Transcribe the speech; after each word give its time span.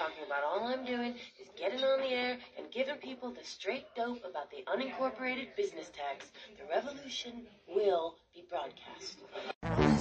talking 0.00 0.24
about. 0.26 0.42
All 0.42 0.66
I'm 0.66 0.86
doing 0.86 1.14
is 1.38 1.48
getting 1.58 1.84
on 1.84 2.00
the 2.00 2.08
air 2.08 2.38
and 2.56 2.70
giving 2.72 2.96
people 2.96 3.30
the 3.32 3.44
straight 3.44 3.84
dope 3.94 4.24
about 4.24 4.50
the 4.50 4.64
unincorporated 4.64 5.54
business 5.56 5.90
tax. 5.90 6.30
The 6.56 6.64
revolution 6.74 7.42
will 7.68 8.14
be 8.34 8.42
broadcast. 8.48 9.18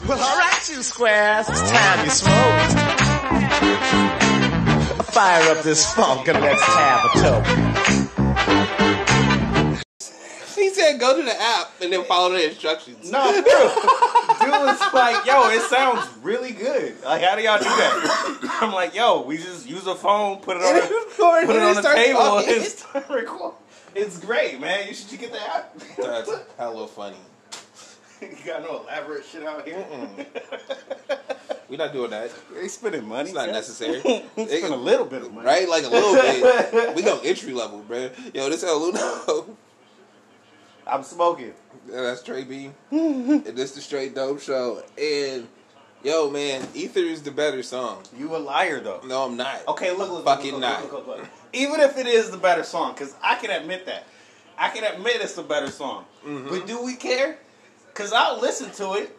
Well, 0.08 0.18
alright, 0.18 0.70
you 0.70 0.82
squares. 0.84 1.50
It's 1.50 1.70
time 1.70 2.06
you 2.06 2.12
smoke. 2.12 2.60
Fire 5.08 5.52
up 5.52 5.64
this 5.64 5.94
funk 5.94 6.30
and 6.30 6.40
let's 6.40 6.64
have 6.64 7.04
a 7.04 7.10
toke. 7.20 7.69
Said 10.90 11.00
go 11.00 11.18
to 11.18 11.24
the 11.24 11.42
app 11.42 11.72
and 11.82 11.92
then 11.92 12.04
follow 12.06 12.32
the 12.32 12.50
instructions. 12.50 13.12
No, 13.12 13.32
for 13.32 13.44
real. 13.44 13.70
Dude 14.40 14.50
was 14.50 14.94
like, 14.94 15.26
yo, 15.26 15.50
it 15.50 15.62
sounds 15.64 16.08
really 16.22 16.52
good. 16.52 17.02
Like, 17.04 17.22
how 17.22 17.36
do 17.36 17.44
y'all 17.44 17.58
do 17.58 17.66
that? 17.66 18.58
I'm 18.62 18.74
like, 18.74 18.96
yo, 18.96 19.22
we 19.22 19.38
just 19.38 19.68
use 19.68 19.86
a 19.88 19.96
phone, 19.96 20.38
put 20.38 20.58
it 20.58 20.64
on, 20.64 20.76
And 20.76 20.84
a, 20.84 21.46
put 21.46 21.56
it 21.56 21.62
on 21.62 21.76
the 21.76 21.82
table, 21.82 22.20
talking. 22.20 22.56
and 22.56 22.64
start 22.64 23.10
record. 23.10 23.54
It's 23.96 24.20
great, 24.20 24.60
man. 24.60 24.88
You 24.88 24.94
should 24.94 25.20
get 25.20 25.32
the 25.32 25.42
app. 25.42 25.78
That's 25.98 26.32
hella 26.58 26.88
funny. 26.88 27.18
you 28.22 28.30
got 28.46 28.62
no 28.62 28.82
elaborate 28.84 29.26
shit 29.26 29.44
out 29.44 29.66
here. 29.66 29.86
We're 31.70 31.78
not 31.78 31.94
doing 31.94 32.12
that. 32.12 32.32
They 32.54 32.68
spending 32.68 33.08
money. 33.08 33.30
It's 33.30 33.36
not 33.36 33.48
yeah. 33.48 33.54
necessary. 33.54 34.00
Spend 34.02 34.74
a 34.74 34.76
little 34.76 35.06
bit 35.06 35.22
of 35.24 35.34
money. 35.34 35.46
Right? 35.46 35.68
Like 35.70 35.86
a 35.86 35.88
little 35.88 36.14
bit. 36.14 36.96
We 36.96 37.02
go 37.02 37.20
entry 37.24 37.54
level, 37.54 37.80
bro. 37.80 38.10
Yo, 38.34 38.50
this 38.50 38.64
El 38.64 38.80
Luno. 38.80 39.56
I'm 40.92 41.04
smoking. 41.04 41.54
Yeah, 41.90 42.02
that's 42.02 42.24
Trey 42.24 42.44
B. 42.44 42.72
and 42.92 43.44
this 43.46 43.74
the 43.74 43.82
Straight 43.82 44.16
Dope 44.16 44.40
Show. 44.42 44.84
And 45.02 45.48
yo, 46.04 46.30
man, 46.30 46.68
Ether 46.74 47.00
is 47.00 47.22
the 47.24 47.32
better 47.32 47.64
song. 47.64 48.04
You 48.18 48.36
a 48.36 48.38
liar 48.38 48.80
though. 48.80 49.02
No, 49.06 49.26
I'm 49.26 49.38
not. 49.38 49.68
Okay, 49.68 49.92
look, 49.96 50.10
look, 50.12 50.26
Fucking 50.26 50.54
look, 50.54 50.62
not. 50.62 50.82
look, 50.84 50.92
look, 50.94 51.08
look, 51.08 51.18
look. 51.20 51.28
Even 51.54 51.80
if 51.80 51.98
it 51.98 52.08
is 52.08 52.30
the 52.32 52.38
better 52.38 52.64
song, 52.64 52.94
because 52.94 53.16
I 53.24 53.36
can 53.36 53.50
admit 53.50 53.86
that. 53.88 54.04
I 54.58 54.70
can 54.70 54.84
admit 54.84 55.18
it's 55.22 55.36
the 55.36 55.42
better 55.44 55.70
song. 55.72 56.06
Mm-hmm. 56.26 56.50
But 56.50 56.68
do 56.68 56.84
we 56.84 56.96
care? 56.96 57.38
Because 57.88 58.12
I'll 58.14 58.40
listen 58.40 58.70
to 58.72 58.94
it, 59.02 59.18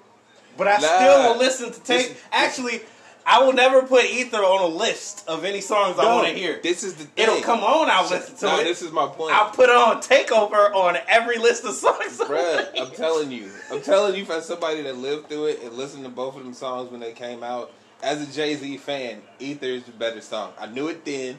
but 0.57 0.69
I 0.69 0.73
Nah. 0.73 0.79
still 0.79 1.33
will 1.33 1.39
listen 1.39 1.73
to 1.73 1.81
take. 1.81 2.09
This- 2.11 2.19
Actually, 2.31 2.83
I 3.27 3.43
will 3.43 3.53
never 3.53 3.83
put 3.83 4.05
Ether 4.07 4.39
on 4.39 4.63
a 4.63 4.75
list 4.75 5.29
of 5.29 5.45
any 5.45 5.61
songs 5.61 5.99
I 5.99 6.07
want 6.15 6.29
to 6.29 6.35
hear. 6.35 6.61
This 6.63 6.83
is 6.83 6.95
the 6.95 7.05
thing. 7.05 7.25
It'll 7.29 7.41
come 7.43 7.61
on, 7.61 7.89
I'll 7.91 8.09
listen 8.09 8.35
to 8.37 8.45
Nah, 8.47 8.59
it. 8.61 8.65
this 8.65 8.83
is 8.83 8.91
my 8.93 9.07
point. 9.07 9.35
I'll 9.35 9.51
put 9.51 9.69
on 9.71 10.03
Takeover 10.03 10.75
on 10.75 10.97
every 11.09 11.39
list 11.39 11.65
of 11.65 11.75
songs. 11.75 12.19
Bruh, 12.19 12.67
I'm 12.81 12.91
telling 12.93 13.31
you. 13.31 13.51
I'm 13.71 13.83
telling 13.83 14.15
you, 14.17 14.25
for 14.25 14.41
somebody 14.41 14.83
that 14.83 14.97
lived 14.97 15.29
through 15.29 15.47
it 15.47 15.63
and 15.63 15.73
listened 15.75 16.05
to 16.05 16.11
both 16.11 16.37
of 16.37 16.43
them 16.45 16.55
songs 16.55 16.91
when 16.91 17.01
they 17.01 17.13
came 17.13 17.43
out, 17.43 17.73
as 18.03 18.27
a 18.27 18.33
Jay 18.33 18.55
Z 18.57 18.79
fan, 18.79 19.21
Ether 19.39 19.67
is 19.67 19.85
the 19.85 19.93
better 19.93 20.21
song. 20.21 20.53
I 20.59 20.67
knew 20.67 20.89
it 20.89 21.05
then, 21.05 21.39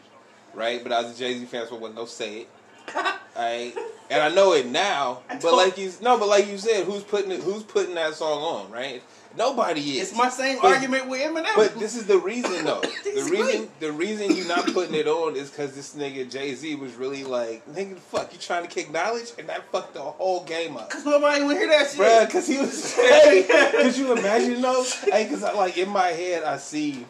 right? 0.54 0.82
But 0.84 0.92
as 0.92 1.16
a 1.16 1.18
Jay 1.18 1.34
Z 1.38 1.46
fan, 1.46 1.66
so 1.68 1.76
I 1.76 1.80
wasn't 1.80 1.96
gonna 1.98 2.08
say 2.08 2.38
it. 2.42 2.48
Alright? 3.36 3.76
And 4.10 4.22
I 4.22 4.30
know 4.30 4.54
it 4.54 4.68
now. 4.68 5.22
But 5.42 5.54
like 5.56 5.78
you 5.78 5.92
no, 6.02 6.18
but 6.20 6.28
like 6.28 6.48
you 6.48 6.58
said, 6.58 6.86
who's 6.86 7.04
putting 7.04 7.32
it 7.32 7.40
who's 7.42 7.64
putting 7.64 7.96
that 7.96 8.14
song 8.14 8.42
on, 8.66 8.72
right? 8.72 9.02
Nobody 9.38 9.98
is. 9.98 10.10
It's 10.10 10.18
my 10.18 10.30
same 10.30 10.60
But- 10.62 10.74
argument 10.74 11.08
with 11.08 11.22
Eminem. 11.22 11.56
But 11.56 11.80
this 11.80 11.96
is 11.96 12.06
the 12.06 12.18
reason 12.18 12.66
though. 12.66 12.82
The 13.12 13.24
reason 13.24 13.58
great. 13.64 13.80
the 13.82 13.92
reason 13.92 14.36
you 14.36 14.46
not 14.46 14.66
putting 14.74 14.96
it 14.96 15.06
on 15.06 15.36
is 15.36 15.50
because 15.50 15.76
this 15.76 15.94
nigga 15.96 16.32
Jay 16.32 16.56
Z 16.56 16.76
was 16.76 16.94
really 16.96 17.26
like, 17.26 17.66
nigga, 17.68 17.98
fuck, 17.98 18.32
you 18.32 18.40
trying 18.40 18.64
to 18.64 18.70
kick 18.70 18.90
knowledge, 18.90 19.32
and 19.38 19.50
that 19.50 19.70
fucked 19.70 19.96
the 19.96 20.00
whole 20.02 20.46
game 20.46 20.78
up. 20.78 20.90
Cause 20.90 21.06
nobody 21.06 21.44
would 21.44 21.58
hear 21.58 21.68
that 21.68 21.90
shit. 21.90 22.00
Bruh, 22.00 22.30
cause 22.32 22.48
he 22.48 22.58
was. 22.58 22.96
Hey, 22.96 23.46
could 23.72 23.98
you 23.98 24.14
imagine 24.14 24.62
though? 24.62 24.86
Hey, 25.12 25.28
cause 25.28 25.44
I, 25.44 25.52
like 25.54 25.78
in 25.78 25.90
my 25.90 26.08
head, 26.08 26.44
I 26.44 26.56
see, 26.58 27.06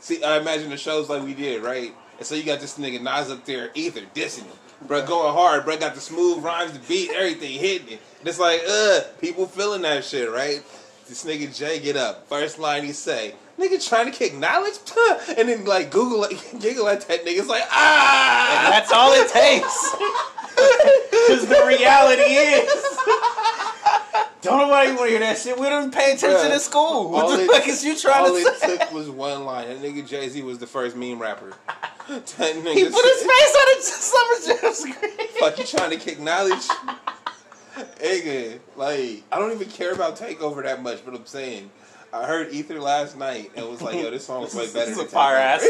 see, 0.00 0.22
I 0.22 0.38
imagine 0.38 0.68
the 0.68 0.76
shows 0.76 1.08
like 1.08 1.22
we 1.22 1.32
did, 1.32 1.62
right? 1.62 1.94
And 2.18 2.26
so 2.26 2.34
you 2.34 2.42
got 2.42 2.60
this 2.60 2.76
nigga 2.78 3.00
Nas 3.00 3.30
up 3.30 3.44
there, 3.46 3.70
Ether 3.74 4.02
dissing 4.14 4.44
him, 4.44 4.56
bruh, 4.86 5.06
going 5.06 5.32
hard, 5.32 5.64
bruh, 5.64 5.80
got 5.80 5.94
the 5.94 6.00
smooth 6.00 6.44
rhymes, 6.44 6.72
the 6.74 6.80
beat, 6.80 7.10
everything 7.12 7.58
hitting 7.58 7.88
it. 7.88 8.00
And 8.20 8.28
it's 8.28 8.38
like, 8.38 8.60
uh, 8.68 9.00
people 9.20 9.46
feeling 9.46 9.82
that 9.82 10.04
shit, 10.04 10.30
right? 10.30 10.62
This 11.08 11.24
nigga 11.24 11.56
Jay 11.56 11.80
get 11.80 11.96
up, 11.96 12.28
first 12.28 12.58
line 12.58 12.84
he 12.84 12.92
say, 12.92 13.34
nigga 13.58 13.86
trying 13.86 14.06
to 14.06 14.12
kick 14.12 14.34
knowledge, 14.36 14.74
and 15.38 15.48
then 15.48 15.64
like 15.64 15.90
Google, 15.90 16.20
like, 16.20 16.38
giggle 16.60 16.86
at 16.88 17.00
that 17.08 17.24
nigga, 17.24 17.38
it's 17.38 17.48
like, 17.48 17.62
And 17.62 17.70
ah, 17.72 18.68
that's 18.70 18.92
all 18.92 19.12
it 19.14 19.28
takes. 19.30 19.94
Because 21.28 21.46
the 21.46 21.64
reality 21.66 22.22
is. 22.22 22.72
Don't 24.42 24.58
nobody 24.58 24.90
want 24.92 25.02
to 25.02 25.08
hear 25.10 25.18
that 25.20 25.36
shit. 25.38 25.58
We 25.58 25.68
don't 25.68 25.92
pay 25.94 26.12
attention 26.14 26.30
Bruh, 26.50 26.54
in 26.54 26.58
school. 26.58 27.10
What 27.10 27.24
all 27.26 27.36
the 27.36 27.44
it- 27.44 27.50
fuck 27.50 27.68
is 27.68 27.84
you 27.84 27.96
trying 27.96 28.24
All 28.24 28.30
to 28.30 28.36
it 28.36 28.56
say? 28.58 28.78
took 28.78 28.92
was 28.92 29.08
one 29.10 29.44
line. 29.44 29.68
That 29.68 29.78
nigga 29.82 30.08
Jay 30.08 30.28
Z 30.28 30.40
was 30.42 30.58
the 30.58 30.66
first 30.66 30.96
meme 30.96 31.20
rapper. 31.20 31.52
He 32.08 32.14
put 32.14 32.24
his 32.34 33.22
face 33.22 33.56
on 33.60 33.66
a 33.76 33.82
Summer 33.82 34.38
Jam 34.46 34.72
screen. 34.74 35.28
Fuck 35.38 35.58
you 35.58 35.64
trying 35.66 35.90
to 35.90 35.96
kick 35.98 36.18
knowledge? 36.18 36.66
Nigga, 37.84 38.58
like 38.76 39.22
I 39.30 39.38
don't 39.38 39.52
even 39.52 39.68
care 39.68 39.92
about 39.92 40.16
Takeover 40.16 40.62
that 40.64 40.82
much, 40.82 41.04
but 41.04 41.14
I'm 41.14 41.26
saying 41.26 41.70
I 42.12 42.24
heard 42.26 42.52
Ether 42.52 42.80
last 42.80 43.16
night 43.18 43.50
and 43.56 43.68
was 43.68 43.82
like, 43.82 43.96
yo, 43.96 44.10
this 44.10 44.26
song 44.26 44.42
was 44.42 44.54
way 44.54 44.66
better. 44.66 44.86
This 44.86 44.90
is 44.90 44.96
than 44.96 45.06
a 45.06 45.08
fire 45.08 45.36
ass. 45.36 45.62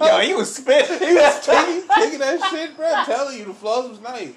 Yo, 0.00 0.18
he 0.18 0.34
was 0.34 0.54
spitting. 0.54 0.98
he 1.08 1.14
was 1.14 1.38
kicking 1.44 2.18
that 2.18 2.48
shit, 2.50 2.76
bro. 2.76 2.92
I'm 2.92 3.06
telling 3.06 3.38
you, 3.38 3.44
the 3.46 3.54
flows 3.54 3.90
was 3.90 4.00
nice, 4.00 4.32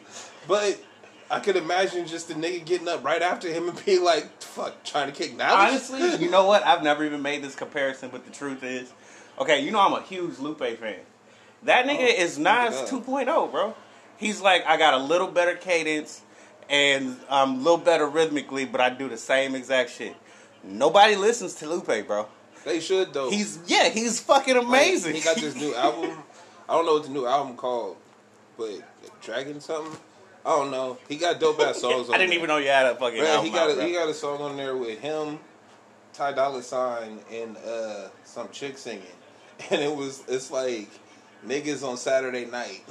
but. 0.47 0.79
I 1.27 1.39
could 1.39 1.55
imagine 1.55 2.05
just 2.05 2.27
the 2.27 2.35
nigga 2.35 2.63
getting 2.63 2.87
up 2.87 3.03
right 3.03 3.19
after 3.19 3.51
him 3.51 3.67
and 3.67 3.83
being 3.83 4.03
like, 4.03 4.43
"Fuck, 4.43 4.83
trying 4.83 5.11
to 5.11 5.11
kick 5.11 5.35
Now, 5.35 5.55
Honestly, 5.55 6.23
you 6.23 6.29
know 6.29 6.45
what? 6.45 6.63
I've 6.63 6.83
never 6.83 7.03
even 7.03 7.23
made 7.23 7.43
this 7.43 7.55
comparison, 7.55 8.09
but 8.11 8.25
the 8.27 8.31
truth 8.31 8.63
is, 8.63 8.93
okay, 9.39 9.59
you 9.59 9.71
know 9.71 9.79
I'm 9.79 9.93
a 9.93 10.03
huge 10.03 10.37
Lupe 10.37 10.59
fan. 10.59 10.97
That 11.63 11.87
nigga 11.87 12.03
Oh, 12.03 12.21
is 12.21 12.37
Nas 12.37 12.75
2.0, 12.87 13.49
bro. 13.51 13.73
He's 14.17 14.41
like, 14.41 14.65
I 14.65 14.77
got 14.77 14.93
a 14.93 14.97
little 15.03 15.27
better 15.27 15.55
cadence 15.55 16.21
and 16.69 17.17
I'm 17.29 17.55
a 17.55 17.57
little 17.57 17.77
better 17.77 18.07
rhythmically, 18.07 18.65
but 18.65 18.81
I 18.81 18.89
do 18.89 19.09
the 19.09 19.17
same 19.17 19.55
exact 19.55 19.91
shit. 19.91 20.15
Nobody 20.63 21.15
listens 21.15 21.55
to 21.55 21.67
Lupe, 21.69 22.07
bro. 22.07 22.27
they 22.63 22.79
should 22.79 23.13
though. 23.13 23.29
He's 23.29 23.59
yeah, 23.67 23.89
he's 23.89 24.19
fucking 24.19 24.55
Like, 24.55 24.65
amazing. 24.65 25.15
he 25.15 25.21
got 25.21 25.35
this 25.37 25.55
new 25.55 25.73
album. 25.75 26.17
I 26.67 26.73
don't 26.73 26.85
know 26.85 26.93
what 26.93 27.03
the 27.03 27.09
new 27.09 27.25
album 27.27 27.55
called, 27.55 27.97
but 28.57 28.79
Dragon 29.21 29.59
something. 29.61 29.95
I 30.43 30.49
don't 30.49 30.71
know. 30.71 30.97
He 31.09 31.17
got 31.17 31.39
dope 31.39 31.59
ass 31.59 31.81
songs. 31.81 32.07
on 32.09 32.15
I 32.15 32.17
didn't 32.17 32.29
there. 32.31 32.37
even 32.39 32.47
know 32.47 32.57
you 32.57 32.67
had 32.69 32.85
a 32.87 32.95
fucking 32.95 33.19
Bruh, 33.19 33.27
album 33.27 33.45
he 33.45 33.51
got 33.51 33.69
out, 33.71 33.77
a, 33.77 33.83
he 33.83 33.93
got 33.93 34.09
a 34.09 34.13
song 34.13 34.41
on 34.41 34.57
there 34.57 34.75
with 34.77 34.99
him, 34.99 35.39
Ty 36.13 36.31
Dolla 36.33 36.63
Sign, 36.63 37.19
and 37.31 37.57
uh, 37.57 38.07
some 38.23 38.49
chick 38.51 38.77
singing, 38.79 39.03
and 39.69 39.81
it 39.81 39.95
was 39.95 40.23
it's 40.27 40.49
like 40.49 40.89
niggas 41.45 41.87
on 41.87 41.97
Saturday 41.97 42.45
night. 42.45 42.83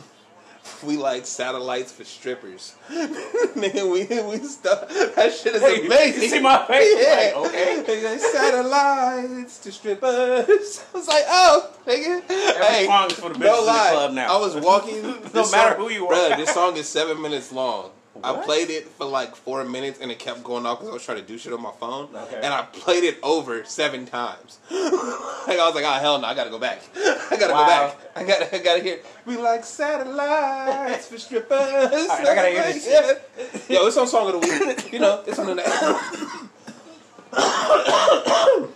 We 0.83 0.97
like 0.97 1.27
satellites 1.27 1.93
for 1.93 2.05
strippers. 2.05 2.75
Nigga, 2.91 3.91
we 3.91 4.05
we 4.31 4.47
stuff. 4.47 4.89
That 5.15 5.33
shit 5.33 5.55
is 5.57 5.63
Hey, 5.63 5.85
amazing. 5.87 6.23
you 6.23 6.29
see 6.29 6.41
my 6.41 6.65
face? 6.67 6.95
Yeah. 7.03 7.33
Like, 7.39 7.47
okay. 7.87 8.19
Satellites 8.33 9.59
to 9.59 9.73
strippers. 9.73 10.85
I 10.95 10.97
was 10.99 11.09
like, 11.09 11.25
oh, 11.29 11.71
nigga. 11.87 12.23
Every 12.31 12.87
song 12.87 13.07
is 13.11 13.13
for 13.19 13.29
the 13.31 13.35
bitches 13.35 13.41
no 13.45 13.61
in 13.61 13.67
the 13.67 13.73
club 13.73 14.13
now. 14.13 14.37
I 14.37 14.41
was 14.41 14.57
walking. 14.57 15.03
No 15.03 15.15
matter 15.23 15.47
song- 15.47 15.77
who 15.77 15.91
you 15.91 16.07
are. 16.09 16.13
Bruh, 16.15 16.37
this 16.37 16.51
song 16.53 16.77
is 16.77 16.89
seven 16.89 17.21
minutes 17.21 17.53
long. 17.53 17.91
I 18.23 18.33
played 18.45 18.71
it 18.71 18.87
for 18.89 19.07
like 19.07 19.35
four 19.35 19.65
minutes 19.65 19.99
and 20.01 20.11
it 20.11 20.19
kept 20.19 20.45
going 20.45 20.65
off 20.67 20.79
because 20.79 20.91
I 20.91 20.95
was 20.95 21.05
trying 21.05 21.19
to 21.19 21.25
do 21.25 21.37
shit 21.37 21.53
on 21.53 21.61
my 21.61 21.73
phone. 21.73 22.09
Okay. 22.15 22.41
And 22.43 22.55
I 22.55 22.63
played 22.63 23.05
it 23.05 23.19
over 23.23 23.65
seven 23.65 24.07
times. 24.07 24.59
like 24.71 25.59
I 25.59 25.67
was 25.67 25.75
like, 25.75 25.85
oh 25.85 25.99
hell 26.01 26.19
no, 26.21 26.29
I 26.29 26.35
gotta 26.35 26.51
go 26.51 26.59
back. 26.59 26.81
I 26.97 27.37
gotta 27.39 27.53
Wow. 27.53 27.63
go 27.63 27.67
back. 27.67 27.99
I 28.17 28.25
gotta, 28.25 28.55
I 28.55 28.59
gotta 28.63 28.83
hear. 28.83 29.01
We 29.27 29.37
like 29.37 29.65
satellites 29.65 31.09
for 31.09 31.19
strippers. 31.19 31.51
right, 31.61 32.11
I 32.11 32.35
gotta 32.35 32.51
hear 32.51 32.63
this 32.73 32.85
shit. 32.85 33.31
Yeah. 33.69 33.81
Yo, 33.81 33.87
it's 33.87 33.97
on 33.97 34.07
song 34.07 34.33
of 34.33 34.41
the 34.41 34.47
week. 34.77 34.93
You 34.93 35.01
know, 35.01 35.23
it's 35.27 35.39
on 35.39 35.57
the. 35.57 35.63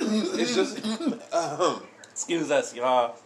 it's 0.00 0.54
just, 0.54 0.84
um, 1.34 1.82
Excuse 2.12 2.50
us, 2.50 2.74
y'all. 2.74 3.16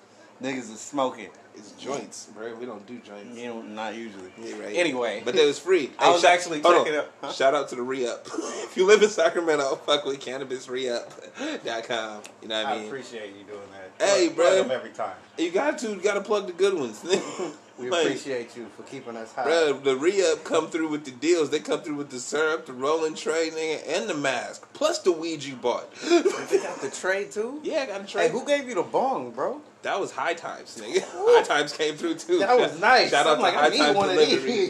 Niggas 0.42 0.72
is 0.72 0.80
smoking. 0.80 1.28
It's 1.54 1.72
joints, 1.72 2.28
bro. 2.34 2.54
We 2.54 2.66
don't 2.66 2.86
do 2.86 2.98
joints. 2.98 3.36
You 3.38 3.46
know, 3.48 3.62
not 3.62 3.94
usually. 3.94 4.30
Yeah, 4.40 4.58
right. 4.58 4.74
Anyway, 4.76 5.22
But 5.24 5.34
it 5.36 5.44
was 5.46 5.58
free. 5.58 5.90
I 5.98 6.10
was 6.10 6.22
shout- 6.22 6.32
actually 6.32 6.60
checking 6.62 6.96
up- 6.96 7.12
huh? 7.20 7.32
Shout 7.32 7.54
out 7.54 7.68
to 7.70 7.74
the 7.76 7.82
re-up. 7.82 8.26
if 8.34 8.76
you 8.76 8.86
live 8.86 9.02
in 9.02 9.08
Sacramento, 9.10 9.76
fuck 9.86 10.04
with 10.04 10.20
cannabisreup.com. 10.20 12.22
You 12.42 12.48
know 12.48 12.62
what 12.62 12.66
I 12.66 12.74
mean? 12.76 12.84
I 12.84 12.86
appreciate 12.86 13.34
you 13.36 13.44
doing 13.44 13.60
that. 13.98 14.04
Hey, 14.04 14.26
Plug- 14.28 14.36
bro. 14.36 14.44
plug 14.46 14.58
them 14.58 14.70
every 14.70 14.90
time. 14.90 15.16
You 15.38 15.50
got 15.50 15.78
to, 15.78 15.88
you 15.90 16.00
got 16.00 16.14
to 16.14 16.20
plug 16.22 16.46
the 16.46 16.52
good 16.52 16.74
ones. 16.74 17.04
We 17.78 17.88
Like, 17.88 18.04
appreciate 18.04 18.54
you 18.54 18.66
for 18.76 18.82
keeping 18.82 19.16
us 19.16 19.32
high. 19.32 19.44
Bro, 19.44 19.80
the 19.82 19.96
re-up 19.96 20.44
come 20.44 20.68
through 20.68 20.88
with 20.88 21.06
the 21.06 21.10
deals. 21.10 21.48
They 21.48 21.58
come 21.58 21.80
through 21.80 21.94
with 21.96 22.10
the 22.10 22.20
syrup, 22.20 22.66
the 22.66 22.74
rolling 22.74 23.14
tray, 23.14 23.48
nigga, 23.50 23.96
and 23.98 24.08
the 24.10 24.14
mask, 24.14 24.68
plus 24.74 24.98
the 24.98 25.10
weed 25.10 25.42
you 25.48 25.56
bought. 25.56 25.90
They 25.96 26.58
got 26.58 26.82
the 26.82 26.90
trade 26.94 27.32
too. 27.32 27.60
yeah, 27.64 27.80
I 27.80 27.86
got 27.86 28.02
a 28.02 28.04
tray. 28.04 28.24
Hey, 28.26 28.30
who 28.30 28.44
gave 28.46 28.68
you 28.68 28.74
the 28.74 28.82
bong, 28.82 29.30
bro? 29.30 29.62
That 29.82 29.98
was 29.98 30.12
High 30.12 30.34
Times, 30.34 30.80
nigga. 30.80 31.04
High 31.12 31.42
Times 31.42 31.72
came 31.72 31.96
through 31.96 32.14
too. 32.16 32.38
That 32.38 32.58
was 32.58 32.80
nice. 32.80 33.10
Shout 33.10 33.26
out 33.26 33.32
I'm 33.32 33.36
to 33.38 33.42
like, 33.42 33.54
High 33.54 33.66
I 33.66 33.68
need 33.70 33.78
Times 33.78 33.98
Delivery. 33.98 34.66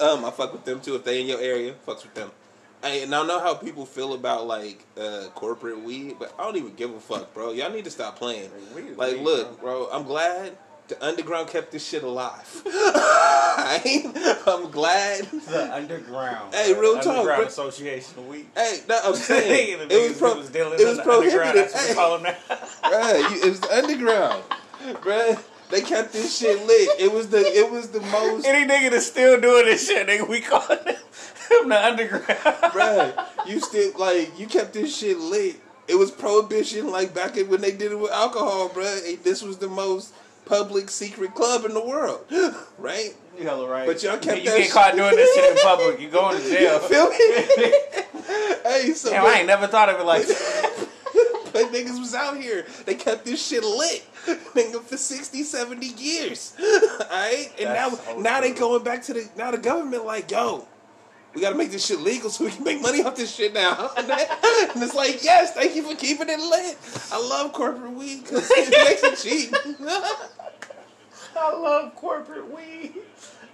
um, 0.00 0.24
I 0.24 0.30
fuck 0.30 0.52
with 0.52 0.64
them 0.64 0.80
too. 0.80 0.94
If 0.96 1.04
they 1.04 1.20
in 1.20 1.26
your 1.26 1.40
area, 1.40 1.74
fucks 1.86 2.02
with 2.02 2.14
them. 2.14 2.30
Hey, 2.82 3.02
and 3.02 3.14
I 3.14 3.26
know 3.26 3.40
how 3.40 3.54
people 3.54 3.86
feel 3.86 4.12
about 4.12 4.46
like 4.46 4.84
uh, 5.00 5.28
corporate 5.34 5.80
weed, 5.80 6.16
but 6.18 6.34
I 6.38 6.44
don't 6.44 6.56
even 6.56 6.74
give 6.74 6.92
a 6.94 7.00
fuck, 7.00 7.32
bro. 7.32 7.52
Y'all 7.52 7.70
need 7.70 7.84
to 7.84 7.90
stop 7.90 8.18
playing. 8.18 8.50
Like, 8.74 8.76
weed 8.84 8.96
Like, 8.96 9.12
weed, 9.14 9.22
look, 9.22 9.60
bro. 9.60 9.88
I'm 9.90 10.02
glad 10.04 10.56
the 10.88 11.02
underground 11.04 11.48
kept 11.48 11.72
this 11.72 11.86
shit 11.86 12.02
alive. 12.02 12.62
I 12.66 14.40
I'm 14.46 14.70
glad. 14.70 15.24
The 15.26 15.74
underground. 15.74 16.54
Hey, 16.54 16.74
real 16.74 16.94
talk, 16.96 17.06
Underground. 17.18 17.46
Association 17.46 18.26
Weed. 18.28 18.46
Hey, 18.56 18.80
no, 18.88 18.98
I'm 19.04 19.14
saying 19.14 19.88
The 19.88 19.94
it 19.94 20.08
was 20.10 20.18
pro- 20.18 20.36
was 20.36 20.50
dealing 20.50 20.78
it 20.80 20.84
was 20.86 20.96
the 20.98 21.10
underground, 21.12 21.54
prohibited. 21.54 21.72
That's 21.72 21.74
what 21.74 21.82
we 21.82 21.88
Hey, 21.88 21.94
call 21.94 22.18
them 22.18 22.22
now. 22.22 22.56
bruh, 22.90 23.30
you, 23.30 23.42
it 23.46 23.50
was 23.50 23.60
the 23.60 23.74
underground, 23.76 24.42
bruh. 25.02 25.42
They 25.70 25.80
kept 25.80 26.12
this 26.12 26.36
shit 26.38 26.64
lit. 26.66 27.00
It 27.00 27.10
was 27.10 27.28
the 27.30 27.38
it 27.38 27.70
was 27.70 27.88
the 27.88 28.00
most, 28.00 28.46
Any 28.46 28.68
nigga 28.70 28.90
that's 28.90 29.06
still 29.06 29.40
doing 29.40 29.64
this 29.64 29.86
shit, 29.86 30.06
nigga, 30.06 30.28
we 30.28 30.40
call 30.40 30.60
him 30.60 30.78
him 30.86 31.68
the 31.68 31.84
underground. 31.84 32.24
bruh. 32.26 33.26
You 33.46 33.60
still 33.60 33.92
like 33.98 34.38
you 34.38 34.46
kept 34.46 34.74
this 34.74 34.94
shit 34.96 35.18
lit. 35.18 35.56
It 35.88 35.96
was 35.96 36.10
prohibition, 36.10 36.90
like 36.90 37.14
back 37.14 37.36
when 37.36 37.60
they 37.60 37.72
did 37.72 37.92
it 37.92 37.98
with 37.98 38.10
alcohol, 38.12 38.68
bruh. 38.68 39.22
This 39.22 39.42
was 39.42 39.56
the 39.58 39.68
most 39.68 40.12
public 40.44 40.90
secret 40.90 41.34
club 41.34 41.64
in 41.64 41.74
the 41.74 41.84
world, 41.84 42.24
right? 42.78 43.14
You 43.38 43.44
hella 43.44 43.68
right. 43.68 43.86
But 43.86 44.02
y'all 44.02 44.18
kept 44.18 44.38
you 44.38 44.50
that 44.50 44.58
get 44.58 44.70
caught 44.70 44.94
doing 44.94 45.16
this 45.16 45.34
shit 45.34 45.56
in 45.56 45.62
public, 45.62 46.00
you 46.00 46.08
going 46.08 46.40
to 46.40 46.48
jail. 46.48 46.78
Feel 46.78 47.08
me? 47.10 47.16
hey, 48.64 48.92
so 48.94 49.10
Damn, 49.10 49.26
I 49.26 49.38
ain't 49.38 49.46
never 49.46 49.66
thought 49.66 49.88
of 49.88 50.00
it 50.00 50.04
like 50.04 50.26
that. 50.26 50.88
But 51.52 51.72
niggas 51.72 52.00
was 52.00 52.14
out 52.14 52.36
here. 52.36 52.66
They 52.84 52.96
kept 52.96 53.24
this 53.24 53.44
shit 53.46 53.62
lit. 53.62 54.04
Nigga 54.54 54.82
for 54.82 54.96
60, 54.96 55.42
70 55.44 55.86
years. 55.86 56.56
Alright? 56.60 57.52
And 57.60 57.68
That's 57.68 57.92
now 57.92 58.12
so 58.12 58.18
now 58.20 58.40
they 58.40 58.52
going 58.52 58.82
back 58.82 59.02
to 59.04 59.14
the 59.14 59.28
now 59.36 59.52
the 59.52 59.58
government 59.58 60.04
like, 60.04 60.32
yo, 60.32 60.66
we 61.34 61.40
gotta 61.40 61.56
make 61.56 61.70
this 61.70 61.84
shit 61.84 62.00
legal 62.00 62.30
so 62.30 62.44
we 62.44 62.50
can 62.50 62.64
make 62.64 62.80
money 62.80 63.02
off 63.02 63.16
this 63.16 63.34
shit 63.34 63.52
now. 63.52 63.90
and 63.96 64.06
it's 64.08 64.94
like, 64.94 65.22
yes, 65.24 65.52
thank 65.52 65.74
you 65.74 65.82
for 65.82 65.96
keeping 65.96 66.28
it 66.28 66.38
lit. 66.38 66.78
I 67.12 67.20
love 67.20 67.52
corporate 67.52 67.92
weed 67.92 68.22
because 68.22 68.48
it 68.50 69.02
makes 69.02 69.24
it 69.24 69.28
cheap. 69.28 69.54
I 71.36 71.52
love 71.52 71.94
corporate 71.96 72.54
weed. 72.54 72.94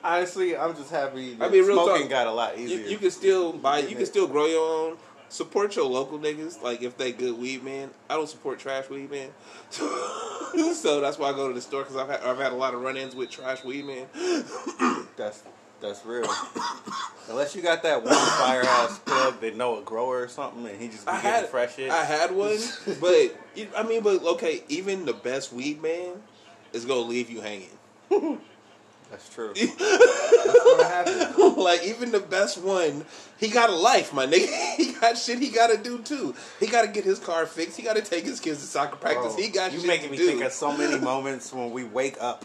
Honestly, 0.04 0.56
I'm 0.56 0.74
just 0.76 0.90
happy 0.90 1.36
I 1.40 1.48
mean, 1.48 1.64
real 1.64 1.84
smoking 1.84 2.02
talk, 2.02 2.10
got 2.10 2.26
a 2.26 2.32
lot 2.32 2.58
you, 2.58 2.64
easier. 2.66 2.86
you 2.86 2.98
can 2.98 3.10
still 3.10 3.52
buy 3.52 3.80
you 3.80 3.96
can 3.96 4.06
still 4.06 4.26
grow 4.26 4.46
your 4.46 4.88
own. 4.90 4.96
Support 5.28 5.76
your 5.76 5.84
local 5.84 6.18
niggas, 6.18 6.60
like 6.60 6.82
if 6.82 6.96
they 6.98 7.12
good 7.12 7.38
weed 7.38 7.62
man. 7.62 7.90
I 8.08 8.16
don't 8.16 8.28
support 8.28 8.58
trash 8.58 8.90
weed 8.90 9.10
man, 9.12 9.28
so 9.70 11.00
that's 11.00 11.18
why 11.18 11.28
I 11.28 11.32
go 11.32 11.46
to 11.46 11.54
the 11.54 11.60
store 11.60 11.82
because 11.82 11.96
I've 11.96 12.08
had 12.08 12.20
I've 12.22 12.38
had 12.38 12.52
a 12.52 12.56
lot 12.56 12.74
of 12.74 12.80
run-ins 12.80 13.14
with 13.14 13.30
trash 13.30 13.62
weed 13.62 13.84
man. 13.84 14.06
that's 15.16 15.44
that's 15.80 16.04
real. 16.04 16.24
Unless 17.28 17.54
you 17.54 17.62
got 17.62 17.82
that 17.84 18.04
one 18.04 18.14
fire 18.14 18.62
ass 18.62 18.98
plug 19.00 19.40
that 19.40 19.56
know 19.56 19.78
a 19.78 19.82
grower 19.82 20.22
or 20.22 20.28
something, 20.28 20.66
and 20.66 20.80
he 20.80 20.88
just 20.88 21.06
be 21.06 21.12
I 21.12 21.22
getting 21.22 21.30
had 21.30 21.48
fresh 21.48 21.76
shit. 21.76 21.90
I 21.90 22.04
had 22.04 22.32
one, 22.32 22.58
but 23.00 23.36
I 23.76 23.82
mean, 23.82 24.02
but 24.02 24.22
okay, 24.24 24.64
even 24.68 25.04
the 25.04 25.12
best 25.12 25.52
weed 25.52 25.82
man 25.82 26.22
is 26.72 26.84
gonna 26.84 27.00
leave 27.00 27.30
you 27.30 27.40
hanging. 27.40 27.70
That's 29.10 29.28
true. 29.28 29.52
That's 29.54 29.78
what 29.78 30.86
happened. 30.86 31.56
like 31.56 31.82
even 31.84 32.12
the 32.12 32.20
best 32.20 32.58
one, 32.58 33.04
he 33.38 33.48
got 33.48 33.68
a 33.68 33.74
life, 33.74 34.14
my 34.14 34.26
nigga. 34.26 34.76
He 34.76 34.92
got 34.92 35.18
shit 35.18 35.40
he 35.40 35.50
gotta 35.50 35.76
do 35.76 35.98
too. 35.98 36.34
He 36.60 36.68
gotta 36.68 36.88
get 36.88 37.04
his 37.04 37.18
car 37.18 37.46
fixed. 37.46 37.76
He 37.76 37.82
gotta 37.82 38.02
take 38.02 38.24
his 38.24 38.38
kids 38.38 38.60
to 38.60 38.66
soccer 38.66 38.96
practice. 38.96 39.34
Bro, 39.34 39.42
he 39.42 39.48
got 39.48 39.72
you 39.72 39.84
making 39.86 40.12
me 40.12 40.16
do. 40.16 40.26
think 40.26 40.44
of 40.44 40.52
so 40.52 40.76
many 40.76 40.98
moments 40.98 41.52
when 41.52 41.72
we 41.72 41.84
wake 41.84 42.16
up 42.20 42.44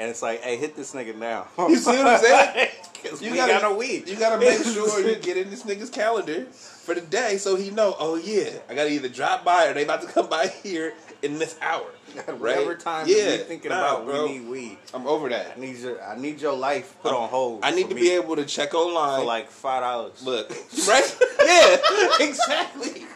and 0.00 0.08
it's 0.08 0.22
like, 0.22 0.40
hey, 0.42 0.56
hit 0.56 0.74
this 0.74 0.94
nigga 0.94 1.14
now. 1.14 1.46
You 1.68 1.76
see 1.76 1.90
what 1.92 2.06
I'm 2.06 2.18
saying? 2.20 2.68
You 3.22 3.34
gotta, 3.34 3.52
got 3.52 3.62
no 3.62 3.76
weed. 3.78 4.06
You 4.08 4.16
gotta 4.16 4.38
make 4.38 4.58
sure 4.62 5.00
you 5.00 5.16
get 5.16 5.38
in 5.38 5.48
this 5.48 5.62
nigga's 5.62 5.88
calendar 5.88 6.44
for 6.44 6.94
the 6.94 7.00
day 7.00 7.38
so 7.38 7.56
he 7.56 7.70
know, 7.70 7.96
oh 7.98 8.16
yeah, 8.16 8.50
I 8.68 8.74
gotta 8.74 8.90
either 8.90 9.08
drop 9.08 9.42
by 9.42 9.68
or 9.68 9.72
they 9.72 9.84
about 9.84 10.02
to 10.02 10.06
come 10.06 10.28
by 10.28 10.48
here 10.48 10.92
in 11.22 11.38
this 11.38 11.56
hour. 11.62 11.86
Right? 12.28 12.38
Whatever 12.58 12.74
time 12.74 13.06
Yeah. 13.08 13.32
you 13.32 13.38
thinking 13.38 13.70
Nah, 13.70 13.78
about, 13.78 14.04
bro. 14.04 14.26
we 14.26 14.32
need 14.32 14.48
weed. 14.48 14.78
I'm 14.92 15.06
over 15.06 15.30
that. 15.30 15.54
I 15.56 15.60
need 15.60 15.78
your 15.78 16.02
I 16.02 16.18
need 16.18 16.42
your 16.42 16.52
life 16.52 16.94
put 17.00 17.14
on 17.14 17.30
hold. 17.30 17.60
I 17.64 17.70
need 17.70 17.88
to 17.88 17.94
me. 17.94 18.02
be 18.02 18.10
able 18.10 18.36
to 18.36 18.44
check 18.44 18.74
online. 18.74 19.20
for 19.20 19.24
like 19.26 19.48
five 19.48 19.80
dollars. 19.82 20.22
Look, 20.22 20.50
right? 20.86 21.16
yeah, 21.42 21.76
exactly. 22.20 23.06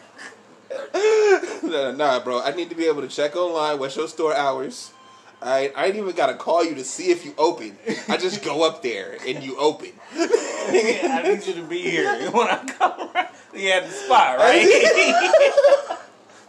nah, 1.62 1.90
nah, 1.92 2.20
bro. 2.20 2.40
I 2.40 2.52
need 2.52 2.70
to 2.70 2.74
be 2.74 2.86
able 2.86 3.02
to 3.02 3.08
check 3.08 3.36
online. 3.36 3.78
What's 3.78 3.96
your 3.96 4.08
store 4.08 4.34
hours? 4.34 4.92
I 5.44 5.70
I 5.76 5.86
ain't 5.86 5.96
even 5.96 6.14
gotta 6.16 6.34
call 6.34 6.64
you 6.64 6.74
to 6.76 6.84
see 6.84 7.10
if 7.10 7.24
you 7.24 7.34
open. 7.36 7.76
I 8.08 8.16
just 8.16 8.42
go 8.42 8.66
up 8.66 8.82
there 8.82 9.18
and 9.26 9.42
you 9.44 9.58
open. 9.58 9.92
I 10.14 11.22
need 11.24 11.46
you 11.46 11.54
to 11.54 11.62
be 11.62 11.82
here 11.82 12.30
when 12.30 12.48
I 12.48 12.64
come 12.64 13.10
around. 13.14 13.28
You 13.54 13.70
at 13.70 13.84
the 13.84 13.90
spot, 13.90 14.38
right? 14.38 15.98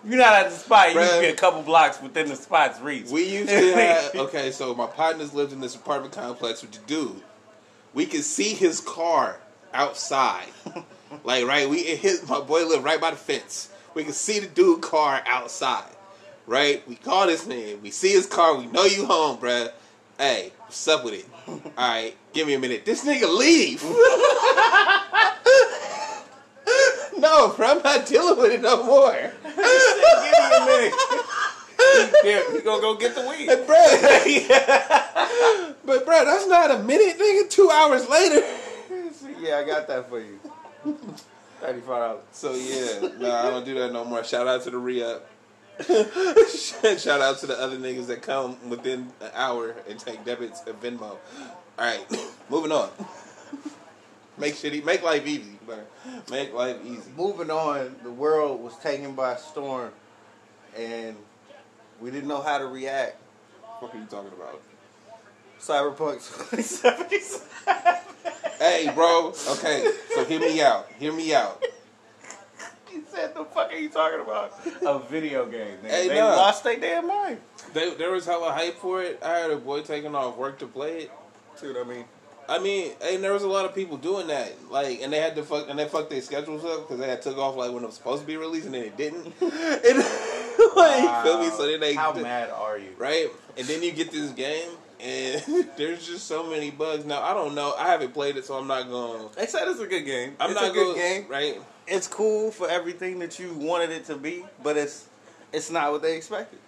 You're 0.05 0.17
not 0.17 0.33
at 0.33 0.49
the 0.49 0.55
spot. 0.55 0.93
You 0.93 0.99
need 1.01 1.07
to 1.07 1.19
be 1.19 1.27
a 1.27 1.35
couple 1.35 1.61
blocks 1.61 2.01
within 2.01 2.29
the 2.29 2.35
spot's 2.35 2.79
reach. 2.79 3.09
We 3.09 3.27
used 3.27 3.49
to 3.49 3.73
have 3.73 4.15
uh, 4.15 4.23
okay, 4.23 4.51
so 4.51 4.73
my 4.73 4.87
partners 4.87 5.33
lived 5.33 5.51
in 5.51 5.59
this 5.59 5.75
apartment 5.75 6.13
complex 6.13 6.61
with 6.61 6.71
the 6.71 6.79
dude. 6.87 7.21
We 7.93 8.05
could 8.05 8.23
see 8.23 8.53
his 8.53 8.79
car 8.79 9.39
outside. 9.73 10.47
like 11.25 11.45
right, 11.45 11.69
we 11.69 11.83
his 11.83 12.27
my 12.29 12.39
boy 12.39 12.65
lived 12.65 12.85
right 12.85 13.01
by 13.01 13.11
the 13.11 13.17
fence. 13.17 13.69
We 13.93 14.05
could 14.05 14.15
see 14.15 14.39
the 14.39 14.47
dude 14.47 14.81
car 14.81 15.21
outside. 15.25 15.94
Right? 16.47 16.87
We 16.87 16.95
call 16.95 17.27
this 17.27 17.45
nigga. 17.45 17.81
We 17.81 17.91
see 17.91 18.11
his 18.11 18.25
car. 18.27 18.55
We 18.55 18.67
know 18.67 18.85
you 18.85 19.05
home, 19.05 19.37
bruh. 19.37 19.71
Hey, 20.17 20.53
what's 20.59 20.87
up 20.87 21.03
with 21.03 21.15
it? 21.15 21.25
Alright, 21.77 22.15
give 22.33 22.47
me 22.47 22.53
a 22.53 22.59
minute. 22.59 22.85
This 22.85 23.03
nigga 23.03 23.27
leave. 23.37 23.83
no, 27.17 27.49
bro, 27.49 27.67
I'm 27.67 27.81
not 27.81 28.05
dealing 28.05 28.37
with 28.39 28.51
it 28.51 28.61
no 28.61 28.83
more. 28.83 29.11
Give 29.43 29.57
me 29.57 29.63
a 30.55 32.11
minute. 32.23 32.53
We 32.53 32.61
gonna 32.61 32.81
go 32.81 32.95
get 32.95 33.15
the 33.15 33.21
weed. 33.21 33.47
Hey, 33.47 33.65
bruh. 33.65 35.75
But 35.85 36.05
bro, 36.05 36.25
that's 36.25 36.47
not 36.47 36.71
a 36.71 36.79
minute, 36.79 37.17
nigga. 37.19 37.49
Two 37.49 37.69
hours 37.69 38.07
later. 38.09 38.41
Yeah, 39.39 39.57
I 39.57 39.63
got 39.63 39.87
that 39.87 40.09
for 40.09 40.19
you. 40.19 40.39
Thirty-five 41.61 41.87
dollars. 41.87 42.23
So 42.31 42.53
yeah, 42.53 43.09
no, 43.19 43.31
I 43.31 43.49
don't 43.49 43.65
do 43.65 43.73
that 43.75 43.91
no 43.93 44.03
more. 44.05 44.23
Shout 44.23 44.47
out 44.47 44.63
to 44.63 44.71
the 44.71 44.77
re-up. 44.77 45.27
Shout 46.97 47.21
out 47.21 47.39
to 47.39 47.47
the 47.47 47.57
other 47.59 47.77
niggas 47.77 48.07
that 48.07 48.21
come 48.21 48.69
within 48.69 49.11
an 49.21 49.31
hour 49.33 49.75
and 49.89 49.99
take 49.99 50.23
debits 50.23 50.65
of 50.67 50.81
Venmo. 50.81 51.01
All 51.01 51.19
right, 51.77 52.05
moving 52.49 52.71
on. 52.71 52.89
Make 54.37 54.55
shit, 54.55 54.73
e- 54.73 54.81
make 54.81 55.03
life 55.03 55.25
easy, 55.27 55.57
bro. 55.65 55.79
Make 56.29 56.53
life 56.53 56.77
easy. 56.85 57.09
Moving 57.17 57.49
on, 57.49 57.95
the 58.03 58.11
world 58.11 58.61
was 58.61 58.77
taken 58.77 59.15
by 59.15 59.35
storm, 59.35 59.91
and 60.77 61.15
we 62.01 62.11
didn't 62.11 62.27
know 62.27 62.41
how 62.41 62.57
to 62.57 62.67
react. 62.67 63.17
What 63.79 63.93
are 63.93 63.97
you 63.97 64.05
talking 64.05 64.31
about? 64.31 64.61
Cyberpunk 65.59 66.15
2077. 66.49 68.01
Hey, 68.59 68.89
bro. 68.93 69.33
Okay, 69.51 69.91
so 70.13 70.23
hear 70.25 70.39
me 70.39 70.61
out. 70.61 70.87
Hear 70.99 71.11
me 71.11 71.33
out. 71.33 71.63
He 72.95 73.01
said, 73.11 73.35
"The 73.35 73.43
fuck 73.45 73.71
are 73.71 73.77
you 73.77 73.89
talking 73.89 74.21
about?" 74.21 74.53
A 74.85 74.99
video 74.99 75.45
game. 75.45 75.77
Nigga. 75.83 75.89
Hey, 75.89 76.07
they 76.07 76.19
nah. 76.19 76.35
lost 76.35 76.63
their 76.63 76.79
damn 76.79 77.07
mind. 77.07 77.39
They, 77.73 77.93
there 77.95 78.11
was 78.11 78.25
hella 78.25 78.51
hype 78.51 78.77
for 78.77 79.03
it. 79.03 79.19
I 79.23 79.37
had 79.39 79.51
a 79.51 79.57
boy 79.57 79.81
taking 79.81 80.15
off 80.15 80.37
work 80.37 80.59
to 80.59 80.67
play 80.67 81.03
it. 81.03 81.11
See 81.55 81.67
what 81.67 81.85
I 81.85 81.89
mean? 81.89 82.05
I 82.47 82.59
mean, 82.59 82.91
and 83.01 83.23
there 83.23 83.33
was 83.33 83.43
a 83.43 83.47
lot 83.47 83.65
of 83.65 83.73
people 83.73 83.97
doing 83.97 84.27
that, 84.27 84.53
like, 84.69 85.01
and 85.01 85.11
they 85.11 85.19
had 85.19 85.35
to 85.35 85.43
fuck, 85.43 85.67
and 85.67 85.79
they 85.79 85.87
fucked 85.87 86.11
their 86.11 86.21
schedules 86.21 86.63
up 86.63 86.81
because 86.81 86.99
they 86.99 87.07
had 87.07 87.21
took 87.21 87.37
off 87.37 87.55
like 87.55 87.71
when 87.71 87.83
it 87.83 87.87
was 87.87 87.95
supposed 87.95 88.21
to 88.21 88.27
be 88.27 88.37
released, 88.37 88.67
and 88.67 88.75
then 88.75 88.83
it 88.83 88.97
didn't. 88.97 89.25
and, 89.41 89.97
like, 90.75 91.23
feel 91.23 91.39
me? 91.39 91.49
So 91.49 91.65
then 91.65 91.79
they, 91.79 91.95
How 91.95 92.13
mad 92.13 92.51
are 92.51 92.77
you? 92.77 92.91
right? 92.97 93.27
And 93.57 93.65
then 93.65 93.81
you 93.81 93.91
get 93.91 94.11
this 94.11 94.31
game, 94.31 94.69
and 94.99 95.41
there's 95.77 96.05
just 96.05 96.27
so 96.27 96.47
many 96.47 96.71
bugs. 96.71 97.05
Now 97.05 97.21
I 97.21 97.33
don't 97.33 97.55
know. 97.55 97.73
I 97.77 97.87
haven't 97.87 98.13
played 98.13 98.37
it, 98.37 98.45
so 98.45 98.55
I'm 98.55 98.67
not 98.67 98.89
going. 98.89 99.29
They 99.35 99.47
said 99.47 99.67
it's 99.67 99.79
a 99.79 99.87
good 99.87 100.05
game. 100.05 100.35
I'm 100.39 100.51
it's 100.51 100.61
not 100.61 100.69
a 100.69 100.73
good 100.73 100.95
gonna, 100.95 100.99
game. 100.99 101.25
right? 101.27 101.61
It's 101.87 102.07
cool 102.07 102.51
for 102.51 102.69
everything 102.69 103.19
that 103.19 103.39
you 103.39 103.53
wanted 103.53 103.91
it 103.91 104.05
to 104.05 104.15
be, 104.15 104.43
but 104.63 104.77
it's 104.77 105.07
it's 105.53 105.69
not 105.69 105.91
what 105.91 106.01
they 106.01 106.17
expected. 106.17 106.59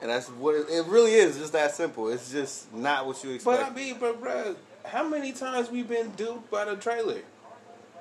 And 0.00 0.10
that's 0.10 0.28
what 0.28 0.54
it, 0.54 0.68
it 0.70 0.86
really 0.86 1.14
is. 1.14 1.38
Just 1.38 1.52
that 1.54 1.74
simple. 1.74 2.08
It's 2.08 2.30
just 2.30 2.72
not 2.72 3.06
what 3.06 3.22
you 3.24 3.30
expect. 3.30 3.60
But. 3.60 3.72
I 3.72 3.74
mean, 3.74 3.96
but 3.98 4.20
bro, 4.20 4.56
how 4.84 5.08
many 5.08 5.32
times 5.32 5.70
we 5.70 5.82
been 5.82 6.10
duped 6.12 6.50
by 6.50 6.64
the 6.64 6.76
trailer? 6.76 7.20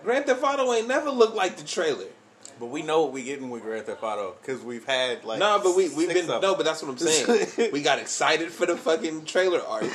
Grand 0.03 0.25
Theft 0.25 0.43
Auto 0.43 0.71
ain't 0.73 0.87
never 0.87 1.09
looked 1.09 1.35
like 1.35 1.57
the 1.57 1.63
trailer. 1.63 2.05
But 2.59 2.67
we 2.67 2.81
know 2.81 3.03
what 3.03 3.13
we 3.13 3.23
getting 3.23 3.49
with 3.49 3.61
Grand 3.61 3.85
Theft 3.85 4.01
Auto 4.01 4.35
because 4.41 4.61
we've 4.61 4.85
had 4.85 5.23
like 5.23 5.37
no, 5.37 5.59
but 5.63 5.75
we 5.75 5.89
we've 5.89 6.07
six 6.07 6.25
been 6.25 6.41
no, 6.41 6.55
but 6.55 6.65
that's 6.65 6.81
what 6.81 6.89
I'm 6.89 6.97
saying. 6.97 7.71
we 7.71 7.83
got 7.83 7.99
excited 7.99 8.51
for 8.51 8.65
the 8.65 8.75
fucking 8.75 9.25
trailer 9.25 9.61
art, 9.61 9.85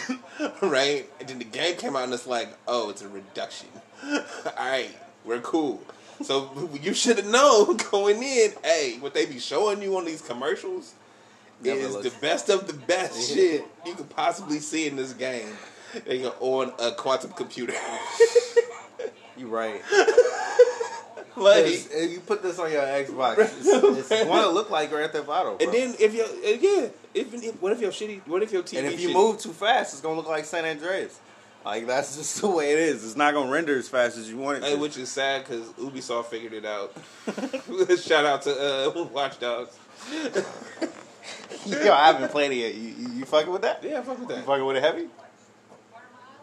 right? 0.61 1.09
And 1.19 1.29
then 1.29 1.38
the 1.38 1.45
game 1.45 1.76
came 1.76 1.97
out 1.97 2.05
and 2.05 2.14
it's 2.14 2.26
like, 2.26 2.49
oh, 2.69 2.91
it's 2.91 3.02
a 3.02 3.09
reduction. 3.09 3.69
All 4.05 4.21
right, 4.59 4.91
we're 5.25 5.41
cool. 5.41 5.83
So 6.23 6.69
you 6.81 6.95
should 6.95 7.16
have 7.19 7.26
known 7.26 7.76
going 7.90 8.23
in. 8.23 8.52
Hey, 8.62 8.97
what 9.00 9.14
they 9.14 9.26
be 9.26 9.38
showing 9.38 9.83
you 9.83 9.97
on 9.97 10.04
these 10.04 10.23
commercials 10.23 10.95
Never 11.62 11.81
is 11.81 11.97
the 12.00 12.12
best 12.21 12.49
of 12.49 12.66
the 12.66 12.73
best 12.73 13.33
shit 13.33 13.64
you 13.87 13.95
could 13.95 14.11
possibly 14.11 14.59
see 14.59 14.87
in 14.87 14.97
this 14.97 15.12
game. 15.12 15.49
Nigga, 15.95 16.35
on 16.40 16.73
a 16.78 16.92
quantum 16.92 17.33
computer. 17.33 17.75
You're 19.37 19.49
right. 19.49 19.81
Like, 21.35 21.64
if 21.64 22.11
you 22.12 22.21
put 22.21 22.42
this 22.42 22.59
on 22.59 22.71
your 22.71 22.83
Xbox, 22.83 23.38
it's, 23.38 23.66
it's 23.66 24.09
going 24.11 24.42
to 24.42 24.50
look 24.50 24.69
like 24.69 24.90
Grand 24.90 25.12
Theft 25.12 25.28
Auto. 25.28 25.57
Bro. 25.57 25.66
and 25.66 25.73
then 25.73 25.95
if 25.99 26.14
you 26.14 26.26
yeah, 26.45 26.88
if, 27.14 27.33
if 27.33 27.62
what 27.62 27.73
if 27.73 27.81
your 27.81 27.90
shitty, 27.90 28.26
what 28.26 28.42
if 28.42 28.52
your 28.52 28.62
TV 28.62 28.78
and 28.81 28.87
if 28.88 29.00
you 29.00 29.09
shitty? 29.09 29.14
move 29.14 29.38
too 29.38 29.52
fast, 29.52 29.95
it's 29.95 30.02
going 30.02 30.14
to 30.14 30.21
look 30.21 30.28
like 30.28 30.45
San 30.45 30.66
Andreas. 30.66 31.19
Like 31.64 31.87
that's 31.87 32.16
just 32.16 32.40
the 32.40 32.49
way 32.49 32.73
it 32.73 32.78
is. 32.78 33.04
It's 33.04 33.16
not 33.16 33.35
going 33.35 33.47
to 33.47 33.52
render 33.52 33.76
as 33.78 33.88
fast 33.88 34.16
as 34.19 34.28
you 34.28 34.37
want 34.37 34.59
it 34.59 34.64
Hey, 34.64 34.75
to. 34.75 34.81
which 34.81 34.97
is 34.97 35.11
sad 35.11 35.45
because 35.45 35.66
Ubisoft 35.73 36.26
figured 36.26 36.52
it 36.52 36.64
out. 36.64 36.92
Shout 38.00 38.25
out 38.25 38.42
to 38.42 38.90
uh, 38.99 39.02
Watch 39.04 39.38
Dogs. 39.38 39.76
Yo, 41.66 41.92
I 41.92 42.07
haven't 42.09 42.31
played 42.31 42.50
it 42.52 42.57
yet. 42.57 42.75
You, 42.75 42.88
you, 42.88 43.09
you 43.19 43.25
fucking 43.25 43.52
with 43.52 43.62
that? 43.62 43.83
Yeah, 43.85 44.02
fuck 44.02 44.19
with 44.19 44.28
You 44.31 44.35
that. 44.37 44.45
fucking 44.45 44.64
with 44.64 44.76
it 44.76 44.83
heavy? 44.83 45.07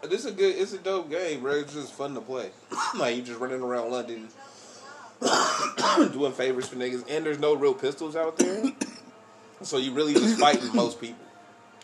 This 0.02 0.20
is 0.24 0.26
a 0.26 0.32
good, 0.32 0.56
it's 0.56 0.72
a 0.72 0.78
dope 0.78 1.10
game, 1.10 1.42
bro. 1.42 1.52
It's 1.56 1.74
just 1.74 1.92
fun 1.92 2.14
to 2.14 2.22
play. 2.22 2.50
like 2.96 3.16
you 3.16 3.22
just 3.22 3.38
running 3.38 3.60
around 3.60 3.90
London, 3.90 4.28
doing 6.12 6.32
favors 6.32 6.66
for 6.68 6.76
niggas, 6.76 7.04
and 7.10 7.26
there's 7.26 7.38
no 7.38 7.54
real 7.54 7.74
pistols 7.74 8.16
out 8.16 8.38
there, 8.38 8.62
so 9.62 9.76
you 9.76 9.92
really 9.92 10.14
just 10.14 10.40
fighting 10.40 10.74
most 10.74 10.98
people. 11.02 11.22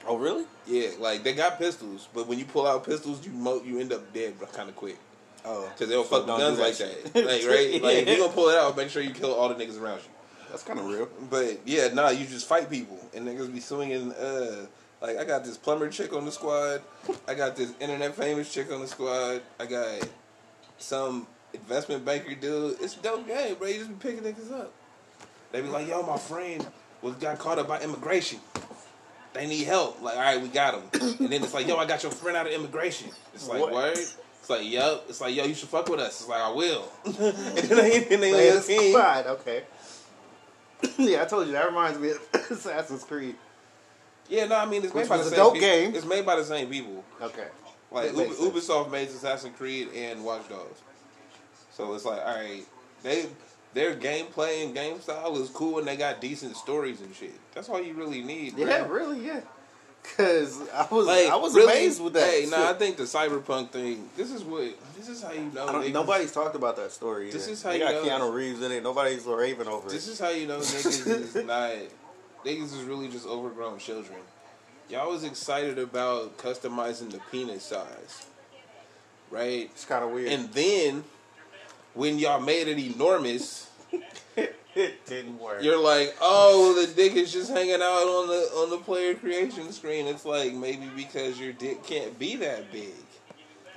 Oh, 0.09 0.17
really? 0.17 0.45
Yeah, 0.67 0.89
like 0.99 1.23
they 1.23 1.33
got 1.35 1.59
pistols, 1.59 2.09
but 2.15 2.27
when 2.27 2.39
you 2.39 2.45
pull 2.45 2.67
out 2.67 2.85
pistols, 2.85 3.25
you 3.27 3.33
mo- 3.33 3.63
you 3.65 3.79
end 3.81 3.93
up 3.93 4.13
dead 4.13 4.35
kind 4.53 4.69
of 4.69 4.77
quick 4.77 4.97
Oh, 5.45 5.69
because 5.73 5.89
they 5.89 5.95
don't 5.95 6.09
So 6.09 6.25
fuck 6.25 6.27
with 6.27 6.39
guns 6.39 6.57
do 6.59 6.63
like 6.63 6.77
that 6.79 7.13
that. 7.15 7.27
Like 7.27 7.47
right, 7.47 7.83
like 7.83 7.97
if 7.99 8.09
you 8.09 8.19
gonna 8.19 8.33
pull 8.33 8.49
it 8.49 8.59
out, 8.59 8.77
make 8.77 8.91
sure 8.91 9.03
you 9.03 9.11
kill 9.11 9.33
all 9.35 9.49
the 9.49 9.55
niggas 9.55 9.81
around 9.81 9.99
you. 9.99 10.11
that's 10.51 10.63
kind 10.63 10.79
of 10.79 10.87
real. 10.87 11.09
But 11.31 11.61
yeah, 11.65 11.89
nah, 11.89 12.11
you 12.11 12.27
just 12.27 12.47
fight 12.49 12.69
people, 12.71 12.99
and 13.15 13.27
niggas 13.27 13.53
be 13.53 13.61
swinging. 13.61 14.13
Uh, 14.13 14.67
like 15.01 15.19
I 15.19 15.25
got 15.25 15.45
this 15.45 15.57
plumber 15.57 15.89
chick 15.89 16.13
on 16.13 16.25
the 16.25 16.33
squad, 16.33 16.83
I 17.29 17.35
got 17.35 17.55
this 17.57 17.73
internet 17.81 18.15
famous 18.15 18.53
chick 18.53 18.73
on 18.73 18.81
the 18.81 18.89
squad, 18.89 19.43
I 19.61 19.67
got 19.67 20.09
some 20.79 21.27
investment 21.53 22.05
banker 22.05 22.35
dude. 22.35 22.77
It's 22.81 22.97
a 22.97 23.01
dope 23.01 23.27
game, 23.27 23.55
bro. 23.57 23.69
You 23.69 23.79
just 23.79 23.89
be 23.89 23.95
picking 24.11 24.25
niggas 24.25 24.53
up. 24.53 24.73
They 25.53 25.61
be 25.63 25.69
like, 25.69 25.87
yo, 25.87 26.03
my 26.03 26.19
friend 26.19 26.67
was 27.03 27.15
got 27.17 27.39
caught 27.39 27.59
up 27.59 27.69
by 27.69 27.81
immigration. 27.81 28.41
They 29.37 29.47
need 29.47 29.65
help. 29.65 30.01
Like, 30.03 30.17
all 30.17 30.23
right, 30.23 30.41
we 30.41 30.49
got 30.49 30.75
him. 30.75 30.83
And 31.21 31.29
then 31.31 31.43
it's 31.43 31.55
like, 31.55 31.67
yo, 31.67 31.77
I 31.77 31.87
got 31.87 32.03
your 32.03 32.13
friend 32.13 32.37
out 32.37 32.47
of 32.47 32.53
immigration. 32.53 33.11
It's 33.35 33.49
like, 33.49 33.61
What? 33.61 33.73
word. 33.73 33.99
It's 33.99 34.51
like, 34.51 34.69
yup. 34.69 35.07
It's 35.09 35.21
like, 35.21 35.35
yo, 35.35 35.45
you 35.45 35.55
should 35.55 35.69
fuck 35.69 35.89
with 35.89 36.01
us. 36.01 36.21
It's 36.21 36.29
like, 36.29 36.41
I 36.41 36.51
will. 36.53 36.85
and 37.05 37.15
then 37.15 37.69
they, 37.69 37.99
then 38.01 38.21
they 38.21 38.33
Man, 38.33 38.57
it's 38.57 38.93
fine, 38.93 39.25
okay. 39.25 39.63
yeah, 40.99 41.23
I 41.23 41.25
told 41.25 41.47
you 41.47 41.53
that 41.53 41.67
reminds 41.67 41.99
me 41.99 42.11
of 42.11 42.21
Assassin's 42.51 43.05
Creed. 43.05 43.35
Yeah, 44.29 44.47
no, 44.47 44.57
I 44.57 44.67
mean 44.67 44.85
it's 44.85 44.93
Which 44.93 45.05
made 45.05 45.09
by 45.09 45.17
the 45.19 45.25
same 45.25 45.37
dope 45.37 45.55
people. 45.55 45.69
game. 45.69 45.95
It's 45.95 46.05
made 46.07 46.27
by 46.27 46.37
the 46.37 46.45
same 46.45 46.69
people. 46.69 47.05
Okay. 47.23 47.47
Like 47.91 48.11
sense. 48.11 48.39
Ubisoft 48.41 48.91
made 48.91 49.09
Assassin's 49.09 49.57
Creed 49.57 49.89
and 49.95 50.25
Watch 50.25 50.49
Dogs. 50.49 50.81
So 51.73 51.95
it's 51.95 52.05
like, 52.05 52.21
all 52.21 52.35
right, 52.35 52.65
they 53.03 53.27
their 53.77 53.95
gameplay 53.95 54.65
and 54.65 54.75
game 54.75 55.01
style 55.01 55.37
is 55.41 55.51
cool, 55.51 55.79
and 55.79 55.87
they 55.87 55.97
got 55.97 56.21
decent 56.21 56.57
stories 56.57 57.01
and 57.03 57.15
shit. 57.15 57.35
That's 57.55 57.69
all 57.69 57.81
you 57.81 57.93
really 57.95 58.23
need. 58.23 58.57
Yeah, 58.57 58.87
really, 58.89 59.25
yeah. 59.25 59.41
Cause 60.17 60.61
I 60.73 60.87
was 60.91 61.07
Like 61.07 61.27
I 61.29 61.37
was 61.37 61.55
really, 61.55 61.73
amazed 61.73 62.01
with 62.03 62.13
that. 62.15 62.29
Hey, 62.31 62.43
shit. 62.43 62.51
nah, 62.51 62.71
I 62.71 62.75
think 62.75 62.97
the 62.97 63.03
cyberpunk 63.03 63.71
thing. 63.71 64.09
This 64.17 64.31
is 64.31 64.45
what. 64.45 64.63
This 64.97 65.09
is 65.09 65.21
how 65.23 65.33
you 65.33 65.51
know. 65.53 65.83
Nobody's 65.89 66.31
talked 66.33 66.55
about 66.55 66.77
that 66.77 66.93
story. 66.93 67.31
This 67.31 67.45
either. 67.45 67.53
is 67.53 67.63
how 67.63 67.71
they 67.71 67.79
you 67.79 67.85
got 67.85 68.05
know- 68.21 68.29
Keanu 68.31 68.33
Reeves 68.35 68.63
in 68.63 68.71
it. 68.73 68.83
Nobody's 68.85 69.25
raving 69.25 69.67
over 69.69 69.89
This 69.89 70.07
it. 70.09 70.13
is 70.13 70.21
how 70.21 70.31
you 70.31 70.47
know 70.47 70.59
niggas 70.59 71.07
is 71.07 71.35
not. 71.45 71.73
Niggas 72.45 72.73
is 72.79 72.83
really 72.85 73.09
just 73.09 73.27
overgrown 73.27 73.79
children. 73.79 74.19
Y'all 74.89 75.11
was 75.11 75.25
excited 75.25 75.77
about 75.79 76.39
customizing 76.39 77.11
the 77.11 77.19
penis 77.33 77.65
size, 77.65 78.27
right? 79.31 79.69
It's 79.73 79.85
kind 79.85 80.05
of 80.05 80.11
weird. 80.13 80.31
And 80.31 80.53
then 80.53 81.03
when 81.97 82.19
y'all 82.19 82.41
made 82.41 82.69
it 82.69 82.79
enormous, 82.79 83.69
it 84.75 85.07
didn't 85.07 85.39
work. 85.41 85.63
you're 85.63 85.83
like, 85.83 86.15
oh, 86.21 86.75
the 86.81 86.93
dick 86.93 87.15
is 87.15 87.33
just 87.33 87.51
hanging 87.51 87.77
out 87.77 88.07
on 88.07 88.29
the 88.29 88.35
on 88.57 88.71
the 88.71 88.79
player 88.79 89.15
creation 89.15 89.73
screen. 89.73 90.07
It's 90.07 90.25
like 90.25 90.53
maybe 90.53 90.89
because 90.95 91.41
your 91.41 91.53
dick 91.53 91.83
can't 91.85 92.17
be 92.19 92.37
that 92.37 92.71
big. 92.71 92.93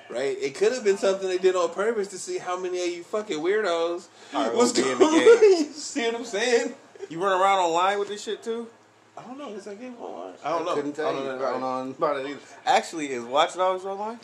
Right? 0.09 0.37
It 0.41 0.55
could 0.55 0.73
have 0.73 0.83
been 0.83 0.97
something 0.97 1.29
they 1.29 1.37
did 1.37 1.55
on 1.55 1.69
purpose 1.69 2.07
to 2.09 2.17
see 2.17 2.39
how 2.39 2.59
many 2.59 2.81
of 2.83 2.89
you 2.89 3.03
fucking 3.03 3.37
weirdos 3.37 4.07
Are 4.33 4.51
was 4.55 4.73
gonna 4.73 4.95
the 4.95 5.05
game. 5.05 5.65
see 5.71 6.05
what 6.07 6.15
I'm 6.15 6.25
saying? 6.25 6.73
you 7.09 7.23
run 7.23 7.39
around 7.39 7.59
online 7.59 7.99
with 7.99 8.07
this 8.09 8.23
shit 8.23 8.41
too? 8.43 8.67
I 9.15 9.21
don't 9.21 9.37
know. 9.37 9.49
Is 9.49 9.65
that 9.65 9.79
game 9.79 9.95
online? 9.99 10.33
I 10.43 10.49
don't 10.49 10.65
know. 10.65 10.75
Couldn't 10.75 10.93
tell 10.93 11.09
I 11.09 11.11
don't 11.13 11.21
you. 11.21 11.27
know. 11.29 11.45
I 11.45 11.51
don't 11.51 11.61
know 11.61 11.95
about 11.95 12.17
it 12.17 12.27
either. 12.27 12.39
Actually, 12.65 13.11
is 13.11 13.23
Watch 13.23 13.53
Dogs 13.55 13.85
online? 13.85 14.19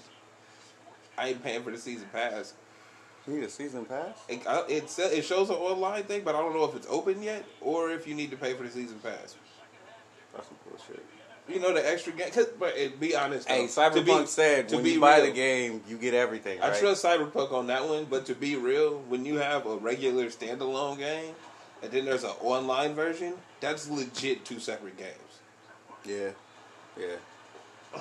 I 1.18 1.30
ain't 1.30 1.44
paying 1.44 1.64
for 1.64 1.72
the 1.72 1.78
season 1.78 2.08
pass. 2.12 2.54
You 3.27 3.34
need 3.36 3.44
a 3.44 3.50
season 3.50 3.86
pass. 3.86 4.17
It, 4.29 4.41
it, 4.70 5.00
it 5.00 5.22
shows 5.25 5.50
an 5.50 5.55
online 5.55 6.03
thing, 6.03 6.22
but 6.24 6.36
I 6.36 6.39
don't 6.41 6.53
know 6.53 6.65
if 6.65 6.75
it's 6.75 6.88
open 6.89 7.24
yet 7.24 7.44
or 7.62 7.89
if 7.91 8.08
you 8.08 8.13
need 8.13 8.29
to 8.32 8.38
pay 8.38 8.53
for 8.53 8.63
the 8.63 8.70
season 8.70 9.00
pass. 9.00 9.36
That's 10.34 10.48
some 10.48 10.58
bullshit. 10.70 11.03
You 11.48 11.60
know 11.60 11.74
the 11.74 11.88
extra 11.88 12.12
game. 12.12 12.29
'cause- 12.32 12.48
But 12.60 12.75
it, 12.77 13.00
be 13.00 13.15
honest, 13.15 13.48
Hey, 13.48 13.62
though, 13.67 13.67
to 13.67 14.01
Cyberpunk 14.01 14.22
be- 14.22 14.25
said 14.27 14.70
to 14.70 14.75
when 14.75 14.84
be 14.84 14.91
you 14.94 15.00
buy 15.00 15.17
real, 15.17 15.25
the 15.27 15.32
game, 15.32 15.84
you 15.88 15.98
get 15.98 16.13
everything. 16.13 16.60
I 16.62 16.77
trust 16.79 17.03
Cyberpunk 17.05 17.51
on 17.51 17.67
that 17.67 17.88
one, 17.88 18.05
but 18.05 18.25
to 18.27 18.36
be 18.36 18.55
real, 18.55 19.00
when 19.08 19.25
you 19.25 19.38
have 19.38 19.65
a 19.67 19.75
regular 19.77 20.25
standalone 20.27 20.98
game 20.98 21.34
and 21.84 21.91
then 21.91 22.05
there's 22.05 22.24
an 22.24 22.34
online 22.41 22.96
version, 22.96 23.34
that's 23.60 23.88
legit 23.89 24.44
two 24.46 24.60
separate 24.60 24.98
games. 24.98 25.12
Yeah, 26.03 26.29
yeah. 27.00 27.15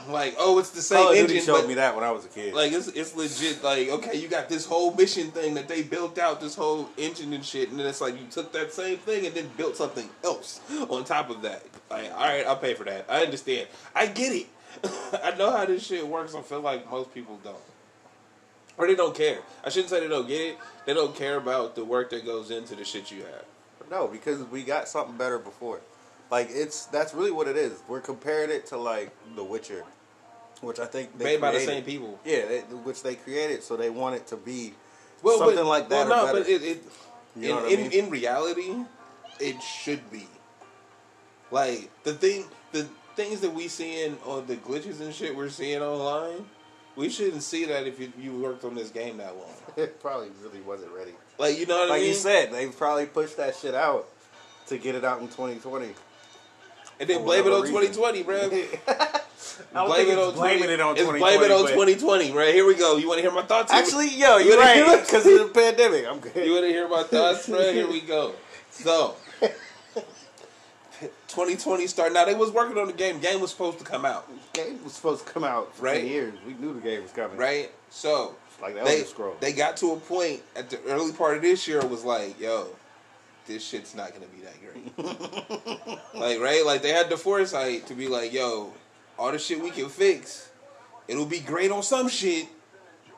Like, 0.09 0.35
oh, 0.39 0.59
it's 0.59 0.71
the 0.71 0.83
same 0.83 0.99
Call 0.99 1.13
engine, 1.13 1.27
Duty 1.29 1.41
showed 1.41 1.61
but 1.61 1.69
me 1.69 1.75
that 1.75 1.95
when 1.95 2.05
I 2.05 2.11
was 2.11 2.25
a 2.25 2.29
kid. 2.29 2.55
like 2.55 2.73
it's 2.73 2.89
it's 2.89 3.15
legit. 3.17 3.63
Like, 3.63 3.89
okay, 3.89 4.19
you 4.19 4.29
got 4.29 4.49
this 4.49 4.67
whole 4.67 4.95
mission 4.95 5.31
thing 5.31 5.55
that 5.55 5.69
they 5.69 5.83
built 5.83 6.19
out, 6.19 6.41
this 6.41 6.55
whole 6.55 6.89
engine 6.97 7.33
and 7.33 7.45
shit, 7.45 7.71
and 7.71 7.79
then 7.79 7.87
it's 7.87 8.01
like 8.01 8.15
you 8.15 8.27
took 8.31 8.53
that 8.53 8.73
same 8.73 8.99
thing 8.99 9.27
and 9.27 9.35
then 9.35 9.51
built 9.57 9.77
something 9.77 10.09
else 10.23 10.61
on 10.89 11.05
top 11.05 11.31
of 11.31 11.43
that. 11.43 11.65
Like, 11.91 12.13
all 12.13 12.27
right, 12.27 12.47
I'll 12.47 12.57
pay 12.57 12.75
for 12.75 12.85
that. 12.85 13.07
I 13.09 13.23
understand. 13.25 13.69
I 13.95 14.07
get 14.07 14.33
it. 14.33 14.47
I 15.23 15.35
know 15.37 15.51
how 15.51 15.65
this 15.65 15.87
shit 15.87 16.07
works. 16.07 16.35
I 16.35 16.43
feel 16.43 16.61
like 16.61 16.91
most 16.91 17.15
people 17.15 17.39
don't. 17.45 17.57
Or 18.77 18.87
they 18.89 18.97
don't 18.97 19.15
care. 19.15 19.39
I 19.65 19.69
shouldn't 19.69 19.91
say 19.91 20.01
they 20.01 20.09
don't 20.09 20.27
get 20.27 20.41
it. 20.41 20.59
They 20.85 20.95
don't 20.95 21.15
care 21.15 21.37
about 21.37 21.77
the 21.77 21.85
work 21.85 22.11
that 22.11 22.25
goes 22.25 22.51
into 22.51 22.75
the 22.75 22.85
shit 22.85 23.11
you 23.11 23.19
have. 23.19 23.45
No, 23.91 24.09
because 24.09 24.43
we 24.45 24.65
got 24.65 24.89
something 24.89 25.17
better 25.17 25.39
before. 25.39 25.81
Like 26.31 26.49
it's 26.51 26.87
that's 26.87 27.15
really 27.15 27.31
what 27.31 27.49
it 27.49 27.57
is. 27.57 27.83
We're 27.89 28.01
comparing 28.01 28.51
it 28.51 28.67
to 28.67 28.77
like 28.77 29.15
The 29.37 29.45
Witcher, 29.45 29.85
which 30.61 30.79
I 30.81 30.87
think 30.87 31.17
they 31.19 31.25
Made 31.25 31.41
by 31.41 31.53
the 31.53 31.61
same 31.61 31.85
people. 31.85 32.19
Yeah, 32.25 32.47
they, 32.47 32.61
which 32.61 33.03
they 33.03 33.15
created, 33.15 33.63
so 33.63 33.77
they 33.77 33.91
want 33.91 34.17
it 34.17 34.27
to 34.29 34.37
be 34.37 34.75
Well, 35.23 35.39
something 35.39 35.57
but, 35.57 35.67
like 35.67 35.89
that. 35.91 36.09
Well, 36.09 36.25
or 36.25 36.33
no, 36.33 36.41
but 36.41 36.49
it, 36.49 36.63
it 36.63 36.83
You 37.37 37.49
know 37.51 37.59
in, 37.59 37.65
I 37.65 37.69
in, 37.69 37.81
mean? 37.89 37.93
in 37.93 38.11
reality, 38.11 38.75
it 39.41 39.63
should 39.63 40.11
be. 40.11 40.27
Like 41.51 41.91
the 42.05 42.15
thing, 42.15 42.45
the 42.73 42.89
things 43.17 43.41
that 43.41 43.53
we 43.53 43.69
seeing 43.69 44.17
on 44.25 44.47
the 44.47 44.57
glitches 44.57 45.01
and 45.01 45.15
shit 45.15 45.37
we're 45.37 45.49
seeing 45.51 45.83
online, 45.83 46.47
we 46.97 47.09
shouldn't 47.11 47.43
see 47.43 47.65
that 47.67 47.87
if 47.87 48.01
you, 48.01 48.13
you 48.19 48.33
worked 48.41 48.65
on 48.65 48.75
this 48.75 48.91
game 48.91 49.19
that 49.19 49.37
long. 49.37 49.53
it 49.77 50.01
probably 50.01 50.31
really 50.43 50.61
wasn't 50.63 50.91
ready. 50.93 51.13
Like 51.39 51.59
you 51.59 51.67
know 51.67 51.77
what 51.77 51.87
I 51.89 51.91
Like 51.91 52.01
mean? 52.01 52.09
you 52.09 52.15
said, 52.15 52.53
they 52.53 52.67
probably 52.69 53.07
pushed 53.07 53.37
that 53.37 53.55
shit 53.57 53.75
out 53.75 54.09
to 54.69 54.79
get 54.79 54.95
it 54.95 55.05
out 55.05 55.21
in 55.21 55.27
2020. 55.29 55.89
And 57.01 57.09
then 57.09 57.25
blame 57.25 57.47
it 57.47 57.53
on 57.53 57.63
reason. 57.63 57.75
2020, 57.93 58.23
bro. 58.23 58.49
Blame 58.49 60.09
it 60.09 60.19
on 60.19 60.35
blaming 60.35 60.59
20, 60.65 60.73
it 60.73 60.81
on 60.81 60.93
it's 60.97 61.01
2020. 61.01 61.19
blame 61.21 61.43
it 61.43 61.51
on 61.51 61.67
2020, 61.69 62.33
right? 62.33 62.55
Here 62.55 62.67
we 62.67 62.75
go. 62.75 62.97
You 62.97 63.07
want 63.09 63.19
to 63.19 63.23
hear 63.23 63.31
my 63.33 63.43
thoughts? 63.43 63.73
Actually, 63.73 64.09
yo, 64.09 64.37
You 64.39 64.51
you're 64.51 64.59
right 64.59 65.01
because 65.01 65.27
of 65.27 65.39
the 65.39 65.47
pandemic. 65.55 66.07
I'm 66.07 66.19
good. 66.21 66.35
You 66.47 66.53
want 66.53 66.65
to 66.65 66.71
hear 66.71 66.89
my 66.89 67.03
thoughts, 67.05 67.49
bro? 67.49 67.73
Here 67.73 67.87
we 67.89 68.01
go. 68.01 68.35
So, 68.71 69.15
2020 71.29 71.87
started. 71.87 72.15
Now 72.15 72.25
they 72.25 72.35
was 72.35 72.51
working 72.51 72.79
on 72.79 72.87
the 72.87 72.93
game. 72.93 73.19
Game 73.21 73.41
was 73.41 73.51
supposed 73.51 73.79
to 73.79 73.85
come 73.85 74.05
out, 74.05 74.29
game 74.53 74.83
was 74.85 74.93
supposed 74.95 75.27
to 75.27 75.33
come 75.33 75.45
out 75.45 75.75
for 75.75 75.85
Right. 75.85 75.99
10 76.03 76.07
years. 76.07 76.35
We 76.47 76.55
knew 76.55 76.75
the 76.75 76.81
game 76.81 77.03
was 77.03 77.11
coming. 77.13 77.37
right? 77.37 77.71
So 77.91 78.35
Like 78.63 78.75
the 78.75 78.83
they 78.85 78.97
Elder 78.99 79.09
Scrolls. 79.09 79.37
they 79.41 79.53
got 79.53 79.77
to 79.79 79.93
a 79.93 79.97
point 79.97 80.43
at 80.57 80.71
the 80.71 80.81
early 80.85 81.13
part 81.13 81.37
of 81.37 81.43
this 81.43 81.67
year 81.69 81.85
was 81.85 82.05
like, 82.05 82.39
yo, 82.41 82.69
this 83.47 83.67
shit's 83.67 83.95
not 83.95 84.13
gonna 84.13 84.27
be 84.27 84.41
that 84.43 84.61
great. 84.61 85.99
like, 86.15 86.41
right? 86.41 86.65
Like 86.65 86.83
they 86.83 86.91
had 86.91 87.11
the 87.11 87.17
foresight 87.17 87.87
to 87.89 87.95
be 87.95 88.09
like, 88.09 88.33
yo, 88.33 88.73
all 89.19 89.33
the 89.33 89.39
shit 89.39 89.63
we 89.63 89.71
can 89.71 89.89
fix, 89.89 90.51
it'll 91.09 91.27
be 91.27 91.41
great 91.41 91.71
on 91.71 91.83
some 91.83 92.09
shit, 92.09 92.49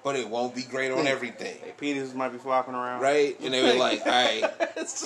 but 0.02 0.16
it 0.16 0.28
won't 0.28 0.54
be 0.54 0.62
great 0.62 0.92
on 0.92 1.06
everything. 1.06 1.56
Hey, 1.62 1.74
Peters 1.76 2.14
might 2.14 2.28
be 2.28 2.38
flopping 2.38 2.74
around. 2.74 3.00
Right? 3.00 3.38
And 3.40 3.52
they 3.52 3.62
were 3.62 3.74
like, 3.78 4.04
all 4.04 4.12
right. 4.12 4.44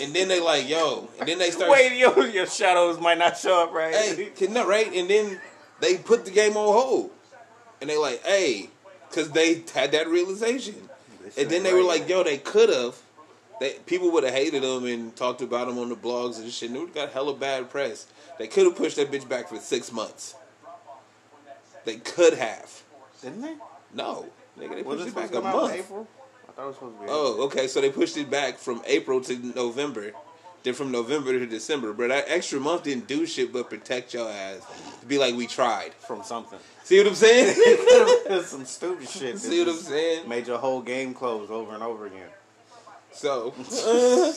And 0.01 0.15
then 0.15 0.29
they 0.29 0.41
like, 0.41 0.69
yo, 0.69 1.09
and 1.19 1.29
then 1.29 1.39
they 1.39 1.51
start 1.51 1.71
Wait, 1.71 1.97
yo, 1.97 2.15
your 2.25 2.47
shadows 2.47 3.01
might 3.01 3.19
not 3.19 3.37
show 3.37 3.65
up 3.65 3.73
right. 3.73 3.95
hey, 3.95 4.31
can 4.37 4.53
no, 4.53 4.67
right? 4.67 4.93
And 4.93 5.09
then 5.09 5.41
they 5.81 5.97
put 5.97 6.25
the 6.25 6.31
game 6.31 6.57
on 6.57 6.73
hold, 6.73 7.11
and 7.81 7.89
they 7.89 7.97
like, 7.97 8.25
hey, 8.25 8.71
because 9.09 9.31
they 9.31 9.65
had 9.75 9.93
that 9.93 10.09
realization, 10.09 10.75
and 11.39 11.49
then 11.49 11.63
they 11.63 11.73
were 11.73 11.83
like, 11.83 12.09
yo, 12.09 12.23
they 12.23 12.39
could 12.39 12.69
have. 12.69 13.01
They 13.61 13.75
people 13.87 14.11
would 14.13 14.25
have 14.25 14.33
hated 14.33 14.63
them 14.63 14.87
and 14.87 15.15
talked 15.15 15.43
about 15.43 15.69
them 15.69 15.79
on 15.79 15.91
the 15.91 15.95
blogs 15.95 16.39
and 16.41 16.51
shit. 16.51 16.71
And 16.71 16.89
they 16.89 16.93
got 16.93 17.11
hella 17.13 17.35
bad 17.35 17.71
press. 17.71 18.07
They 18.39 18.49
could 18.49 18.65
have 18.65 18.75
pushed 18.77 18.97
that 18.97 19.11
bitch 19.13 19.29
back 19.29 19.49
for 19.49 19.59
six 19.59 19.93
months. 19.93 20.35
They 21.85 21.97
could 21.97 22.35
have. 22.35 22.83
Didn't 23.23 23.43
they? 23.43 23.55
No, 23.95 24.27
nigga, 24.59 24.77
they 24.77 24.83
pushed 24.83 25.09
it 25.09 25.15
back 25.15 25.31
a 25.31 25.35
come 25.35 25.47
out 25.47 25.55
in 25.55 25.61
month. 25.61 25.75
April? 25.75 26.09
I 26.49 26.53
thought 26.53 26.63
it 26.63 26.67
was 26.67 26.75
supposed 26.77 26.97
to 26.97 27.05
be. 27.05 27.09
Oh, 27.11 27.45
okay. 27.45 27.67
So 27.69 27.81
they 27.81 27.91
pushed 27.91 28.17
it 28.17 28.31
back 28.31 28.59
from 28.59 28.83
April 28.87 29.21
to 29.23 29.37
November. 29.55 30.13
Then 30.63 30.75
from 30.75 30.91
November 30.91 31.33
to 31.39 31.47
December. 31.47 31.93
Bro, 31.95 32.09
that 32.09 32.25
extra 32.29 32.61
month 32.61 32.83
didn't 32.85 33.07
do 33.07 33.25
shit 33.25 33.51
but 33.53 33.71
protect 33.71 34.13
your 34.13 34.31
ass. 34.31 34.61
To 35.01 35.07
be 35.07 35.17
like, 35.17 35.35
we 35.35 35.47
tried. 35.47 35.95
from 35.95 36.23
something. 36.23 36.59
See 36.85 36.99
what 36.99 37.07
I'm 37.07 37.15
saying? 37.15 37.57
Some 38.45 38.65
stupid 38.67 39.09
shit. 39.09 39.39
See 39.39 39.59
what 39.61 39.69
I'm 39.69 39.77
saying? 39.77 40.29
Made 40.29 40.47
your 40.47 40.59
whole 40.59 40.83
game 40.83 41.15
close 41.15 41.51
over 41.51 41.73
and 41.73 41.83
over 41.83 42.07
again. 42.07 42.29
So, 43.13 43.55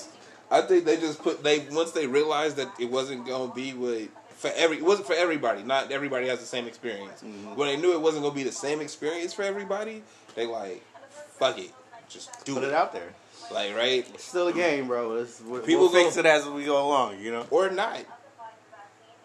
I 0.52 0.62
think 0.62 0.86
they 0.86 0.98
just 0.98 1.22
put 1.22 1.44
they 1.44 1.60
once 1.72 1.92
they 1.92 2.08
realized 2.08 2.58
that 2.58 2.72
it 2.80 2.90
wasn't 2.90 3.26
gonna 3.26 3.54
be 3.54 3.72
what 3.72 4.10
for 4.38 4.52
every 4.56 4.78
it 4.78 4.84
wasn't 4.84 5.08
for 5.08 5.14
everybody. 5.14 5.64
Not 5.64 5.92
everybody 5.92 6.28
has 6.28 6.40
the 6.40 6.46
same 6.46 6.68
experience. 6.68 7.24
Mm-hmm. 7.24 7.56
When 7.56 7.68
they 7.68 7.78
knew 7.78 7.94
it 7.94 8.02
wasn't 8.02 8.24
gonna 8.24 8.36
be 8.36 8.44
the 8.44 8.52
same 8.52 8.82
experience 8.82 9.34
for 9.34 9.44
everybody, 9.44 10.04
they 10.36 10.46
like, 10.46 10.84
fuck 11.38 11.58
it, 11.60 11.72
just 12.10 12.44
do 12.46 12.56
Put 12.56 12.64
it. 12.64 12.68
it 12.68 12.74
out 12.74 12.94
there. 12.94 13.14
Like 13.52 13.76
right 13.76 14.08
It's 14.14 14.24
still 14.24 14.48
a 14.48 14.54
game, 14.54 14.88
bro. 14.88 15.18
It's, 15.18 15.42
we, 15.42 15.60
People 15.60 15.90
we'll 15.90 16.04
fix 16.04 16.18
it 16.18 16.26
as 16.26 16.48
we 16.48 16.66
go 16.66 16.86
along. 16.86 17.20
You 17.20 17.32
know, 17.32 17.46
or 17.52 17.70
not. 17.70 18.00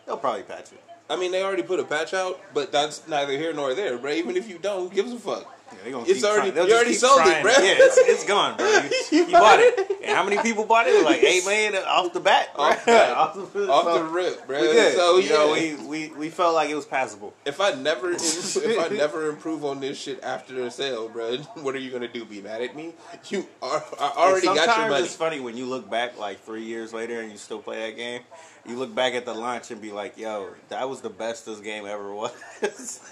they'll 0.06 0.16
probably 0.16 0.42
patch 0.42 0.72
it. 0.72 0.82
I 1.10 1.16
mean, 1.16 1.32
they 1.32 1.42
already 1.42 1.62
put 1.62 1.80
a 1.80 1.84
patch 1.84 2.12
out, 2.12 2.38
but 2.52 2.70
that's 2.70 3.08
neither 3.08 3.32
here 3.32 3.52
nor 3.54 3.74
there, 3.74 3.96
bro. 3.96 4.12
Even 4.12 4.36
if 4.36 4.48
you 4.48 4.58
don't, 4.58 4.88
who 4.88 4.94
gives 4.94 5.10
a 5.12 5.18
fuck? 5.18 5.57
Yeah, 5.86 6.02
It's 6.06 6.24
already- 6.24 6.50
you 6.50 6.74
already 6.74 6.94
sold 6.94 7.20
it, 7.24 7.42
bro. 7.42 7.52
Yeah, 7.52 7.74
it's, 7.78 7.96
it's 7.98 8.24
gone, 8.24 8.56
bro. 8.56 8.66
You, 8.66 8.90
You 9.12 9.24
you 9.26 9.32
bought 9.32 9.40
bought 9.42 9.60
it. 9.60 9.90
And 10.02 10.16
how 10.16 10.24
many 10.24 10.38
people 10.42 10.64
bought 10.64 10.86
it? 10.86 11.04
Like 11.04 11.22
eight 11.22 11.44
million 11.44 11.74
off 11.76 12.12
the 12.12 12.20
bat. 12.20 12.54
bro. 12.54 12.64
Off 12.68 12.84
the- 12.84 13.14
off 13.14 13.52
the, 13.52 13.70
Off 13.70 13.84
so 13.84 13.98
the 13.98 14.04
rip, 14.04 14.46
bro. 14.46 14.60
We 14.60 14.66
good. 14.68 14.94
So 14.94 15.18
you 15.18 15.28
know, 15.30 15.52
we, 15.52 15.74
we 15.86 16.08
we 16.16 16.28
felt 16.30 16.54
like 16.54 16.70
it 16.70 16.74
was 16.74 16.86
passable. 16.86 17.34
If 17.44 17.60
I 17.60 17.72
never 17.72 18.10
if 18.12 18.78
I 18.78 18.88
never 18.88 19.28
improve 19.28 19.64
on 19.64 19.80
this 19.80 19.98
shit 19.98 20.22
after 20.22 20.54
the 20.54 20.70
sale, 20.70 21.08
bro, 21.08 21.36
what 21.62 21.74
are 21.74 21.78
you 21.78 21.90
gonna 21.90 22.08
do? 22.08 22.24
Be 22.24 22.40
mad 22.42 22.62
at 22.62 22.74
me? 22.76 22.92
You 23.28 23.46
are 23.62 23.82
I 24.00 24.12
already 24.16 24.46
got 24.46 24.56
your 24.56 24.64
sometimes 24.66 24.90
money. 24.90 25.04
It's 25.04 25.16
funny 25.16 25.40
when 25.40 25.56
you 25.56 25.66
look 25.66 25.88
back 25.90 26.18
like 26.18 26.40
three 26.44 26.64
years 26.64 26.92
later 26.92 27.20
and 27.20 27.30
you 27.30 27.38
still 27.38 27.58
play 27.60 27.78
that 27.90 27.96
game. 27.96 28.22
You 28.68 28.76
look 28.76 28.94
back 28.94 29.14
at 29.14 29.24
the 29.24 29.32
launch 29.32 29.70
and 29.70 29.80
be 29.80 29.92
like, 29.92 30.18
"Yo, 30.18 30.50
that 30.68 30.88
was 30.90 31.00
the 31.00 31.08
best 31.08 31.46
this 31.46 31.60
game 31.60 31.86
ever 31.86 32.14
was." 32.14 32.32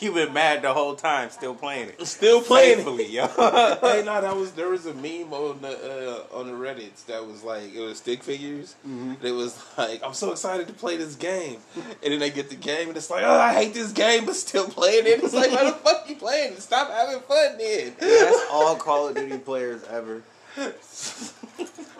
You've 0.00 0.14
been 0.14 0.32
mad 0.32 0.62
the 0.62 0.72
whole 0.72 0.94
time, 0.94 1.28
still 1.28 1.54
playing 1.54 1.90
it. 1.90 2.06
Still 2.06 2.40
playing. 2.40 2.72
it. 2.72 2.76
Faithfully, 2.76 3.06
yo. 3.06 3.26
hey, 3.82 4.02
no, 4.04 4.20
that 4.22 4.34
was 4.34 4.52
there 4.52 4.68
was 4.68 4.86
a 4.86 4.94
meme 4.94 5.32
on 5.34 5.60
the 5.60 6.24
uh, 6.32 6.36
on 6.38 6.46
the 6.46 6.52
Reddits 6.52 7.04
that 7.06 7.26
was 7.26 7.42
like 7.42 7.74
it 7.74 7.80
was 7.80 7.98
stick 7.98 8.22
figures. 8.22 8.74
Mm-hmm. 8.88 9.24
It 9.24 9.32
was 9.32 9.62
like 9.76 10.02
I'm 10.02 10.14
so 10.14 10.32
excited 10.32 10.66
to 10.68 10.72
play 10.72 10.96
this 10.96 11.14
game, 11.14 11.58
and 11.76 12.12
then 12.12 12.18
they 12.18 12.30
get 12.30 12.48
the 12.48 12.56
game 12.56 12.88
and 12.88 12.96
it's 12.96 13.10
like 13.10 13.24
oh 13.24 13.38
I 13.38 13.52
hate 13.52 13.74
this 13.74 13.92
game 13.92 14.24
but 14.24 14.34
still 14.34 14.66
playing 14.68 15.06
it. 15.06 15.22
It's 15.22 15.34
like 15.34 15.52
why 15.52 15.64
the 15.64 15.72
fuck 15.84 16.08
you 16.08 16.16
playing? 16.16 16.54
it? 16.54 16.62
Stop 16.62 16.90
having 16.90 17.20
fun 17.20 17.58
then. 17.58 17.94
That's 17.98 18.46
all 18.50 18.76
Call 18.76 19.08
of 19.08 19.14
Duty 19.14 19.38
players 19.38 19.84
ever. 19.84 20.22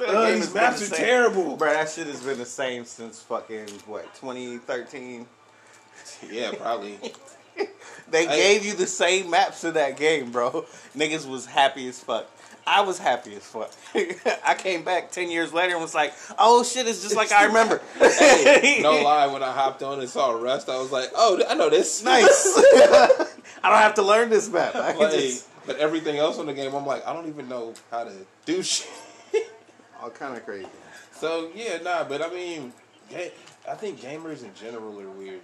Oh, 0.07 0.33
these 0.35 0.53
maps 0.53 0.91
are 0.91 0.95
terrible. 0.95 1.57
Bro, 1.57 1.73
that 1.73 1.89
shit 1.91 2.07
has 2.09 2.23
been 2.23 2.39
the 2.39 2.45
same 2.45 2.85
since 2.85 3.21
fucking 3.23 3.69
what 3.87 4.13
2013. 4.17 5.27
Yeah, 6.31 6.53
probably. 6.53 6.99
They 8.11 8.27
I- 8.27 8.37
gave 8.37 8.65
you 8.65 8.75
the 8.75 8.87
same 8.87 9.31
maps 9.31 9.63
in 9.63 9.75
that 9.75 9.97
game, 9.97 10.33
bro. 10.33 10.67
Niggas 10.97 11.25
was 11.29 11.47
happy 11.47 11.87
as 11.89 12.01
fuck. 12.01 12.27
I 12.67 12.81
was 12.81 12.99
happy 12.99 13.37
as 13.37 13.45
fuck. 13.45 13.71
I 14.45 14.55
came 14.55 14.83
back 14.83 15.13
ten 15.13 15.31
years 15.31 15.53
later 15.53 15.75
and 15.75 15.81
was 15.83 15.95
like, 15.95 16.13
"Oh 16.37 16.65
shit, 16.65 16.89
it's 16.89 17.01
just 17.03 17.15
like 17.15 17.31
I 17.31 17.45
remember." 17.47 17.81
Hey, 18.01 18.81
no 18.83 19.03
lie, 19.03 19.29
when 19.29 19.43
I 19.45 19.53
hopped 19.53 19.83
on 19.85 20.01
and 20.01 20.09
saw 20.09 20.33
Rust, 20.33 20.69
I 20.69 20.79
was 20.79 20.91
like, 20.91 21.11
oh, 21.15 21.41
I 21.49 21.55
know 21.55 21.71
this. 21.71 22.03
nice. 22.03 22.55
I 22.57 23.71
don't 23.71 23.79
have 23.79 23.95
to 23.95 24.03
learn 24.03 24.31
this 24.31 24.49
map. 24.51 24.75
I 24.75 24.91
can 24.93 25.01
Like, 25.03 25.13
just 25.13 25.49
but 25.67 25.77
everything 25.79 26.17
else 26.17 26.39
on 26.41 26.47
the 26.47 26.55
game, 26.55 26.75
I'm 26.75 26.85
like, 26.87 27.07
I 27.07 27.13
don't 27.13 27.29
even 27.29 27.49
know 27.49 27.73
how 27.91 28.03
to 28.05 28.13
do 28.47 28.63
shit. 28.65 28.89
All 30.05 30.11
kind 30.11 30.37
of 30.37 30.45
crazy. 30.45 30.69
So 31.13 31.51
yeah, 31.55 31.79
nah, 31.83 32.05
but 32.05 32.21
I 32.23 32.29
mean, 32.31 32.73
ga- 33.11 33.33
I 33.69 33.75
think 33.75 34.01
gamers 34.01 34.43
in 34.45 34.55
general 34.55 35.01
are 35.01 35.09
weird. 35.11 35.41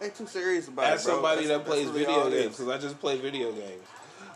They 0.00 0.08
too 0.08 0.26
serious 0.26 0.68
about 0.68 0.86
As 0.86 1.02
it, 1.02 1.06
bro. 1.08 1.14
somebody 1.16 1.46
That's- 1.46 1.58
that 1.58 1.66
plays 1.66 1.86
really 1.88 1.98
video 2.06 2.30
games, 2.30 2.56
because 2.56 2.68
I 2.68 2.78
just 2.78 2.98
play 2.98 3.18
video 3.18 3.52
games. 3.52 3.84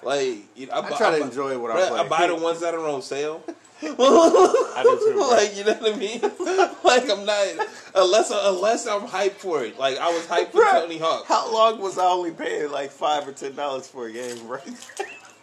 Like, 0.03 0.37
you 0.55 0.67
know, 0.67 0.75
I, 0.75 0.79
I 0.81 0.89
bu- 0.91 0.97
try 0.97 1.11
to 1.13 1.19
bu- 1.19 1.25
enjoy 1.31 1.59
what 1.59 1.71
I 1.71 1.89
play. 1.89 1.99
I 2.01 2.09
buy 2.09 2.27
the 2.27 2.35
ones 2.35 2.61
that 2.61 2.75
are 2.75 2.87
on 2.87 3.01
sale. 3.01 3.43
I 3.83 4.83
do 4.83 4.99
too. 4.99 5.13
bro. 5.15 5.29
like, 5.31 5.57
you 5.57 5.65
know 5.65 5.73
what 5.75 5.95
I 5.95 5.97
mean? 5.97 6.21
like, 6.85 7.11
I'm 7.11 7.25
not 7.25 7.67
unless 7.95 8.31
unless 8.31 8.87
I'm 8.87 9.03
hyped 9.07 9.33
for 9.39 9.65
it. 9.65 9.79
Like, 9.79 9.97
I 9.99 10.09
was 10.09 10.27
hyped 10.27 10.51
for 10.53 10.61
Bruh, 10.63 10.83
Tony 10.83 10.99
Hawk. 10.99 11.25
How 11.27 11.51
long 11.53 11.81
was 11.81 11.97
I 11.99 12.05
only 12.05 12.31
paying 12.33 12.71
like 12.71 12.91
five 12.91 13.27
or 13.27 13.33
ten 13.33 13.55
dollars 13.55 13.87
for 13.89 14.07
a 14.07 14.13
game, 14.13 14.47
right? 14.47 14.63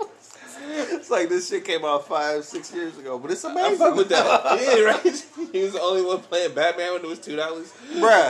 it's 0.70 1.10
like 1.10 1.30
this 1.30 1.50
shit 1.50 1.66
came 1.66 1.84
out 1.84 2.08
five, 2.08 2.44
six 2.44 2.74
years 2.74 2.98
ago, 2.98 3.18
but 3.18 3.32
it's 3.32 3.44
amazing. 3.44 3.74
I 3.74 3.76
fuck 3.78 3.96
with 3.96 4.10
that. 4.10 4.62
yeah, 4.62 4.84
right. 4.84 5.26
He 5.52 5.64
was 5.64 5.74
the 5.74 5.82
only 5.82 6.02
one 6.04 6.20
playing 6.20 6.54
Batman 6.54 6.94
when 6.94 7.02
it 7.04 7.08
was 7.08 7.20
two 7.20 7.36
dollars. 7.36 7.74
Bruh. 7.96 8.30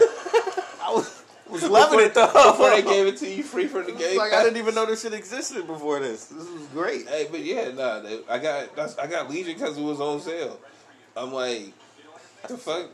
I 0.82 0.92
was, 0.92 1.24
was 1.50 1.70
loving 1.70 2.00
it 2.00 2.14
though. 2.16 2.28
Before 2.28 2.70
they 2.72 2.82
gave 2.82 3.06
it 3.06 3.18
to 3.18 3.30
you 3.30 3.44
free 3.44 3.68
for 3.68 3.84
the 3.84 3.92
game. 3.92 4.18
like 4.18 4.34
I 4.34 4.44
didn't 4.44 4.58
even 4.58 4.74
know 4.74 4.86
this 4.86 5.04
shit 5.04 5.14
existed 5.14 5.68
before 5.68 6.00
this. 6.00 6.26
This 6.26 6.48
was 6.50 6.66
great. 6.74 7.08
Hey, 7.08 7.28
but 7.30 7.42
yeah, 7.42 7.70
nah, 7.72 8.00
they- 8.00 8.22
I 8.28 8.40
got 8.40 8.76
that's, 8.76 8.98
I 8.98 9.06
got 9.08 9.30
Legion 9.30 9.54
because 9.54 9.78
it 9.78 9.84
was 9.84 10.00
on 10.00 10.20
sale. 10.20 10.60
I'm 11.16 11.32
like, 11.34 11.74
the 12.48 12.58
fuck. 12.58 12.90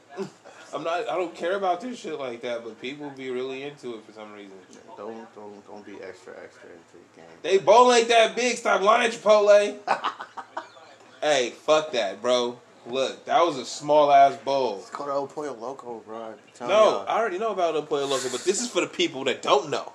I'm 0.74 0.84
not. 0.84 1.08
I 1.08 1.16
don't 1.16 1.34
care 1.34 1.56
about 1.56 1.80
this 1.80 1.98
shit 1.98 2.20
like 2.20 2.42
that, 2.42 2.64
but 2.64 2.82
people 2.82 3.10
be 3.12 3.30
really 3.30 3.64
into 3.64 3.96
it 3.96 4.04
for 4.06 4.12
some 4.12 4.34
reason. 4.34 4.52
Don't 4.98 5.36
don't 5.36 5.68
don't 5.68 5.86
be 5.86 5.94
extra 6.04 6.34
extra 6.44 6.70
into 6.70 6.94
the 6.94 7.22
game. 7.22 7.30
They 7.44 7.58
bowl 7.60 7.94
ain't 7.94 8.08
that 8.08 8.36
big. 8.36 8.58
Stop 8.58 8.82
lying, 8.82 9.12
Chipotle. 9.12 9.78
hey, 11.22 11.52
fuck 11.52 11.92
that, 11.92 12.22
bro. 12.22 12.60
Look, 12.88 13.26
that 13.26 13.46
was 13.46 13.58
a 13.58 13.66
small 13.66 14.12
ass 14.12 14.38
bowl. 14.38 14.80
It's 14.80 14.90
called 14.90 15.10
El 15.10 15.28
Pollo 15.28 15.54
Loco, 15.54 16.02
bro. 16.06 16.34
No, 16.62 16.68
y'all. 16.68 17.06
I 17.08 17.20
already 17.20 17.38
know 17.38 17.52
about 17.52 17.76
El 17.76 17.84
Pollo 17.84 18.08
Loco, 18.08 18.30
but 18.30 18.44
this 18.44 18.62
is 18.62 18.70
for 18.70 18.82
the 18.82 18.88
people 18.88 19.24
that 19.26 19.42
don't 19.42 19.70
know. 19.70 19.92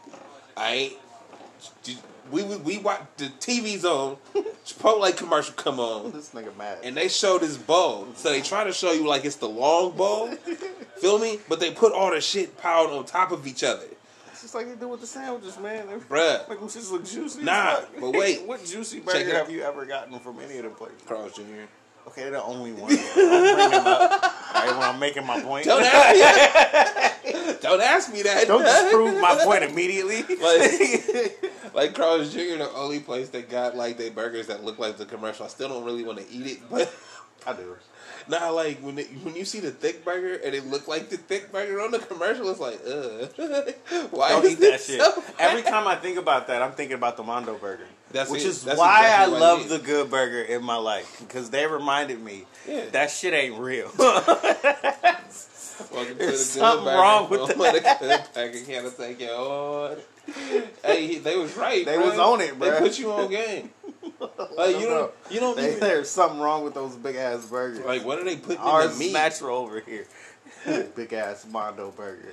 I 0.57 0.93
we 2.31 2.45
we, 2.45 2.57
we 2.57 2.79
watch 2.79 3.03
the 3.17 3.27
TV's 3.41 3.85
on. 3.85 4.19
Chipotle 4.65 5.17
commercial 5.17 5.55
come 5.55 5.81
on. 5.81 6.12
this 6.12 6.31
nigga 6.31 6.57
mad. 6.57 6.79
and 6.85 6.97
they 6.97 7.09
show 7.09 7.38
this 7.38 7.57
bowl. 7.57 8.09
So 8.15 8.31
they 8.31 8.41
try 8.41 8.65
to 8.65 8.73
show 8.73 8.93
you 8.93 9.07
like 9.07 9.25
it's 9.25 9.37
the 9.37 9.49
long 9.49 9.97
bowl. 9.97 10.29
Feel 10.99 11.19
me? 11.19 11.41
But 11.49 11.59
they 11.59 11.73
put 11.73 11.93
all 11.93 12.11
the 12.11 12.21
shit 12.21 12.57
piled 12.59 12.91
on 12.91 13.05
top 13.05 13.33
of 13.33 13.47
each 13.47 13.65
other. 13.65 13.87
Just 14.53 14.67
like 14.67 14.75
they 14.75 14.81
do 14.81 14.88
with 14.88 15.01
the 15.01 15.07
sandwiches, 15.07 15.59
man. 15.59 15.87
They're, 15.87 15.99
Bruh. 16.11 16.49
Them 16.49 16.69
shit 16.69 16.91
look 16.91 17.05
juicy. 17.05 17.43
Nah, 17.43 17.81
but 17.99 18.15
wait. 18.15 18.43
what 18.47 18.65
juicy 18.65 19.01
burger 19.01 19.35
have 19.35 19.51
you 19.51 19.62
ever 19.62 19.87
gotten 19.87 20.19
from 20.19 20.41
any 20.41 20.59
of 20.59 20.65
the 20.65 20.71
places? 20.71 21.03
Carl's 21.07 21.35
Jr. 21.35 21.43
Okay, 22.09 22.23
they're 22.23 22.33
the 22.33 22.43
only 22.43 22.73
one. 22.73 22.91
Don't 23.15 23.71
bring 23.71 23.81
up. 23.81 24.11
All 24.55 24.67
right, 24.67 24.77
when 24.77 24.88
I'm 24.88 24.99
making 24.99 25.25
my 25.25 25.41
point. 25.41 25.67
Don't 25.67 25.85
ask 25.85 27.25
me. 27.25 27.55
Don't 27.62 27.81
ask 27.81 28.12
me 28.12 28.23
that. 28.23 28.49
Don't 28.49 28.65
disprove 28.65 29.21
my 29.21 29.41
point 29.45 29.62
immediately. 29.62 30.23
Like, 30.23 31.75
like 31.75 31.95
Carl's 31.95 32.33
Jr. 32.33 32.59
the 32.59 32.71
only 32.75 32.99
place 32.99 33.29
that 33.31 33.49
got 33.49 33.77
like 33.77 33.99
they 33.99 34.11
burgers 34.11 34.49
that 34.49 34.65
look 34.65 34.81
like 34.81 34.97
the 34.97 35.07
commercial. 35.07 35.47
I 35.47 35.49
still 35.49 35.69
don't 35.69 35.85
really 35.85 36.03
want 36.03 36.19
to 36.19 36.29
eat 36.29 36.47
it, 36.47 36.59
but 36.69 36.93
I 37.47 37.53
do. 37.53 37.77
Nah, 38.29 38.51
like 38.51 38.79
when 38.81 38.99
it, 38.99 39.09
when 39.23 39.35
you 39.37 39.45
see 39.45 39.61
the 39.61 39.71
thick 39.71 40.05
burger 40.05 40.35
and 40.45 40.55
it 40.55 40.67
look 40.67 40.89
like 40.89 41.09
the 41.09 41.17
thick 41.17 41.51
burger 41.53 41.81
on 41.81 41.91
the 41.91 41.99
commercial, 41.99 42.51
it's 42.51 42.61
like, 42.61 42.81
uh, 42.87 43.27
why 44.11 44.31
Don't 44.31 44.45
is 44.45 44.53
eat 44.53 44.61
that 44.61 44.81
shit. 44.81 45.01
so 45.01 45.23
Every 45.39 45.63
time 45.63 45.87
I 45.89 45.97
think 45.97 46.19
about 46.19 46.47
that, 46.49 46.63
I'm 46.63 46.73
thinking 46.73 46.95
about 46.97 47.17
the 47.17 47.23
Mondo 47.23 47.57
Burger. 47.59 47.87
That's 48.11 48.31
which 48.31 48.43
it. 48.43 48.49
is 48.49 48.65
That's 48.65 48.79
why 48.79 49.01
exactly 49.07 49.37
I 49.37 49.39
love 49.41 49.61
is. 49.63 49.69
the 49.71 49.79
good 49.79 50.11
burger 50.11 50.43
in 50.43 50.63
my 50.63 50.77
life 50.77 51.17
because 51.27 51.51
they 51.51 51.67
reminded 51.67 52.21
me 52.23 52.45
Yeah. 52.69 52.87
that 52.93 53.11
shit 53.11 53.33
ain't 53.35 53.59
real. 53.59 53.91
Welcome 55.93 56.19
There's 56.19 56.33
to 56.33 56.39
the 56.39 56.61
something 56.61 56.85
good 56.85 56.95
wrong 56.95 57.31
with 57.31 57.41
burger. 57.57 57.81
that. 57.81 58.01
the 58.01 58.07
good 58.07 58.25
burger 58.35 58.61
can't 58.67 58.97
take 58.97 59.21
you 59.21 59.29
on. 59.29 59.97
Hey, 60.85 61.19
they 61.19 61.37
was 61.37 61.57
right. 61.57 61.85
They 61.85 61.97
bruh. 61.97 62.11
was 62.11 62.19
on 62.19 62.41
it, 62.41 62.59
bro. 62.59 62.71
They 62.71 62.79
put 62.79 62.99
you 62.99 63.13
on 63.13 63.31
game. 63.31 63.71
Like 64.57 64.79
you 64.79 64.87
don't, 64.87 65.13
you 65.31 65.41
don't 65.41 65.57
They- 65.57 65.69
even 65.69 65.81
there's 65.81 66.09
something 66.11 66.39
wrong 66.39 66.63
with 66.65 66.75
those 66.75 66.95
big 66.95 67.17
ass 67.17 67.45
burgers. 67.47 67.85
like. 67.85 68.05
What 68.05 68.19
are 68.19 68.25
they 68.25 68.37
putting 68.37 68.57
in 68.61 68.63
Ours 68.63 68.87
the 68.87 68.93
is 68.93 68.99
meat? 68.99 69.13
natural 69.13 69.57
over 69.59 69.81
here. 69.81 70.07
big 70.95 71.13
ass 71.13 71.45
Mondo 71.51 71.91
burger. 71.91 72.33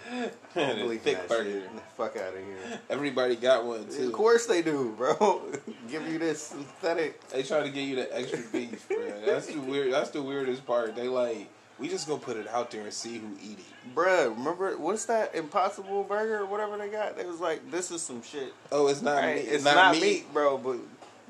In 0.55 0.99
thick 0.99 1.27
burger. 1.27 1.63
Fuck 1.97 2.17
out 2.17 2.33
of 2.35 2.39
here. 2.43 2.79
Everybody 2.89 3.35
got 3.35 3.65
one 3.65 3.87
too. 3.89 4.07
Of 4.07 4.13
course 4.13 4.45
they 4.45 4.61
do, 4.61 4.93
bro. 4.97 5.41
Give 5.89 6.07
you 6.07 6.19
this 6.19 6.41
synthetic. 6.43 7.27
They 7.29 7.41
try 7.43 7.61
to 7.61 7.69
give 7.69 7.87
you 7.87 7.95
the 7.95 8.15
extra 8.15 8.39
beef, 8.51 8.87
bro. 8.87 9.21
That's 9.25 9.47
the 9.47 9.59
weird. 9.59 9.91
That's 9.93 10.11
the 10.11 10.21
weirdest 10.21 10.65
part. 10.67 10.95
They 10.95 11.07
like, 11.07 11.47
we 11.79 11.87
just 11.87 12.07
gonna 12.07 12.19
put 12.19 12.37
it 12.37 12.47
out 12.47 12.71
there 12.71 12.81
and 12.81 12.93
see 12.93 13.17
who 13.17 13.27
eat 13.41 13.59
it. 13.59 13.95
Bruh, 13.95 14.35
remember 14.35 14.77
what's 14.77 15.05
that 15.05 15.33
Impossible 15.35 16.03
Burger 16.03 16.39
or 16.39 16.45
whatever 16.45 16.77
they 16.77 16.89
got? 16.89 17.17
They 17.17 17.25
was 17.25 17.39
like, 17.39 17.71
this 17.71 17.89
is 17.91 18.01
some 18.01 18.21
shit. 18.21 18.53
Oh, 18.71 18.87
it's 18.87 19.01
not 19.01 19.17
Right? 19.17 19.35
meat. 19.37 19.47
It's 19.51 19.63
not, 19.63 19.95
meat. 19.99 20.31
bro, 20.33 20.57
but 20.57 20.77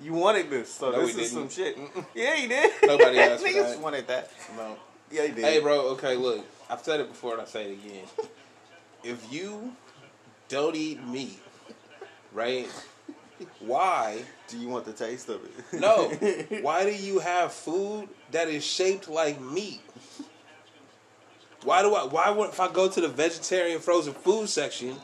you 0.02 0.14
wanted 0.14 0.50
this, 0.50 0.74
so 0.74 0.92
No, 0.92 1.06
this 1.06 1.16
is 1.18 1.32
some 1.32 1.48
didn't. 1.48 1.52
shit. 1.54 1.78
Mm-mm. 1.78 2.06
Yeah, 2.16 2.36
you 2.36 2.48
did. 2.48 2.72
Nobody 2.84 3.20
asked 3.20 3.46
for 3.46 3.54
that. 3.64 3.80
wanted 3.80 4.08
that. 4.08 4.32
No. 4.58 4.76
Yeah, 5.12 5.24
you 5.24 5.34
did. 5.34 5.44
Hey, 5.46 5.60
bro. 5.60 5.90
Okay, 5.92 6.16
look. 6.16 6.46
I've 6.70 6.82
said 6.82 7.00
it 7.00 7.10
before 7.10 7.34
and 7.34 7.42
I 7.42 7.46
say 7.46 7.72
it 7.72 7.74
again. 7.84 8.06
If 9.04 9.32
you 9.32 9.72
don't 10.50 10.76
eat 10.76 11.02
meat, 11.08 11.40
right? 12.34 12.68
why 13.62 14.22
Do 14.50 14.58
you 14.58 14.68
want 14.68 14.84
the 14.84 14.92
taste 14.92 15.30
of 15.30 15.40
it? 15.46 15.80
no 15.80 16.10
why 16.62 16.84
do 16.84 16.94
you 16.94 17.20
have 17.20 17.54
food 17.54 18.10
that 18.32 18.50
is 18.50 18.66
shaped 18.66 19.08
like 19.08 19.40
meat? 19.40 19.80
Why 21.64 21.82
do 21.82 21.94
I 21.94 22.06
why 22.06 22.30
would 22.30 22.50
if 22.50 22.60
I 22.60 22.72
go 22.72 22.88
to 22.90 23.02
the 23.02 23.08
vegetarian 23.10 23.80
frozen 23.80 24.14
food 24.14 24.50
section, 24.50 24.96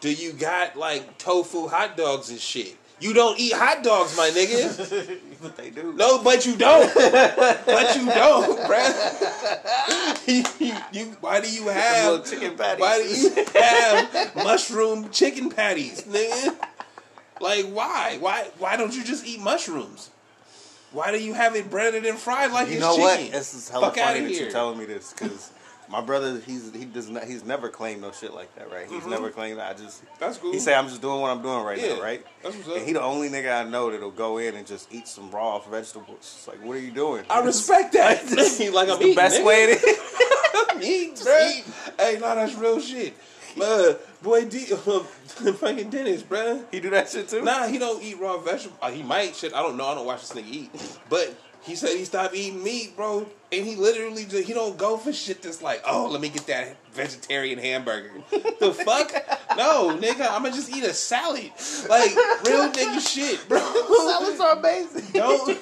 do 0.00 0.12
you 0.12 0.32
got 0.32 0.76
like 0.76 1.18
tofu 1.18 1.68
hot 1.68 1.96
dogs 1.96 2.30
and 2.30 2.40
shit? 2.40 2.76
You 3.00 3.12
don't 3.12 3.38
eat 3.38 3.52
hot 3.52 3.82
dogs, 3.82 4.16
my 4.16 4.30
nigga. 4.30 5.18
but 5.42 5.56
they 5.56 5.70
do. 5.70 5.92
No, 5.94 6.22
but 6.22 6.46
you 6.46 6.54
don't. 6.56 6.92
but 6.94 7.96
you 7.96 8.06
don't, 8.06 8.58
bruh. 8.60 10.28
you, 10.28 10.72
you- 11.00 11.16
why 11.20 11.40
do 11.40 11.50
you 11.50 11.66
have 11.66 12.24
chicken 12.24 12.56
patties. 12.56 12.80
Why 12.80 13.02
do 13.02 13.08
you 13.08 13.60
have 13.60 14.36
mushroom 14.36 15.10
chicken 15.10 15.50
patties, 15.50 16.02
nigga? 16.02 16.56
Like 17.40 17.66
why? 17.66 18.18
Why 18.20 18.50
why 18.58 18.76
don't 18.76 18.94
you 18.94 19.02
just 19.02 19.26
eat 19.26 19.40
mushrooms? 19.40 20.10
Why 20.92 21.10
do 21.10 21.20
you 21.20 21.34
have 21.34 21.56
it 21.56 21.70
breaded 21.70 22.06
and 22.06 22.18
fried 22.18 22.52
like 22.52 22.68
You 22.68 22.74
it's 22.74 22.82
know 22.82 22.96
what? 22.96 23.18
chicken? 23.18 23.32
This 23.32 23.54
is 23.54 23.68
hella 23.68 23.86
Fuck 23.86 23.96
funny 23.96 24.20
that 24.20 24.30
you're 24.32 24.50
telling 24.50 24.78
me 24.78 24.84
this 24.84 25.12
because 25.12 25.50
my 25.92 26.00
brother, 26.00 26.40
he's 26.44 26.72
he 26.74 26.86
does 26.86 27.08
not, 27.10 27.24
he's 27.24 27.44
never 27.44 27.68
claimed 27.68 28.00
no 28.00 28.10
shit 28.12 28.32
like 28.34 28.52
that, 28.56 28.72
right? 28.72 28.88
He's 28.88 29.06
never 29.06 29.30
claimed 29.30 29.58
that. 29.58 29.76
I 29.76 29.78
just 29.78 30.02
Mm-hmm. 30.02 30.14
That's 30.18 30.38
cool. 30.38 30.52
He 30.52 30.58
say 30.58 30.74
I'm 30.74 30.88
just 30.88 31.02
doing 31.02 31.20
what 31.20 31.30
I'm 31.30 31.42
doing 31.42 31.62
right 31.64 31.78
Yeah, 31.78 31.96
now, 31.96 32.02
right? 32.02 32.24
that's 32.42 32.56
what's 32.56 32.68
up. 32.68 32.76
And 32.78 32.86
he 32.86 32.92
the 32.94 33.02
only 33.02 33.28
nigga 33.28 33.64
I 33.66 33.68
know 33.68 33.90
that'll 33.90 34.10
go 34.10 34.38
in 34.38 34.56
and 34.56 34.66
just 34.66 34.92
eat 34.92 35.06
some 35.06 35.30
raw 35.30 35.58
vegetables. 35.60 36.16
It's 36.18 36.48
like, 36.48 36.64
what 36.64 36.76
are 36.78 36.80
you 36.80 36.90
doing? 36.92 37.24
I 37.28 37.40
respect 37.44 37.92
that. 37.92 38.24
like 38.72 38.88
I'm 38.88 38.98
the 38.98 39.04
eating, 39.04 39.14
best 39.14 39.40
nigga. 39.40 39.44
way 39.44 39.66
to. 39.66 39.72
eat, 40.82 41.14
bruh. 41.16 41.94
Hey, 42.00 42.14
no, 42.20 42.34
that's 42.34 42.54
real 42.54 42.80
shit. 42.80 43.14
Uh, 43.60 43.92
boy, 44.22 44.46
D, 44.46 44.60
fucking 44.64 45.90
Dennis, 45.90 46.22
bruh. 46.22 46.64
He 46.70 46.80
do 46.80 46.88
that 46.90 47.10
shit 47.10 47.28
too. 47.28 47.42
Nah, 47.42 47.66
he 47.66 47.78
don't 47.78 48.02
eat 48.02 48.18
raw 48.18 48.38
vegetables. 48.38 48.78
Uh, 48.80 48.90
he 48.90 49.02
might. 49.02 49.36
Shit, 49.36 49.52
I 49.54 49.60
don't 49.62 49.76
know. 49.76 49.86
I 49.86 49.94
don't 49.94 50.06
watch 50.06 50.22
this 50.26 50.32
nigga 50.32 50.50
eat. 50.50 50.98
But 51.10 51.34
he 51.62 51.76
said 51.76 51.90
he 51.90 52.04
stopped 52.04 52.34
eating 52.34 52.62
meat, 52.62 52.96
bro. 52.96 53.26
And 53.52 53.66
he 53.66 53.76
literally 53.76 54.24
just, 54.24 54.44
he 54.44 54.54
don't 54.54 54.76
go 54.78 54.96
for 54.96 55.12
shit 55.12 55.42
that's 55.42 55.62
like, 55.62 55.82
oh, 55.86 56.08
let 56.10 56.20
me 56.20 56.28
get 56.28 56.46
that 56.46 56.76
vegetarian 56.92 57.58
hamburger. 57.58 58.10
the 58.30 58.72
fuck? 58.84 59.12
No, 59.56 59.96
nigga, 59.96 60.28
I'ma 60.30 60.48
just 60.50 60.74
eat 60.74 60.84
a 60.84 60.92
salad. 60.94 61.50
Like 61.88 62.14
real 62.46 62.70
nigga 62.72 63.06
shit, 63.06 63.46
bro. 63.48 63.58
Salads 64.08 64.40
are 64.40 64.58
amazing. 64.58 65.12
don't 65.12 65.58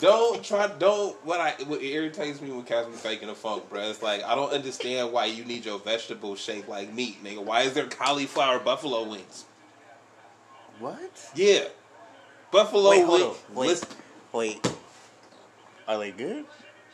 don't 0.00 0.44
try 0.44 0.66
don't 0.78 1.16
what 1.24 1.40
I 1.40 1.52
what 1.64 1.82
irritates 1.82 2.40
me 2.40 2.50
when 2.50 2.64
cats 2.64 2.86
be 2.86 2.92
faking 2.94 3.30
a 3.30 3.34
funk, 3.34 3.68
bro. 3.70 3.88
It's 3.88 4.02
like 4.02 4.22
I 4.24 4.34
don't 4.34 4.52
understand 4.52 5.12
why 5.12 5.24
you 5.26 5.44
need 5.44 5.64
your 5.64 5.78
vegetables 5.78 6.38
shaped 6.38 6.68
like 6.68 6.92
meat, 6.92 7.24
nigga. 7.24 7.42
Why 7.42 7.62
is 7.62 7.72
there 7.72 7.86
cauliflower 7.86 8.58
buffalo 8.58 9.08
wings? 9.08 9.46
What? 10.78 11.30
Yeah. 11.34 11.64
Buffalo 12.50 12.90
Wait, 12.90 13.04
hold 13.04 13.20
wing. 13.20 13.30
on. 13.30 13.54
Wait. 13.54 13.84
Wait. 14.32 14.75
Are 15.88 15.98
they 15.98 16.10
good? 16.10 16.44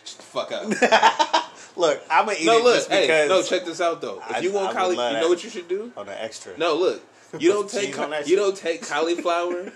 shut 0.04 0.16
the 0.18 0.22
fuck 0.22 0.52
up. 0.52 1.52
Look, 1.76 2.02
I'm 2.10 2.26
gonna 2.26 2.36
eat 2.38 2.44
no, 2.44 2.58
it 2.58 2.64
look, 2.64 2.74
just 2.74 2.90
hey, 2.90 3.02
because. 3.06 3.28
no, 3.28 3.42
check 3.42 3.64
this 3.64 3.80
out 3.80 4.00
though. 4.02 4.18
If 4.28 4.36
I- 4.36 4.38
you 4.40 4.52
want 4.52 4.76
cauliflower, 4.76 5.08
you 5.08 5.14
that. 5.14 5.20
know 5.22 5.28
what 5.30 5.42
you 5.42 5.48
should 5.48 5.68
do? 5.68 5.90
on 5.96 6.04
the 6.06 6.22
extra. 6.22 6.56
No, 6.58 6.74
look, 6.76 7.02
you 7.38 7.50
don't 7.50 7.68
take 7.70 7.94
that 7.96 8.28
you 8.28 8.36
shit? 8.36 8.38
don't 8.38 8.56
take 8.56 8.86
cauliflower 8.86 9.72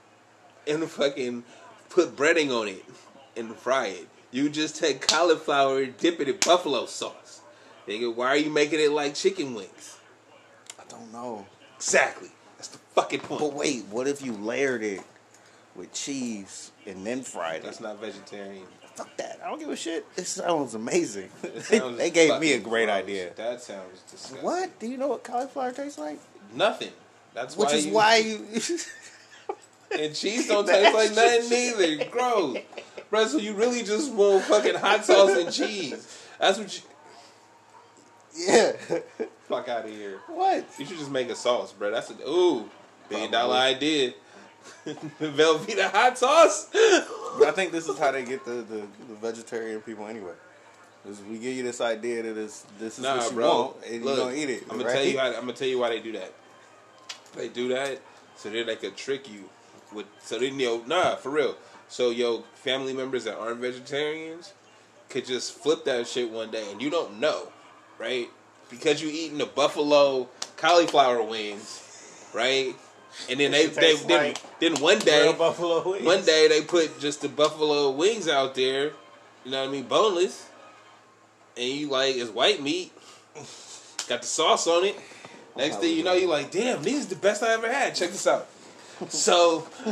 and 0.66 0.84
fucking 0.90 1.44
put 1.90 2.16
breading 2.16 2.50
on 2.50 2.66
it 2.68 2.84
and 3.36 3.54
fry 3.54 3.86
it. 3.86 4.08
You 4.32 4.48
just 4.50 4.76
take 4.76 5.06
cauliflower, 5.06 5.82
and 5.82 5.96
dip 5.96 6.20
it 6.20 6.28
in 6.28 6.36
buffalo 6.44 6.86
sauce. 6.86 7.40
Nigga, 7.86 8.14
why 8.14 8.26
are 8.26 8.36
you 8.36 8.50
making 8.50 8.80
it 8.80 8.90
like 8.90 9.14
chicken 9.14 9.54
wings? 9.54 9.96
I 10.78 10.82
don't 10.88 11.10
know. 11.12 11.46
Exactly. 11.76 12.30
That's 12.56 12.68
the 12.68 12.78
fucking 12.78 13.20
point. 13.20 13.40
But 13.40 13.52
wait, 13.54 13.84
what 13.86 14.06
if 14.08 14.20
you 14.22 14.32
layered 14.32 14.82
it 14.82 15.00
with 15.76 15.92
cheese 15.92 16.72
and 16.88 17.06
then 17.06 17.22
fried 17.22 17.62
That's 17.62 17.80
not 17.80 18.00
vegetarian. 18.00 18.64
Fuck 18.94 19.16
that. 19.18 19.38
I 19.44 19.48
don't 19.48 19.60
give 19.60 19.68
a 19.68 19.76
shit. 19.76 20.12
This 20.16 20.30
sounds 20.30 20.74
amazing. 20.74 21.28
they, 21.42 21.78
Sounds 21.78 21.98
they 21.98 22.10
gave 22.10 22.40
me 22.40 22.54
a 22.54 22.58
great 22.58 22.86
gross. 22.86 22.96
idea. 22.96 23.32
That 23.36 23.60
sounds 23.60 24.00
disgusting. 24.10 24.42
What? 24.42 24.76
Do 24.80 24.88
you 24.88 24.96
know 24.96 25.06
what 25.08 25.22
cauliflower 25.22 25.70
tastes 25.70 25.98
like? 25.98 26.18
Nothing. 26.52 26.90
That's 27.34 27.56
why. 27.56 27.64
Which 27.66 27.72
why 27.72 27.76
is 27.76 27.86
you, 27.86 27.92
why 27.92 28.16
you. 28.66 28.78
And 29.90 30.14
cheese 30.14 30.48
don't 30.48 30.66
taste 30.68 30.94
like 30.94 31.14
nothing 31.14 31.48
neither. 31.48 32.04
Gross. 32.10 32.58
Bro, 33.08 33.26
so 33.28 33.38
you 33.38 33.54
really 33.54 33.82
just 33.82 34.12
want 34.12 34.44
fucking 34.44 34.74
hot 34.74 35.04
sauce 35.04 35.30
and 35.36 35.50
cheese. 35.52 36.26
That's 36.38 36.58
what 36.58 36.82
you. 38.36 38.46
yeah. 38.46 38.72
Fuck 39.48 39.68
out 39.68 39.86
of 39.86 39.90
here. 39.90 40.20
what? 40.26 40.66
You 40.78 40.84
should 40.84 40.98
just 40.98 41.10
make 41.10 41.30
a 41.30 41.34
sauce, 41.34 41.72
bro. 41.72 41.90
That's 41.90 42.10
a. 42.10 42.28
Ooh. 42.28 42.68
Billion 43.08 43.30
dollar 43.30 43.56
idea. 43.56 44.12
Velveeta 45.20 45.90
hot 45.90 46.18
sauce? 46.18 46.68
I 46.74 47.52
think 47.54 47.72
this 47.72 47.88
is 47.88 47.98
how 47.98 48.10
they 48.10 48.24
get 48.24 48.44
the, 48.44 48.52
the, 48.52 48.86
the 49.08 49.14
vegetarian 49.20 49.80
people 49.80 50.06
anyway. 50.06 50.32
Is 51.08 51.22
we 51.22 51.38
give 51.38 51.54
you 51.56 51.62
this 51.62 51.80
idea 51.80 52.22
that 52.22 52.34
this 52.34 52.66
this 52.78 52.98
is 52.98 53.04
Nah, 53.04 53.16
what 53.18 53.30
you 53.30 53.34
bro. 53.36 53.56
want 53.56 53.76
and 53.86 54.04
Look, 54.04 54.16
you 54.16 54.22
don't 54.24 54.34
eat 54.36 54.50
it. 54.50 54.62
I'm 54.64 54.76
gonna 54.78 54.84
right? 54.84 54.94
tell 54.94 55.04
you. 55.04 55.18
How, 55.18 55.26
I'm 55.28 55.40
gonna 55.40 55.52
tell 55.52 55.68
you 55.68 55.78
why 55.78 55.90
they 55.90 56.00
do 56.00 56.12
that. 56.12 56.32
They 57.36 57.48
do 57.48 57.68
that 57.68 58.00
so 58.36 58.50
then 58.50 58.66
they 58.66 58.76
could 58.76 58.96
trick 58.96 59.30
you 59.30 59.48
with. 59.92 60.06
So 60.20 60.38
then 60.38 60.56
know 60.56 60.82
nah, 60.86 61.16
for 61.16 61.30
real. 61.30 61.56
So 61.88 62.10
yo, 62.10 62.42
family 62.54 62.92
members 62.92 63.24
that 63.24 63.36
aren't 63.38 63.60
vegetarians 63.60 64.52
could 65.08 65.24
just 65.24 65.54
flip 65.54 65.84
that 65.84 66.06
shit 66.06 66.30
one 66.30 66.50
day, 66.50 66.70
and 66.70 66.82
you 66.82 66.90
don't 66.90 67.18
know, 67.18 67.48
right? 67.98 68.28
Because 68.68 69.00
you 69.00 69.08
eating 69.08 69.38
the 69.38 69.46
buffalo 69.46 70.28
cauliflower 70.56 71.22
wings, 71.22 72.28
right? 72.34 72.74
And 73.30 73.38
then 73.40 73.50
they, 73.50 73.64
It 73.64 73.74
they 73.74 73.80
tastes 73.80 74.04
then, 74.04 74.26
like 74.28 74.58
then 74.60 74.74
one 74.80 74.98
day 75.00 75.32
buffalo 75.36 75.90
wings. 75.92 76.04
one 76.04 76.24
day 76.24 76.48
they 76.48 76.62
put 76.62 76.98
just 77.00 77.20
the 77.20 77.28
buffalo 77.28 77.90
wings 77.90 78.28
out 78.28 78.54
there, 78.54 78.92
you 79.44 79.50
know 79.50 79.60
what 79.62 79.68
I 79.68 79.72
mean, 79.72 79.84
boneless, 79.84 80.48
and 81.56 81.66
you 81.68 81.88
like 81.88 82.16
it's 82.16 82.30
white 82.30 82.62
meat, 82.62 82.92
got 84.08 84.22
the 84.22 84.26
sauce 84.26 84.66
on 84.66 84.84
it. 84.84 84.96
Next 85.56 85.76
thing 85.76 85.96
you 85.96 86.04
know, 86.04 86.12
you 86.14 86.28
like, 86.28 86.50
damn, 86.52 86.82
these 86.82 87.00
is 87.00 87.06
the 87.08 87.16
best 87.16 87.42
I 87.42 87.52
ever 87.54 87.66
had. 87.70 87.94
Check 87.94 88.10
this 88.10 88.26
out. 88.28 88.46
So, 89.08 89.66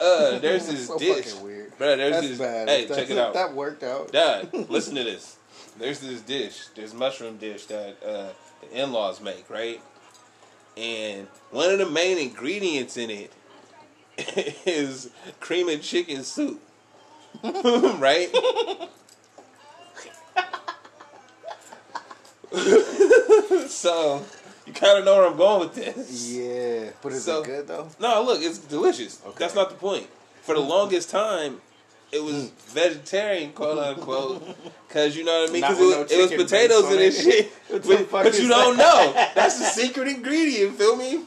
uh, 0.00 0.38
there's 0.38 0.66
this 0.66 0.86
so 0.86 0.98
dish, 0.98 1.24
fucking 1.26 1.42
weird. 1.44 1.76
bro. 1.78 1.96
There's 1.96 2.12
That's 2.14 2.28
this. 2.28 2.38
bad. 2.38 2.68
Hey, 2.68 2.84
That- 2.84 2.96
check 2.96 3.10
it 3.10 3.18
out. 3.18 3.32
That 3.34 3.54
worked 3.54 3.82
out. 3.82 4.12
Dad, 4.12 4.52
listen 4.70 4.94
to 4.96 5.04
this. 5.04 5.36
There's 5.78 6.00
this 6.00 6.20
dish, 6.22 6.66
this 6.74 6.92
mushroom 6.94 7.36
dish 7.38 7.66
that 7.66 7.96
uh, 8.06 8.28
the 8.62 8.82
in-laws 8.82 9.20
make, 9.20 9.48
right? 9.50 9.80
And 10.76 11.26
one 11.50 11.70
of 11.70 11.78
the 11.78 11.88
main 11.88 12.18
ingredients 12.18 12.96
in 12.96 13.10
it 13.10 13.32
is 14.66 15.10
cream 15.40 15.68
and 15.68 15.82
chicken 15.82 16.22
soup, 16.22 16.60
right? 17.42 18.28
so 23.68 24.24
you 24.66 24.72
kind 24.72 24.98
of 24.98 25.04
know 25.04 25.16
where 25.16 25.26
I'm 25.26 25.36
going 25.36 25.60
with 25.60 25.74
this. 25.74 26.30
Yeah, 26.30 26.90
but 27.02 27.12
is 27.12 27.24
So- 27.24 27.42
it 27.42 27.46
good 27.46 27.68
though? 27.68 27.88
No, 28.00 28.22
look, 28.22 28.42
it's 28.42 28.58
delicious. 28.58 29.20
Okay. 29.26 29.36
That's 29.38 29.54
not 29.54 29.70
the 29.70 29.76
point. 29.76 30.08
For 30.42 30.54
the 30.54 30.60
mm. 30.60 30.68
longest 30.68 31.10
time, 31.10 31.60
it 32.12 32.22
was 32.22 32.50
vegetarian, 32.68 33.52
quote 33.52 33.78
unquote, 33.78 34.42
because 34.88 35.16
you 35.16 35.24
know 35.24 35.40
what 35.42 35.50
I 35.50 35.52
mean. 35.52 35.62
Because 35.62 35.78
it, 35.80 35.84
was- 35.84 36.10
no 36.10 36.16
it 36.16 36.22
was 36.22 36.42
potatoes 36.44 36.84
in 36.90 36.96
this 36.98 37.26
it. 37.26 37.32
shit, 37.32 37.52
but, 37.70 38.10
but 38.10 38.38
you 38.38 38.48
that? 38.48 38.54
don't 38.54 38.76
know. 38.76 39.12
That's 39.34 39.58
the 39.58 39.64
secret 39.66 40.08
ingredient. 40.08 40.76
Feel 40.76 40.96
me? 40.96 41.24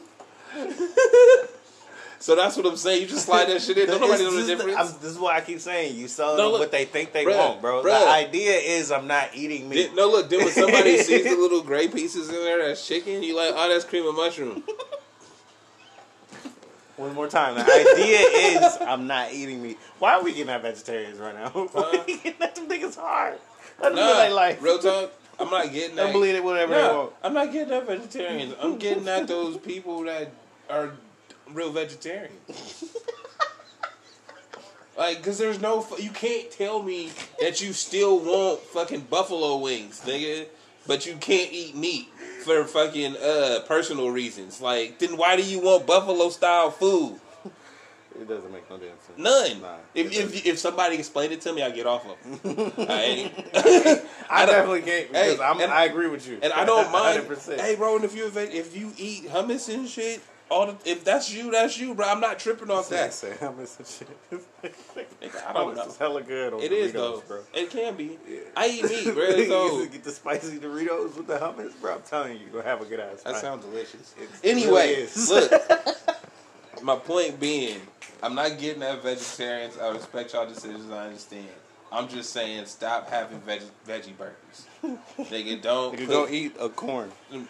so 2.18 2.34
that's 2.34 2.56
what 2.56 2.66
I'm 2.66 2.76
saying. 2.76 3.02
You 3.02 3.08
just 3.08 3.24
slide 3.26 3.46
that 3.48 3.62
shit 3.62 3.78
in. 3.78 3.86
Don't 3.86 4.00
nobody 4.00 4.24
know 4.24 4.32
the 4.32 4.46
difference. 4.46 4.76
I'm- 4.76 4.94
this 5.00 5.12
is 5.12 5.18
why 5.18 5.36
I 5.36 5.40
keep 5.40 5.60
saying 5.60 5.96
you 5.96 6.08
sell 6.08 6.36
No, 6.36 6.50
look, 6.50 6.60
what 6.60 6.72
they 6.72 6.84
think 6.84 7.12
they 7.12 7.24
bruh, 7.24 7.36
want, 7.36 7.60
bro. 7.62 7.82
bruh. 7.82 7.84
The 8.04 8.08
idea 8.10 8.52
is 8.58 8.90
I'm 8.90 9.06
not 9.06 9.30
eating 9.34 9.68
meat. 9.68 9.86
Then- 9.88 9.96
no, 9.96 10.08
look. 10.10 10.28
Then 10.28 10.40
when 10.44 10.52
somebody 10.52 10.98
sees 10.98 11.24
the 11.24 11.36
little 11.36 11.62
gray 11.62 11.88
pieces 11.88 12.28
in 12.28 12.34
there, 12.34 12.66
that's 12.66 12.86
chicken. 12.86 13.22
You 13.22 13.36
like, 13.36 13.54
oh, 13.56 13.68
that's 13.68 13.84
cream 13.84 14.06
of 14.06 14.16
mushroom. 14.16 14.64
One 17.00 17.14
more 17.14 17.28
time. 17.28 17.54
The 17.54 17.62
idea 17.64 18.18
is 18.60 18.76
I'm 18.82 19.06
not 19.06 19.32
eating 19.32 19.62
meat. 19.62 19.78
Why 19.98 20.12
are 20.14 20.22
we 20.22 20.34
getting 20.34 20.50
at 20.50 20.60
vegetarians 20.60 21.18
right 21.18 21.34
now? 21.34 21.48
Why 21.48 21.82
are 21.98 22.04
we 22.06 22.18
getting 22.18 22.42
at 22.42 22.54
them 22.54 22.68
niggas 22.68 22.96
hard? 22.96 23.38
Let 23.80 23.94
them 23.94 24.04
Nah, 24.04 24.34
life. 24.34 24.62
real 24.62 24.78
talk. 24.78 25.10
I'm 25.38 25.48
not 25.48 25.72
getting 25.72 25.96
They 25.96 26.04
that. 26.04 26.12
believe 26.12 26.34
it 26.34 26.44
whatever 26.44 26.74
they 26.74 26.82
Nah, 26.82 26.96
want. 26.98 27.12
I'm 27.24 27.32
not 27.32 27.50
getting 27.52 27.72
at 27.72 27.86
vegetarians. 27.86 28.54
I'm 28.60 28.76
getting 28.76 29.08
at 29.08 29.26
those 29.26 29.56
people 29.56 30.02
that 30.02 30.30
are 30.68 30.90
real 31.50 31.72
vegetarians. 31.72 32.84
like, 34.98 35.22
cause 35.22 35.38
there's 35.38 35.58
no, 35.58 35.86
you 35.98 36.10
can't 36.10 36.50
tell 36.50 36.82
me 36.82 37.10
that 37.40 37.62
you 37.62 37.72
still 37.72 38.18
want 38.20 38.60
fucking 38.60 39.06
buffalo 39.08 39.56
wings, 39.56 40.02
nigga, 40.04 40.44
but 40.86 41.06
you 41.06 41.14
can't 41.16 41.52
eat 41.52 41.74
meat 41.76 42.08
for 42.44 42.64
fucking 42.64 43.16
uh 43.16 43.60
personal 43.66 44.10
reasons. 44.10 44.60
Like, 44.60 44.98
then 44.98 45.16
why 45.16 45.36
do 45.36 45.42
you 45.42 45.60
want 45.60 45.86
buffalo 45.86 46.28
style 46.30 46.70
food? 46.70 47.20
It 48.20 48.28
doesn't 48.28 48.52
make 48.52 48.68
no 48.68 48.76
damn 48.76 48.88
sense. 48.88 49.16
None. 49.16 49.62
Nah, 49.62 49.76
if, 49.94 50.12
if 50.12 50.44
if 50.46 50.58
somebody 50.58 50.96
explained 50.96 51.32
it 51.32 51.40
to 51.42 51.54
me, 51.54 51.62
I 51.62 51.70
get 51.70 51.86
off 51.86 52.04
of 52.06 52.42
them. 52.42 52.58
Alright? 52.78 53.32
I, 54.28 54.44
don't- 54.44 54.54
definitely 54.54 54.82
can't 54.82 55.08
because 55.08 55.38
Hey, 55.38 55.42
I'm, 55.42 55.60
and- 55.60 55.72
I 55.72 55.84
agree 55.84 56.08
with 56.08 56.28
you. 56.28 56.38
And 56.42 56.52
I 56.52 56.64
don't 56.66 56.90
mind. 56.92 57.22
100%. 57.22 57.58
Hey, 57.60 57.76
bro, 57.76 57.96
and 57.96 58.04
if 58.04 58.14
you 58.14 58.30
if 58.34 58.76
you 58.76 58.92
eat 58.98 59.28
hummus 59.28 59.72
and 59.72 59.88
shit, 59.88 60.20
all 60.50 60.66
the, 60.66 60.76
if 60.90 61.04
that's 61.04 61.32
you, 61.32 61.50
that's 61.50 61.78
you, 61.78 61.94
bro. 61.94 62.06
I'm 62.08 62.20
not 62.20 62.38
tripping 62.38 62.70
off 62.70 62.88
that. 62.90 63.12
Say 63.14 63.30
hummus 63.40 63.78
and 63.78 63.86
shit. 63.86 64.08
Nigga, 65.22 65.46
I 65.48 65.52
don't 65.52 65.72
Hummus 65.72 65.76
know. 65.76 65.84
is 65.86 65.96
hella 65.96 66.22
good. 66.22 66.54
On 66.54 66.60
It 66.60 66.70
Doritos, 66.72 66.74
is 66.74 66.92
though. 66.92 67.22
bro. 67.26 67.40
It 67.54 67.70
can 67.70 67.94
be. 67.96 68.18
I 68.56 68.68
eat 68.68 68.84
meat, 68.84 69.04
bro. 69.14 69.28
you 69.28 69.46
So 69.46 69.86
get 69.86 70.04
the 70.04 70.10
spicy 70.10 70.58
Doritos 70.58 71.16
with 71.16 71.26
the 71.28 71.38
hummus, 71.38 71.72
bro. 71.80 71.94
I'm 71.94 72.02
telling 72.02 72.32
you, 72.34 72.40
you're 72.40 72.50
gonna 72.50 72.64
have 72.64 72.82
a 72.82 72.84
good 72.84 73.00
ass. 73.00 73.22
that 73.22 73.36
sounds 73.36 73.64
delicious. 73.64 74.14
It 74.20 74.28
Anyway, 74.44 75.06
look. 75.28 75.52
My 76.82 76.96
point 76.96 77.38
being, 77.38 77.80
I'm 78.22 78.34
not 78.34 78.58
getting 78.58 78.82
at 78.82 79.02
vegetarians. 79.02 79.76
I 79.78 79.90
respect 79.90 80.32
y'all 80.32 80.46
decisions. 80.46 80.90
I 80.90 81.06
understand. 81.06 81.46
I'm 81.92 82.08
just 82.08 82.32
saying, 82.32 82.66
stop 82.66 83.10
having 83.10 83.40
veg- 83.40 83.62
veggie 83.86 84.16
burgers. 84.16 84.66
Nigga, 85.18 85.60
don't. 85.60 85.98
You 85.98 86.06
put- 86.06 86.12
go 86.12 86.28
eat 86.28 86.54
a 86.60 86.68
corn. 86.68 87.10
Mm. 87.32 87.46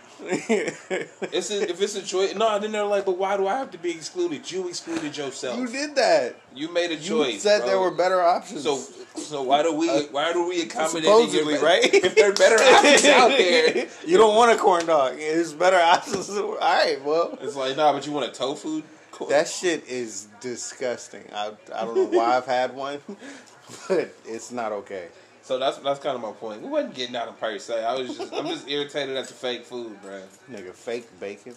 It's 1.32 1.50
a, 1.50 1.70
if 1.70 1.80
it's 1.80 1.94
a 1.96 2.02
choice. 2.02 2.34
No, 2.34 2.58
then 2.58 2.72
they're 2.72 2.84
like, 2.84 3.04
but 3.04 3.16
why 3.18 3.36
do 3.36 3.46
I 3.46 3.56
have 3.58 3.70
to 3.72 3.78
be 3.78 3.90
excluded? 3.90 4.50
You 4.50 4.68
excluded 4.68 5.16
yourself. 5.16 5.58
you 5.58 5.66
did 5.68 5.94
that. 5.96 6.36
You 6.54 6.72
made 6.72 6.90
a 6.90 6.94
You 6.96 7.08
choice. 7.08 7.34
You 7.34 7.40
said 7.40 7.58
bro. 7.60 7.68
there 7.68 7.78
were 7.80 7.90
better 7.92 8.20
options. 8.20 8.62
So, 8.62 8.76
so 9.16 9.42
why 9.42 9.62
do 9.62 9.74
we? 9.74 9.88
Uh, 9.88 10.02
why 10.10 10.32
do 10.32 10.48
we 10.48 10.62
accommodate? 10.62 11.04
supposedly, 11.04 11.54
your- 11.54 11.62
right? 11.62 11.82
If 11.84 12.14
there 12.14 12.30
are 12.30 12.34
better 12.34 12.56
options 12.62 13.04
out 13.06 13.28
there, 13.28 13.88
you 14.06 14.16
don't 14.16 14.34
want 14.36 14.52
a 14.52 14.56
corn 14.56 14.86
dog. 14.86 15.16
There's 15.16 15.52
better 15.52 15.76
options. 15.76 16.28
All 16.30 16.56
right, 16.58 17.02
well. 17.04 17.38
it's 17.40 17.56
like, 17.56 17.76
nah, 17.76 17.92
but 17.92 18.06
you 18.06 18.12
want 18.12 18.26
a 18.26 18.32
tofu? 18.32 18.82
Cool. 19.20 19.28
That 19.28 19.48
shit 19.48 19.86
is 19.86 20.28
disgusting. 20.40 21.24
I, 21.34 21.52
I 21.74 21.84
don't 21.84 21.94
know 21.94 22.18
why 22.18 22.38
I've 22.38 22.46
had 22.46 22.74
one, 22.74 23.00
but 23.88 24.14
it's 24.24 24.50
not 24.50 24.72
okay. 24.72 25.08
So 25.42 25.58
that's 25.58 25.76
that's 25.76 26.00
kind 26.00 26.14
of 26.16 26.22
my 26.22 26.32
point. 26.32 26.62
We 26.62 26.70
wasn't 26.70 26.94
getting 26.94 27.16
out 27.16 27.28
of 27.28 27.38
per 27.38 27.58
se. 27.58 27.84
I 27.84 27.98
was 27.98 28.16
just 28.16 28.32
I'm 28.32 28.46
just 28.46 28.66
irritated 28.66 29.18
at 29.18 29.28
the 29.28 29.34
fake 29.34 29.66
food, 29.66 30.00
bro. 30.00 30.22
Nigga, 30.50 30.72
fake 30.72 31.06
bacon. 31.20 31.54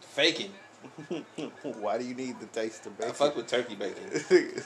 Faking. 0.00 0.50
Why 1.62 1.98
do 1.98 2.04
you 2.04 2.14
need 2.14 2.40
the 2.40 2.46
taste 2.46 2.84
of 2.86 2.92
I 2.98 3.02
bacon? 3.02 3.14
fuck 3.14 3.36
with 3.36 3.46
turkey 3.46 3.76
bacon. 3.76 4.02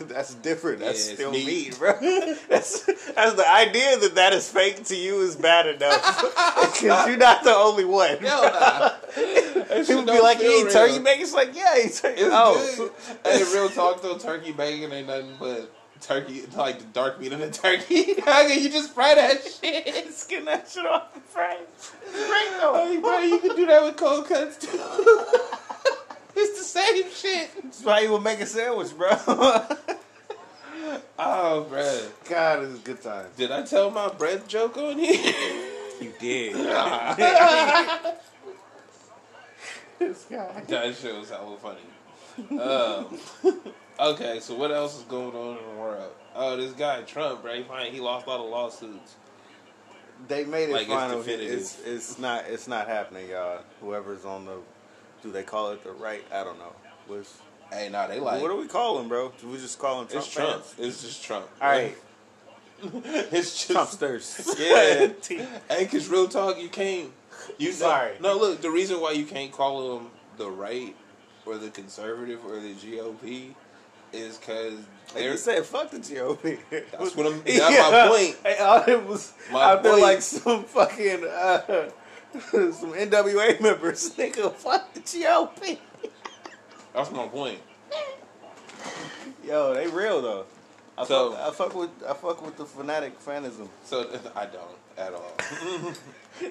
that's 0.09 0.35
different. 0.37 0.81
That's 0.81 1.07
Yeah, 1.09 1.15
still 1.15 1.31
meat. 1.33 1.47
meat, 1.47 1.79
bro. 1.79 1.93
that's, 2.49 2.83
that's 3.13 3.35
the 3.35 3.49
idea 3.49 3.99
that 3.99 4.15
that 4.15 4.33
is 4.33 4.49
fake 4.51 4.85
to 4.87 4.97
you 4.97 5.21
is 5.21 5.37
bad 5.37 5.67
enough 5.67 6.23
because 6.73 7.07
you're 7.09 7.17
not 7.19 7.45
the 7.45 7.55
only 7.55 7.85
one. 7.85 8.17
Hell 8.19 8.43
nah. 8.43 8.51
That 8.51 9.01
shit 9.15 9.48
People 9.69 10.03
be 10.05 10.21
like, 10.21 10.39
"You 10.39 10.45
feel 10.45 10.53
eat 10.53 10.65
real. 10.65 10.73
turkey 10.73 10.99
bacon?" 10.99 11.23
It's 11.23 11.35
like, 11.35 11.55
"Yeah, 11.55 11.67
I 11.69 11.83
eat 11.87 11.95
turkey." 11.95 12.21
It's 12.23 12.31
oh, 12.33 12.91
good. 13.25 13.39
Hey, 13.39 13.45
real 13.55 13.69
talk 13.69 14.03
though, 14.03 14.19
turkey 14.19 14.53
bacon 14.53 14.93
ain't 14.93 15.07
nothing 15.07 15.37
but 15.39 15.71
turkey, 16.01 16.43
like 16.57 16.79
the 16.79 16.85
dark 16.87 17.21
meat 17.21 17.33
in 17.33 17.41
the 17.41 17.51
turkey. 17.51 18.21
How 18.25 18.47
can 18.47 18.63
you 18.63 18.71
just 18.71 18.93
fry 18.93 19.15
that 19.15 19.43
shit? 19.43 20.13
skin 20.13 20.45
that 20.47 20.69
shit 20.69 20.87
off 20.87 21.15
the 21.15 21.21
frame. 21.21 21.59
Hey, 22.13 22.99
bro, 23.01 23.19
you 23.21 23.39
can 23.39 23.57
do 23.57 23.67
that 23.67 23.83
with 23.85 23.97
cold 23.97 24.27
cuts 24.29 24.57
too. 24.59 24.69
it's 26.37 26.59
the 26.59 26.65
same 26.65 27.11
shit. 27.11 27.51
That's 27.63 27.83
why 27.83 28.01
you 28.01 28.13
would 28.13 28.23
make 28.23 28.41
a 28.41 28.47
sandwich, 28.47 28.97
bro. 28.97 29.11
Oh, 31.19 31.67
bro. 31.69 32.01
God, 32.31 32.63
it's 32.63 32.81
a 32.81 32.83
good 32.83 33.03
time. 33.03 33.27
Did 33.37 33.51
I 33.51 33.63
tell 33.63 33.91
my 33.91 34.09
bread 34.09 34.49
joke 34.49 34.79
on 34.79 34.99
here? 34.99 35.35
You 36.01 36.15
did. 36.19 36.55
This 39.99 40.27
guy. 40.31 40.63
that 40.69 40.97
shit 40.97 41.15
was 41.15 41.31
hella 41.31 41.57
funny. 41.59 42.61
Um, 42.61 43.19
okay, 44.01 44.39
so 44.41 44.55
what 44.55 44.71
else 44.71 44.97
is 44.99 45.03
going 45.05 45.35
on 45.35 45.59
in 45.59 45.65
the 45.75 45.81
world? 45.81 46.13
Oh, 46.35 46.57
this 46.57 46.73
guy 46.73 47.03
Trump, 47.03 47.43
bro. 47.43 47.55
He, 47.55 47.63
finally, 47.65 47.91
he 47.91 48.01
lost 48.01 48.29
all 48.29 48.39
the 48.45 48.51
lawsuits. 48.51 49.17
They 50.29 50.45
made 50.45 50.69
it 50.69 50.73
Like, 50.73 50.87
final. 50.89 51.19
definitive. 51.19 51.59
It's, 51.59 51.79
it's 51.85 52.19
not 52.19 52.45
it's 52.49 52.69
not 52.69 52.87
happening, 52.89 53.29
y'all. 53.31 53.61
Whoever's 53.81 54.25
on 54.25 54.47
the 54.47 54.57
do 55.23 55.33
they 55.33 55.43
call 55.43 55.71
it 55.73 55.83
the 55.85 55.91
right? 55.93 56.25
I 56.33 56.45
don't 56.45 56.59
know. 56.59 56.73
What's, 57.07 57.39
Hey, 57.73 57.89
nah, 57.91 58.07
they 58.07 58.19
like 58.19 58.41
what 58.41 58.51
are 58.51 58.57
we 58.57 58.67
calling, 58.67 59.09
bro? 59.09 59.33
Do 59.41 59.49
we 59.49 59.59
just 59.59 59.79
call 59.79 60.01
him 60.01 60.07
Trump? 60.09 60.25
it's 60.25 60.33
Trump. 60.35 60.63
fans? 60.65 60.75
It's 60.89 61.03
just 61.03 61.23
Trump. 61.25 61.47
All 61.61 61.69
right, 61.69 61.97
it's 62.83 63.67
just 63.67 64.01
Trumpsters. 64.01 64.59
Yeah. 65.39 65.47
Hey, 65.69 65.87
cause 65.87 66.09
real 66.09 66.29
talk, 66.29 66.61
you 66.61 66.69
can't. 66.69 67.11
You 67.59 67.73
Sorry. 67.73 68.13
No, 68.21 68.37
look. 68.37 68.61
The 68.61 68.71
reason 68.71 69.01
why 69.01 69.13
you 69.13 69.25
can't 69.25 69.51
call 69.53 69.97
them 69.99 70.11
the 70.37 70.51
right 70.51 70.95
or 71.47 71.57
the 71.59 71.71
conservative 71.71 72.45
or 72.45 72.61
the 72.61 72.75
GOP 72.75 73.55
is 74.13 74.39
because 74.39 74.75
They 75.15 75.23
they're. 75.23 75.37
said 75.37 75.65
fuck 75.67 75.91
the 75.91 75.99
GOP. 75.99 76.59
That's 76.71 77.15
what 77.17 77.27
I'm. 77.27 77.43
That's 77.47 77.93
my 77.93 78.09
point. 78.09 78.61
All 78.61 78.83
it 78.87 79.07
was 79.07 79.33
My 79.53 79.77
there 79.77 79.93
point. 79.93 80.03
like 80.03 80.23
some 80.23 80.65
fucking 80.65 81.25
uh, 81.25 81.61
some 82.51 82.93
NWA 82.93 83.61
members. 83.61 84.11
Nigga, 84.17 84.53
fuck 84.55 84.93
the 84.95 85.01
GOP. 85.01 85.79
That's 86.95 87.11
my 87.11 87.27
point. 87.29 87.59
Yo, 89.45 89.75
they 89.75 89.87
real 89.87 90.21
though. 90.23 90.45
I, 90.97 91.05
So- 91.05 91.33
fuck, 91.33 91.41
I 91.41 91.51
fuck 91.53 91.75
with 91.75 91.91
I 92.09 92.13
fuck 92.15 92.45
with 92.45 92.57
the 92.57 92.65
fanatic 92.65 93.19
fanism. 93.21 93.69
So 93.85 94.01
I 94.35 94.47
don't 94.47 94.69
at 94.99 95.15
all. 95.15 95.33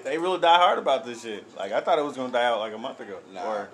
They 0.04 0.18
really 0.18 0.38
die 0.38 0.58
hard 0.58 0.78
about 0.78 1.06
this 1.06 1.22
shit. 1.22 1.44
Like 1.56 1.72
I 1.72 1.80
thought 1.80 1.98
it 1.98 2.04
was 2.04 2.14
gonna 2.14 2.30
die 2.30 2.44
out 2.44 2.58
like 2.60 2.74
a 2.74 2.78
month 2.78 3.00
ago. 3.00 3.16
Nah, 3.32 3.42
Or- 3.50 3.68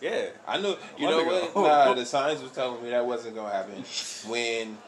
yeah. 0.00 0.26
I 0.46 0.58
knew. 0.60 0.76
You 0.96 1.08
know 1.08 1.20
ago. 1.20 1.50
what? 1.54 1.56
Nah, 1.88 1.92
the 1.94 2.06
signs 2.06 2.40
was 2.40 2.52
telling 2.52 2.80
me 2.84 2.90
that 2.90 3.04
wasn't 3.04 3.34
gonna 3.34 3.52
happen. 3.52 3.82
When 4.30 4.78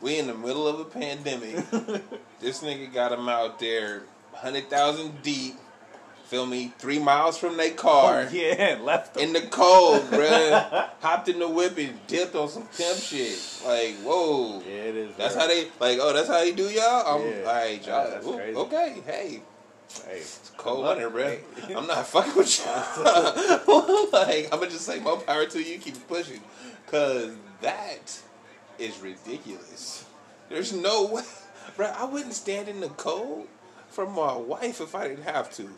we 0.00 0.18
in 0.18 0.26
the 0.26 0.32
middle 0.34 0.66
of 0.66 0.80
a 0.80 0.84
pandemic, 0.86 1.56
this 2.40 2.62
nigga 2.62 2.90
got 2.92 3.12
him 3.12 3.28
out 3.28 3.58
there, 3.58 4.04
hundred 4.32 4.70
thousand 4.70 5.20
deep. 5.22 5.56
Feel 6.30 6.46
me? 6.46 6.72
Three 6.78 7.00
miles 7.00 7.36
from 7.38 7.56
their 7.56 7.72
car. 7.72 8.28
Oh, 8.28 8.32
yeah, 8.32 8.78
left 8.84 9.14
them. 9.14 9.24
In 9.24 9.32
the 9.32 9.40
cold, 9.40 10.02
bruh. 10.10 10.88
Hopped 11.00 11.28
in 11.28 11.40
the 11.40 11.48
whip 11.48 11.76
and 11.76 11.98
dipped 12.06 12.36
on 12.36 12.48
some 12.48 12.68
temp 12.72 12.98
shit. 12.98 13.36
Like, 13.66 13.96
whoa. 14.04 14.60
yeah, 14.64 14.72
it 14.74 14.94
is. 14.94 15.16
That's 15.16 15.34
bro. 15.34 15.42
how 15.42 15.48
they 15.48 15.64
like. 15.80 15.98
Oh, 16.00 16.12
that's 16.12 16.28
how 16.28 16.38
they 16.38 16.52
do 16.52 16.70
y'all. 16.70 17.16
I'm 17.18 17.26
Yeah. 17.26 17.38
all 17.40 17.44
right, 17.52 17.84
y'all. 17.84 18.10
That's 18.10 18.24
Ooh, 18.28 18.36
crazy. 18.36 18.56
Okay, 18.56 18.96
hey, 19.04 19.42
Hey, 20.06 20.18
it's 20.18 20.52
cold 20.56 20.84
winter, 20.86 21.10
bro. 21.10 21.24
Hey. 21.24 21.74
I'm 21.74 21.88
not 21.88 22.06
fucking 22.06 22.36
with 22.36 22.64
y'all. 22.64 24.08
like, 24.12 24.44
I'm 24.52 24.60
gonna 24.60 24.70
just 24.70 24.86
say 24.86 25.00
more 25.00 25.16
power 25.18 25.46
to 25.46 25.60
you. 25.60 25.78
Keep 25.78 26.06
pushing, 26.06 26.40
cause 26.86 27.32
that 27.60 28.20
is 28.78 28.96
ridiculous. 29.00 30.04
There's 30.48 30.72
no 30.72 31.06
way, 31.06 31.22
bro. 31.76 31.86
I 31.88 32.04
wouldn't 32.04 32.34
stand 32.34 32.68
in 32.68 32.78
the 32.78 32.88
cold 32.90 33.48
for 33.88 34.06
my 34.08 34.36
wife 34.36 34.80
if 34.80 34.94
I 34.94 35.08
didn't 35.08 35.24
have 35.24 35.50
to. 35.56 35.68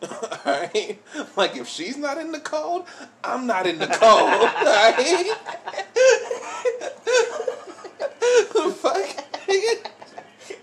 Alright? 0.46 1.02
Like 1.36 1.56
if 1.56 1.68
she's 1.68 1.96
not 1.96 2.18
in 2.18 2.32
the 2.32 2.40
cold, 2.40 2.86
I'm 3.24 3.46
not 3.46 3.66
in 3.66 3.78
the 3.78 3.86
cold. 3.86 4.30
Alright? 4.32 5.36
fuck? 8.78 9.24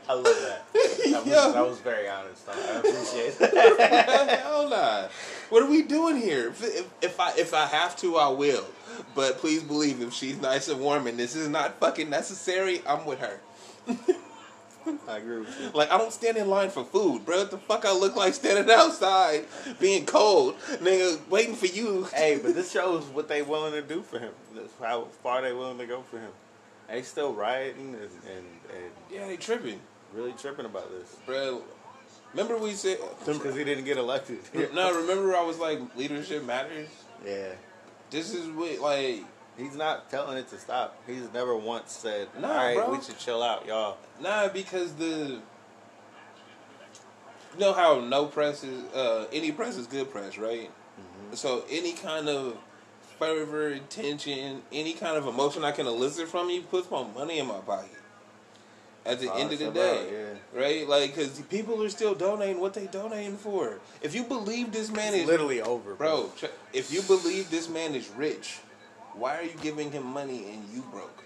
I 0.07 0.13
love 0.13 0.23
that. 0.23 0.65
That 0.73 1.25
was, 1.25 1.27
Yo. 1.27 1.51
that 1.51 1.65
was 1.65 1.79
very 1.79 2.07
honest. 2.07 2.47
I 2.47 2.77
appreciate 2.77 3.37
that. 3.39 4.39
Hell 4.43 4.69
nah. 4.69 5.07
What 5.49 5.63
are 5.63 5.69
we 5.69 5.81
doing 5.81 6.17
here? 6.17 6.49
If, 6.49 6.63
if, 6.63 6.89
if 7.01 7.19
I 7.19 7.33
if 7.37 7.53
I 7.53 7.65
have 7.65 7.95
to, 7.97 8.17
I 8.17 8.29
will. 8.29 8.65
But 9.13 9.39
please 9.39 9.63
believe, 9.63 10.01
if 10.01 10.13
she's 10.13 10.39
nice 10.39 10.67
and 10.67 10.79
warm 10.79 11.07
and 11.07 11.17
this 11.17 11.35
is 11.35 11.47
not 11.47 11.79
fucking 11.79 12.09
necessary, 12.09 12.81
I'm 12.87 13.05
with 13.05 13.19
her. 13.19 13.39
I 15.07 15.17
agree 15.17 15.39
with 15.39 15.59
you. 15.61 15.69
Like 15.73 15.91
I 15.91 15.97
don't 15.97 16.13
stand 16.13 16.37
in 16.37 16.49
line 16.49 16.69
for 16.69 16.83
food, 16.83 17.25
bro. 17.25 17.39
What 17.39 17.51
the 17.51 17.57
fuck 17.57 17.85
I 17.85 17.91
look 17.93 18.15
like 18.15 18.33
standing 18.33 18.69
outside, 18.71 19.45
being 19.79 20.05
cold, 20.05 20.55
nigga, 20.75 21.19
waiting 21.29 21.55
for 21.55 21.65
you. 21.67 22.03
Hey, 22.13 22.39
but 22.43 22.55
this 22.55 22.71
shows 22.71 23.03
what 23.05 23.27
they 23.27 23.41
willing 23.41 23.73
to 23.73 23.81
do 23.81 24.01
for 24.01 24.19
him. 24.19 24.31
That's 24.55 24.73
how 24.79 25.05
far 25.23 25.41
they 25.41 25.53
willing 25.53 25.77
to 25.79 25.85
go 25.85 26.01
for 26.01 26.19
him. 26.19 26.31
They 26.87 27.01
still 27.01 27.33
rioting 27.33 27.95
and, 27.95 28.03
and, 28.03 28.45
and 28.75 28.91
Yeah, 29.11 29.25
they 29.27 29.37
tripping, 29.37 29.79
really 30.13 30.33
tripping 30.33 30.65
about 30.65 30.91
this. 30.91 31.15
bro. 31.25 31.63
Remember 32.33 32.57
we 32.57 32.73
said. 32.73 32.97
Because 33.25 33.55
he 33.55 33.63
didn't 33.63 33.85
get 33.85 33.97
elected. 33.97 34.39
No, 34.73 34.93
remember 34.93 35.35
I 35.35 35.41
was 35.43 35.57
like, 35.57 35.79
leadership 35.95 36.43
matters. 36.43 36.89
Yeah. 37.25 37.53
This 38.11 38.33
is 38.33 38.47
what 38.49 38.79
like 38.79 39.23
He's 39.57 39.75
not 39.75 40.09
telling 40.09 40.37
it 40.37 40.49
to 40.49 40.57
stop. 40.57 40.97
He's 41.07 41.31
never 41.33 41.55
once 41.55 41.91
said, 41.91 42.27
Nah, 42.39 42.47
"All 42.49 42.55
right, 42.65 42.75
bro. 42.75 42.91
we 42.91 43.01
should 43.01 43.17
chill 43.17 43.41
out, 43.41 43.65
y'all." 43.65 43.97
Nah, 44.21 44.49
because 44.49 44.93
the 44.93 45.39
you 47.53 47.59
know 47.59 47.73
how 47.73 47.99
no 48.01 48.25
press 48.25 48.63
is 48.63 48.83
uh, 48.93 49.27
any 49.31 49.51
press 49.51 49.77
is 49.77 49.87
good 49.87 50.11
press, 50.11 50.37
right? 50.37 50.69
So 51.33 51.63
any 51.69 51.93
kind 51.93 52.27
of 52.29 52.57
fervor, 53.19 53.67
attention, 53.67 54.61
any 54.71 54.93
kind 54.93 55.17
of 55.17 55.25
emotion 55.27 55.63
I 55.63 55.71
can 55.71 55.87
elicit 55.87 56.27
from 56.27 56.49
you 56.49 56.61
puts 56.61 56.89
more 56.91 57.07
money 57.15 57.39
in 57.39 57.47
my 57.47 57.59
pocket. 57.59 57.89
At 59.05 59.19
the 59.19 59.31
Oh, 59.31 59.37
end 59.37 59.53
of 59.53 59.59
the 59.59 59.69
day, 59.71 60.09
bro, 60.53 60.61
right? 60.61 60.87
Like, 60.87 61.15
because 61.15 61.39
people 61.41 61.81
are 61.83 61.89
still 61.89 62.15
donating 62.15 62.59
what 62.59 62.73
they 62.73 62.87
donating 62.87 63.37
for. 63.37 63.79
If 64.01 64.15
you 64.15 64.23
believe 64.23 64.71
this 64.71 64.89
man 64.89 65.13
It's 65.13 65.23
is 65.23 65.27
literally 65.27 65.61
over, 65.61 65.93
bro, 65.93 66.31
ch- 66.35 66.45
if 66.73 66.91
you 66.91 67.01
believe 67.03 67.51
this 67.51 67.69
man 67.69 67.93
is 67.95 68.09
rich, 68.09 68.59
why 69.17 69.37
are 69.37 69.43
you 69.43 69.53
giving 69.61 69.91
him 69.91 70.03
money 70.05 70.45
and 70.51 70.67
you 70.73 70.81
broke? 70.91 71.23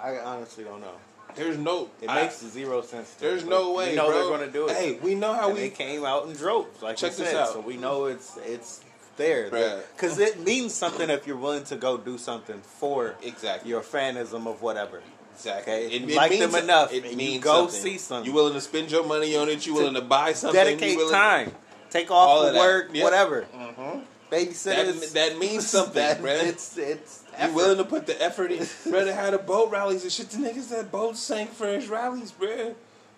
I 0.00 0.18
honestly 0.18 0.64
don't 0.64 0.80
know. 0.80 0.94
There's 1.34 1.56
no. 1.58 1.88
It 2.00 2.08
I- 2.08 2.22
makes 2.22 2.40
zero 2.44 2.82
sense. 2.82 3.12
To 3.14 3.20
There's 3.20 3.42
me, 3.44 3.50
no 3.50 3.72
way. 3.72 3.90
We 3.90 3.96
know 3.96 4.06
bro. 4.06 4.14
they're 4.14 4.38
going 4.38 4.46
to 4.46 4.52
do 4.52 4.68
it. 4.68 4.76
Hey, 4.76 4.98
we 5.02 5.14
know 5.14 5.32
how 5.32 5.46
and 5.48 5.54
we. 5.54 5.60
they 5.62 5.70
came 5.70 6.04
out 6.04 6.26
in 6.26 6.32
droves, 6.34 6.80
like 6.82 6.96
Check 6.96 7.12
this 7.14 7.28
said. 7.30 7.36
out. 7.36 7.52
So 7.52 7.60
we 7.60 7.76
know 7.76 8.04
it's 8.06 8.36
it's 8.44 8.82
there. 9.16 9.50
Because 9.96 10.18
it 10.18 10.40
means 10.44 10.74
something 10.74 11.08
if 11.10 11.26
you're 11.26 11.36
willing 11.36 11.64
to 11.64 11.76
go 11.76 11.96
do 11.96 12.18
something 12.18 12.60
for 12.60 13.14
Exactly. 13.22 13.70
your 13.70 13.80
fanism 13.80 14.46
of 14.46 14.62
whatever. 14.62 15.02
Exactly. 15.34 15.72
Okay, 15.72 15.86
if 15.96 16.08
you 16.08 16.14
like 16.14 16.38
them 16.38 16.54
enough, 16.54 16.92
It 16.92 17.02
and 17.02 17.12
you 17.12 17.16
means 17.16 17.42
go 17.44 17.66
something. 17.66 17.80
see 17.80 17.98
something. 17.98 18.26
You 18.30 18.34
willing 18.34 18.54
to 18.54 18.60
spend 18.60 18.90
your 18.92 19.04
money 19.04 19.34
on 19.36 19.48
it? 19.48 19.66
You 19.66 19.74
willing 19.74 19.94
to 19.94 20.00
buy 20.02 20.32
something? 20.34 20.60
Dedicate 20.62 20.96
willing- 20.96 21.12
time. 21.12 21.52
Take 21.90 22.10
off 22.10 22.42
of 22.46 22.54
of 22.54 22.56
work, 22.56 22.90
Yep. 22.92 23.02
whatever. 23.04 23.46
Mhm. 23.54 24.02
Babysitters. 24.34 25.12
That, 25.12 25.30
that 25.30 25.38
means 25.38 25.66
something, 25.76 25.94
that, 25.94 26.20
bruh. 26.20 26.44
It's 26.44 26.76
it's. 26.78 27.24
You 27.40 27.52
willing 27.52 27.78
to 27.78 27.84
put 27.84 28.06
the 28.06 28.20
effort 28.22 28.52
in? 28.52 28.66
Brother 28.90 29.12
had 29.14 29.34
the 29.34 29.38
boat 29.38 29.70
rallies 29.70 30.02
and 30.02 30.12
shit. 30.12 30.30
The 30.30 30.38
niggas 30.38 30.68
that 30.70 30.90
boat 30.92 31.16
sank 31.16 31.50
for 31.50 31.66
his 31.66 31.88
rallies, 31.88 32.32
bruh. 32.32 32.74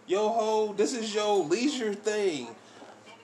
Yo 0.06 0.28
ho, 0.28 0.72
this 0.74 0.94
is 0.94 1.14
your 1.14 1.44
leisure 1.44 1.92
thing. 1.94 2.48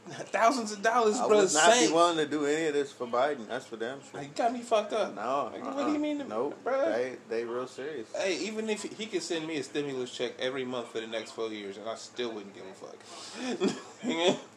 Thousands 0.09 0.73
of 0.73 0.83
dollars, 0.83 1.17
I 1.17 1.29
bro. 1.29 1.37
would 1.39 1.53
not 1.55 1.73
Sank. 1.75 1.89
be 1.91 1.95
willing 1.95 2.17
to 2.17 2.27
do 2.27 2.45
any 2.45 2.67
of 2.67 2.75
this 2.75 2.91
for 2.91 3.07
Biden. 3.07 3.47
That's 3.49 3.67
for 3.67 3.77
damn 3.77 4.01
sure. 4.11 4.21
You 4.21 4.29
got 4.35 4.53
me 4.53 4.59
fucked 4.61 4.93
up. 4.93 5.15
No, 5.15 5.51
Like, 5.53 5.63
uh-uh. 5.63 5.75
what 5.75 5.77
do 5.77 5.83
uh-uh. 5.83 5.93
you 5.93 5.99
mean, 6.01 6.25
Nope, 6.29 6.59
bro? 6.65 6.91
They 6.91 7.17
they 7.29 7.45
real 7.45 7.69
serious. 7.69 8.09
Hey, 8.17 8.37
even 8.41 8.69
if 8.69 8.83
he 8.83 9.07
could 9.07 9.23
send 9.23 9.47
me 9.47 9.59
a 9.59 9.63
stimulus 9.63 10.11
check 10.11 10.33
every 10.41 10.65
month 10.65 10.89
for 10.89 10.99
the 11.01 11.07
next 11.07 11.31
four 11.31 11.51
years, 11.51 11.77
and 11.77 11.89
I 11.89 11.95
still 11.95 12.33
wouldn't 12.33 12.53
give 12.53 12.65
a 12.65 12.75
fuck. 12.75 14.37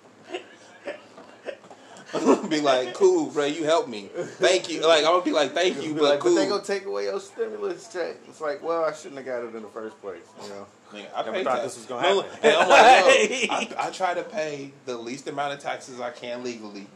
be 2.49 2.62
like, 2.62 2.93
cool, 2.93 3.28
bro, 3.32 3.45
you 3.45 3.63
helped 3.63 3.89
me. 3.89 4.10
Thank 4.13 4.69
you. 4.69 4.86
Like, 4.88 4.99
I'm 4.99 5.12
gonna 5.12 5.23
be 5.23 5.32
like, 5.32 5.54
thank 5.54 5.84
you, 5.84 5.93
but 5.93 6.04
like, 6.04 6.19
cool. 6.19 6.36
But 6.36 6.41
they 6.41 6.49
gonna 6.49 6.63
take 6.63 6.86
away 6.86 7.06
your 7.06 7.19
stimulus 7.19 7.91
check. 7.91 8.15
It's 8.28 8.41
like, 8.41 8.63
well, 8.63 8.84
I 8.86 8.93
shouldn't 8.93 9.17
have 9.17 9.25
got 9.25 9.43
it 9.43 9.56
in 9.56 9.62
the 9.63 9.69
first 9.69 9.99
place. 10.01 10.23
You 10.43 10.49
know. 10.49 10.65
Nigga, 10.93 11.08
I 11.15 11.19
Never 11.23 11.32
pay 11.34 11.43
thought 11.43 11.51
tax. 11.62 11.63
this 11.63 11.78
was 11.78 11.86
gonna 11.88 12.08
No, 12.08 12.21
happen. 12.21 12.39
and 12.43 12.56
I'm 12.56 12.69
like, 12.69 13.47
yo, 13.47 13.56
I, 13.84 13.88
I 13.88 13.89
try 13.91 14.13
to 14.13 14.23
pay 14.23 14.71
the 14.86 14.97
least 14.97 15.28
amount 15.28 15.54
of 15.54 15.60
taxes 15.60 15.99
I 15.99 16.12
can 16.12 16.43
legally. 16.43 16.88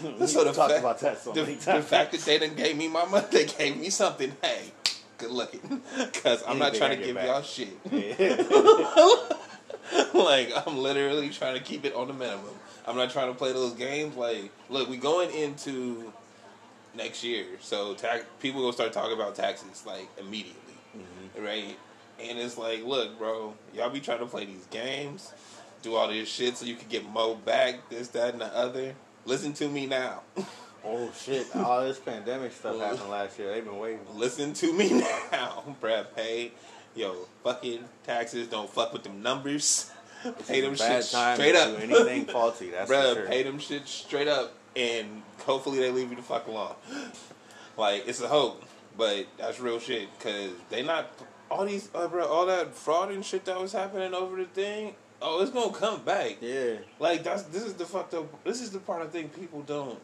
so 0.26 0.44
the 0.44 0.52
talked 0.52 0.72
fact, 0.72 0.80
about 0.80 0.98
that 1.00 1.18
so 1.18 1.32
the, 1.32 1.42
many 1.42 1.54
the 1.54 1.82
fact 1.82 2.12
that 2.12 2.20
they 2.20 2.38
didn't 2.38 2.56
gave 2.56 2.76
me 2.76 2.86
my 2.88 3.04
money, 3.06 3.26
they 3.32 3.46
gave 3.46 3.76
me 3.78 3.90
something. 3.90 4.32
Hey, 4.42 4.72
good 5.18 5.30
looking, 5.30 5.82
because 5.98 6.42
I'm 6.46 6.58
not 6.58 6.74
trying 6.74 6.98
to 6.98 7.04
give 7.04 7.16
back. 7.16 7.26
y'all 7.26 7.42
shit. 7.42 7.68
Yeah. 7.90 8.36
like 10.14 10.52
I'm 10.66 10.78
literally 10.78 11.30
trying 11.30 11.54
to 11.54 11.62
keep 11.62 11.84
it 11.84 11.94
on 11.94 12.08
the 12.08 12.14
minimum. 12.14 12.44
I'm 12.86 12.96
not 12.96 13.10
trying 13.10 13.28
to 13.28 13.34
play 13.34 13.52
those 13.52 13.72
games. 13.72 14.16
Like, 14.16 14.50
look, 14.68 14.88
we 14.88 14.96
going 14.96 15.30
into 15.30 16.12
next 16.94 17.24
year, 17.24 17.46
so 17.60 17.94
tax 17.94 18.24
people 18.40 18.60
gonna 18.62 18.72
start 18.72 18.92
talking 18.92 19.14
about 19.14 19.34
taxes 19.34 19.84
like 19.86 20.08
immediately, 20.18 20.74
mm-hmm. 20.96 21.44
right? 21.44 21.76
And 22.20 22.38
it's 22.38 22.56
like, 22.56 22.84
look, 22.84 23.18
bro, 23.18 23.54
y'all 23.74 23.90
be 23.90 24.00
trying 24.00 24.20
to 24.20 24.26
play 24.26 24.46
these 24.46 24.66
games, 24.66 25.32
do 25.82 25.94
all 25.94 26.08
this 26.08 26.28
shit 26.28 26.56
so 26.56 26.64
you 26.64 26.76
can 26.76 26.88
get 26.88 27.06
Mo 27.08 27.34
back, 27.34 27.88
this, 27.90 28.08
that, 28.08 28.32
and 28.32 28.40
the 28.40 28.56
other. 28.56 28.94
Listen 29.26 29.52
to 29.54 29.68
me 29.68 29.86
now. 29.86 30.22
oh 30.84 31.10
shit! 31.18 31.54
All 31.56 31.82
this 31.82 31.98
pandemic 31.98 32.52
stuff 32.52 32.78
happened 32.78 33.10
last 33.10 33.38
year. 33.38 33.52
They've 33.52 33.64
been 33.64 33.78
waiting. 33.78 34.00
Listen 34.14 34.52
to 34.54 34.72
me 34.72 35.02
now, 35.32 35.76
Brad 35.80 36.14
Pay 36.14 36.52
yo 36.96 37.14
fucking 37.44 37.84
taxes. 38.04 38.48
Don't 38.48 38.70
fuck 38.70 38.92
with 38.92 39.02
them 39.02 39.22
numbers. 39.22 39.90
Pay 40.46 40.60
them 40.60 40.72
It's 40.72 40.80
a 40.82 40.84
bad 40.84 41.04
shit 41.04 41.34
straight 41.36 41.54
up. 41.56 41.80
anything 41.80 42.24
faulty. 42.26 42.70
That's 42.70 42.90
Bruh, 42.90 43.14
for 43.14 43.20
sure. 43.20 43.26
pay 43.28 43.42
them 43.42 43.58
shit 43.58 43.86
straight 43.88 44.28
up, 44.28 44.54
and 44.74 45.22
hopefully 45.44 45.78
they 45.78 45.90
leave 45.90 46.10
you 46.10 46.16
the 46.16 46.22
fuck 46.22 46.46
alone. 46.46 46.74
Like 47.76 48.04
it's 48.06 48.20
a 48.20 48.28
hope, 48.28 48.62
but 48.96 49.26
that's 49.38 49.60
real 49.60 49.78
shit. 49.78 50.08
Cause 50.20 50.50
they 50.70 50.82
not 50.82 51.10
all 51.50 51.64
these, 51.64 51.88
uh, 51.94 52.08
bro, 52.08 52.26
all 52.26 52.46
that 52.46 52.74
fraud 52.74 53.10
and 53.12 53.24
shit 53.24 53.44
that 53.44 53.60
was 53.60 53.72
happening 53.72 54.14
over 54.14 54.36
the 54.36 54.44
thing. 54.46 54.94
Oh, 55.22 55.40
it's 55.42 55.50
gonna 55.50 55.72
come 55.72 56.02
back. 56.02 56.36
Yeah. 56.40 56.74
Like 56.98 57.22
that's 57.22 57.42
this 57.44 57.62
is 57.64 57.74
the 57.74 57.84
fucked 57.86 58.14
up. 58.14 58.44
This 58.44 58.60
is 58.60 58.70
the 58.70 58.78
part 58.78 59.02
I 59.02 59.06
think 59.06 59.34
people 59.34 59.62
don't. 59.62 59.98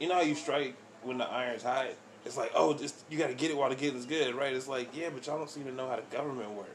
You 0.00 0.08
know 0.08 0.14
how 0.14 0.20
you 0.22 0.34
strike 0.34 0.74
when 1.02 1.18
the 1.18 1.24
iron's 1.24 1.62
hot. 1.62 1.86
It's 2.24 2.36
like, 2.36 2.50
oh, 2.54 2.74
just 2.74 3.04
you 3.08 3.18
got 3.18 3.28
to 3.28 3.34
get 3.34 3.52
it 3.52 3.56
while 3.56 3.68
the 3.70 3.76
getting's 3.76 4.04
good, 4.04 4.34
right? 4.34 4.52
It's 4.52 4.66
like, 4.66 4.88
yeah, 4.96 5.10
but 5.14 5.24
y'all 5.26 5.38
don't 5.38 5.48
seem 5.48 5.64
to 5.64 5.72
know 5.72 5.88
how 5.88 5.94
the 5.96 6.02
government 6.16 6.50
work. 6.50 6.66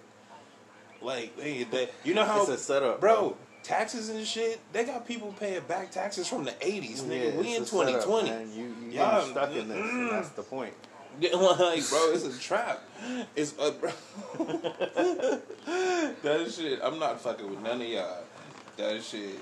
Like, 1.01 1.35
they, 1.37 1.63
they, 1.63 1.89
you 2.03 2.13
know 2.13 2.25
how, 2.25 2.41
It's 2.41 2.49
a 2.49 2.57
setup, 2.57 2.99
bro. 3.01 3.15
bro. 3.15 3.37
Taxes 3.63 4.09
and 4.09 4.25
shit. 4.25 4.59
They 4.73 4.85
got 4.85 5.07
people 5.07 5.33
paying 5.39 5.61
back 5.67 5.91
taxes 5.91 6.27
from 6.27 6.45
the 6.45 6.51
'80s, 6.51 7.01
nigga. 7.01 7.33
Yeah, 7.33 7.39
we 7.39 7.55
in 7.55 7.61
it's 7.61 7.71
a 7.71 7.75
setup, 7.77 8.03
2020. 8.03 8.29
man. 8.29 8.51
You 8.53 8.75
you 8.89 8.91
stuck 9.31 9.51
in 9.55 9.67
this, 9.69 9.77
mm-mm. 9.77 10.09
that's 10.09 10.29
the 10.29 10.41
point. 10.43 10.73
Like, 11.21 11.87
bro, 11.89 12.11
it's 12.13 12.25
a 12.25 12.39
trap. 12.39 12.81
It's 13.35 13.53
a 13.59 13.71
bro. 13.71 13.91
that 16.23 16.51
shit. 16.51 16.79
I'm 16.81 16.97
not 16.99 17.19
fucking 17.19 17.47
with 17.49 17.59
none 17.61 17.81
of 17.81 17.87
y'all. 17.87 18.23
That 18.77 19.03
shit 19.03 19.37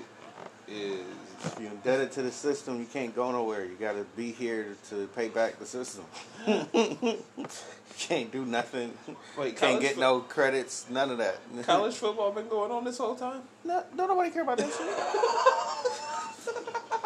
is. 0.68 1.00
If 1.42 1.58
you're 1.58 1.70
indebted 1.70 2.12
to 2.12 2.22
the 2.22 2.30
system, 2.30 2.80
you 2.80 2.86
can't 2.86 3.14
go 3.16 3.32
nowhere. 3.32 3.64
You 3.64 3.74
got 3.76 3.92
to 3.92 4.04
be 4.14 4.30
here 4.32 4.76
to 4.90 5.06
pay 5.16 5.28
back 5.28 5.58
the 5.58 5.64
system. 5.64 6.04
you 6.46 7.18
can't 7.98 8.30
do 8.30 8.44
nothing. 8.44 8.92
Wait, 9.38 9.56
can't 9.56 9.80
get 9.80 9.94
fo- 9.94 10.00
no 10.00 10.20
credits. 10.20 10.86
None 10.90 11.10
of 11.10 11.18
that. 11.18 11.38
College 11.62 11.94
football 11.94 12.30
been 12.32 12.48
going 12.48 12.70
on 12.70 12.84
this 12.84 12.98
whole 12.98 13.14
time. 13.14 13.40
No, 13.64 13.82
don't 13.96 14.08
nobody 14.08 14.30
care 14.30 14.42
about 14.42 14.58
that 14.58 14.70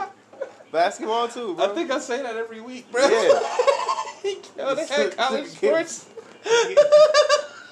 shit. 0.01 0.09
Basketball 0.73 1.29
too, 1.29 1.55
bro. 1.55 1.71
I 1.71 1.75
think 1.75 1.93
I 1.93 2.01
say 2.01 2.21
that 2.23 2.37
every 2.37 2.61
week, 2.61 2.91
bro. 2.91 3.07
yeah. 3.07 3.41
Yo, 4.59 4.75
they 4.75 4.87
had 4.87 5.17
college 5.17 5.47
sports. 5.47 6.09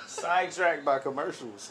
Sidetracked 0.06 0.84
by 0.84 1.00
commercials. 1.00 1.70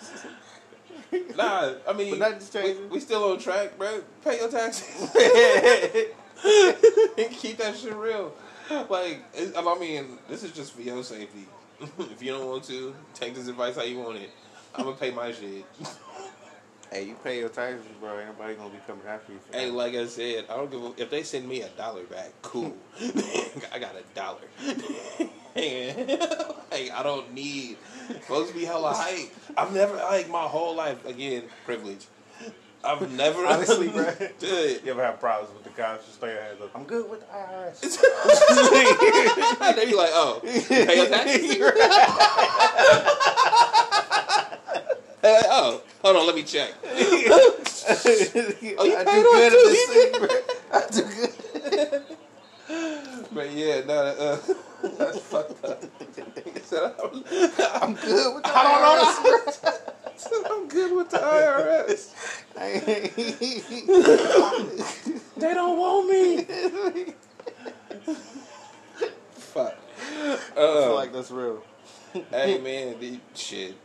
Nah, 1.35 1.73
I 1.87 1.93
mean, 1.93 2.19
nothing's 2.19 2.53
we, 2.53 2.61
changing. 2.61 2.89
we 2.89 2.99
still 2.99 3.31
on 3.31 3.39
track, 3.39 3.77
bro. 3.77 4.01
Pay 4.23 4.39
your 4.39 4.49
taxes. 4.49 5.11
Keep 7.41 7.57
that 7.57 7.75
shit 7.77 7.93
real. 7.93 8.33
Like, 8.89 9.23
I 9.57 9.77
mean, 9.79 10.17
this 10.29 10.43
is 10.43 10.51
just 10.51 10.73
for 10.73 10.81
your 10.81 11.03
safety. 11.03 11.47
if 11.81 12.21
you 12.21 12.31
don't 12.31 12.47
want 12.47 12.63
to, 12.65 12.95
take 13.13 13.35
this 13.35 13.47
advice 13.47 13.75
how 13.75 13.83
you 13.83 13.99
want 13.99 14.17
it. 14.17 14.29
I'm 14.73 14.85
gonna 14.85 14.95
pay 14.95 15.11
my 15.11 15.31
shit. 15.31 15.65
Hey, 16.91 17.03
you 17.05 17.15
pay 17.23 17.39
your 17.39 17.49
taxes, 17.49 17.85
bro. 17.99 18.19
Ain't 18.19 18.27
nobody 18.27 18.55
gonna 18.55 18.69
be 18.69 18.79
coming 18.85 19.05
after 19.07 19.31
you. 19.33 19.39
For 19.39 19.57
Hey, 19.57 19.65
that. 19.67 19.73
like 19.73 19.95
I 19.95 20.05
said, 20.07 20.45
I 20.49 20.57
don't 20.57 20.69
give 20.71 20.83
a, 20.83 20.93
if 21.01 21.09
they 21.09 21.23
send 21.23 21.47
me 21.47 21.61
a 21.61 21.69
dollar 21.69 22.03
back, 22.03 22.31
cool. 22.41 22.75
I 23.73 23.79
got 23.79 23.95
a 23.95 24.03
dollar. 24.15 24.39
like 26.71 26.91
I 26.91 27.01
don't 27.03 27.33
need 27.33 27.77
supposed 28.21 28.51
to 28.51 28.57
be 28.57 28.65
hella 28.65 28.93
hype. 28.93 29.33
I've 29.57 29.73
never 29.73 29.95
like 29.95 30.29
my 30.29 30.43
whole 30.43 30.75
life 30.75 31.05
again 31.05 31.43
privilege. 31.65 32.05
I've 32.83 33.11
never 33.11 33.45
Honestly, 33.45 33.89
bro. 33.89 34.11
Dude. 34.39 34.83
You 34.83 34.91
ever 34.91 35.03
have 35.03 35.19
problems 35.19 35.53
with 35.53 35.63
the 35.63 35.69
cops? 35.69 36.07
Just 36.07 36.19
your 36.19 36.31
hands 36.41 36.61
up. 36.61 36.71
I'm 36.73 36.83
good 36.85 37.07
with 37.11 37.19
the 37.19 37.27
IRS. 37.27 37.79
they 39.75 39.85
be 39.85 39.93
like, 39.93 40.09
oh, 40.13 40.39
pay 40.43 40.97
your 40.97 41.07
taxes? 41.07 41.57
Oh, 45.23 45.81
hold 46.01 46.15
on, 46.17 46.25
let 46.25 46.35
me 46.35 46.41
check. 46.43 46.73
oh, 46.83 46.89
you 48.61 48.75
I 48.97 49.03
paid 49.05 49.23
good 49.23 49.51
too, 49.51 49.75
thing. 49.87 50.13
I 50.73 50.75
do 50.91 51.03
good. 51.03 51.31
But 53.33 53.51
yeah, 53.51 53.81
no, 53.85 53.93
uh, 53.93 54.37
that's 54.97 55.19
fucked 55.19 55.63
up. 55.65 55.83
Said, 56.63 56.93
I'm, 57.03 57.23
I'm 57.81 57.93
good 57.95 58.35
with 58.35 58.43
the 58.43 58.51
I 58.53 58.63
don't 58.63 58.81
IRS. 58.81 59.23
know. 59.63 59.71
said, 60.15 60.43
I'm 60.49 60.67
good 60.67 60.91
with 60.95 61.09
the 61.11 61.17
IRS. 61.17 62.13
They 65.37 65.53
don't 65.55 65.77
want 65.77 66.07
me. 66.09 66.45
Fuck. 69.33 69.75
I 69.97 69.99
feel 70.55 70.91
Uh, 70.91 70.93
like 70.93 71.11
that's 71.13 71.31
real. 71.31 71.63
hey 72.31 72.59
man, 72.59 72.99
the 72.99 73.19
shit. 73.33 73.75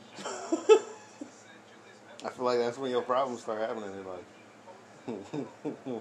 I 2.26 2.30
feel 2.30 2.44
like 2.44 2.58
that's 2.58 2.76
when 2.78 2.90
your 2.90 3.02
problems 3.02 3.42
start 3.42 3.60
happening 3.60 3.90
in 3.92 4.04
life. 4.06 4.24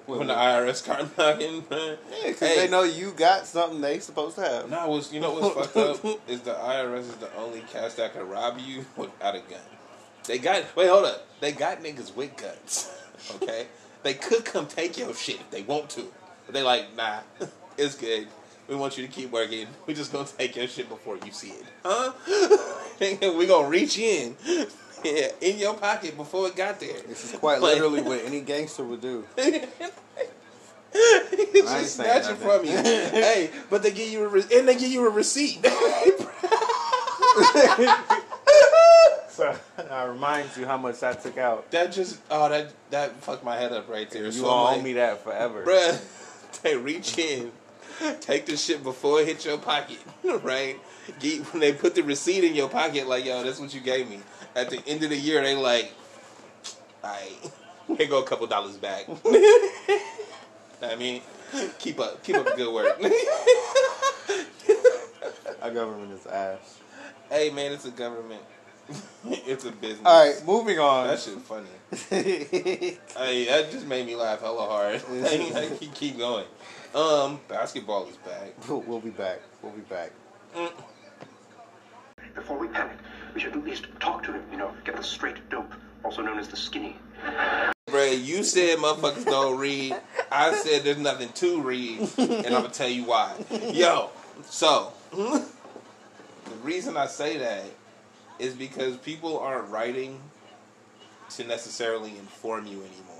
When 0.07 0.27
the 0.27 0.33
IRS 0.33 0.75
start 0.75 1.05
knocking, 1.17 1.63
man. 1.69 1.97
Because 2.23 2.39
Hey. 2.39 2.55
they 2.55 2.67
know 2.67 2.81
you 2.83 3.11
got 3.11 3.45
something 3.45 3.79
they 3.79 3.99
supposed 3.99 4.35
to 4.37 4.41
have. 4.41 4.69
No, 4.69 4.89
what's 4.89 5.13
you 5.13 5.19
know 5.19 5.31
what's 5.33 5.53
fucked 5.73 5.77
up 6.05 6.19
is 6.27 6.41
the 6.41 6.53
IRS 6.53 6.99
is 7.01 7.15
the 7.17 7.33
only 7.35 7.61
cast 7.71 7.97
that 7.97 8.13
can 8.13 8.27
rob 8.27 8.57
you 8.59 8.85
without 8.97 9.35
a 9.35 9.39
gun. 9.39 9.59
They 10.25 10.39
got 10.39 10.75
wait, 10.75 10.89
hold 10.89 11.05
up. 11.05 11.27
They 11.39 11.51
got 11.51 11.83
niggas 11.83 12.15
with 12.15 12.35
guns. 12.35 12.91
Okay, 13.35 13.67
they 14.01 14.15
could 14.15 14.43
come 14.43 14.65
take 14.65 14.97
your 14.97 15.13
shit 15.13 15.39
if 15.39 15.51
they 15.51 15.61
want 15.61 15.89
to, 15.91 16.11
but 16.47 16.55
they 16.55 16.63
like 16.63 16.95
nah, 16.95 17.19
it's 17.77 17.93
good. 17.95 18.27
We 18.67 18.75
want 18.75 18.97
you 18.97 19.05
to 19.05 19.11
keep 19.11 19.29
working. 19.31 19.67
We 19.85 19.93
just 19.93 20.11
gonna 20.11 20.27
take 20.27 20.55
your 20.55 20.67
shit 20.67 20.89
before 20.89 21.17
you 21.23 21.31
see 21.31 21.49
it, 21.51 21.65
huh? 21.83 22.11
we 23.37 23.45
gonna 23.45 23.67
reach 23.67 23.99
in, 23.99 24.35
yeah, 25.05 25.27
in 25.41 25.57
your 25.59 25.73
pocket 25.75 26.17
before 26.17 26.47
it 26.47 26.55
got 26.55 26.79
there. 26.79 26.99
This 27.07 27.23
is 27.33 27.39
quite 27.39 27.61
Like- 27.61 27.73
literally 27.75 28.01
what 28.01 28.23
any 28.25 28.41
gangster 28.51 28.83
would 28.83 29.01
do. 29.01 29.23
He 29.37 29.61
just 31.53 31.67
saying 31.67 31.85
snatch 31.87 32.23
it 32.25 32.39
nothing. 32.39 32.47
from 32.47 32.65
you. 32.65 32.77
hey, 32.77 33.49
but 33.69 33.83
they 33.83 33.91
give 33.91 34.09
you 34.09 34.23
a 34.23 34.27
re- 34.27 34.43
and 34.55 34.67
they 34.67 34.75
give 34.75 34.91
you 34.91 35.05
a 35.05 35.09
receipt. 35.09 35.65
So 39.29 39.53
I 39.91 40.03
remind 40.05 40.49
you 40.55 40.65
how 40.65 40.77
much 40.77 41.03
I 41.03 41.11
took 41.11 41.37
out. 41.37 41.69
that 41.71 41.91
just 41.91 42.21
oh 42.31 42.47
that 42.47 42.71
that 42.91 43.21
fucked 43.21 43.43
my 43.43 43.57
head 43.57 43.73
up 43.73 43.89
right 43.89 44.09
there. 44.09 44.23
You 44.25 44.31
so 44.31 44.45
all 44.45 44.67
owe 44.67 44.71
like, 44.75 44.81
me 44.83 44.93
that 44.93 45.21
forever. 45.25 45.65
bruh, 45.65 46.61
they 46.61 46.77
reach 46.77 47.17
in, 47.17 47.51
take 48.21 48.45
the 48.45 48.55
shit 48.55 48.81
before 48.81 49.19
it 49.19 49.27
hit 49.27 49.43
your 49.43 49.57
pocket, 49.57 49.97
right? 50.23 50.77
Get, 51.19 51.41
when 51.51 51.59
they 51.59 51.73
put 51.73 51.95
the 51.95 52.01
receipt 52.03 52.45
in 52.45 52.55
your 52.55 52.69
pocket, 52.69 53.07
like, 53.09 53.25
yo, 53.25 53.43
that's 53.43 53.59
what 53.59 53.73
you 53.73 53.81
gave 53.81 54.09
me. 54.09 54.19
At 54.55 54.69
the 54.69 54.81
end 54.87 55.03
of 55.03 55.09
the 55.09 55.17
year, 55.17 55.43
they 55.43 55.55
like, 55.55 55.91
alright, 57.03 57.51
here 57.97 58.07
go 58.07 58.23
a 58.23 58.25
couple 58.25 58.47
dollars 58.47 58.77
back. 58.77 59.05
I 60.81 60.95
mean, 60.97 61.21
keep 61.77 61.99
up, 61.99 62.23
keep 62.23 62.37
up 62.37 62.45
the 62.45 62.53
good 62.55 62.73
work. 62.73 62.97
Our 65.61 65.71
government 65.71 66.13
is 66.13 66.25
ass. 66.27 66.79
hey 67.29 67.49
man, 67.49 67.73
it's 67.73 67.85
a 67.85 67.91
government. 67.91 68.41
it's 69.25 69.65
a 69.65 69.71
business. 69.71 70.05
All 70.05 70.25
right, 70.25 70.45
moving 70.45 70.79
on. 70.79 71.07
That 71.07 71.19
shit 71.19 71.39
funny. 71.41 71.67
Hey, 72.09 73.45
that 73.45 73.71
just 73.71 73.87
made 73.87 74.05
me 74.05 74.15
laugh 74.15 74.41
hella 74.41 74.67
hard. 74.67 75.01
I 75.11 75.69
keep, 75.79 75.93
keep 75.95 76.17
going. 76.17 76.45
Um, 76.93 77.39
basketball 77.47 78.07
is 78.07 78.15
back. 78.17 78.53
we'll 78.69 78.99
be 78.99 79.09
back. 79.09 79.41
We'll 79.61 79.73
be 79.73 79.81
back. 79.81 80.11
Before 82.35 82.57
we 82.57 82.67
panic, 82.67 82.97
we 83.35 83.41
should 83.41 83.53
at 83.53 83.63
least 83.63 83.87
talk 83.99 84.23
to 84.23 84.31
him, 84.31 84.41
you 84.49 84.57
know, 84.57 84.71
get 84.85 84.95
the 84.95 85.03
straight 85.03 85.49
dope, 85.49 85.73
also 86.03 86.21
known 86.21 86.39
as 86.39 86.47
the 86.47 86.55
skinny. 86.55 86.95
Bruh, 87.89 88.23
you 88.23 88.43
said 88.43 88.79
motherfuckers 88.79 89.25
don't 89.25 89.59
read. 89.59 89.95
I 90.31 90.55
said 90.55 90.83
there's 90.83 90.97
nothing 90.97 91.29
to 91.29 91.61
read, 91.61 91.99
and 92.17 92.47
I'm 92.47 92.61
gonna 92.63 92.69
tell 92.69 92.89
you 92.89 93.03
why. 93.03 93.35
Yo, 93.73 94.09
so 94.45 94.93
the 95.11 96.55
reason 96.63 96.95
I 96.97 97.07
say 97.07 97.37
that 97.37 97.65
is 98.39 98.53
because 98.53 98.97
people 98.97 99.37
aren't 99.37 99.69
writing 99.69 100.19
to 101.31 101.43
necessarily 101.43 102.11
inform 102.11 102.65
you 102.65 102.77
anymore. 102.77 103.15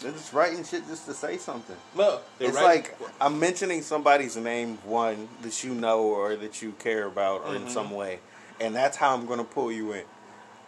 They're 0.00 0.10
just 0.10 0.32
writing 0.32 0.64
shit 0.64 0.86
just 0.88 1.06
to 1.06 1.14
say 1.14 1.36
something. 1.38 1.76
No, 1.96 2.18
they're 2.38 2.48
it's 2.48 2.56
writing- 2.56 2.90
like 2.90 2.98
I'm 3.20 3.38
mentioning 3.38 3.82
somebody's 3.82 4.36
name, 4.36 4.78
one 4.84 5.28
that 5.42 5.62
you 5.62 5.74
know 5.74 6.02
or 6.02 6.34
that 6.34 6.60
you 6.60 6.72
care 6.80 7.06
about, 7.06 7.42
or 7.42 7.54
in 7.54 7.62
mm-hmm. 7.62 7.70
some 7.70 7.90
way, 7.92 8.18
and 8.62 8.74
that's 8.74 8.96
how 8.96 9.14
I'm 9.14 9.26
gonna 9.26 9.44
pull 9.44 9.70
you 9.72 9.92
in. 9.92 10.04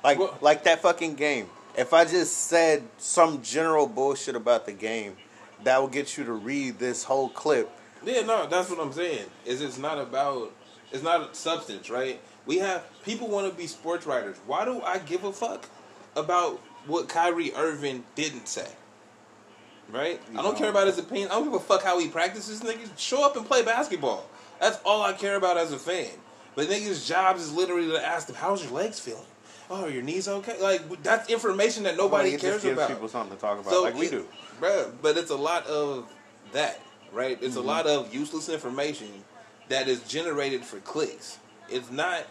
Like, 0.02 0.18
Well- 0.18 0.36
like 0.40 0.64
that 0.64 0.82
fucking 0.82 1.14
game. 1.14 1.48
If 1.76 1.92
I 1.92 2.04
just 2.04 2.46
said 2.48 2.84
some 2.98 3.42
general 3.42 3.86
bullshit 3.86 4.36
about 4.36 4.66
the 4.66 4.72
game, 4.72 5.16
that 5.62 5.80
will 5.80 5.88
get 5.88 6.16
you 6.16 6.24
to 6.24 6.32
read 6.32 6.78
this 6.78 7.04
whole 7.04 7.28
clip. 7.30 7.70
Yeah, 8.04 8.20
no, 8.20 8.46
that's 8.46 8.68
what 8.68 8.78
I'm 8.80 8.92
saying. 8.92 9.30
Is 9.44 9.62
it's 9.62 9.78
not 9.78 9.98
about 9.98 10.52
it's 10.92 11.02
not 11.02 11.34
substance, 11.34 11.90
right? 11.90 12.20
We 12.46 12.58
have 12.58 12.84
people 13.02 13.28
want 13.28 13.50
to 13.50 13.56
be 13.56 13.66
sports 13.66 14.06
writers. 14.06 14.36
Why 14.46 14.64
do 14.64 14.82
I 14.82 14.98
give 14.98 15.24
a 15.24 15.32
fuck 15.32 15.68
about 16.14 16.60
what 16.86 17.08
Kyrie 17.08 17.52
Irving 17.54 18.04
didn't 18.14 18.46
say? 18.46 18.68
Right? 19.90 20.20
I 20.36 20.42
don't 20.42 20.56
care 20.56 20.70
about 20.70 20.86
his 20.86 20.98
opinion. 20.98 21.28
I 21.30 21.34
don't 21.34 21.44
give 21.44 21.54
a 21.54 21.60
fuck 21.60 21.82
how 21.82 21.98
he 21.98 22.08
practices. 22.08 22.60
Niggas 22.60 22.96
show 22.98 23.24
up 23.24 23.36
and 23.36 23.46
play 23.46 23.62
basketball. 23.62 24.26
That's 24.60 24.78
all 24.84 25.02
I 25.02 25.12
care 25.12 25.36
about 25.36 25.56
as 25.56 25.72
a 25.72 25.78
fan. 25.78 26.10
But 26.54 26.68
niggas' 26.68 27.06
jobs 27.06 27.42
is 27.42 27.52
literally 27.52 27.88
to 27.90 28.04
ask 28.04 28.26
them, 28.26 28.36
"How's 28.36 28.62
your 28.62 28.72
legs 28.72 28.98
feeling? 29.00 29.22
Oh, 29.70 29.84
are 29.84 29.90
your 29.90 30.02
knees 30.02 30.28
okay?" 30.28 30.60
Like 30.60 31.02
that's 31.02 31.28
information 31.28 31.82
that 31.84 31.96
nobody 31.96 32.30
Like, 32.30 32.38
it 32.38 32.40
cares 32.40 32.54
just 32.54 32.64
gives 32.64 32.78
about. 32.78 32.88
people 32.90 33.08
something 33.08 33.36
to 33.36 33.40
talk 33.40 33.58
about, 33.58 33.82
like 33.82 33.94
we 33.96 34.06
it- 34.06 34.10
do. 34.10 34.26
bruh, 34.60 34.92
But 35.02 35.16
it's 35.16 35.30
a 35.30 35.36
lot 35.36 35.66
of 35.66 36.06
that, 36.52 36.80
right? 37.12 37.38
It's 37.40 37.56
Mm-hmm. 37.56 37.64
a 37.68 37.72
lot 37.72 37.86
of 37.86 38.14
useless 38.14 38.48
information 38.48 39.24
that 39.68 39.88
is 39.88 40.00
generated 40.02 40.64
for 40.64 40.78
clicks. 40.80 41.38
It's 41.68 41.90
not. 41.90 42.24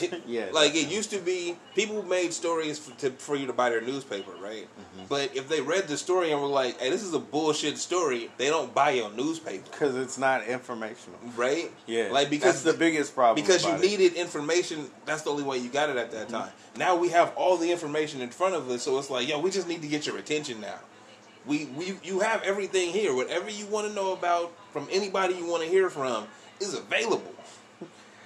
Yeah, 0.26 0.46
like 0.52 0.74
it 0.74 0.88
used 0.88 1.10
to 1.10 1.18
be, 1.18 1.56
people 1.74 2.02
made 2.02 2.32
stories 2.32 2.78
for, 2.78 2.96
to, 3.00 3.10
for 3.10 3.36
you 3.36 3.46
to 3.46 3.52
buy 3.52 3.70
their 3.70 3.80
newspaper, 3.80 4.32
right? 4.42 4.64
Mm-hmm. 4.66 5.06
But 5.08 5.36
if 5.36 5.48
they 5.48 5.60
read 5.60 5.88
the 5.88 5.96
story 5.96 6.32
and 6.32 6.40
were 6.40 6.48
like, 6.48 6.80
"Hey, 6.80 6.90
this 6.90 7.02
is 7.02 7.14
a 7.14 7.18
bullshit 7.18 7.78
story," 7.78 8.30
they 8.36 8.48
don't 8.48 8.74
buy 8.74 8.90
your 8.90 9.10
newspaper, 9.10 9.64
Because 9.70 9.96
it's 9.96 10.18
not 10.18 10.46
informational. 10.46 11.18
right? 11.36 11.70
Yeah, 11.86 12.08
like 12.12 12.30
because 12.30 12.62
that's 12.62 12.76
the 12.76 12.78
biggest 12.78 13.14
problem. 13.14 13.42
because 13.42 13.64
you 13.64 13.72
it. 13.72 13.80
needed 13.80 14.14
information. 14.14 14.90
That's 15.06 15.22
the 15.22 15.30
only 15.30 15.44
way 15.44 15.58
you 15.58 15.70
got 15.70 15.88
it 15.90 15.96
at 15.96 16.10
that 16.12 16.28
time. 16.28 16.50
Now 16.76 16.96
we 16.96 17.08
have 17.10 17.32
all 17.36 17.56
the 17.56 17.70
information 17.72 18.20
in 18.20 18.30
front 18.30 18.54
of 18.54 18.68
us, 18.70 18.82
so 18.82 18.98
it's 18.98 19.10
like, 19.10 19.28
yo, 19.28 19.40
we 19.40 19.50
just 19.50 19.66
need 19.68 19.82
to 19.82 19.88
get 19.88 20.06
your 20.06 20.18
attention 20.18 20.60
now. 20.60 20.78
We, 21.46 21.64
we 21.66 21.94
you 22.02 22.20
have 22.20 22.42
everything 22.42 22.90
here. 22.90 23.14
Whatever 23.14 23.50
you 23.50 23.66
want 23.66 23.88
to 23.88 23.94
know 23.94 24.12
about 24.12 24.52
from 24.72 24.86
anybody 24.90 25.34
you 25.34 25.46
want 25.46 25.62
to 25.62 25.68
hear 25.68 25.88
from 25.88 26.26
is 26.60 26.74
available. 26.74 27.32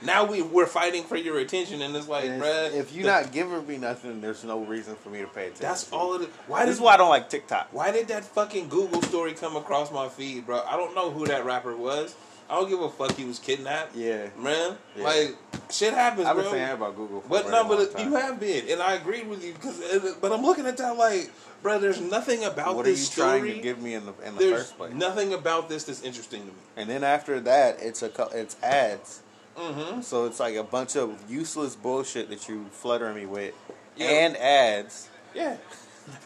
Now 0.05 0.25
we 0.25 0.43
we're 0.43 0.67
fighting 0.67 1.05
for 1.05 1.17
your 1.17 1.39
attention, 1.39 1.83
and 1.83 1.95
it's 1.95 2.09
like, 2.09 2.25
And 2.25 2.43
bruh, 2.43 2.75
if, 2.75 2.93
you're 2.93 3.05
the- 3.05 3.23
not 3.23 3.33
giving 3.33 3.67
me 3.67 3.77
nothing, 3.79 4.21
there's 4.21 4.45
no 4.45 4.61
reason 4.61 4.97
for 4.97 5.11
me 5.11 5.21
to 5.21 5.27
pay 5.27 5.43
attention. 5.45 5.63
that's 5.67 5.91
all 5.93 6.15
it. 6.15 6.17
of 6.17 6.23
it. 6.23 6.29
Why 6.47 6.61
This 6.61 6.67
did 6.67 6.73
is 6.73 6.81
why 6.81 6.95
I 6.95 6.97
don't 6.97 7.09
like 7.11 7.29
TikTok. 7.31 7.69
why 7.73 7.91
did 7.93 8.09
that 8.09 8.25
fucking 8.25 8.69
Google 8.69 9.03
story 9.03 9.33
come 9.33 9.57
across 9.57 9.93
my 9.93 10.09
feed, 10.09 10.47
bro? 10.47 10.63
I 10.67 10.77
don't 10.77 10.95
know 10.95 11.11
who 11.11 11.27
that 11.27 11.45
rapper 11.45 11.77
was. 11.77 12.15
I 12.51 12.57
don't 12.57 12.69
give 12.69 12.81
a 12.83 12.91
fuck. 12.91 13.13
He 13.17 13.25
was 13.25 13.39
kidnapped. 13.39 13.95
Yeah. 13.97 14.29
man. 14.37 14.77
Yeah. 14.97 15.05
Like 15.05 15.37
shit 15.71 15.95
happens, 15.95 16.27
I've 16.27 16.37
been 16.37 16.45
bro. 16.45 16.53
saying 16.53 16.67
that 16.67 16.75
about 16.75 16.97
Google 16.97 17.21
for 17.23 17.29
But 17.29 17.47
a 17.47 17.51
no, 17.51 17.65
but 17.65 17.79
long 17.79 17.83
it- 17.83 17.97
time. 17.97 18.09
you 18.11 18.17
have 18.17 18.39
been, 18.41 18.69
and 18.69 18.83
I 18.83 18.95
agree 18.95 19.23
with 19.23 19.43
you 19.43 19.55
because. 19.55 19.81
Uh, 19.81 20.15
but 20.21 20.33
I'm 20.33 20.43
looking 20.43 20.67
at 20.67 20.77
that 20.77 20.97
like, 20.99 21.31
bro. 21.63 21.79
There's 21.79 22.01
nothing 22.01 22.45
about 22.45 22.75
What 22.77 22.85
are 22.85 22.91
you 22.91 22.97
this 22.97 23.09
trying 23.09 23.45
to 23.45 23.59
give 23.61 23.81
me 23.81 23.95
in 23.95 24.05
the 24.05 24.13
in 24.27 24.35
the 24.35 24.39
there's 24.41 24.53
first 24.65 24.77
place? 24.77 24.93
nothing 24.93 25.33
about 25.33 25.71
this 25.71 25.85
that's 25.85 26.03
interesting 26.03 26.41
to 26.43 26.47
me. 26.49 26.53
And 26.77 26.91
then 26.91 27.05
after 27.05 27.41
that, 27.41 27.79
it's 27.81 28.03
a 28.03 28.11
it's 28.35 28.57
ads. 28.63 29.22
Mm-hmm. 29.57 30.01
So 30.03 30.27
it's 30.27 30.41
like 30.41 30.55
a 30.57 30.63
bunch 30.65 30.97
of 30.97 31.19
useless 31.31 31.77
bullshit 31.77 32.29
that 32.31 32.49
you 32.49 32.67
flutter 32.73 33.13
me 33.13 33.27
with, 33.27 33.55
Yeah. 33.97 34.07
and 34.07 34.37
ads. 34.37 35.09
Yeah. 35.35 35.57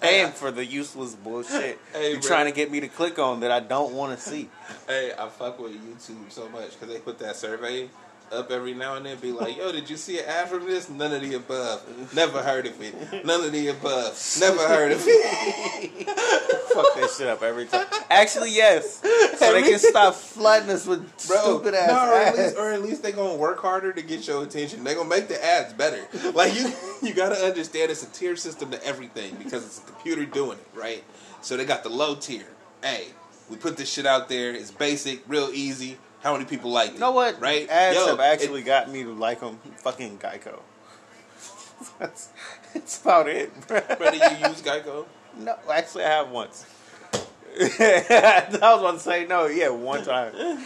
Paying 0.00 0.32
for 0.32 0.50
the 0.50 0.64
useless 0.64 1.14
bullshit 1.14 1.78
Hey, 1.92 2.12
you're 2.12 2.20
bro. 2.20 2.28
trying 2.28 2.46
to 2.46 2.52
get 2.52 2.70
me 2.70 2.80
to 2.80 2.88
click 2.88 3.18
on 3.18 3.40
that 3.40 3.50
I 3.50 3.60
don't 3.60 3.92
want 3.92 4.18
to 4.18 4.22
see. 4.24 4.48
Hey, 4.88 5.12
I 5.18 5.28
fuck 5.28 5.58
with 5.58 5.72
YouTube 5.72 6.30
so 6.30 6.48
much 6.48 6.70
because 6.72 6.88
they 6.88 6.98
put 7.00 7.18
that 7.18 7.36
survey 7.36 7.88
up 8.32 8.50
every 8.50 8.72
now 8.74 8.94
and 8.94 9.04
then. 9.06 9.18
Be 9.18 9.32
like, 9.32 9.56
yo, 9.56 9.70
did 9.72 9.90
you 9.90 9.96
see 9.96 10.18
an 10.20 10.24
ad 10.26 10.48
from 10.48 10.64
this? 10.64 10.88
None 10.88 11.12
of 11.12 11.20
the 11.20 11.34
above. 11.34 12.14
Never 12.14 12.42
heard 12.42 12.66
of 12.66 12.80
it. 12.80 13.24
None 13.24 13.44
of 13.44 13.52
the 13.52 13.68
above. 13.68 14.36
Never 14.40 14.66
heard 14.66 14.92
of 14.92 15.02
it. 15.04 16.08
Fuck 16.76 16.94
that 16.94 17.10
shit 17.16 17.26
up 17.28 17.42
every 17.42 17.66
time. 17.66 17.86
Actually, 18.10 18.52
yes. 18.52 19.00
So 19.38 19.52
they 19.52 19.62
can 19.62 19.78
stop 19.78 20.14
flooding 20.14 20.70
us 20.70 20.86
with 20.86 21.00
Bro, 21.26 21.38
stupid 21.42 21.74
ass 21.74 21.88
no, 21.88 21.94
or 22.12 22.14
at 22.16 22.28
ads. 22.28 22.38
least, 22.38 22.56
or 22.56 22.72
at 22.72 22.82
least 22.82 23.02
they 23.02 23.12
gonna 23.12 23.34
work 23.36 23.58
harder 23.60 23.92
to 23.92 24.02
get 24.02 24.26
your 24.26 24.42
attention. 24.42 24.84
They 24.84 24.94
gonna 24.94 25.08
make 25.08 25.28
the 25.28 25.42
ads 25.44 25.72
better. 25.72 26.06
Like 26.32 26.54
you, 26.58 26.72
you 27.02 27.14
gotta 27.14 27.36
understand 27.36 27.90
it's 27.90 28.02
a 28.02 28.10
tier 28.12 28.36
system 28.36 28.70
to 28.70 28.84
everything 28.84 29.34
because 29.36 29.64
it's 29.64 29.78
a 29.78 29.82
computer 29.82 30.24
doing 30.24 30.58
it, 30.58 30.66
right? 30.78 31.02
So 31.40 31.56
they 31.56 31.64
got 31.64 31.82
the 31.82 31.88
low 31.90 32.14
tier. 32.14 32.46
Hey, 32.82 33.06
we 33.50 33.56
put 33.56 33.76
this 33.76 33.92
shit 33.92 34.06
out 34.06 34.28
there. 34.28 34.52
It's 34.54 34.70
basic, 34.70 35.22
real 35.28 35.50
easy. 35.52 35.98
How 36.22 36.32
many 36.32 36.44
people 36.44 36.70
like 36.70 36.90
it? 36.90 36.94
You 36.94 37.00
know 37.00 37.12
what? 37.12 37.40
Right? 37.40 37.68
Ads 37.68 37.96
Yo, 37.96 38.06
have 38.08 38.20
actually 38.20 38.62
it- 38.62 38.64
got 38.66 38.90
me 38.90 39.02
to 39.04 39.12
like 39.14 39.40
them. 39.40 39.58
Fucking 39.78 40.18
Geico. 40.18 40.60
That's, 41.98 42.30
that's 42.72 43.00
about 43.02 43.28
it. 43.28 43.52
bro. 43.68 43.80
Brother, 43.80 44.16
you 44.16 44.48
use 44.48 44.62
Geico? 44.62 45.04
No, 45.38 45.56
actually, 45.70 46.04
I 46.04 46.08
have 46.08 46.30
once. 46.30 46.64
I 47.60 48.46
was 48.50 48.80
about 48.80 48.92
to 48.92 48.98
say 49.00 49.26
no. 49.26 49.46
Yeah, 49.46 49.68
one 49.70 50.04
time. 50.04 50.32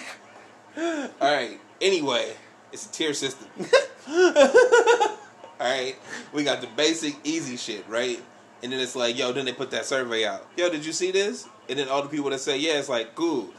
All 0.76 1.08
right. 1.20 1.58
Anyway, 1.80 2.32
it's 2.72 2.86
a 2.86 2.92
tier 2.92 3.14
system. 3.14 3.48
All 4.08 5.16
right. 5.60 5.96
We 6.32 6.44
got 6.44 6.60
the 6.60 6.68
basic, 6.76 7.16
easy 7.24 7.56
shit, 7.56 7.88
right? 7.88 8.22
And 8.62 8.72
then 8.72 8.80
it's 8.80 8.94
like, 8.94 9.18
yo, 9.18 9.32
then 9.32 9.44
they 9.44 9.52
put 9.52 9.70
that 9.70 9.86
survey 9.86 10.24
out. 10.24 10.46
Yo, 10.56 10.68
did 10.70 10.84
you 10.84 10.92
see 10.92 11.10
this? 11.10 11.48
And 11.68 11.78
then 11.78 11.88
all 11.88 12.02
the 12.02 12.08
people 12.08 12.30
that 12.30 12.40
say, 12.40 12.58
yeah, 12.58 12.78
it's 12.78 12.88
like, 12.88 13.14
cool. 13.14 13.50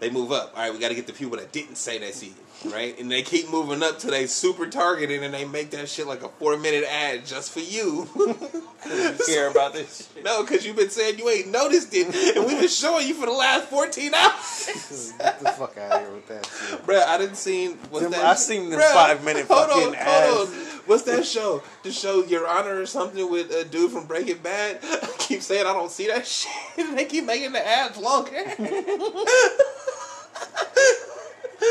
They 0.00 0.10
move 0.10 0.32
up. 0.32 0.52
All 0.54 0.62
right, 0.62 0.72
we 0.72 0.78
got 0.78 0.88
to 0.88 0.94
get 0.94 1.06
the 1.06 1.12
people 1.12 1.38
that 1.38 1.52
didn't 1.52 1.76
say 1.76 1.98
they 1.98 2.10
see 2.10 2.28
it, 2.28 2.43
right? 2.66 2.98
And 2.98 3.10
they 3.10 3.22
keep 3.22 3.50
moving 3.50 3.82
up 3.82 3.98
till 3.98 4.10
they 4.10 4.26
super 4.26 4.66
targeted 4.66 5.22
and 5.22 5.32
they 5.34 5.44
make 5.44 5.70
that 5.70 5.88
shit 5.88 6.06
like 6.06 6.22
a 6.22 6.28
four 6.28 6.56
minute 6.56 6.84
ad 6.90 7.26
just 7.26 7.52
for 7.52 7.60
you. 7.60 8.08
You 8.84 9.14
care 9.26 9.48
about 9.50 9.72
this 9.72 10.10
shit. 10.14 10.22
no, 10.22 10.42
because 10.42 10.66
you've 10.66 10.76
been 10.76 10.90
saying 10.90 11.18
you 11.18 11.26
ain't 11.30 11.48
noticed 11.48 11.88
it, 11.94 12.36
and 12.36 12.44
we've 12.44 12.60
been 12.60 12.68
showing 12.68 13.08
you 13.08 13.14
for 13.14 13.24
the 13.24 13.32
last 13.32 13.68
14 13.70 14.12
hours. 14.12 15.12
Get 15.18 15.40
the 15.40 15.48
fuck 15.52 15.78
out 15.78 15.92
of 15.92 16.00
here 16.00 16.10
with 16.12 16.28
that 16.28 16.44
shit. 16.44 16.82
Bruh, 16.86 17.02
I 17.02 17.16
didn't 17.16 17.36
see. 17.36 17.68
what's 17.88 18.02
Them- 18.02 18.12
that? 18.12 18.22
I 18.26 18.34
seen 18.34 18.68
the 18.68 18.76
Bruh, 18.76 18.92
five-minute 18.92 19.46
hold 19.46 19.68
fucking 19.70 19.88
on, 19.88 19.94
ads. 19.94 20.34
Hold 20.34 20.48
on. 20.48 20.54
What's 20.84 21.02
that 21.04 21.24
show? 21.24 21.62
The 21.82 21.92
show 21.92 22.24
Your 22.24 22.46
Honor 22.46 22.78
or 22.78 22.84
something 22.84 23.30
with 23.30 23.50
a 23.52 23.64
dude 23.64 23.90
from 23.90 24.04
Breaking 24.06 24.36
Bad. 24.42 24.80
I 24.82 25.14
keep 25.18 25.40
saying 25.40 25.66
I 25.66 25.72
don't 25.72 25.90
see 25.90 26.08
that 26.08 26.26
shit. 26.26 26.52
they 26.94 27.06
keep 27.06 27.24
making 27.24 27.52
the 27.52 27.66
ads 27.66 27.96
longer. 27.96 28.32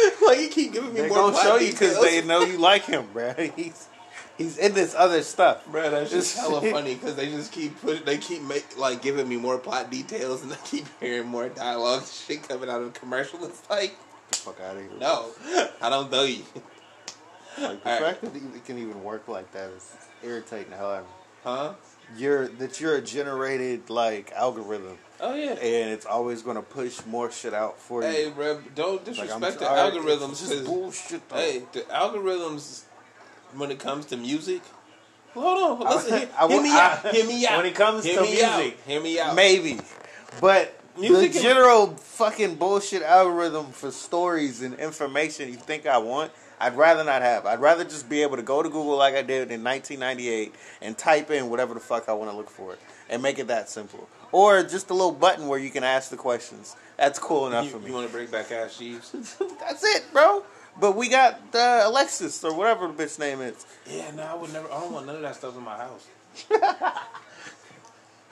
like 0.25 0.39
you 0.39 0.47
keep 0.49 0.73
giving 0.73 0.93
me 0.93 1.01
They 1.01 1.07
more. 1.09 1.17
gonna 1.17 1.31
plot 1.33 1.43
show 1.43 1.55
you 1.57 1.71
because 1.71 2.01
they 2.01 2.21
know 2.23 2.41
you 2.41 2.57
like 2.57 2.85
him, 2.85 3.07
bro. 3.13 3.33
He's 3.55 3.87
he's 4.37 4.57
in 4.57 4.73
this 4.73 4.95
other 4.95 5.21
stuff. 5.21 5.65
Bruh, 5.67 5.91
that's 5.91 6.11
just 6.11 6.35
hella 6.39 6.61
funny 6.61 6.95
because 6.95 7.15
they 7.15 7.29
just 7.29 7.51
keep 7.51 7.79
push, 7.81 8.01
they 8.01 8.17
keep 8.17 8.41
make, 8.41 8.77
like 8.77 9.01
giving 9.01 9.27
me 9.27 9.37
more 9.37 9.57
plot 9.57 9.91
details 9.91 10.41
and 10.43 10.51
I 10.53 10.55
keep 10.65 10.85
hearing 10.99 11.27
more 11.27 11.49
dialogue 11.49 12.03
shit 12.05 12.47
coming 12.47 12.69
out 12.69 12.81
of 12.81 12.93
the 12.93 12.99
commercial. 12.99 13.43
It's 13.45 13.61
like, 13.69 13.95
the 14.31 14.37
fuck 14.37 14.59
out 14.61 14.75
of 14.75 14.81
here. 14.81 14.91
no, 14.99 15.29
I 15.81 15.89
don't 15.89 16.11
know 16.11 16.23
you. 16.23 16.43
Like 17.61 17.83
the 17.83 17.89
Alright. 17.89 18.17
fact 18.17 18.21
that 18.21 18.35
it 18.35 18.65
can 18.65 18.79
even 18.79 19.03
work 19.03 19.27
like 19.27 19.51
that 19.51 19.69
is 19.69 19.95
irritating 20.23 20.71
the 20.71 20.77
hell 20.77 20.91
out 20.91 20.99
of 21.01 21.05
me. 21.05 21.11
Huh? 21.43 21.73
You're 22.17 22.47
that 22.47 22.79
you're 22.79 22.95
a 22.95 23.01
generated 23.01 23.89
like 23.89 24.31
algorithm, 24.33 24.97
Oh 25.19 25.33
yeah. 25.35 25.51
and 25.51 25.91
it's 25.91 26.05
always 26.05 26.41
gonna 26.41 26.61
push 26.61 26.99
more 27.05 27.31
shit 27.31 27.53
out 27.53 27.79
for 27.79 28.01
Hey, 28.01 28.23
you. 28.23 28.27
Hey, 28.29 28.31
bro, 28.33 28.61
don't 28.75 28.95
Like, 28.95 29.05
disrespect 29.05 29.59
the 29.59 29.65
sorry, 29.65 29.91
algorithms. 29.91 30.51
It's 30.51 30.67
bullshit. 30.67 31.27
Though. 31.29 31.35
Hey, 31.35 31.63
the 31.71 31.81
algorithms 31.81 32.83
when 33.55 33.71
it 33.71 33.79
comes 33.79 34.05
to 34.07 34.17
music. 34.17 34.61
Hold 35.33 35.81
on, 35.81 35.89
listen. 35.95 36.17
Hear, 36.19 36.29
I- 36.39 36.47
hear 36.47 36.61
me 36.61 36.71
I- 36.71 36.91
out. 37.05 37.15
Hear 37.15 37.25
me 37.25 37.47
out. 37.47 37.57
when 37.57 37.65
it 37.65 37.75
comes 37.75 38.03
hear 38.05 38.15
to 38.17 38.21
me 38.21 38.41
out, 38.43 38.57
music, 38.59 38.79
hear 38.85 39.01
me 39.01 39.19
out. 39.19 39.35
maybe, 39.35 39.79
but 40.41 40.79
Music 40.95 41.33
the 41.33 41.39
general 41.41 41.87
fucking 41.95 42.53
bullshit 42.55 43.01
algorithm 43.01 43.71
for 43.71 43.89
stories 43.89 44.61
and 44.61 44.75
information 44.75 45.49
you 45.49 45.55
think 45.55 45.87
I 45.87 45.97
want, 45.97 46.31
I'd 46.59 46.75
rather 46.77 47.03
not 47.03 47.21
have. 47.21 47.45
I'd 47.45 47.59
rather 47.61 47.83
just 47.83 48.09
be 48.09 48.21
able 48.21 48.37
to 48.37 48.41
go 48.43 48.63
to 48.63 48.69
Google 48.69 48.97
like 48.97 49.15
I 49.15 49.21
did 49.21 49.51
in 49.51 49.63
1998 49.63 50.53
and 50.81 50.97
type 50.97 51.29
in 51.31 51.49
whatever 51.49 51.73
the 51.73 51.79
fuck 51.79 52.07
I 52.09 52.13
want 52.13 52.31
to 52.31 52.37
look 52.37 52.49
for 52.49 52.77
and 53.09 53.21
make 53.21 53.39
it 53.39 53.47
that 53.47 53.69
simple. 53.69 54.07
Or 54.31 54.63
just 54.63 54.89
a 54.89 54.93
little 54.93 55.11
button 55.11 55.47
where 55.47 55.59
you 55.59 55.69
can 55.69 55.83
ask 55.83 56.09
the 56.09 56.17
questions. 56.17 56.75
That's 56.97 57.19
cool 57.19 57.47
enough 57.47 57.65
You, 57.65 57.71
for 57.71 57.79
me. 57.79 57.87
you 57.87 57.93
want 57.93 58.07
to 58.07 58.13
bring 58.13 58.27
back 58.27 58.51
Ask 58.51 58.79
Jeeves? 58.79 59.11
That's 59.59 59.83
it, 59.83 60.05
bro. 60.13 60.43
But 60.79 60.95
we 60.95 61.07
got 61.09 61.39
uh, 61.53 61.81
Alexis 61.85 62.43
or 62.43 62.55
whatever 62.55 62.87
the 62.87 62.93
bitch 62.93 63.19
name 63.19 63.41
is. 63.41 63.65
yeah, 63.87 64.09
no, 64.11 64.23
I 64.23 64.33
would 64.33 64.51
never. 64.53 64.71
I 64.71 64.79
don't 64.79 64.91
want 64.91 65.05
none 65.05 65.17
of 65.17 65.21
that 65.21 65.35
stuff 65.35 65.55
in 65.55 65.63
my 65.63 65.77
house. 65.77 66.07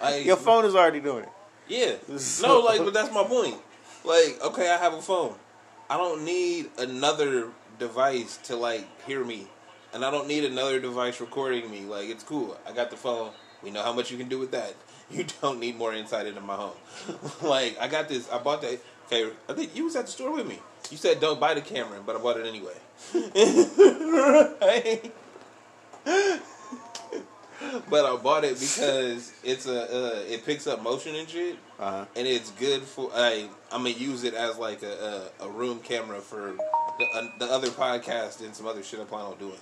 Like, 0.02 0.26
Your 0.26 0.38
phone 0.38 0.66
is 0.66 0.74
already 0.76 1.00
doing 1.00 1.24
it. 1.26 1.30
Yeah. 1.68 1.94
No, 2.42 2.60
like, 2.62 2.80
but 2.80 2.94
that's 2.94 3.14
my 3.14 3.24
point. 3.24 3.56
Like, 4.04 4.40
okay, 4.44 4.72
I 4.72 4.78
have 4.78 4.94
a 4.94 5.02
phone. 5.02 5.36
I 5.90 5.98
don't 5.98 6.26
need 6.26 6.70
another 6.80 7.50
device 7.86 8.38
to 8.44 8.56
like 8.56 8.86
hear 9.08 9.26
me, 9.26 9.48
and 9.94 10.06
I 10.06 10.12
don't 10.12 10.28
need 10.28 10.46
another 10.46 10.80
device 10.80 11.20
recording 11.20 11.70
me. 11.70 11.82
Like, 11.82 12.10
it's 12.10 12.24
cool. 12.24 12.56
I 12.68 12.72
got 12.72 12.92
the 12.92 12.96
phone. 12.98 13.32
We 13.64 13.72
know 13.72 13.82
how 13.84 13.92
much 13.92 14.12
you 14.12 14.18
can 14.18 14.30
do 14.30 14.40
with 14.40 14.52
that. 14.52 14.76
You 15.12 15.26
don't 15.42 15.60
need 15.60 15.78
more 15.78 15.94
insight 15.94 16.26
into 16.26 16.40
my 16.40 16.56
home. 16.56 16.78
like, 17.42 17.78
I 17.82 17.90
got 17.90 18.08
this. 18.08 18.30
I 18.32 18.38
bought 18.38 18.62
that. 18.62 18.80
Okay, 19.08 19.30
I 19.50 19.52
think 19.52 19.76
you 19.76 19.84
was 19.84 19.98
at 19.98 20.06
the 20.06 20.12
store 20.14 20.32
with 20.32 20.48
me. 20.48 20.58
You 20.90 20.96
said 20.96 21.20
don't 21.20 21.38
buy 21.38 21.54
the 21.54 21.60
camera, 21.60 22.00
but 22.06 22.16
I 22.16 22.20
bought 22.20 22.38
it 22.40 22.46
anyway. 22.48 22.78
Right? 24.62 25.12
but 27.90 28.06
I 28.06 28.16
bought 28.24 28.46
it 28.46 28.58
because 28.58 29.34
it's 29.44 29.66
a 29.68 29.82
uh, 29.84 30.20
it 30.30 30.46
picks 30.46 30.66
up 30.66 30.82
motion 30.82 31.14
and 31.16 31.28
shit, 31.28 31.58
Uh-huh. 31.78 32.06
and 32.16 32.26
it's 32.26 32.52
good 32.52 32.84
for. 32.84 33.12
I 33.14 33.50
I'm 33.70 33.84
gonna 33.84 33.90
use 33.90 34.24
it 34.24 34.34
as 34.34 34.58
like 34.58 34.82
a 34.82 35.30
a, 35.42 35.46
a 35.48 35.50
room 35.50 35.80
camera 35.80 36.22
for 36.22 36.56
the, 37.00 37.06
uh, 37.20 37.28
the 37.40 37.46
other 37.46 37.68
podcast 37.70 38.42
and 38.44 38.56
some 38.56 38.68
other 38.68 38.84
shit 38.84 39.00
I 39.00 39.04
plan 39.06 39.26
on 39.26 39.38
doing. 39.38 39.54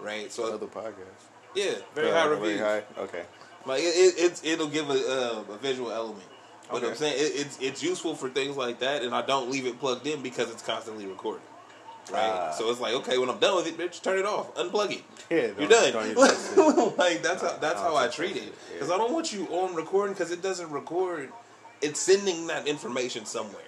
Right, 0.00 0.32
so 0.32 0.46
the 0.48 0.54
Other 0.54 0.66
podcast. 0.66 1.22
yeah, 1.54 1.74
very 1.94 2.10
Uh, 2.10 2.14
high 2.14 2.28
very 2.40 2.58
high? 2.58 2.82
Okay. 2.98 3.22
Like 3.64 3.80
it, 3.82 3.94
it, 3.94 4.14
it's 4.18 4.42
it'll 4.44 4.66
give 4.68 4.90
a, 4.90 4.94
uh, 4.94 5.54
a 5.54 5.58
visual 5.58 5.92
element. 5.92 6.24
But 6.68 6.78
Okay. 6.78 6.88
I'm 6.88 6.96
saying 6.96 7.14
it, 7.16 7.40
it's 7.46 7.58
it's 7.60 7.82
useful 7.82 8.14
for 8.16 8.28
things 8.28 8.56
like 8.56 8.80
that, 8.80 9.02
and 9.02 9.14
I 9.14 9.22
don't 9.22 9.50
leave 9.50 9.66
it 9.66 9.78
plugged 9.78 10.06
in 10.06 10.22
because 10.22 10.50
it's 10.50 10.62
constantly 10.62 11.06
recording. 11.06 11.42
Right, 12.12 12.18
Ah. 12.32 12.50
so 12.50 12.68
it's 12.70 12.80
like 12.80 12.94
okay, 12.94 13.16
when 13.18 13.30
I'm 13.30 13.38
done 13.38 13.54
with 13.54 13.68
it, 13.68 13.78
bitch, 13.78 14.02
turn 14.02 14.18
it 14.18 14.24
off, 14.26 14.52
unplug 14.56 14.90
it. 14.92 15.02
Yeah, 15.30 15.48
You're 15.58 15.68
done. 15.68 15.92
don't 15.92 16.10
even 16.10 16.16
touch 16.26 16.36
it. 16.56 16.98
like 16.98 17.22
that's 17.22 17.42
how 17.42 17.56
that's 17.58 17.80
how 17.80 17.94
I 17.94 18.08
treat 18.08 18.32
it 18.36 18.42
shit, 18.42 18.44
yeah. 18.44 18.72
because 18.74 18.90
I 18.90 18.96
don't 18.98 19.12
want 19.12 19.32
you 19.32 19.46
on 19.46 19.74
recording 19.76 20.14
because 20.14 20.32
it 20.32 20.42
doesn't 20.42 20.70
record. 20.72 21.32
It's 21.80 22.00
sending 22.00 22.48
that 22.48 22.66
information 22.66 23.24
somewhere. 23.24 23.62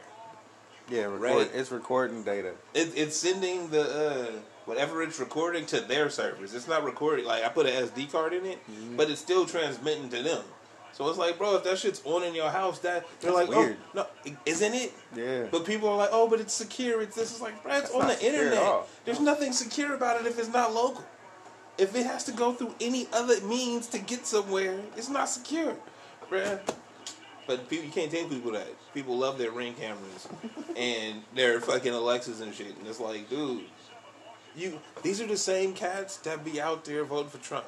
Yeah, 0.91 1.05
record, 1.05 1.20
Right. 1.20 1.51
it's 1.55 1.70
recording 1.70 2.22
data. 2.24 2.53
It, 2.74 2.93
it's 2.97 3.16
sending 3.16 3.68
the 3.70 3.82
uh, 3.82 4.41
whatever 4.66 5.03
it's 5.03 5.18
recording 5.18 5.64
to 5.66 5.80
their 5.80 6.11
servers. 6.11 6.55
It's 6.55 6.68
not 6.68 6.85
recording 6.85 7.24
like 7.24 7.43
I 7.45 7.49
put 7.49 7.66
an 7.66 7.72
SD 7.89 8.12
card 8.12 8.32
in 8.35 8.45
it, 8.47 8.59
Mm-hmm. 8.70 8.97
but 8.97 9.11
it's 9.11 9.20
still 9.20 9.47
transmitting 9.47 10.09
to 10.11 10.22
them. 10.22 10.43
So 10.93 11.09
it's 11.09 11.18
like, 11.18 11.39
bro, 11.39 11.57
if 11.57 11.64
that 11.64 11.78
shit's 11.78 12.01
on 12.05 12.22
in 12.22 12.35
your 12.37 12.51
house, 12.51 12.78
that 12.80 13.05
they're 13.20 13.32
That's 13.32 13.49
like, 13.49 13.57
weird. 13.59 13.76
oh 13.97 14.07
no, 14.26 14.32
isn't 14.47 14.74
it? 14.74 14.93
Yeah. 15.16 15.47
But 15.51 15.64
people 15.66 15.89
are 15.89 15.97
like, 15.97 16.11
oh, 16.12 16.28
but 16.28 16.39
it's 16.39 16.55
secure. 16.55 17.03
It's 17.03 17.16
this. 17.16 17.32
It's 17.32 17.41
like, 17.41 17.61
bro, 17.64 17.72
it's 17.72 17.91
That's 17.91 17.95
on 17.95 18.07
the 18.07 18.24
internet. 18.24 18.82
There's 19.05 19.18
nothing 19.20 19.53
secure 19.53 19.95
about 19.95 20.20
it 20.20 20.26
if 20.26 20.39
it's 20.39 20.49
not 20.53 20.72
local. 20.72 21.05
If 21.78 21.97
it 21.97 22.07
has 22.07 22.22
to 22.24 22.32
go 22.32 22.53
through 22.53 22.76
any 22.80 23.09
other 23.12 23.41
means 23.41 23.89
to 23.89 23.99
get 23.99 24.24
somewhere, 24.26 24.78
it's 24.97 25.09
not 25.09 25.28
secure, 25.28 25.74
bruh. 26.30 26.61
But 27.47 27.68
people, 27.68 27.84
you 27.86 27.92
can't 27.92 28.11
tell 28.11 28.26
people 28.28 28.53
that. 28.53 28.68
People 28.95 29.18
love 29.18 29.38
their 29.38 29.51
ring 29.51 29.74
cameras 29.74 30.28
and 30.76 31.22
their 31.34 31.61
fucking 31.61 31.92
Alexas 31.92 32.40
and 32.40 32.55
shit. 32.55 32.76
And 32.78 32.86
it's 32.86 33.01
like, 33.01 33.28
dude, 33.28 33.64
you. 34.57 34.80
These 35.03 35.20
are 35.20 35.26
the 35.26 35.36
same 35.36 35.74
cats 35.74 36.16
that 36.18 36.45
be 36.45 36.61
out 36.61 36.84
there 36.84 37.05
voting 37.05 37.28
for 37.30 37.38
Trump. 37.38 37.66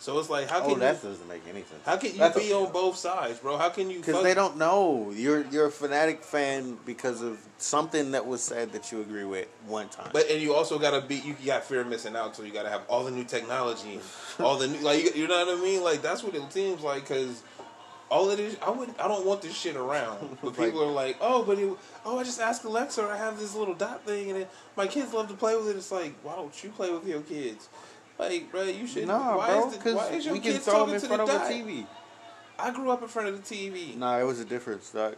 So 0.00 0.16
it's 0.20 0.30
like, 0.30 0.48
how 0.48 0.62
Oh, 0.62 0.70
can 0.70 0.78
that 0.78 1.02
you? 1.02 1.08
doesn't 1.08 1.28
make 1.28 1.42
any 1.48 1.62
sense. 1.62 1.80
How 1.84 1.96
can 1.96 2.12
you 2.12 2.18
That's 2.18 2.38
be 2.38 2.52
a- 2.52 2.56
on 2.56 2.70
both 2.72 2.94
sides, 2.96 3.40
bro? 3.40 3.56
How 3.56 3.68
can 3.68 3.90
you? 3.90 3.98
Because 3.98 4.22
they 4.22 4.32
don't 4.32 4.56
know. 4.56 5.10
You're 5.12 5.44
you're 5.46 5.66
a 5.66 5.70
fanatic 5.72 6.22
fan 6.22 6.78
because 6.86 7.20
of 7.20 7.36
something 7.58 8.12
that 8.12 8.24
was 8.24 8.40
said 8.40 8.70
that 8.74 8.92
you 8.92 9.00
agree 9.00 9.24
with 9.24 9.48
one 9.66 9.88
time. 9.88 10.10
But 10.12 10.30
and 10.30 10.40
you 10.40 10.54
also 10.54 10.78
gotta 10.78 11.00
be 11.00 11.16
you 11.16 11.34
got 11.44 11.64
fear 11.64 11.80
of 11.80 11.88
missing 11.88 12.14
out, 12.14 12.36
so 12.36 12.44
you 12.44 12.52
gotta 12.52 12.68
have 12.68 12.82
all 12.88 13.02
the 13.02 13.10
new 13.10 13.24
technology, 13.24 13.98
all 14.38 14.56
the 14.56 14.68
new 14.68 14.78
like 14.82 15.02
you, 15.02 15.22
you 15.22 15.26
know 15.26 15.44
what 15.44 15.58
I 15.58 15.60
mean. 15.60 15.82
Like 15.82 16.00
that's 16.00 16.22
what 16.22 16.36
it 16.36 16.52
seems 16.52 16.82
like 16.82 17.02
because 17.08 17.42
all 18.10 18.30
it 18.30 18.40
is. 18.40 18.56
I 18.62 18.70
wouldn't, 18.70 18.98
I 19.00 19.08
don't 19.08 19.26
want 19.26 19.42
this 19.42 19.54
shit 19.56 19.76
around, 19.76 20.38
but 20.42 20.56
people 20.56 20.82
are 20.82 20.90
like, 20.92 21.16
oh, 21.20 21.42
but 21.42 21.58
it, 21.58 21.70
oh, 22.04 22.18
I 22.18 22.24
just 22.24 22.40
ask 22.40 22.64
Alexa. 22.64 23.02
I 23.02 23.16
have 23.16 23.38
this 23.38 23.54
little 23.54 23.74
dot 23.74 24.04
thing, 24.04 24.30
and 24.30 24.40
it, 24.40 24.50
my 24.76 24.86
kids 24.86 25.12
love 25.12 25.28
to 25.28 25.34
play 25.34 25.56
with 25.56 25.68
it. 25.68 25.76
It's 25.76 25.92
like, 25.92 26.14
why 26.22 26.36
don't 26.36 26.64
you 26.64 26.70
play 26.70 26.90
with 26.90 27.06
your 27.06 27.20
kids? 27.22 27.68
Like, 28.18 28.50
bro, 28.50 28.64
you 28.64 28.86
should. 28.86 29.06
nah, 29.06 29.36
why 29.36 29.46
bro, 29.48 29.68
is 29.68 29.76
the, 29.76 29.94
why 29.94 30.08
because 30.08 30.16
is 30.16 30.24
your 30.24 30.34
we 30.34 30.40
can 30.40 30.52
kids 30.52 30.64
throw 30.64 30.74
talking 30.74 30.86
them 30.86 30.94
in 30.96 31.00
to 31.02 31.06
front 31.06 31.26
the 31.26 31.36
of 31.36 31.42
a? 31.42 31.52
TV. 31.52 31.86
I 32.58 32.70
grew 32.72 32.90
up 32.90 33.02
in 33.02 33.08
front 33.08 33.28
of 33.28 33.48
the 33.48 33.54
TV. 33.54 33.96
Nah, 33.96 34.18
it 34.18 34.24
was 34.24 34.40
a 34.40 34.44
difference, 34.44 34.90
dog. 34.90 35.16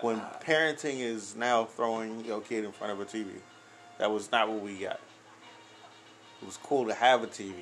When 0.00 0.20
parenting 0.44 1.00
is 1.00 1.36
now 1.36 1.64
throwing 1.66 2.24
your 2.24 2.40
kid 2.40 2.64
in 2.64 2.72
front 2.72 2.92
of 2.92 3.00
a 3.00 3.04
TV, 3.04 3.28
that 3.98 4.10
was 4.10 4.32
not 4.32 4.48
what 4.48 4.60
we 4.60 4.74
got. 4.78 4.98
It 6.42 6.46
was 6.46 6.56
cool 6.56 6.86
to 6.86 6.94
have 6.94 7.22
a 7.22 7.26
TV. 7.26 7.52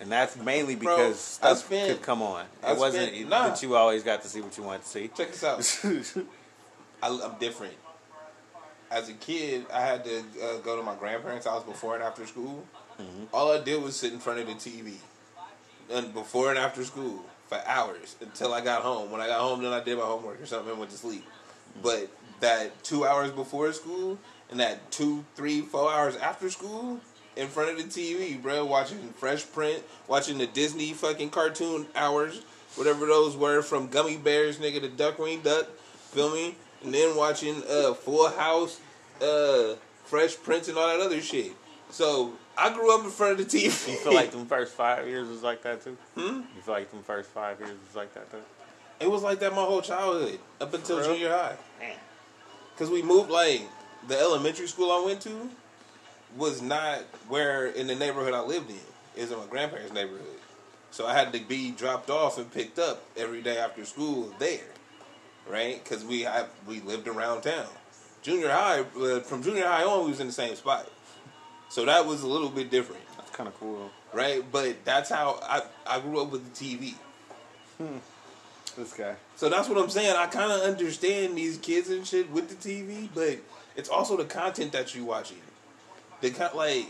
And 0.00 0.10
that's 0.10 0.36
mainly 0.36 0.76
because 0.76 1.38
I 1.42 1.48
stuff 1.52 1.58
spent- 1.66 1.88
could 1.92 2.02
come 2.02 2.22
on. 2.22 2.46
I 2.64 2.72
It 2.72 2.78
wasn't 2.78 3.12
spent- 3.12 3.28
nah. 3.28 3.48
that 3.48 3.62
you 3.62 3.76
always 3.76 4.02
got 4.02 4.22
to 4.22 4.28
see 4.28 4.40
what 4.40 4.56
you 4.56 4.62
wanted 4.62 4.82
to 4.82 4.88
see. 4.88 5.08
Check 5.08 5.32
this 5.32 5.44
out. 5.44 6.24
I, 7.02 7.08
I'm 7.08 7.38
different. 7.38 7.74
As 8.90 9.08
a 9.08 9.12
kid, 9.12 9.66
I 9.72 9.82
had 9.82 10.04
to 10.04 10.18
uh, 10.42 10.56
go 10.58 10.76
to 10.76 10.82
my 10.82 10.94
grandparents' 10.96 11.46
house 11.46 11.62
before 11.64 11.94
and 11.94 12.02
after 12.02 12.26
school. 12.26 12.64
All 13.32 13.52
I 13.52 13.60
did 13.62 13.82
was 13.82 13.96
sit 13.96 14.12
in 14.12 14.18
front 14.18 14.40
of 14.40 14.46
the 14.46 14.54
TV, 14.54 14.94
and 15.90 16.12
before 16.12 16.50
and 16.50 16.58
after 16.58 16.84
school 16.84 17.24
for 17.48 17.58
hours 17.66 18.16
until 18.20 18.52
I 18.52 18.60
got 18.60 18.82
home. 18.82 19.10
When 19.10 19.22
I 19.22 19.26
got 19.26 19.40
home, 19.40 19.62
then 19.62 19.72
I 19.72 19.82
did 19.82 19.96
my 19.96 20.04
homework 20.04 20.40
or 20.40 20.44
something 20.44 20.70
and 20.70 20.78
went 20.78 20.90
to 20.90 20.98
sleep. 20.98 21.24
But 21.82 22.10
that 22.40 22.84
two 22.84 23.06
hours 23.06 23.30
before 23.30 23.72
school 23.72 24.18
and 24.50 24.60
that 24.60 24.90
two, 24.90 25.24
three, 25.34 25.62
four 25.62 25.90
hours 25.90 26.16
after 26.16 26.50
school 26.50 27.00
in 27.40 27.48
front 27.48 27.70
of 27.70 27.76
the 27.78 27.84
TV, 27.84 28.40
bro, 28.40 28.66
watching 28.66 28.98
Fresh 29.16 29.50
Prince, 29.52 29.80
watching 30.06 30.36
the 30.36 30.46
Disney 30.46 30.92
fucking 30.92 31.30
cartoon 31.30 31.86
hours, 31.96 32.42
whatever 32.76 33.06
those 33.06 33.34
were 33.34 33.62
from 33.62 33.88
Gummy 33.88 34.18
Bears, 34.18 34.58
nigga, 34.58 34.82
the 34.82 34.88
Darkwing 34.88 35.42
Duck, 35.42 35.66
feel 36.10 36.30
me? 36.30 36.54
And 36.84 36.92
then 36.92 37.16
watching 37.16 37.62
uh, 37.68 37.94
Full 37.94 38.28
House, 38.28 38.78
uh, 39.22 39.74
Fresh 40.04 40.36
Prince, 40.42 40.68
and 40.68 40.76
all 40.76 40.86
that 40.86 41.00
other 41.04 41.22
shit. 41.22 41.52
So 41.88 42.34
I 42.58 42.72
grew 42.74 42.94
up 42.94 43.04
in 43.04 43.10
front 43.10 43.40
of 43.40 43.50
the 43.50 43.58
TV. 43.58 43.64
You 43.64 43.96
feel 43.96 44.14
like 44.14 44.32
them 44.32 44.44
first 44.44 44.74
five 44.74 45.08
years 45.08 45.26
was 45.26 45.42
like 45.42 45.62
that 45.62 45.82
too? 45.82 45.96
Hmm? 46.14 46.42
You 46.54 46.62
feel 46.62 46.74
like 46.74 46.90
them 46.90 47.02
first 47.02 47.30
five 47.30 47.58
years 47.58 47.72
was 47.86 47.96
like 47.96 48.12
that 48.14 48.30
too? 48.30 48.42
It 49.00 49.10
was 49.10 49.22
like 49.22 49.40
that 49.40 49.52
my 49.52 49.62
whole 49.62 49.80
childhood 49.80 50.38
up 50.60 50.74
until 50.74 51.02
junior 51.02 51.30
high. 51.30 51.56
Cause 52.76 52.90
we 52.90 53.02
moved 53.02 53.30
like 53.30 53.62
the 54.08 54.18
elementary 54.18 54.66
school 54.66 54.90
I 54.90 55.04
went 55.04 55.20
to 55.22 55.50
was 56.36 56.62
not 56.62 56.98
where 57.28 57.66
in 57.66 57.86
the 57.86 57.94
neighborhood 57.94 58.34
I 58.34 58.40
lived 58.40 58.70
in. 58.70 58.76
It 59.16 59.22
was 59.22 59.32
in 59.32 59.38
my 59.38 59.46
grandparents' 59.46 59.92
neighborhood. 59.92 60.26
So 60.90 61.06
I 61.06 61.14
had 61.14 61.32
to 61.32 61.40
be 61.40 61.70
dropped 61.70 62.10
off 62.10 62.38
and 62.38 62.52
picked 62.52 62.78
up 62.78 63.02
every 63.16 63.42
day 63.42 63.58
after 63.58 63.84
school 63.84 64.32
there, 64.38 64.66
right? 65.48 65.82
Because 65.82 66.04
we 66.04 66.26
I, 66.26 66.46
we 66.66 66.80
lived 66.80 67.06
around 67.08 67.42
town. 67.42 67.66
Junior 68.22 68.50
high, 68.50 68.80
uh, 69.00 69.20
from 69.20 69.42
junior 69.42 69.66
high 69.66 69.84
on, 69.84 70.04
we 70.04 70.10
was 70.10 70.20
in 70.20 70.26
the 70.26 70.32
same 70.32 70.54
spot. 70.56 70.90
So 71.68 71.84
that 71.84 72.04
was 72.06 72.22
a 72.22 72.26
little 72.26 72.48
bit 72.48 72.70
different, 72.70 73.02
That's 73.16 73.30
kind 73.30 73.48
of 73.48 73.58
cool. 73.60 73.90
right? 74.12 74.44
But 74.50 74.84
that's 74.84 75.08
how 75.10 75.38
I 75.42 75.62
I 75.86 76.00
grew 76.00 76.20
up 76.20 76.30
with 76.32 76.52
the 76.52 76.64
TV. 76.64 76.94
This 78.76 78.92
guy. 78.92 79.14
So 79.36 79.48
that's 79.48 79.68
what 79.68 79.78
I'm 79.78 79.90
saying. 79.90 80.14
I 80.16 80.26
kind 80.26 80.52
of 80.52 80.60
understand 80.62 81.36
these 81.36 81.58
kids 81.58 81.88
and 81.90 82.06
shit 82.06 82.30
with 82.30 82.48
the 82.48 82.54
TV, 82.56 83.08
but 83.14 83.38
it's 83.76 83.88
also 83.88 84.16
the 84.16 84.24
content 84.24 84.72
that 84.72 84.94
you 84.94 85.04
watching. 85.04 85.38
The 86.20 86.30
con- 86.30 86.50
like, 86.56 86.86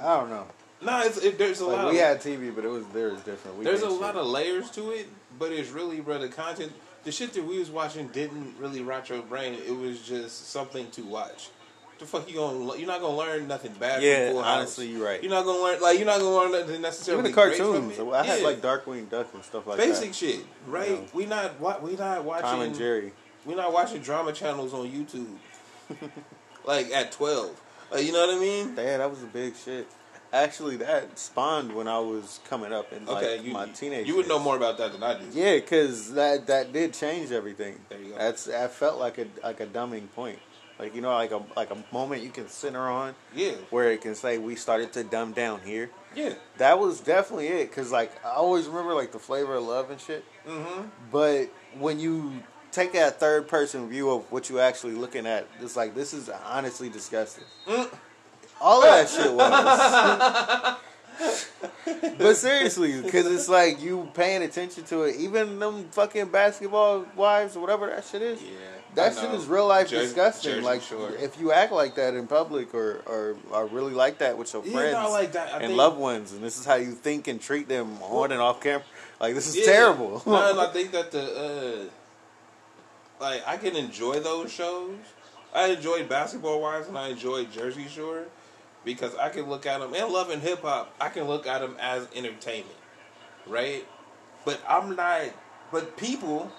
I 0.00 0.16
don't 0.16 0.30
know. 0.30 0.46
nah, 0.82 1.02
it's, 1.04 1.18
it, 1.18 1.38
there's 1.38 1.60
a 1.60 1.66
Like, 1.66 1.76
lot. 1.78 1.92
we 1.92 2.00
of, 2.00 2.06
had 2.06 2.20
TV, 2.20 2.54
but 2.54 2.64
it 2.64 2.68
was 2.68 2.84
there 2.88 3.10
was 3.10 3.20
different. 3.22 3.56
We 3.58 3.64
there's 3.64 3.82
a 3.82 3.88
did 3.88 4.00
lot 4.00 4.16
of 4.16 4.26
layers 4.26 4.70
to 4.72 4.90
it, 4.90 5.08
but 5.38 5.52
it's 5.52 5.70
really, 5.70 6.00
bro, 6.00 6.18
the 6.18 6.28
content. 6.28 6.72
The 7.04 7.12
shit 7.12 7.32
that 7.34 7.44
we 7.44 7.58
was 7.58 7.70
watching 7.70 8.08
didn't 8.08 8.54
really 8.58 8.80
rot 8.82 9.08
your 9.10 9.20
brain. 9.22 9.54
It 9.66 9.76
was 9.76 10.00
just 10.00 10.48
something 10.50 10.90
to 10.92 11.02
watch, 11.02 11.50
The 11.98 12.06
fuck 12.06 12.26
you 12.30 12.36
gonna? 12.36 12.78
You're 12.78 12.86
not 12.86 13.00
gonna 13.02 13.16
learn 13.16 13.46
nothing 13.46 13.72
bad. 13.78 14.02
Yeah, 14.02 14.26
from 14.28 14.34
Full 14.36 14.42
House. 14.42 14.56
honestly, 14.58 14.86
you're 14.88 15.04
right. 15.04 15.22
You're 15.22 15.30
not 15.30 15.44
gonna 15.44 15.62
learn 15.62 15.80
like 15.82 15.98
you're 15.98 16.06
not 16.06 16.18
gonna 16.20 16.34
learn 16.34 16.52
nothing 16.52 16.80
necessarily. 16.80 17.20
Even 17.30 17.30
the 17.30 17.36
cartoons. 17.36 17.98
I 18.00 18.24
had 18.24 18.40
Yeah. 18.40 18.46
like 18.46 18.60
Darkwing 18.62 19.10
Duck 19.10 19.28
and 19.34 19.44
stuff 19.44 19.66
like 19.66 19.76
basic 19.78 20.08
that. 20.08 20.14
shit, 20.14 20.40
right? 20.66 20.90
Yeah. 20.92 20.98
We 21.12 21.26
not 21.26 21.82
we 21.82 21.94
not 21.96 22.24
watching 22.24 22.44
Tom 22.50 22.60
and 22.62 22.74
Jerry. 22.74 23.12
We're 23.44 23.56
not 23.56 23.72
watching 23.74 24.00
drama 24.00 24.32
channels 24.32 24.72
on 24.72 24.88
YouTube. 24.90 25.36
like 26.64 26.90
at 26.90 27.12
twelve, 27.12 27.60
like, 27.94 28.04
you 28.06 28.12
know 28.12 28.26
what 28.26 28.34
I 28.36 28.38
mean? 28.38 28.74
Yeah, 28.76 28.98
that 28.98 29.10
was 29.10 29.22
a 29.22 29.26
big 29.26 29.54
shit. 29.56 29.86
Actually, 30.32 30.76
that 30.78 31.16
spawned 31.16 31.72
when 31.74 31.86
I 31.86 31.98
was 32.00 32.40
coming 32.48 32.72
up 32.72 32.92
in 32.92 33.06
like 33.06 33.22
Okay, 33.24 33.42
you, 33.44 33.52
my 33.52 33.68
teenage. 33.68 34.06
You 34.08 34.16
would 34.16 34.26
know 34.26 34.40
more 34.40 34.56
about 34.56 34.78
that 34.78 34.92
than 34.92 35.02
I 35.02 35.16
do. 35.18 35.26
Yeah, 35.32 35.54
because 35.54 36.12
that 36.14 36.48
that 36.48 36.72
did 36.72 36.92
change 36.92 37.30
everything. 37.30 37.78
There 37.88 38.00
you 38.00 38.10
go. 38.10 38.18
That's 38.18 38.44
that 38.46 38.72
felt 38.72 38.98
like 38.98 39.18
a 39.18 39.26
like 39.44 39.60
a 39.60 39.66
dumbing 39.66 40.10
point. 40.12 40.40
Like 40.76 40.92
you 40.96 41.02
know, 41.02 41.10
like 41.10 41.30
a 41.30 41.40
like 41.54 41.70
a 41.70 41.76
moment 41.92 42.24
you 42.24 42.30
can 42.30 42.48
center 42.48 42.80
on 42.88 43.14
Yeah, 43.32 43.52
where 43.70 43.92
it 43.92 44.00
can 44.00 44.16
say 44.16 44.38
we 44.38 44.56
started 44.56 44.92
to 44.94 45.04
dumb 45.04 45.32
down 45.34 45.60
here. 45.64 45.88
yeah. 46.16 46.34
That 46.58 46.80
was 46.80 46.98
definitely 46.98 47.46
it. 47.46 47.70
Cause 47.72 47.92
like 47.92 48.10
I 48.24 48.30
always 48.30 48.66
remember 48.66 48.92
like 48.92 49.12
the 49.12 49.20
flavor 49.20 49.54
of 49.54 49.62
love 49.62 49.90
and 49.90 50.00
shit. 50.00 50.24
Mm-hmm. 50.48 50.88
But 51.12 51.44
when 51.78 52.00
you 52.00 52.42
take 52.74 52.92
that 52.92 53.20
third 53.20 53.46
person 53.48 53.88
view 53.88 54.10
of 54.10 54.30
what 54.32 54.50
you 54.50 54.58
actually 54.60 54.94
looking 54.94 55.26
at, 55.26 55.46
it's 55.60 55.76
like 55.76 55.94
this 55.94 56.12
is 56.12 56.28
honestly 56.46 56.88
disgusting. 56.88 57.44
Mm. 57.66 57.88
All 58.60 58.82
of 58.82 58.90
that 58.90 59.08
shit 59.08 59.32
was. 59.32 60.76
but 62.18 62.34
seriously, 62.36 63.00
because 63.02 63.26
it's 63.26 63.48
like 63.48 63.80
you 63.80 64.08
paying 64.14 64.42
attention 64.42 64.84
to 64.84 65.02
it. 65.04 65.16
Even 65.16 65.58
them 65.58 65.84
fucking 65.92 66.26
basketball 66.28 67.06
wives 67.16 67.56
or 67.56 67.60
whatever 67.60 67.86
that 67.86 68.04
shit 68.04 68.22
is. 68.22 68.42
Yeah, 68.42 68.48
That 68.96 69.14
shit 69.14 69.30
is 69.32 69.46
real 69.46 69.66
life 69.68 69.88
Jersey- 69.90 70.06
disgusting. 70.06 70.62
Like 70.62 70.82
if 71.20 71.38
you 71.40 71.52
act 71.52 71.72
like 71.72 71.94
that 71.96 72.14
in 72.14 72.26
public 72.26 72.74
or 72.74 73.02
or 73.06 73.36
are 73.52 73.66
really 73.66 73.92
like 73.92 74.18
that 74.18 74.36
with 74.36 74.52
your 74.52 74.62
friends 74.62 74.94
like. 75.10 75.34
And 75.36 75.60
think- 75.60 75.76
loved 75.76 75.98
ones, 75.98 76.32
and 76.32 76.42
this 76.42 76.58
is 76.58 76.64
how 76.64 76.74
you 76.74 76.92
think 76.92 77.28
and 77.28 77.40
treat 77.40 77.68
them 77.68 78.02
on 78.02 78.32
and 78.32 78.40
off 78.40 78.60
camera. 78.60 78.84
Like 79.20 79.34
this 79.34 79.46
is 79.46 79.56
Yeah. 79.56 79.64
terrible. 79.66 80.22
no, 80.26 80.60
I 80.60 80.66
think 80.72 80.90
that 80.92 81.12
the 81.12 81.22
uh, 81.22 81.90
like 83.24 83.42
I 83.46 83.56
can 83.56 83.74
enjoy 83.74 84.20
those 84.20 84.52
shows. 84.52 84.96
I 85.54 85.68
enjoyed 85.68 86.08
Basketball 86.08 86.60
Wives 86.60 86.88
and 86.88 86.98
I 86.98 87.08
enjoyed 87.08 87.50
Jersey 87.50 87.86
Shore 87.88 88.26
because 88.84 89.14
I 89.16 89.30
can 89.30 89.48
look 89.48 89.64
at 89.64 89.80
them 89.80 89.94
and 89.94 90.12
Love 90.12 90.30
& 90.34 90.42
Hip 90.42 90.60
Hop. 90.60 90.94
I 91.00 91.08
can 91.08 91.24
look 91.24 91.46
at 91.46 91.60
them 91.60 91.76
as 91.80 92.06
entertainment, 92.14 92.76
right? 93.46 93.86
But 94.44 94.60
I'm 94.68 94.94
not. 94.94 95.22
But 95.72 95.96
people, 95.96 96.52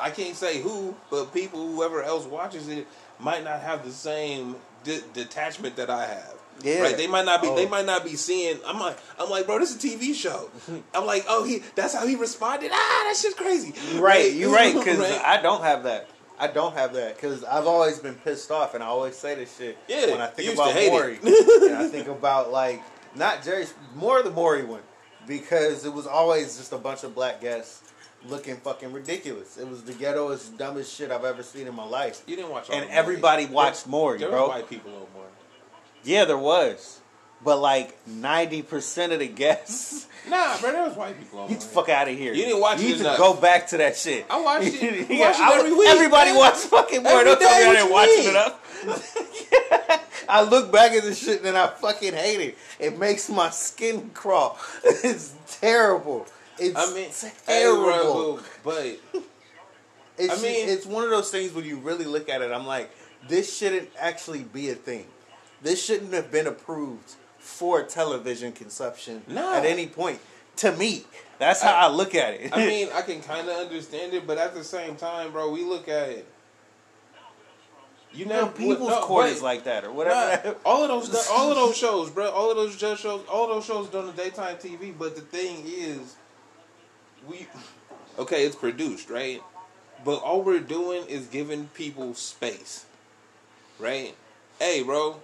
I 0.00 0.10
can't 0.10 0.34
say 0.34 0.60
who, 0.60 0.96
but 1.08 1.32
people, 1.32 1.64
whoever 1.68 2.02
else 2.02 2.24
watches 2.26 2.68
it, 2.68 2.88
might 3.20 3.44
not 3.44 3.60
have 3.60 3.84
the 3.84 3.92
same 3.92 4.56
de- 4.82 5.02
detachment 5.14 5.76
that 5.76 5.88
I 5.88 6.06
have. 6.06 6.35
Yeah. 6.62 6.80
Right. 6.82 6.96
They 6.96 7.06
might 7.06 7.24
not 7.26 7.42
be. 7.42 7.48
Oh. 7.48 7.56
They 7.56 7.66
might 7.68 7.86
not 7.86 8.04
be 8.04 8.16
seeing. 8.16 8.58
I'm 8.66 8.80
like. 8.80 8.98
I'm 9.18 9.28
like, 9.30 9.46
bro. 9.46 9.58
This 9.58 9.74
is 9.74 9.84
a 9.84 9.88
TV 9.88 10.14
show. 10.14 10.50
I'm 10.94 11.04
like, 11.06 11.24
oh, 11.28 11.44
he. 11.44 11.62
That's 11.74 11.94
how 11.94 12.06
he 12.06 12.16
responded. 12.16 12.70
Ah, 12.72 13.02
that 13.08 13.16
shit's 13.20 13.34
crazy. 13.34 13.74
Right, 13.98 14.32
you're 14.32 14.52
right. 14.52 14.74
Because 14.78 14.98
Right? 14.98 15.20
I 15.24 15.40
don't 15.42 15.62
have 15.62 15.84
that. 15.84 16.08
I 16.38 16.48
don't 16.48 16.74
have 16.74 16.92
that 16.94 17.16
because 17.16 17.44
I've 17.44 17.66
always 17.66 17.98
been 17.98 18.14
pissed 18.14 18.50
off, 18.50 18.74
and 18.74 18.84
I 18.84 18.88
always 18.88 19.16
say 19.16 19.34
this 19.36 19.56
shit 19.56 19.78
Yeah, 19.88 20.10
when 20.10 20.20
I 20.20 20.26
think 20.26 20.52
about 20.52 20.74
Maury. 20.74 21.18
and 21.22 21.76
I 21.76 21.88
think 21.88 22.08
about 22.08 22.52
like 22.52 22.82
not 23.14 23.42
Jerry, 23.42 23.64
more 23.94 24.22
the 24.22 24.30
Maury 24.30 24.62
one 24.62 24.82
because 25.26 25.84
it 25.86 25.92
was 25.94 26.06
always 26.06 26.58
just 26.58 26.72
a 26.74 26.78
bunch 26.78 27.04
of 27.04 27.14
black 27.14 27.40
guests 27.40 27.82
looking 28.28 28.56
fucking 28.56 28.92
ridiculous. 28.92 29.56
It 29.56 29.66
was 29.66 29.82
the 29.84 29.92
ghettoest, 29.94 30.58
dumbest 30.58 30.94
shit 30.94 31.10
I've 31.10 31.24
ever 31.24 31.42
seen 31.42 31.66
in 31.66 31.74
my 31.74 31.86
life. 31.86 32.22
You 32.26 32.36
didn't 32.36 32.50
watch. 32.50 32.68
all 32.68 32.76
And 32.76 32.90
everybody 32.90 33.44
Maury. 33.44 33.54
watched 33.54 33.86
Maury, 33.86 34.18
There 34.18 34.28
bro. 34.28 34.48
white 34.48 34.68
people 34.68 34.90
Maury. 35.14 35.28
Yeah, 36.06 36.24
there 36.24 36.38
was, 36.38 37.00
but 37.44 37.58
like 37.58 37.96
ninety 38.06 38.62
percent 38.62 39.12
of 39.12 39.18
the 39.20 39.28
guests. 39.28 40.06
Nah, 40.28 40.58
bro. 40.58 40.72
There 40.72 40.82
was 40.82 40.96
white 40.96 41.16
people 41.20 41.38
on 41.38 41.46
Get 41.48 41.58
Maury. 41.58 41.68
the 41.68 41.72
fuck 41.72 41.88
out 41.88 42.08
of 42.08 42.18
here. 42.18 42.32
You 42.34 42.46
didn't 42.46 42.60
watch 42.60 42.80
You 42.80 42.88
it 42.88 42.98
need 42.98 43.04
to 43.04 43.14
go 43.16 43.32
back 43.32 43.68
to 43.68 43.76
that 43.76 43.96
shit. 43.96 44.26
I 44.28 44.40
watched 44.40 44.66
it. 44.74 45.08
Yeah, 45.08 45.28
watched 45.28 45.38
it 45.38 45.54
every 45.60 45.70
was- 45.70 45.78
week. 45.78 45.88
Everybody 45.88 46.30
man. 46.30 46.38
watched 46.40 46.56
fucking 46.64 47.02
Maury. 47.04 47.16
Every 47.20 47.24
Don't 47.26 47.40
tell 47.40 47.58
me 47.58 47.64
day, 47.64 47.70
I 47.70 47.72
didn't 47.74 47.86
you 47.86 47.92
watch 47.92 48.08
mean? 48.08 48.26
it 48.26 48.30
enough. 48.30 50.26
I 50.28 50.42
look 50.42 50.72
back 50.72 50.90
at 50.94 51.04
this 51.04 51.16
shit 51.24 51.44
and 51.44 51.56
I 51.56 51.68
fucking 51.68 52.12
hate 52.12 52.40
it. 52.40 52.58
It 52.80 52.98
makes 52.98 53.30
my 53.30 53.50
skin 53.50 54.10
crawl. 54.14 54.58
It's 54.82 55.32
terrible. 55.60 56.26
It's 56.58 56.76
I 56.76 56.92
mean, 56.92 57.10
terrible. 57.46 58.38
hey, 58.38 58.42
but 58.64 58.76
It's, 58.84 58.98
I 60.18 60.26
just- 60.26 60.42
mean- 60.42 60.68
it's 60.68 60.86
one 60.86 61.04
of 61.04 61.10
those 61.10 61.30
things 61.30 61.52
when 61.52 61.64
you 61.64 61.76
really 61.78 62.04
look 62.04 62.28
at 62.28 62.42
it. 62.42 62.50
I'm 62.50 62.66
like, 62.66 62.90
this 63.28 63.56
shouldn't 63.56 63.90
actually 63.96 64.42
be 64.42 64.70
a 64.70 64.74
thing. 64.74 65.06
This 65.62 65.84
shouldn't 65.84 66.12
have 66.12 66.30
been 66.30 66.46
approved 66.46 67.14
for 67.38 67.82
television 67.82 68.52
consumption 68.52 69.22
No. 69.28 69.54
at 69.54 69.64
any 69.64 69.86
point. 69.86 70.20
To 70.56 70.72
me, 70.72 71.04
that's 71.38 71.62
how 71.62 71.74
I, 71.74 71.88
look 71.88 72.14
at 72.14 72.34
it. 72.34 72.50
I 72.52 72.66
mean, 72.66 72.88
I 72.94 73.02
can 73.02 73.20
kind 73.20 73.48
of 73.48 73.56
understand 73.56 74.14
it, 74.14 74.26
but 74.26 74.38
at 74.38 74.54
the 74.54 74.64
same 74.64 74.96
time, 74.96 75.32
bro, 75.32 75.50
we 75.50 75.62
look 75.62 75.86
at 75.88 76.08
it. 76.08 76.26
You 78.12 78.24
know, 78.24 78.46
people's 78.48 78.88
no, 78.88 79.02
court 79.02 79.26
is 79.26 79.42
like 79.42 79.64
that 79.64 79.84
or 79.84 79.88
Nah, 79.88 79.94
whatever. 79.94 80.56
all 80.64 80.82
of 80.84 80.88
those, 80.88 81.28
all 81.30 81.50
of 81.50 81.56
those 81.56 81.76
shows, 81.76 82.08
bro. 82.08 82.30
All 82.30 82.50
of 82.50 82.56
those 82.56 82.76
just 82.76 83.02
shows, 83.02 83.22
all 83.30 83.48
those 83.48 83.66
shows 83.66 83.88
done 83.90 84.08
on 84.08 84.16
daytime 84.16 84.56
TV. 84.56 84.94
But 84.98 85.14
the 85.16 85.20
thing 85.20 85.64
is, 85.66 86.16
we 87.28 87.46
okay, 88.18 88.46
it's 88.46 88.56
produced, 88.56 89.10
right? 89.10 89.42
But 90.04 90.22
all 90.22 90.42
we're 90.42 90.60
doing 90.60 91.06
is 91.06 91.26
giving 91.26 91.66
people 91.74 92.14
space, 92.14 92.86
right? 93.78 94.14
Hey, 94.58 94.82
bro, 94.82 95.20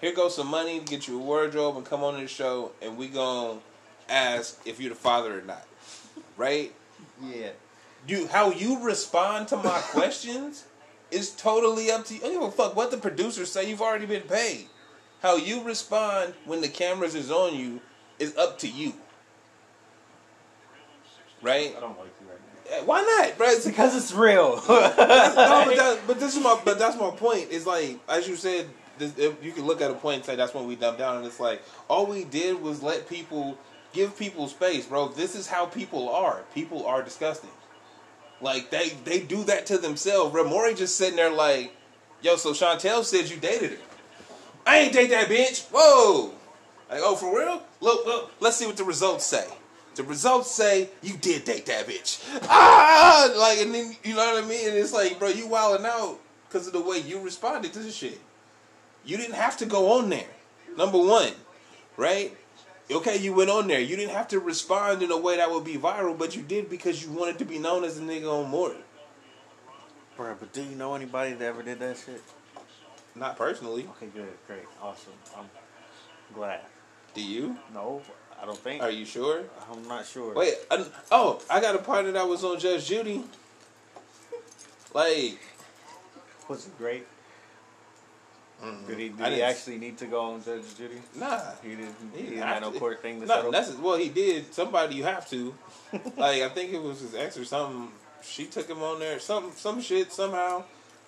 here 0.00 0.12
goes 0.12 0.36
some 0.36 0.48
money 0.48 0.78
to 0.78 0.84
get 0.84 1.06
you 1.08 1.20
a 1.20 1.22
wardrobe 1.22 1.76
and 1.76 1.84
come 1.84 2.02
on 2.02 2.20
this 2.20 2.30
show, 2.30 2.72
and 2.80 2.96
we 2.96 3.08
gonna 3.08 3.58
ask 4.08 4.60
if 4.66 4.80
you're 4.80 4.90
the 4.90 4.94
father 4.96 5.38
or 5.38 5.42
not, 5.42 5.66
right? 6.36 6.72
yeah. 7.22 7.50
You 8.06 8.26
how 8.28 8.50
you 8.50 8.82
respond 8.82 9.48
to 9.48 9.56
my 9.56 9.80
questions 9.90 10.64
is 11.10 11.30
totally 11.30 11.90
up 11.90 12.06
to 12.06 12.14
you. 12.14 12.20
I 12.20 12.24
don't 12.24 12.32
give 12.34 12.42
a 12.42 12.50
fuck 12.50 12.74
what 12.76 12.90
the 12.90 12.96
producers 12.96 13.50
say. 13.52 13.68
You've 13.68 13.82
already 13.82 14.06
been 14.06 14.22
paid. 14.22 14.66
How 15.22 15.36
you 15.36 15.62
respond 15.62 16.32
when 16.46 16.62
the 16.62 16.68
cameras 16.68 17.14
is 17.14 17.30
on 17.30 17.54
you 17.54 17.80
is 18.18 18.34
up 18.36 18.58
to 18.60 18.68
you. 18.68 18.94
Right? 21.42 21.74
I 21.76 21.80
don't 21.80 21.98
like 21.98 22.08
you 22.20 22.26
right 22.28 22.38
now. 22.70 22.76
Eh, 22.78 22.82
Why 22.84 23.02
not, 23.02 23.36
bro? 23.36 23.48
It's 23.48 23.66
Because 23.66 23.94
it's 23.96 24.12
real. 24.12 24.56
no, 24.60 24.62
but, 24.66 24.96
that, 24.96 25.98
but 26.06 26.20
this 26.20 26.36
is 26.36 26.42
my 26.42 26.58
but 26.64 26.78
that's 26.78 26.96
my 26.96 27.10
point. 27.10 27.48
It's 27.50 27.66
like 27.66 27.98
as 28.08 28.26
you 28.28 28.36
said, 28.36 28.66
this, 29.00 29.34
you 29.42 29.52
can 29.52 29.66
look 29.66 29.80
at 29.80 29.90
a 29.90 29.94
point 29.94 30.16
and 30.16 30.24
say 30.24 30.36
that's 30.36 30.54
when 30.54 30.66
we 30.66 30.76
dumped 30.76 30.98
down, 30.98 31.16
and 31.16 31.26
it's 31.26 31.40
like 31.40 31.62
all 31.88 32.06
we 32.06 32.24
did 32.24 32.60
was 32.60 32.82
let 32.82 33.08
people 33.08 33.58
give 33.92 34.16
people 34.16 34.46
space, 34.46 34.86
bro. 34.86 35.08
This 35.08 35.34
is 35.34 35.48
how 35.48 35.66
people 35.66 36.08
are. 36.08 36.44
People 36.54 36.86
are 36.86 37.02
disgusting. 37.02 37.50
Like 38.40 38.70
they 38.70 38.90
they 39.04 39.20
do 39.20 39.44
that 39.44 39.66
to 39.66 39.78
themselves. 39.78 40.32
Bro, 40.32 40.74
just 40.74 40.96
sitting 40.96 41.16
there 41.16 41.30
like, 41.30 41.74
yo. 42.22 42.36
So 42.36 42.52
Chantel 42.52 43.04
said 43.04 43.28
you 43.28 43.36
dated 43.36 43.72
her. 43.72 43.78
I 44.66 44.78
ain't 44.78 44.92
date 44.92 45.10
that 45.10 45.28
bitch. 45.28 45.66
Whoa. 45.72 46.32
Like, 46.90 47.00
oh, 47.02 47.16
for 47.16 47.36
real? 47.38 47.62
Look, 47.80 48.06
look. 48.06 48.32
Let's 48.40 48.56
see 48.56 48.66
what 48.66 48.76
the 48.76 48.84
results 48.84 49.24
say. 49.24 49.46
The 49.94 50.02
results 50.04 50.50
say 50.50 50.88
you 51.02 51.16
did 51.16 51.44
date 51.44 51.66
that 51.66 51.86
bitch. 51.86 52.24
Ah, 52.48 53.32
like, 53.36 53.58
and 53.58 53.74
then 53.74 53.96
you 54.04 54.14
know 54.14 54.34
what 54.34 54.44
I 54.44 54.46
mean. 54.46 54.68
And 54.68 54.78
it's 54.78 54.92
like, 54.92 55.18
bro, 55.18 55.28
you 55.28 55.46
wilding 55.46 55.86
out 55.86 56.18
because 56.48 56.66
of 56.66 56.72
the 56.72 56.80
way 56.80 56.98
you 56.98 57.20
responded 57.20 57.72
to 57.74 57.78
the 57.80 57.90
shit. 57.90 58.18
You 59.04 59.16
didn't 59.16 59.34
have 59.34 59.56
to 59.58 59.66
go 59.66 59.92
on 59.98 60.10
there. 60.10 60.28
Number 60.76 60.98
one, 60.98 61.32
right? 61.96 62.36
Okay, 62.90 63.16
you 63.18 63.32
went 63.34 63.50
on 63.50 63.68
there. 63.68 63.80
You 63.80 63.96
didn't 63.96 64.14
have 64.14 64.28
to 64.28 64.40
respond 64.40 65.02
in 65.02 65.10
a 65.10 65.16
way 65.16 65.36
that 65.36 65.50
would 65.50 65.64
be 65.64 65.76
viral, 65.76 66.16
but 66.18 66.34
you 66.34 66.42
did 66.42 66.68
because 66.68 67.04
you 67.04 67.10
wanted 67.12 67.38
to 67.38 67.44
be 67.44 67.58
known 67.58 67.84
as 67.84 67.98
a 67.98 68.02
nigga 68.02 68.30
on 68.30 68.50
Maury. 68.50 68.76
Bro, 70.16 70.36
but 70.40 70.52
do 70.52 70.62
you 70.62 70.74
know 70.74 70.94
anybody 70.94 71.32
that 71.34 71.44
ever 71.44 71.62
did 71.62 71.78
that 71.78 71.96
shit? 71.96 72.22
Not 73.14 73.36
personally. 73.36 73.88
Okay, 73.96 74.06
good, 74.14 74.32
great, 74.46 74.64
awesome. 74.82 75.12
I'm 75.36 75.48
glad. 76.34 76.60
Do 77.14 77.22
you? 77.22 77.56
No, 77.72 78.02
I 78.40 78.46
don't 78.46 78.58
think. 78.58 78.82
Are 78.82 78.90
you 78.90 79.04
sure? 79.04 79.44
I'm 79.70 79.86
not 79.88 80.06
sure. 80.06 80.34
Wait. 80.34 80.54
I, 80.70 80.84
oh, 81.10 81.40
I 81.48 81.60
got 81.60 81.74
a 81.74 81.78
partner 81.78 82.12
that 82.12 82.26
was 82.26 82.44
on 82.44 82.58
Judge 82.58 82.86
Judy. 82.86 83.22
Like, 84.92 85.38
was 86.48 86.66
it 86.66 86.76
great? 86.78 87.06
Did 88.86 88.98
he, 88.98 89.08
did 89.08 89.12
Mm-hmm. 89.16 89.22
I 89.24 89.30
he 89.30 89.42
actually 89.42 89.78
need 89.78 89.96
to 89.98 90.06
go 90.06 90.20
on 90.32 90.44
Judge 90.44 90.62
Judy? 90.76 90.96
nah. 91.14 91.40
He 91.62 91.70
didn't. 91.70 91.94
He 92.14 92.22
didn't 92.24 92.38
have 92.42 92.60
no 92.62 92.72
court 92.72 93.00
thing 93.00 93.20
to 93.20 93.26
Not 93.26 93.36
settle. 93.44 93.52
necess- 93.52 93.80
well, 93.80 93.96
he 93.96 94.08
did. 94.10 94.52
Somebody 94.52 94.96
you 94.96 95.04
have 95.04 95.28
to. 95.30 95.54
like 96.16 96.42
I 96.42 96.48
think 96.50 96.72
it 96.72 96.82
was 96.82 97.00
his 97.00 97.14
ex 97.14 97.36
or 97.38 97.44
something. 97.44 97.88
She 98.22 98.44
took 98.46 98.68
him 98.68 98.82
on 98.82 98.98
there. 98.98 99.18
Some 99.18 99.52
some 99.56 99.80
shit 99.80 100.12
somehow. 100.12 100.64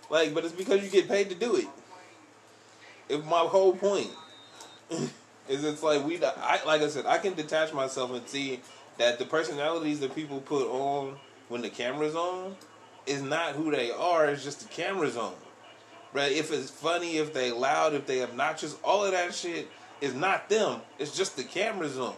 Like, 0.09 0.33
but 0.35 0.45
it's 0.45 0.55
because 0.55 0.83
you 0.83 0.89
get 0.91 1.09
paid 1.09 1.29
to 1.31 1.35
do 1.35 1.57
it. 1.57 1.67
If 3.09 3.25
my 3.27 3.41
whole 3.41 3.75
point 3.75 4.09
is, 4.91 5.65
it's 5.65 5.83
like 5.83 6.05
we. 6.07 6.23
I 6.25 6.61
like 6.67 6.81
I 6.83 6.89
said, 6.89 7.05
I 7.07 7.19
can 7.19 7.35
detach 7.35 7.73
myself 7.75 8.13
and 8.13 8.27
see 8.27 8.61
that 8.99 9.19
the 9.19 9.25
personalities 9.27 10.01
that 10.01 10.15
people 10.15 10.41
put 10.41 10.67
on 10.69 11.17
when 11.49 11.61
the 11.63 11.71
camera's 11.71 12.15
on 12.15 12.57
is 13.07 13.21
not 13.23 13.53
who 13.55 13.71
they 13.71 13.91
are. 13.91 14.27
It's 14.29 14.45
just 14.45 14.61
the 14.61 14.69
camera's 14.69 15.17
on. 15.17 15.35
Bruh, 16.15 16.31
if 16.31 16.53
it's 16.53 16.71
funny, 16.71 17.17
if 17.17 17.33
they 17.33 17.51
loud, 17.51 17.95
if 17.95 18.07
they 18.07 18.23
obnoxious, 18.23 18.77
all 18.85 19.05
of 19.05 19.13
that 19.13 19.35
shit 19.35 19.69
is 20.01 20.15
not 20.15 20.49
them. 20.49 20.81
It's 20.99 21.17
just 21.17 21.37
the 21.37 21.45
camera's 21.45 21.99
on. 21.99 22.15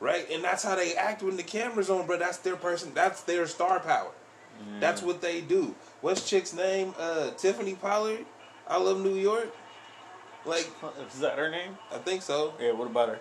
Right? 0.00 0.28
And 0.30 0.44
that's 0.44 0.62
how 0.62 0.74
they 0.74 0.94
act 0.94 1.22
when 1.22 1.36
the 1.38 1.42
camera's 1.42 1.88
on, 1.88 2.06
bro. 2.06 2.18
That's 2.18 2.38
their 2.38 2.56
person 2.56 2.92
that's 2.94 3.22
their 3.22 3.46
star 3.46 3.80
power. 3.80 4.10
That's 4.80 5.02
what 5.02 5.20
they 5.20 5.42
do. 5.42 5.74
What's 6.00 6.28
chick's 6.28 6.54
name? 6.54 6.94
Uh 6.98 7.30
Tiffany 7.32 7.74
Pollard. 7.74 8.24
I 8.68 8.78
love 8.78 9.00
New 9.00 9.14
York. 9.14 9.54
Like, 10.44 10.70
Is 11.12 11.20
that 11.20 11.38
her 11.38 11.50
name? 11.50 11.76
I 11.92 11.98
think 11.98 12.22
so. 12.22 12.54
Yeah. 12.60 12.72
What 12.72 12.86
about 12.86 13.08
her? 13.08 13.18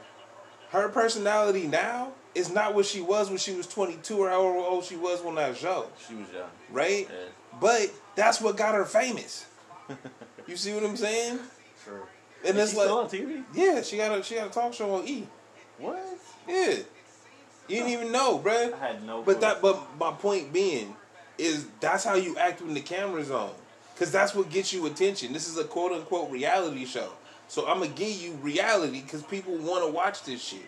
Her 0.69 0.89
personality 0.89 1.67
now 1.67 2.11
is 2.33 2.51
not 2.51 2.73
what 2.75 2.85
she 2.85 3.01
was 3.01 3.29
when 3.29 3.37
she 3.37 3.53
was 3.55 3.67
22 3.67 4.17
or 4.17 4.29
however 4.29 4.57
old 4.57 4.83
she 4.83 4.95
was 4.95 5.23
on 5.25 5.35
that 5.35 5.55
show. 5.55 5.87
She 6.07 6.15
was 6.15 6.27
young. 6.31 6.49
Right? 6.71 7.07
Yeah. 7.09 7.59
But 7.59 7.91
that's 8.15 8.41
what 8.41 8.57
got 8.57 8.75
her 8.75 8.85
famous. 8.85 9.45
you 10.47 10.55
see 10.55 10.73
what 10.73 10.83
I'm 10.83 10.97
saying? 10.97 11.39
Sure. 11.83 12.07
And 12.45 12.57
Is 12.57 12.63
it's 12.63 12.71
she 12.73 12.77
like, 12.77 12.85
still 12.87 12.97
on 12.99 13.09
TV? 13.09 13.43
yeah, 13.53 13.81
she 13.81 13.97
got 13.97 14.17
a 14.17 14.23
she 14.23 14.35
got 14.35 14.47
a 14.47 14.49
talk 14.51 14.73
show 14.73 14.95
on 14.95 15.07
E. 15.07 15.27
What? 15.79 16.03
Yeah, 16.47 16.69
you 17.67 17.77
didn't 17.77 17.89
even 17.89 18.11
know, 18.11 18.39
bruh. 18.39 18.73
I 18.73 18.77
had 18.77 19.03
no. 19.05 19.21
But 19.23 19.39
clue. 19.39 19.41
that, 19.41 19.61
but 19.61 19.97
my 19.99 20.11
point 20.11 20.53
being, 20.53 20.95
is 21.37 21.67
that's 21.79 22.03
how 22.03 22.15
you 22.15 22.37
act 22.37 22.61
when 22.61 22.73
the 22.73 22.81
camera's 22.81 23.31
on, 23.31 23.51
because 23.93 24.11
that's 24.11 24.35
what 24.35 24.49
gets 24.49 24.71
you 24.71 24.85
attention. 24.85 25.33
This 25.33 25.47
is 25.49 25.57
a 25.57 25.63
quote 25.63 25.91
unquote 25.91 26.29
reality 26.31 26.85
show, 26.85 27.09
so 27.47 27.67
I'm 27.67 27.79
gonna 27.79 27.91
give 27.91 28.15
you 28.21 28.33
reality 28.33 29.01
because 29.01 29.23
people 29.23 29.55
want 29.57 29.85
to 29.85 29.91
watch 29.91 30.23
this 30.23 30.41
shit. 30.41 30.65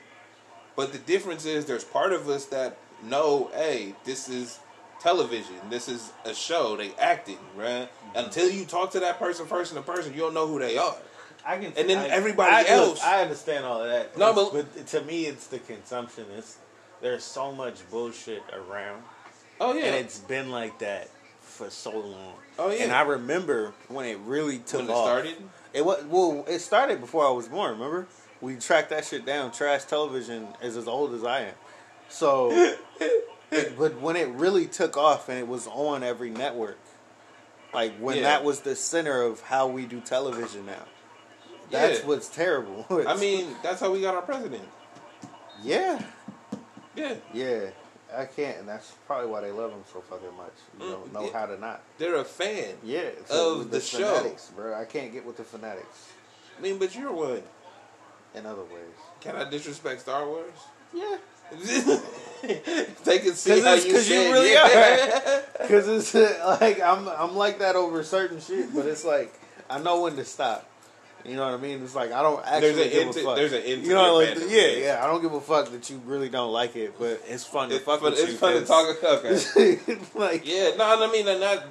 But 0.76 0.92
the 0.92 1.00
difference 1.00 1.46
is, 1.46 1.66
there's 1.66 1.84
part 1.84 2.12
of 2.14 2.28
us 2.30 2.46
that 2.46 2.78
know, 3.04 3.50
hey, 3.54 3.96
this 4.04 4.30
is 4.30 4.60
television. 5.00 5.56
This 5.70 5.88
is 5.88 6.12
a 6.26 6.34
show. 6.34 6.76
They 6.78 6.92
acting, 7.00 7.38
right? 7.56 7.88
Mm-hmm. 7.90 8.18
Until 8.18 8.50
you 8.50 8.66
talk 8.66 8.92
to 8.92 9.00
that 9.02 9.20
person 9.20 9.46
person 9.48 9.76
to 9.78 9.84
person, 9.84 10.14
you 10.14 10.20
don't 10.20 10.34
know 10.34 10.48
who 10.48 10.60
they 10.60 10.78
are. 10.78 10.96
I 11.46 11.58
can. 11.58 11.74
And 11.78 11.90
then 11.90 11.98
I- 12.00 12.08
everybody 12.08 12.52
I, 12.52 12.66
else- 12.68 13.02
I 13.04 13.22
understand 13.22 13.66
all 13.66 13.82
of 13.84 13.90
that. 13.90 14.18
No, 14.18 14.34
but- 14.34 14.54
but 14.76 14.88
to 14.88 15.02
me, 15.02 15.26
it's 15.26 15.48
the 15.48 15.60
consumption. 15.60 16.26
It's 16.38 16.58
there's 17.02 17.24
so 17.24 17.52
much 17.52 17.88
bullshit 17.92 18.42
around, 18.52 19.04
Oh 19.62 19.74
yeah, 19.74 19.86
and 19.86 19.96
it's 19.96 20.18
been 20.20 20.50
like 20.52 20.80
that 20.80 21.10
for 21.42 21.70
so 21.70 21.92
long. 21.92 22.34
Oh, 22.60 22.72
yeah. 22.72 22.86
And 22.86 22.92
I 22.92 23.02
remember 23.02 23.74
when 23.88 24.06
it 24.08 24.18
really 24.26 24.58
took 24.58 24.82
when 24.82 24.90
it 24.90 24.94
off. 24.94 25.06
started. 25.06 25.36
It 25.74 25.86
was 25.86 26.04
well. 26.06 26.44
It 26.48 26.60
started 26.60 27.00
before 27.00 27.26
I 27.26 27.30
was 27.30 27.48
born. 27.48 27.74
Remember, 27.74 28.08
we 28.42 28.56
tracked 28.56 28.90
that 28.90 29.06
shit 29.06 29.26
down. 29.28 29.52
Trash 29.52 29.84
television 29.86 30.48
is 30.62 30.76
as 30.76 30.88
old 30.88 31.14
as 31.14 31.24
I 31.24 31.42
am. 31.42 31.54
So, 32.10 32.50
but 33.78 34.00
when 34.02 34.16
it 34.16 34.28
really 34.30 34.66
took 34.68 34.98
off 34.98 35.30
and 35.30 35.40
it 35.40 35.48
was 35.48 35.68
on 35.68 36.04
every 36.04 36.30
network, 36.30 36.80
like 37.74 37.96
when 37.98 38.18
Yeah. 38.18 38.24
that 38.24 38.44
was 38.44 38.62
the 38.62 38.76
center 38.76 39.22
of 39.22 39.42
how 39.42 39.68
we 39.68 39.86
do 39.86 40.00
television 40.02 40.66
now. 40.66 40.84
That's 41.70 42.00
Yeah. 42.00 42.06
what's 42.06 42.28
terrible. 42.30 42.86
I 43.08 43.16
mean, 43.18 43.56
that's 43.64 43.80
how 43.80 43.92
we 43.92 44.02
got 44.02 44.16
our 44.16 44.22
president. 44.22 44.64
yeah, 45.62 46.02
Yeah, 46.96 47.16
yeah. 47.34 47.60
I 48.16 48.26
can't, 48.26 48.60
and 48.60 48.68
that's 48.70 48.92
probably 49.06 49.28
why 49.28 49.42
they 49.42 49.52
love 49.52 49.72
him 49.72 49.84
so 49.92 50.00
fucking 50.02 50.36
much. 50.38 50.54
You 50.80 50.86
Mm, 50.86 50.92
don't 50.92 51.14
know 51.14 51.26
yeah. 51.26 51.34
how 51.40 51.46
to 51.46 51.58
not. 51.60 51.82
they're 51.98 52.16
a 52.16 52.24
fan. 52.24 52.78
Yeah, 52.84 53.10
Of 53.30 53.70
the 53.70 53.82
show. 53.82 54.16
fanatics, 54.16 54.50
bro. 54.56 54.74
I 54.74 54.86
can't 54.86 55.12
get 55.12 55.26
with 55.26 55.36
the 55.38 55.44
fanatics. 55.44 56.08
I 56.58 56.62
mean, 56.62 56.78
but 56.80 56.96
you're 56.96 57.12
one. 57.12 57.44
In 58.34 58.46
other 58.46 58.64
ways, 58.64 58.96
Can 59.20 59.36
I 59.36 59.44
disrespect 59.50 60.02
Star 60.02 60.26
Wars? 60.26 60.54
yeah. 60.94 61.18
they 63.04 63.20
can 63.20 63.34
see 63.34 63.60
how 63.62 63.74
it's- 63.74 63.86
you 63.86 63.94
'cause 63.94 64.10
you 64.10 64.32
really 64.32 64.52
yeah. 64.54 65.42
Cause 65.68 65.88
it's 65.88 66.16
uh, 66.16 66.58
like 66.62 66.82
I'm 66.82 67.08
I'm 67.08 67.36
like 67.36 67.60
that 67.60 67.76
over 67.76 68.04
certain 68.04 68.40
shit, 68.40 68.74
but 68.74 68.86
it's 68.86 69.04
like 69.04 69.34
I 69.70 69.80
know 69.80 70.02
when 70.02 70.16
to 70.18 70.26
stop. 70.26 70.70
You 71.26 71.36
know 71.36 71.44
what 71.46 71.56
I 71.56 71.58
mean? 71.58 71.84
It's 71.84 71.96
like 71.96 72.12
I 72.14 72.22
don't 72.22 72.46
actually 72.46 72.72
There's 72.74 72.94
give 72.94 73.02
end 73.08 73.16
a 73.18 73.20
fuck. 73.22 73.36
there's 73.36 73.54
an 73.54 73.64
end 73.64 73.82
to 73.84 73.88
you 73.90 73.94
know, 73.96 74.16
like, 74.16 74.38
yeah, 74.48 74.68
yeah. 74.68 75.00
I 75.04 75.08
don't 75.08 75.22
give 75.22 75.34
a 75.34 75.42
fuck 75.42 75.70
that 75.72 75.90
you 75.90 76.02
really 76.06 76.30
don't 76.30 76.54
like 76.54 76.76
it, 76.78 76.98
but 76.98 77.22
it's 77.28 77.44
fun 77.44 77.70
to 77.70 77.76
It's 77.76 77.84
fuck 77.86 78.02
with 78.02 78.14
it's 78.14 78.32
you. 78.32 78.38
fun 78.38 78.54
to 78.54 78.66
talk. 78.66 79.04
Okay. 79.04 79.80
like 80.16 80.48
yeah, 80.48 80.72
no, 80.78 81.04
I 81.06 81.12
mean, 81.12 81.28
and 81.28 81.42
that 81.42 81.66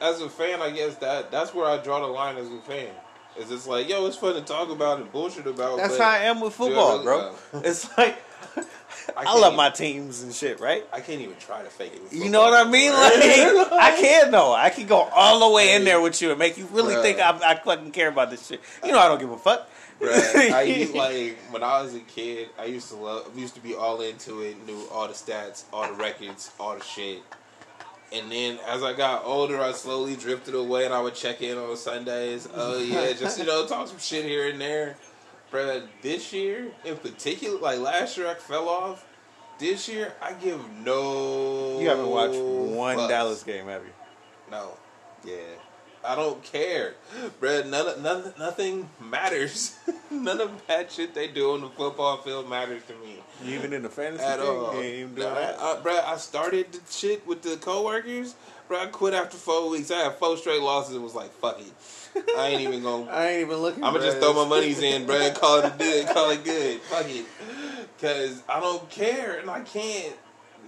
as 0.00 0.20
a 0.20 0.28
fan, 0.28 0.60
I 0.62 0.70
guess 0.70 0.94
that 0.96 1.30
that's 1.32 1.52
where 1.54 1.66
I 1.66 1.78
draw 1.82 2.00
the 2.00 2.06
line 2.06 2.36
as 2.36 2.46
a 2.48 2.58
fan. 2.60 2.88
It's 3.36 3.48
just 3.48 3.66
like, 3.66 3.88
yo, 3.88 4.06
it's 4.06 4.16
fun 4.16 4.34
to 4.34 4.42
talk 4.42 4.68
about 4.70 5.00
and 5.00 5.10
bullshit 5.10 5.46
about. 5.46 5.78
that's 5.78 5.96
but 5.96 6.02
how 6.04 6.10
I 6.10 6.18
am 6.24 6.40
with 6.40 6.52
football, 6.52 7.02
bro. 7.02 7.34
It's 7.54 7.88
like 7.98 8.16
I, 9.16 9.24
can't 9.24 9.40
love 9.40 9.52
even- 9.52 9.56
my 9.56 9.70
teams 9.70 10.22
and 10.22 10.32
shit, 10.34 10.60
right? 10.60 10.84
I 10.92 11.00
can't 11.00 11.20
even 11.20 11.36
try 11.38 11.62
to 11.62 11.68
fake 11.70 11.92
it. 11.94 12.02
with 12.02 12.12
You 12.14 12.28
know 12.30 12.40
what 12.40 12.54
I 12.66 12.70
mean? 12.70 12.92
Like 12.92 13.12
I 13.72 13.96
can 14.00 14.30
though. 14.30 14.52
I 14.54 14.70
can 14.70 14.86
go 14.86 14.96
all 15.14 15.48
the 15.48 15.54
way 15.54 15.74
in 15.74 15.84
there 15.84 16.00
with 16.00 16.20
you 16.22 16.30
and 16.30 16.38
make 16.38 16.56
you 16.58 16.66
really 16.72 16.94
Bruh. 16.94 17.02
think 17.02 17.18
I, 17.20 17.30
I 17.52 17.54
fucking 17.56 17.92
care 17.92 18.08
about 18.08 18.30
this 18.30 18.46
shit. 18.46 18.60
You 18.84 18.92
know 18.92 18.98
I 18.98 19.08
don't 19.08 19.20
give 19.20 19.30
a 19.30 19.38
fuck. 19.38 19.68
Bruh, 20.00 20.50
I 20.52 20.62
used, 20.62 20.94
like 20.94 21.36
when 21.50 21.62
I 21.62 21.82
was 21.82 21.94
a 21.94 22.00
kid, 22.00 22.48
I 22.58 22.64
used 22.66 22.88
to 22.90 22.96
love, 22.96 23.36
used 23.38 23.54
to 23.56 23.60
be 23.60 23.74
all 23.74 24.00
into 24.00 24.40
it, 24.42 24.64
knew 24.66 24.86
all 24.92 25.06
the 25.08 25.14
stats, 25.14 25.64
all 25.72 25.86
the 25.86 25.94
records, 25.94 26.50
all 26.58 26.74
the 26.76 26.82
shit. 26.84 27.22
And 28.12 28.32
then 28.32 28.58
as 28.66 28.82
I 28.82 28.92
got 28.92 29.24
older, 29.24 29.60
I 29.60 29.70
slowly 29.72 30.16
drifted 30.16 30.54
away, 30.54 30.84
and 30.84 30.92
I 30.92 31.00
would 31.00 31.14
check 31.14 31.42
in 31.42 31.56
on 31.56 31.76
Sundays. 31.76 32.48
Oh 32.52 32.78
yeah, 32.78 33.12
just 33.12 33.38
you 33.38 33.44
know, 33.46 33.66
talk 33.66 33.86
some 33.88 33.98
shit 33.98 34.24
here 34.24 34.48
and 34.48 34.60
there. 34.60 34.96
Bruh, 35.50 35.86
this 36.02 36.32
year 36.32 36.70
in 36.84 36.96
particular, 36.96 37.58
like 37.58 37.78
last 37.80 38.16
year, 38.16 38.28
I 38.28 38.34
fell 38.34 38.68
off. 38.68 39.06
This 39.58 39.88
year, 39.88 40.14
I 40.22 40.32
give 40.32 40.58
no. 40.84 41.78
You 41.80 41.88
haven't 41.88 42.08
watched 42.08 42.38
one 42.38 42.96
fucks. 42.96 43.08
Dallas 43.08 43.42
game, 43.42 43.66
have 43.66 43.82
you? 43.82 43.92
No. 44.50 44.70
Yeah. 45.24 45.34
I 46.02 46.14
don't 46.16 46.42
care, 46.42 46.94
bruh. 47.40 47.68
None, 47.68 47.86
of- 47.86 48.00
none, 48.02 48.32
nothing 48.38 48.88
matters. 49.00 49.76
none 50.10 50.40
of 50.40 50.66
that 50.66 50.90
shit 50.90 51.14
they 51.14 51.28
do 51.28 51.52
on 51.52 51.60
the 51.60 51.68
football 51.68 52.16
field 52.18 52.48
matters 52.48 52.82
to 52.88 52.94
me 52.94 53.18
even 53.44 53.72
in 53.72 53.82
the 53.82 53.88
fantasy 53.88 54.22
at 54.24 54.40
all. 54.40 54.74
You 54.74 54.80
ain't 54.80 54.94
even 54.96 55.14
doing 55.14 55.28
Nah, 55.28 55.34
that? 55.34 55.58
I, 55.58 55.76
bruh, 55.82 56.04
I 56.04 56.16
started 56.16 56.72
the 56.72 56.80
shit 56.90 57.26
with 57.26 57.42
the 57.42 57.56
coworkers, 57.56 58.34
bruh. 58.68 58.80
I 58.80 58.86
quit 58.86 59.12
after 59.14 59.36
four 59.36 59.68
weeks. 59.70 59.90
I 59.90 59.98
had 60.04 60.14
four 60.14 60.36
straight 60.36 60.60
losses. 60.62 60.96
It 60.96 61.02
was 61.02 61.14
like, 61.14 61.30
fuck 61.32 61.60
it. 61.60 62.24
I 62.36 62.48
ain't 62.48 62.62
even 62.62 62.82
gonna. 62.82 63.04
I 63.10 63.28
ain't 63.28 63.42
even 63.46 63.58
looking. 63.58 63.84
I'm 63.84 63.92
gonna 63.92 64.04
just 64.06 64.18
throw 64.18 64.32
my 64.32 64.48
monies 64.48 64.80
in, 64.82 65.06
bruh. 65.06 65.28
and 65.28 65.36
Call 65.36 65.58
it 65.58 65.66
a 65.66 65.76
good. 65.76 66.06
Call 66.08 66.30
it 66.30 66.44
good. 66.44 66.80
Fuck 66.82 67.06
it. 67.08 67.26
Cause 68.00 68.42
I 68.48 68.58
don't 68.60 68.88
care, 68.90 69.38
and 69.38 69.50
I 69.50 69.60
can't. 69.60 70.14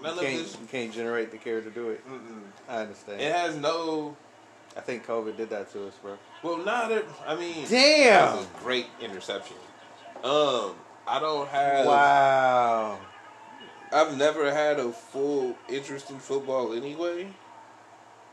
None 0.02 0.16
You 0.16 0.20
can't, 0.20 0.38
this. 0.42 0.56
you 0.60 0.66
can't 0.66 0.92
generate 0.92 1.30
the 1.30 1.38
care 1.38 1.60
to 1.60 1.70
do 1.70 1.90
it. 1.90 2.06
Mm-mm. 2.08 2.40
I 2.68 2.78
understand. 2.82 3.20
It 3.20 3.32
has 3.34 3.56
no. 3.56 4.16
I 4.76 4.80
think 4.80 5.06
COVID 5.06 5.36
did 5.36 5.50
that 5.50 5.70
to 5.72 5.86
us, 5.86 5.94
bro. 6.02 6.16
Well, 6.42 6.58
not. 6.58 6.88
That, 6.88 7.04
I 7.26 7.36
mean. 7.36 7.66
Damn. 7.68 8.36
That 8.36 8.62
great 8.62 8.86
interception. 9.00 9.56
Um, 10.24 10.74
I 11.06 11.18
don't 11.20 11.48
have. 11.48 11.86
Wow. 11.86 12.98
I've 13.92 14.16
never 14.16 14.50
had 14.52 14.78
a 14.78 14.90
full 14.90 15.56
interest 15.68 16.10
in 16.10 16.18
football 16.18 16.72
anyway, 16.72 17.28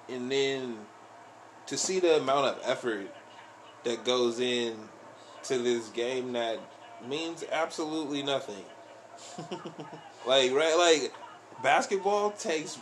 and 0.07 0.31
then 0.31 0.77
to 1.67 1.77
see 1.77 1.99
the 1.99 2.17
amount 2.17 2.47
of 2.47 2.61
effort 2.63 3.13
that 3.83 4.05
goes 4.05 4.39
in 4.39 4.75
to 5.43 5.57
this 5.57 5.89
game 5.89 6.33
that 6.33 6.59
means 7.05 7.43
absolutely 7.51 8.23
nothing. 8.23 8.63
like 10.25 10.53
right, 10.53 10.75
like 10.77 11.13
basketball 11.61 12.31
takes 12.31 12.79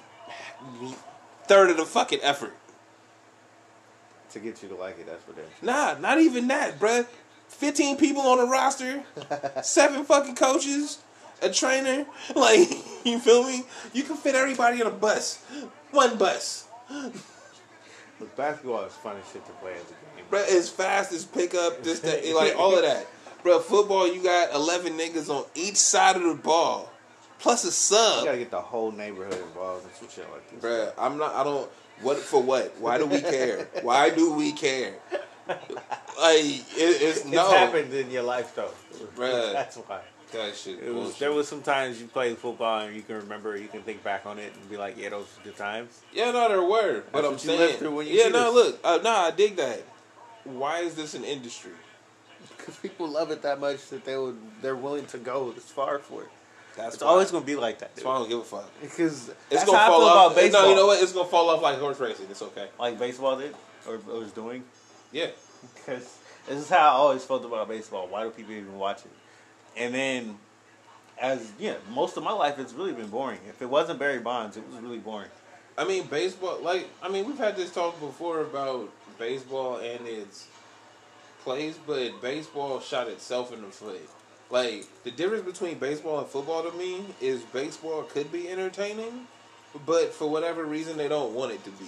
third 1.47 1.71
of 1.71 1.77
the 1.77 1.85
fucking 1.85 2.19
effort. 2.21 2.55
To 4.37 4.43
get 4.43 4.61
you 4.61 4.69
to 4.69 4.75
like 4.75 4.99
it, 4.99 5.07
that's 5.07 5.27
what 5.27 5.35
that. 5.35 5.63
Nah, 5.63 5.99
not 5.99 6.19
even 6.19 6.47
that, 6.49 6.79
bruh. 6.79 7.07
15 7.47 7.97
people 7.97 8.21
on 8.21 8.37
the 8.37 8.45
roster, 8.45 9.03
seven 9.63 10.03
fucking 10.03 10.35
coaches, 10.35 10.99
a 11.41 11.49
trainer. 11.49 12.05
Like, 12.35 12.69
you 13.03 13.17
feel 13.17 13.43
me? 13.43 13.63
You 13.93 14.03
can 14.03 14.15
fit 14.15 14.35
everybody 14.35 14.79
in 14.79 14.85
a 14.85 14.91
bus. 14.91 15.43
One 15.89 16.19
bus. 16.19 16.67
Look, 18.19 18.35
basketball 18.35 18.83
is 18.83 18.93
fun 18.93 19.15
shit 19.33 19.43
to 19.45 19.51
play 19.53 19.73
as 19.73 19.81
a 19.81 20.17
game. 20.17 20.25
Bruh, 20.29 20.47
as 20.55 20.69
fast 20.69 21.13
as 21.13 21.25
pickup, 21.25 21.81
this, 21.83 22.01
that, 22.01 22.23
like, 22.35 22.55
all 22.55 22.75
of 22.75 22.83
that. 22.83 23.07
Bruh, 23.43 23.61
football, 23.61 24.13
you 24.13 24.21
got 24.21 24.53
11 24.53 24.93
niggas 24.93 25.29
on 25.29 25.45
each 25.55 25.77
side 25.77 26.15
of 26.15 26.23
the 26.23 26.35
ball, 26.35 26.91
plus 27.39 27.63
a 27.63 27.71
sub. 27.71 28.19
You 28.19 28.25
gotta 28.25 28.37
get 28.37 28.51
the 28.51 28.61
whole 28.61 28.91
neighborhood 28.91 29.41
involved 29.41 29.85
in 29.85 29.93
some 29.95 30.09
shit 30.09 30.31
like 30.31 30.51
this. 30.51 30.63
Bruh, 30.63 30.93
I'm 30.95 31.17
not, 31.17 31.33
I 31.33 31.43
don't, 31.43 31.67
what, 32.01 32.17
for 32.17 32.41
what? 32.41 32.75
Why 32.79 32.97
do 32.97 33.05
we 33.05 33.21
care? 33.21 33.67
Why 33.81 34.09
do 34.09 34.33
we 34.33 34.51
care? 34.51 34.95
Like, 35.47 35.57
it, 36.43 36.65
it's 36.75 37.17
It's 37.19 37.25
no. 37.25 37.49
happened 37.49 37.93
in 37.93 38.11
your 38.11 38.23
life 38.23 38.53
though. 38.55 38.71
Bruh. 39.15 39.53
That's 39.53 39.77
why. 39.77 40.01
That 40.33 40.57
shit 40.57 40.79
It 40.83 40.93
was, 40.93 41.17
there 41.19 41.31
was 41.31 41.47
some 41.47 41.61
times 41.61 42.01
you 42.01 42.07
played 42.07 42.37
football 42.37 42.81
and 42.81 42.93
you 42.93 43.01
can 43.01 43.15
remember, 43.15 43.55
you 43.55 43.69
can 43.69 43.81
think 43.81 44.03
back 44.03 44.25
on 44.25 44.39
it 44.39 44.51
and 44.53 44.69
be 44.69 44.75
like, 44.75 44.97
yeah, 44.97 45.09
those 45.09 45.25
were 45.37 45.43
good 45.45 45.55
times. 45.55 46.01
Yeah, 46.13 46.31
no, 46.31 46.49
there 46.49 46.61
were. 46.61 47.03
But 47.13 47.21
That's 47.21 47.25
I'm 47.27 47.31
what 47.31 47.31
you 47.31 47.37
saying, 47.37 47.81
live 47.81 47.93
when 47.93 48.07
you 48.07 48.13
yeah, 48.13 48.23
see 48.25 48.29
no, 48.31 48.53
this. 48.53 48.65
look, 48.65 48.79
uh, 48.83 48.99
no, 49.03 49.09
I 49.09 49.31
dig 49.31 49.55
that. 49.55 49.83
Why 50.43 50.79
is 50.79 50.95
this 50.95 51.13
an 51.13 51.23
industry? 51.23 51.71
Because 52.57 52.75
people 52.77 53.07
love 53.07 53.31
it 53.31 53.41
that 53.43 53.59
much 53.61 53.87
that 53.89 54.03
they 54.03 54.17
would, 54.17 54.37
they're 54.61 54.75
willing 54.75 55.05
to 55.07 55.17
go 55.17 55.51
this 55.53 55.69
far 55.69 55.99
for 55.99 56.23
it. 56.23 56.29
That's 56.77 56.95
It's 56.95 57.03
why. 57.03 57.09
always 57.09 57.31
going 57.31 57.43
to 57.43 57.47
be 57.47 57.55
like 57.55 57.79
that. 57.79 57.93
That's 57.95 58.05
why 58.05 58.15
I 58.15 58.19
don't 58.19 58.29
give 58.29 58.39
a 58.39 58.43
fuck. 58.43 58.69
Because 58.81 59.29
It's 59.29 59.35
that's 59.49 59.65
gonna 59.65 59.77
how 59.77 59.85
I 59.85 59.87
fall 59.89 59.99
feel 59.99 60.07
off. 60.09 60.31
about 60.31 60.35
baseball. 60.41 60.61
No, 60.63 60.69
you 60.69 60.75
know 60.75 60.85
what? 60.87 61.01
It's 61.03 61.11
gonna 61.11 61.27
fall 61.27 61.49
off 61.49 61.61
like 61.61 61.77
horse 61.79 61.99
racing. 61.99 62.27
It's 62.29 62.41
okay. 62.41 62.67
Like 62.79 62.97
baseball 62.99 63.37
did, 63.37 63.55
or, 63.87 63.95
or 63.95 64.19
was 64.19 64.31
doing. 64.31 64.63
Yeah. 65.11 65.27
because 65.75 66.17
this 66.47 66.57
is 66.59 66.69
how 66.69 66.77
I 66.77 66.91
always 66.91 67.23
felt 67.23 67.43
about 67.43 67.67
baseball. 67.67 68.07
Why 68.07 68.23
do 68.23 68.29
people 68.29 68.53
even 68.53 68.77
watch 68.77 68.99
it? 68.99 69.11
And 69.75 69.93
then, 69.93 70.37
as 71.19 71.51
yeah, 71.59 71.75
most 71.91 72.15
of 72.17 72.23
my 72.23 72.31
life 72.31 72.59
it's 72.59 72.73
really 72.73 72.93
been 72.93 73.07
boring. 73.09 73.39
If 73.49 73.61
it 73.61 73.69
wasn't 73.69 73.97
Barry 73.99 74.19
Bonds, 74.19 74.55
it 74.57 74.63
was 74.71 74.79
really 74.81 74.99
boring. 74.99 75.29
I 75.79 75.83
mean, 75.85 76.05
baseball. 76.07 76.59
Like, 76.61 76.87
I 77.03 77.09
mean, 77.09 77.25
we've 77.25 77.37
had 77.37 77.55
this 77.55 77.71
talk 77.73 77.99
before 77.99 78.41
about 78.41 78.89
baseball 79.19 79.77
and 79.77 80.07
its 80.07 80.47
plays, 81.43 81.77
but 81.87 82.21
baseball 82.21 82.79
shot 82.79 83.07
itself 83.07 83.51
in 83.53 83.61
the 83.61 83.67
foot. 83.67 83.99
Like, 84.49 84.85
the 85.03 85.11
difference 85.11 85.45
between 85.45 85.77
baseball 85.77 86.19
and 86.19 86.27
football 86.27 86.63
to 86.63 86.77
me 86.77 87.03
is 87.19 87.41
baseball 87.41 88.03
could 88.03 88.31
be 88.31 88.49
entertaining, 88.49 89.27
but 89.85 90.13
for 90.13 90.29
whatever 90.29 90.65
reason, 90.65 90.97
they 90.97 91.09
don't 91.09 91.33
want 91.33 91.51
it 91.51 91.63
to 91.65 91.71
be. 91.71 91.87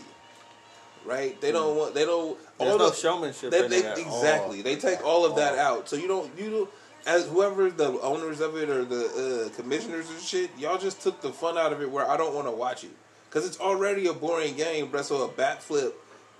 Right? 1.05 1.39
They 1.39 1.53
don't 1.53 1.77
want. 1.77 1.93
They 1.93 2.03
don't. 2.03 2.37
There's 2.57 2.71
all 2.71 2.77
no 2.77 2.89
the- 2.89 2.95
showmanship 2.95 3.51
They, 3.51 3.67
they, 3.67 3.89
exactly. 4.01 4.61
They 4.61 4.75
take 4.75 5.03
all 5.03 5.25
of 5.25 5.37
that 5.37 5.57
out. 5.57 5.87
So 5.87 5.95
you 5.95 6.09
don't. 6.09 6.29
You 6.37 6.49
don't. 6.49 6.69
As 7.07 7.25
whoever 7.27 7.71
the 7.71 7.99
owners 8.01 8.41
of 8.41 8.57
it 8.57 8.69
or 8.69 8.83
the 8.83 9.47
uh, 9.47 9.55
commissioners 9.55 10.09
and 10.09 10.19
shit, 10.19 10.51
y'all 10.59 10.77
just 10.77 11.01
took 11.01 11.21
the 11.21 11.31
fun 11.31 11.57
out 11.57 11.71
of 11.71 11.81
it. 11.81 11.89
Where 11.89 12.07
I 12.07 12.17
don't 12.17 12.35
want 12.35 12.47
to 12.47 12.51
watch 12.51 12.83
it 12.83 12.91
because 13.29 13.47
it's 13.47 13.59
already 13.59 14.07
a 14.07 14.13
boring 14.13 14.55
game. 14.55 14.89
Bruh, 14.89 15.03
so 15.03 15.23
a 15.23 15.27
bat 15.29 15.63
flip, 15.63 15.95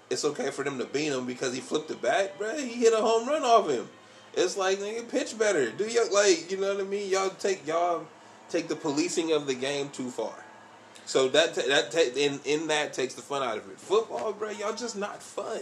it's 0.10 0.26
okay 0.26 0.52
for 0.52 0.66
them 0.66 0.78
to 0.80 0.86
beat 0.86 1.08
him 1.14 1.26
because 1.26 1.54
he 1.54 1.62
flipped 1.62 1.88
the 1.88 1.96
bat. 1.96 2.38
Bruh, 2.38 2.60
he 2.60 2.74
hit 2.74 2.94
a 2.94 2.98
home 2.98 3.28
run 3.28 3.44
off 3.44 3.70
him. 3.70 3.88
It's 4.34 4.58
like 4.58 4.80
nigga, 4.80 5.10
pitch 5.10 5.38
better. 5.38 5.72
Do 5.72 5.86
you 5.86 6.12
like 6.12 6.52
you 6.52 6.58
know 6.58 6.74
what 6.74 6.86
I 6.86 6.88
mean? 6.88 7.10
Y'all 7.10 7.30
take 7.30 7.66
y'all 7.68 8.06
take 8.50 8.68
the 8.68 8.76
policing 8.76 9.32
of 9.32 9.48
the 9.48 9.56
game 9.56 9.90
too 9.90 10.10
far. 10.10 10.34
So 11.06 11.28
that 11.30 11.56
that 11.56 11.92
ta- 11.92 12.16
in 12.16 12.40
in 12.46 12.68
that 12.68 12.94
takes 12.94 13.16
the 13.16 13.22
fun 13.22 13.42
out 13.42 13.58
of 13.58 13.70
it. 13.70 13.80
Football, 13.80 14.34
bro, 14.34 14.52
y'all 14.52 14.76
just 14.76 14.98
not 14.98 15.24
fun. 15.24 15.62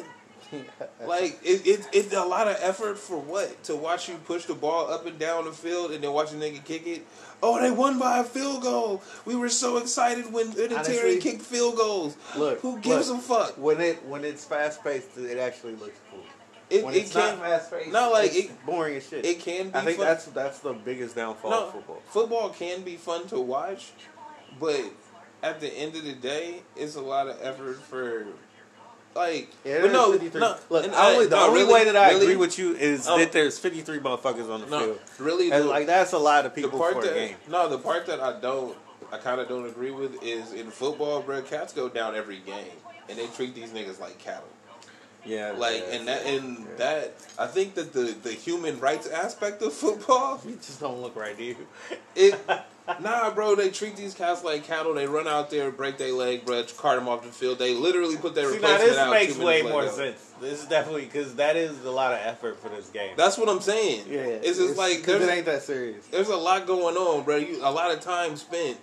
like 1.05 1.39
it, 1.43 1.67
it 1.67 1.87
it's 1.91 2.13
a 2.13 2.23
lot 2.23 2.47
of 2.47 2.57
effort 2.61 2.97
for 2.97 3.17
what 3.17 3.63
to 3.65 3.75
watch 3.75 4.07
you 4.07 4.15
push 4.25 4.45
the 4.45 4.53
ball 4.53 4.89
up 4.89 5.05
and 5.05 5.19
down 5.19 5.45
the 5.45 5.51
field 5.51 5.91
and 5.91 6.03
then 6.03 6.13
watch 6.13 6.31
a 6.31 6.35
nigga 6.35 6.63
kick 6.63 6.87
it. 6.87 7.05
Oh, 7.43 7.61
they 7.61 7.71
won 7.71 7.99
by 7.99 8.19
a 8.19 8.23
field 8.23 8.63
goal. 8.63 9.03
We 9.25 9.35
were 9.35 9.49
so 9.49 9.77
excited 9.77 10.31
when 10.31 10.51
Vinatieri 10.51 11.21
kicked 11.21 11.41
field 11.41 11.75
goals. 11.75 12.17
Look, 12.35 12.61
who 12.61 12.79
gives 12.79 13.09
look, 13.09 13.19
a 13.19 13.21
fuck? 13.21 13.57
when 13.57 13.81
it 13.81 14.03
when 14.05 14.23
it's 14.23 14.45
fast 14.45 14.83
paced? 14.83 15.17
It 15.17 15.37
actually 15.37 15.75
looks 15.75 15.99
cool. 16.11 16.23
It, 16.69 16.83
when 16.83 16.93
it 16.95 16.97
it's 17.03 17.13
can 17.13 17.37
not 17.37 17.45
fast 17.47 17.71
paced, 17.71 17.91
not 17.93 18.11
like 18.11 18.25
it's 18.35 18.49
it- 18.49 18.65
boring 18.65 18.95
as 18.97 19.07
shit. 19.07 19.25
it 19.25 19.39
can 19.39 19.69
be 19.69 19.75
I 19.75 19.81
think 19.85 19.97
fun. 19.97 20.05
that's 20.07 20.25
that's 20.25 20.59
the 20.59 20.73
biggest 20.73 21.15
downfall 21.15 21.51
no 21.51 21.65
of 21.67 21.71
football. 21.71 22.01
football 22.09 22.49
can 22.49 22.81
be 22.81 22.97
fun 22.97 23.25
to 23.27 23.39
watch, 23.39 23.91
but 24.59 24.81
at 25.43 25.61
the 25.61 25.67
end 25.73 25.95
of 25.95 26.03
the 26.03 26.13
day, 26.13 26.63
it's 26.75 26.95
a 26.95 27.01
lot 27.01 27.27
of 27.27 27.37
effort 27.41 27.81
for. 27.83 28.25
Like, 29.15 29.49
Yeah, 29.65 29.81
but 29.81 29.91
no, 29.91 30.11
53. 30.11 30.41
no, 30.41 30.55
Look, 30.69 30.83
and 30.85 30.93
only, 30.93 31.25
the 31.25 31.35
no, 31.35 31.47
only 31.47 31.61
really, 31.61 31.73
way 31.73 31.85
that 31.85 31.95
I 31.95 32.09
really, 32.09 32.21
agree 32.25 32.35
with 32.35 32.59
you 32.59 32.75
is 32.75 33.07
Um, 33.07 33.19
that 33.19 33.31
there's 33.31 33.57
53 33.57 33.97
motherfuckers 33.97 34.47
on 34.53 34.61
the 34.61 34.67
No, 34.67 34.79
field. 34.79 34.99
really, 35.17 35.49
And 35.51 35.63
the- 35.63 35.67
like 35.69 35.87
that's 35.87 36.11
a 36.13 36.19
lot 36.19 36.45
of 36.45 36.53
the 36.53 36.61
people 36.61 36.77
part 36.77 36.93
for 37.01 37.09
a 37.09 37.13
game. 37.13 37.35
no, 37.47 37.67
the 37.67 37.79
part 37.79 38.05
that 38.07 38.19
I 38.19 38.39
don't, 38.39 38.77
I 39.11 39.17
kind 39.17 39.41
of 39.41 39.47
don't 39.47 39.65
agree 39.65 39.89
with 39.89 40.21
is 40.21 40.53
in 40.53 40.69
football, 40.69 41.21
bro. 41.23 41.41
Cats 41.41 41.73
go 41.73 41.89
down 41.89 42.13
every 42.15 42.37
game, 42.39 42.73
and 43.09 43.17
they 43.17 43.25
treat 43.27 43.55
these 43.55 43.71
niggas 43.71 43.99
like 43.99 44.19
cattle. 44.19 44.43
Yeah, 45.27 45.51
Like, 45.51 45.83
yeah, 45.87 45.95
and 45.95 46.07
that, 46.07 46.25
yeah, 46.25 46.31
and 46.31 46.57
yeah. 46.59 46.65
that, 46.77 47.13
I 47.37 47.47
think 47.47 47.75
that 47.75 47.93
the 47.93 48.15
the 48.23 48.31
human 48.31 48.79
rights 48.79 49.07
aspect 49.07 49.61
of 49.61 49.73
football, 49.73 50.41
you 50.47 50.55
just 50.55 50.79
don't 50.79 51.01
look 51.01 51.15
right, 51.15 51.37
do 51.37 51.43
you? 51.43 51.55
it, 52.15 52.39
nah, 53.01 53.29
bro. 53.31 53.55
They 53.55 53.69
treat 53.69 53.95
these 53.95 54.13
cats 54.13 54.43
like 54.43 54.63
cattle. 54.63 54.93
They 54.93 55.05
run 55.07 55.27
out 55.27 55.49
there, 55.51 55.69
break 55.71 55.97
their 55.97 56.13
leg, 56.13 56.45
bro, 56.45 56.63
cart 56.77 56.97
them 56.99 57.09
off 57.09 57.23
the 57.23 57.29
field. 57.31 57.59
They 57.59 57.73
literally 57.73 58.15
put 58.17 58.33
their 58.35 58.51
See, 58.51 58.59
now 58.59 58.71
replacement 58.73 58.89
this 58.89 58.97
out. 58.97 59.11
makes 59.11 59.35
two 59.35 59.45
way 59.45 59.61
more 59.61 59.81
later. 59.81 59.91
sense. 59.93 60.31
This 60.39 60.61
is 60.63 60.67
definitely 60.69 61.05
because 61.05 61.35
that 61.35 61.55
is 61.55 61.83
a 61.83 61.91
lot 61.91 62.13
of 62.13 62.19
effort 62.23 62.59
for 62.61 62.69
this 62.69 62.89
game. 62.89 63.13
That's 63.17 63.37
what 63.37 63.49
I'm 63.49 63.59
saying. 63.61 64.05
yeah, 64.09 64.19
it's 64.19 64.57
just 64.57 64.77
like 64.77 65.03
there's 65.03 65.23
it 65.23 65.29
ain't 65.29 65.45
that 65.45 65.63
serious. 65.63 66.05
there's 66.07 66.29
a 66.29 66.37
lot 66.37 66.65
going 66.65 66.95
on, 66.95 67.23
bro. 67.25 67.35
You, 67.37 67.57
a 67.61 67.71
lot 67.71 67.91
of 67.91 67.99
time 68.01 68.35
spent 68.37 68.77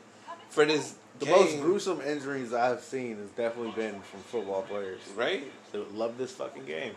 for 0.50 0.64
this. 0.66 0.94
The 1.20 1.26
game, 1.26 1.36
most 1.36 1.60
gruesome 1.60 2.00
injuries 2.00 2.52
I've 2.52 2.80
seen 2.80 3.18
has 3.18 3.28
definitely 3.30 3.70
been 3.70 4.00
from 4.00 4.18
football 4.22 4.62
players. 4.62 5.00
right? 5.16 5.44
They 5.74 5.80
love 5.92 6.18
this 6.18 6.30
fucking 6.30 6.66
game. 6.66 6.94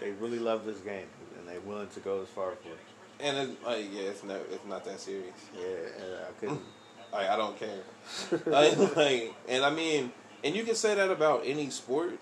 They 0.00 0.10
really 0.10 0.40
love 0.40 0.66
this 0.66 0.78
game, 0.78 1.06
and 1.38 1.46
they're 1.46 1.60
willing 1.60 1.86
to 1.90 2.00
go 2.00 2.22
as 2.22 2.28
far 2.28 2.56
for 2.56 2.68
it. 2.68 2.78
And 3.20 3.36
it's 3.36 3.64
like, 3.64 3.86
yeah, 3.92 4.02
it's 4.02 4.24
not, 4.24 4.38
it's 4.50 4.66
not 4.66 4.84
that 4.84 4.98
serious. 4.98 5.32
Yeah, 5.54 6.26
I 6.28 6.32
couldn't. 6.40 6.60
Like, 7.12 7.28
I 7.28 7.36
don't 7.36 7.58
care. 7.58 7.80
like, 8.46 8.78
like, 8.96 9.34
and 9.48 9.64
I 9.64 9.70
mean, 9.70 10.12
and 10.44 10.54
you 10.54 10.62
can 10.62 10.76
say 10.76 10.94
that 10.94 11.10
about 11.10 11.42
any 11.44 11.68
sport, 11.68 12.16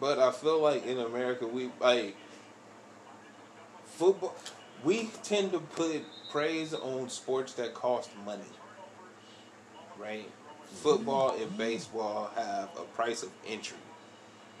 but 0.00 0.18
I 0.18 0.32
feel 0.32 0.60
like 0.60 0.84
in 0.84 0.98
America 0.98 1.46
we 1.46 1.70
like 1.80 2.16
football. 3.84 4.34
We 4.82 5.08
tend 5.22 5.52
to 5.52 5.60
put 5.60 6.02
praise 6.32 6.74
on 6.74 7.10
sports 7.10 7.52
that 7.52 7.74
cost 7.74 8.10
money, 8.26 8.42
right? 9.96 10.26
Mm-hmm. 10.26 10.74
Football 10.74 11.36
and 11.40 11.56
baseball 11.56 12.32
have 12.34 12.70
a 12.76 12.82
price 12.96 13.22
of 13.22 13.30
entry. 13.46 13.78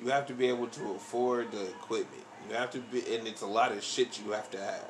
You 0.02 0.10
have 0.10 0.26
to 0.26 0.34
be 0.34 0.48
able 0.48 0.66
to 0.68 0.90
afford 0.92 1.52
the 1.52 1.62
equipment. 1.68 2.24
You 2.48 2.56
have 2.56 2.70
to 2.72 2.78
be, 2.80 2.98
and 3.14 3.26
it's 3.26 3.42
a 3.42 3.46
lot 3.46 3.70
of 3.72 3.82
shit 3.84 4.20
you 4.24 4.32
have 4.32 4.50
to 4.50 4.58
have, 4.58 4.88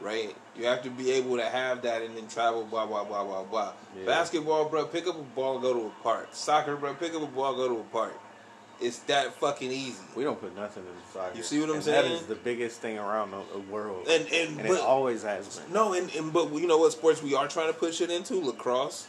right? 0.00 0.34
You 0.56 0.64
have 0.64 0.82
to 0.82 0.90
be 0.90 1.12
able 1.12 1.36
to 1.36 1.44
have 1.44 1.82
that 1.82 2.02
and 2.02 2.16
then 2.16 2.26
travel, 2.26 2.64
blah 2.64 2.86
blah 2.86 3.04
blah 3.04 3.22
blah 3.24 3.44
blah. 3.44 3.72
Yeah. 3.96 4.06
Basketball, 4.06 4.68
bro, 4.68 4.86
pick 4.86 5.06
up 5.06 5.18
a 5.18 5.22
ball, 5.22 5.60
go 5.60 5.72
to 5.72 5.86
a 5.86 6.02
park. 6.02 6.30
Soccer, 6.32 6.74
bro, 6.76 6.94
pick 6.94 7.14
up 7.14 7.22
a 7.22 7.26
ball, 7.26 7.54
go 7.54 7.68
to 7.68 7.80
a 7.80 7.84
park. 7.84 8.18
It's 8.80 8.98
that 9.00 9.34
fucking 9.34 9.70
easy. 9.70 10.02
We 10.16 10.24
don't 10.24 10.40
put 10.40 10.56
nothing 10.56 10.82
in 10.84 11.12
soccer. 11.12 11.36
You 11.36 11.42
see 11.42 11.60
what 11.60 11.68
I'm 11.68 11.76
and 11.76 11.84
saying? 11.84 12.10
That 12.10 12.14
is 12.14 12.26
the 12.26 12.34
biggest 12.34 12.80
thing 12.80 12.98
around 12.98 13.30
the, 13.30 13.58
world, 13.70 14.08
And 14.08 14.26
and, 14.32 14.58
and 14.58 14.68
but, 14.68 14.78
it 14.78 14.80
always 14.80 15.22
has 15.22 15.58
been. 15.58 15.72
no, 15.72 15.92
and, 15.92 16.10
and 16.16 16.32
but 16.32 16.52
you 16.54 16.66
know 16.66 16.78
what 16.78 16.90
sports 16.92 17.22
we 17.22 17.34
are 17.34 17.46
trying 17.46 17.68
to 17.72 17.78
push 17.78 18.00
it 18.00 18.10
into 18.10 18.34
lacrosse. 18.40 19.06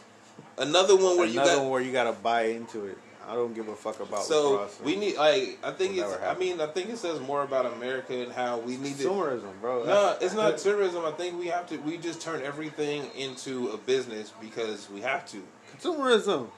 Another 0.58 0.94
one 0.94 1.16
where 1.16 1.26
you 1.26 1.32
Another 1.40 1.56
got 1.56 1.62
one 1.62 1.70
where 1.70 1.80
you 1.80 1.90
gotta 1.90 2.12
buy 2.12 2.42
into 2.42 2.86
it. 2.86 2.98
I 3.28 3.34
don't 3.34 3.54
give 3.54 3.68
a 3.68 3.76
fuck 3.76 4.00
about 4.00 4.24
so 4.24 4.68
we 4.84 4.96
need 4.96 5.16
like 5.16 5.58
I 5.62 5.70
think 5.70 5.96
it's 5.96 6.12
I 6.22 6.34
mean 6.34 6.60
I 6.60 6.66
think 6.66 6.90
it 6.90 6.98
says 6.98 7.20
more 7.20 7.42
about 7.42 7.66
America 7.66 8.14
and 8.22 8.32
how 8.32 8.58
we 8.58 8.76
need 8.76 8.96
to 8.98 9.04
consumerism, 9.08 9.60
bro. 9.60 9.84
No, 9.84 10.16
it's 10.20 10.34
not 10.34 10.58
tourism. 10.66 11.04
I 11.04 11.12
think 11.12 11.38
we 11.38 11.46
have 11.46 11.66
to. 11.68 11.76
We 11.78 11.98
just 11.98 12.20
turn 12.20 12.42
everything 12.42 13.04
into 13.16 13.68
a 13.68 13.76
business 13.78 14.32
because 14.40 14.90
we 14.90 15.00
have 15.02 15.24
to. 15.26 15.42
consumerism. 15.78 16.48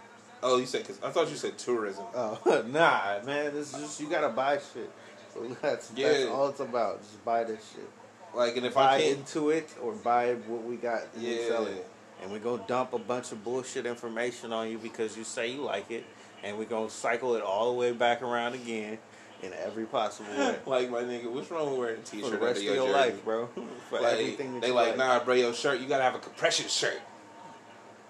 Oh, 0.43 0.59
you 0.59 0.67
said? 0.67 0.87
Cause 0.87 1.01
I 1.03 1.11
thought 1.11 1.31
you 1.31 1.37
said 1.37 1.57
tourism. 1.59 2.05
Oh 2.15 2.39
nah, 2.69 3.21
man. 3.25 3.53
It's 3.57 3.73
just 3.73 4.01
you 4.01 4.09
gotta 4.09 4.29
buy 4.31 4.57
shit. 4.59 4.91
So 5.33 5.41
that's 5.63 5.89
that's 5.89 6.21
Yeah. 6.25 6.27
all 6.31 6.49
it's 6.49 6.61
about. 6.61 7.01
Just 7.03 7.25
buy 7.25 7.45
this 7.45 7.73
shit. 7.75 7.89
Like, 8.35 8.57
and 8.57 8.67
if 8.67 8.75
buy 8.75 8.97
I 8.97 9.01
can't, 9.01 9.19
into 9.19 9.51
it 9.51 9.69
or 9.81 9.93
buy 9.93 10.35
what 10.35 10.65
we 10.65 10.77
got 10.77 11.03
and 11.15 11.23
we 11.23 11.41
Yeah. 11.41 11.49
sell 11.49 11.67
it. 11.67 11.87
And 12.23 12.33
we're 12.33 12.39
gonna 12.39 12.65
dump 12.67 12.93
a 12.95 12.99
bunch 12.99 13.33
of 13.33 13.45
bullshit 13.45 13.87
information 13.87 14.53
on 14.53 14.71
you 14.71 14.79
because 14.79 15.17
you 15.17 15.25
say 15.25 15.49
you 15.53 15.63
like 15.63 15.91
it, 15.91 16.05
and 16.45 16.59
we're 16.59 16.65
gonna 16.65 16.91
cycle 16.91 17.35
it 17.35 17.43
all 17.43 17.73
the 17.73 17.79
way 17.79 17.93
back 17.93 18.23
around 18.23 18.55
again 18.55 18.99
in 19.43 19.53
every 19.55 19.87
possible 19.87 20.31
way. 20.31 20.57
like 20.67 20.91
my 20.91 21.03
nigga, 21.03 21.31
what's 21.31 21.51
wrong 21.51 21.71
with 21.71 21.79
wearing 21.79 22.01
a 22.01 22.03
t-shirt 22.03 22.31
For 22.31 22.37
the 22.37 22.45
rest 22.45 22.59
of 22.59 22.65
your 22.65 22.75
your 22.75 22.91
life, 22.91 23.25
bro. 23.25 23.47
For 23.89 24.01
Like, 24.01 24.13
everything 24.13 24.61
they 24.61 24.69
you 24.69 24.75
like, 24.75 24.97
nah, 24.97 25.23
bro, 25.25 25.35
your 25.35 25.55
shirt, 25.55 25.81
you 25.81 25.89
gotta 25.89 26.05
have 26.05 26.15
a 26.15 26.19
compression 26.19 26.69
shirt. 26.69 27.01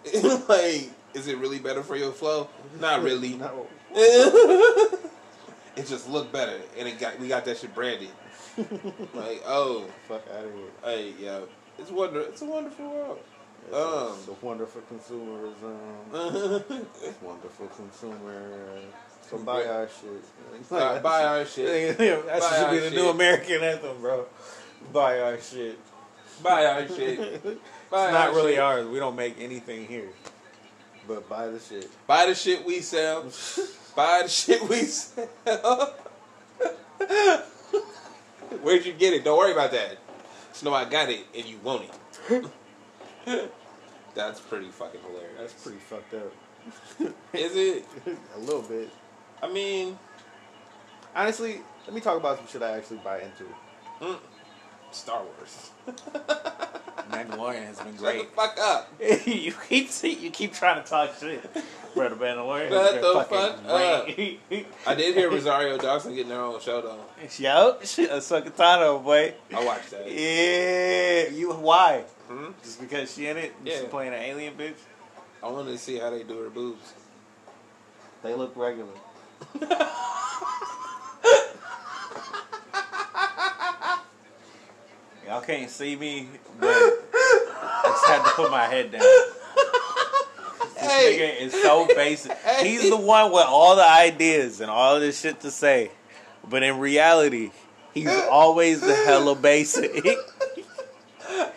like, 0.49 0.91
is 1.15 1.29
it 1.29 1.39
really 1.39 1.59
better 1.59 1.83
for 1.83 1.97
your 1.97 2.13
flow? 2.13 2.49
Not 2.79 3.03
really. 3.03 3.35
No. 3.37 3.67
it 3.95 5.87
just 5.87 6.11
looked 6.11 6.33
better, 6.33 6.61
and 6.77 6.87
it 6.87 6.99
got 6.99 7.19
we 7.19 7.29
got 7.29 7.45
that 7.47 7.59
shit 7.59 7.75
branded. 7.75 8.11
like, 9.15 9.43
oh, 9.47 9.87
Fuck 10.07 10.23
out 10.37 10.45
of 10.45 10.53
here. 10.53 10.63
hey, 10.85 11.15
yeah, 11.19 11.41
it's 11.79 11.91
wonder, 11.91 12.21
it's 12.21 12.43
a 12.43 12.45
wonderful 12.45 12.91
world. 12.91 13.19
It's, 13.67 13.75
Um. 13.77 14.17
it's 14.19 14.29
a 14.29 14.45
wonderful 14.47 14.83
consumerism. 14.83 15.79
It's 17.03 17.23
wonderful 17.23 17.67
consumer. 17.69 18.81
So 19.31 19.39
buy 19.39 19.65
our 19.65 19.89
shit. 19.89 20.69
buy, 20.71 20.99
buy 20.99 21.25
our 21.25 21.45
shit. 21.47 21.97
that 22.27 22.41
Buy 22.41 22.57
should 22.59 22.71
be 22.71 22.79
the 22.79 22.91
new. 22.91 23.09
American 23.09 23.63
anthem, 23.63 24.01
bro. 24.01 24.27
Buy 24.93 25.21
our 25.21 25.41
shit. 25.41 25.79
Buy 26.43 26.67
our 26.67 26.87
shit. 26.89 27.43
buy 27.91 28.05
It's 28.07 28.13
not 28.13 28.29
our 28.29 28.35
really 28.35 28.53
shit. 28.53 28.61
ours. 28.61 28.87
We 28.87 28.99
don't 28.99 29.17
make 29.17 29.37
anything 29.41 29.87
here. 29.87 30.11
But 31.09 31.29
buy 31.29 31.47
the 31.49 31.59
shit. 31.61 31.89
Buy 32.07 32.27
the 32.27 32.35
shit 32.35 32.65
we 32.65 32.81
sell. 32.81 33.25
Buy 33.97 34.21
the 34.25 34.29
shit 34.29 34.63
we 34.69 34.83
sell. 34.83 35.95
Where'd 38.63 38.85
you 38.87 38.93
get 38.93 39.13
it? 39.15 39.25
Don't 39.25 39.39
worry 39.39 39.53
about 39.53 39.71
that. 39.73 39.99
Just 40.53 40.65
know 40.65 40.73
I 40.75 40.85
got 40.85 41.09
it 41.11 41.25
and 41.35 41.45
you 41.47 41.59
want 41.63 41.85
it. 41.85 42.45
That's 44.15 44.41
pretty 44.41 44.69
fucking 44.71 45.01
hilarious. 45.01 45.39
That's 45.39 45.63
pretty 45.63 45.79
fucked 45.79 46.15
up. 46.15 46.33
Is 47.33 47.57
it? 47.57 47.85
a 48.37 48.39
little 48.39 48.63
bit. 48.63 48.91
I 49.43 49.53
mean, 49.53 49.99
Honestly, 51.17 51.61
let 51.87 51.95
me 51.95 52.01
talk 52.01 52.19
about 52.19 52.39
some 52.39 52.47
shit 52.49 52.63
I 52.63 52.77
actually 52.77 52.99
buy 52.99 53.21
into. 53.21 53.45
Mm. 54.01 54.19
Star 54.91 55.23
Wars. 55.23 55.71
Mandalorian 57.11 57.67
has 57.67 57.79
been 57.79 57.93
Shut 57.95 58.01
great. 58.01 58.31
the 58.31 58.37
fuck 58.37 58.59
up. 58.59 58.93
you 59.27 59.53
keep 59.69 59.91
you 60.03 60.31
keep 60.31 60.53
trying 60.53 60.83
to 60.83 60.89
talk 60.89 61.15
shit, 61.19 61.43
bro. 61.95 62.09
The 62.09 62.17
Mandalorian 62.17 62.71
Shut 62.71 63.01
the 63.01 63.13
fucking 63.13 63.65
fuck 63.65 63.69
up. 63.69 64.09
I 64.87 64.95
did 64.97 65.15
hear 65.15 65.31
Rosario 65.31 65.79
Dawson 65.79 66.15
getting 66.15 66.33
her 66.33 66.41
own 66.41 66.61
show 66.61 66.81
though. 66.81 67.01
Yo, 67.39 67.79
shit, 67.85 68.11
Ahsoka 68.11 68.51
Tano, 68.51 69.03
boy. 69.03 69.35
I 69.55 69.65
watched 69.65 69.91
that. 69.91 70.11
Yeah, 70.11 71.29
you 71.29 71.53
why? 71.53 72.05
Hmm? 72.29 72.53
Just 72.63 72.81
because 72.81 73.15
she 73.15 73.27
in 73.27 73.37
it? 73.37 73.55
Yeah. 73.65 73.81
She's 73.81 73.89
playing 73.89 74.15
an 74.15 74.21
alien 74.21 74.55
bitch. 74.55 74.75
I 75.43 75.49
wanted 75.49 75.73
to 75.73 75.79
see 75.79 75.99
how 75.99 76.11
they 76.11 76.23
do 76.23 76.39
her 76.43 76.51
boobs. 76.51 76.95
They 78.23 78.35
look 78.35 78.57
regular. 78.57 78.93
Y'all 85.27 85.41
can't 85.41 85.71
see 85.71 85.97
me, 85.97 86.29
but 86.61 86.69
I 86.69 87.83
just 87.87 88.07
had 88.07 88.25
to 88.25 88.31
put 88.33 88.51
my 88.51 88.67
head 88.67 88.93
down. 88.93 89.01
This 89.01 90.77
Hey. 90.77 91.19
nigga 91.19 91.41
is 91.47 91.53
so 91.63 91.87
basic. 91.87 92.33
Hey. 92.45 92.69
He's 92.69 92.91
the 92.91 92.97
one 92.97 93.33
with 93.33 93.45
all 93.47 93.75
the 93.77 93.89
ideas 93.89 94.61
and 94.61 94.71
all 94.71 95.01
this 95.01 95.19
shit 95.21 95.41
to 95.41 95.51
say, 95.51 95.91
but 96.49 96.63
in 96.63 96.79
reality, 96.79 97.53
he's 97.95 98.11
always 98.31 98.81
the 98.81 98.95
hella 98.95 99.35
basic. 99.35 100.05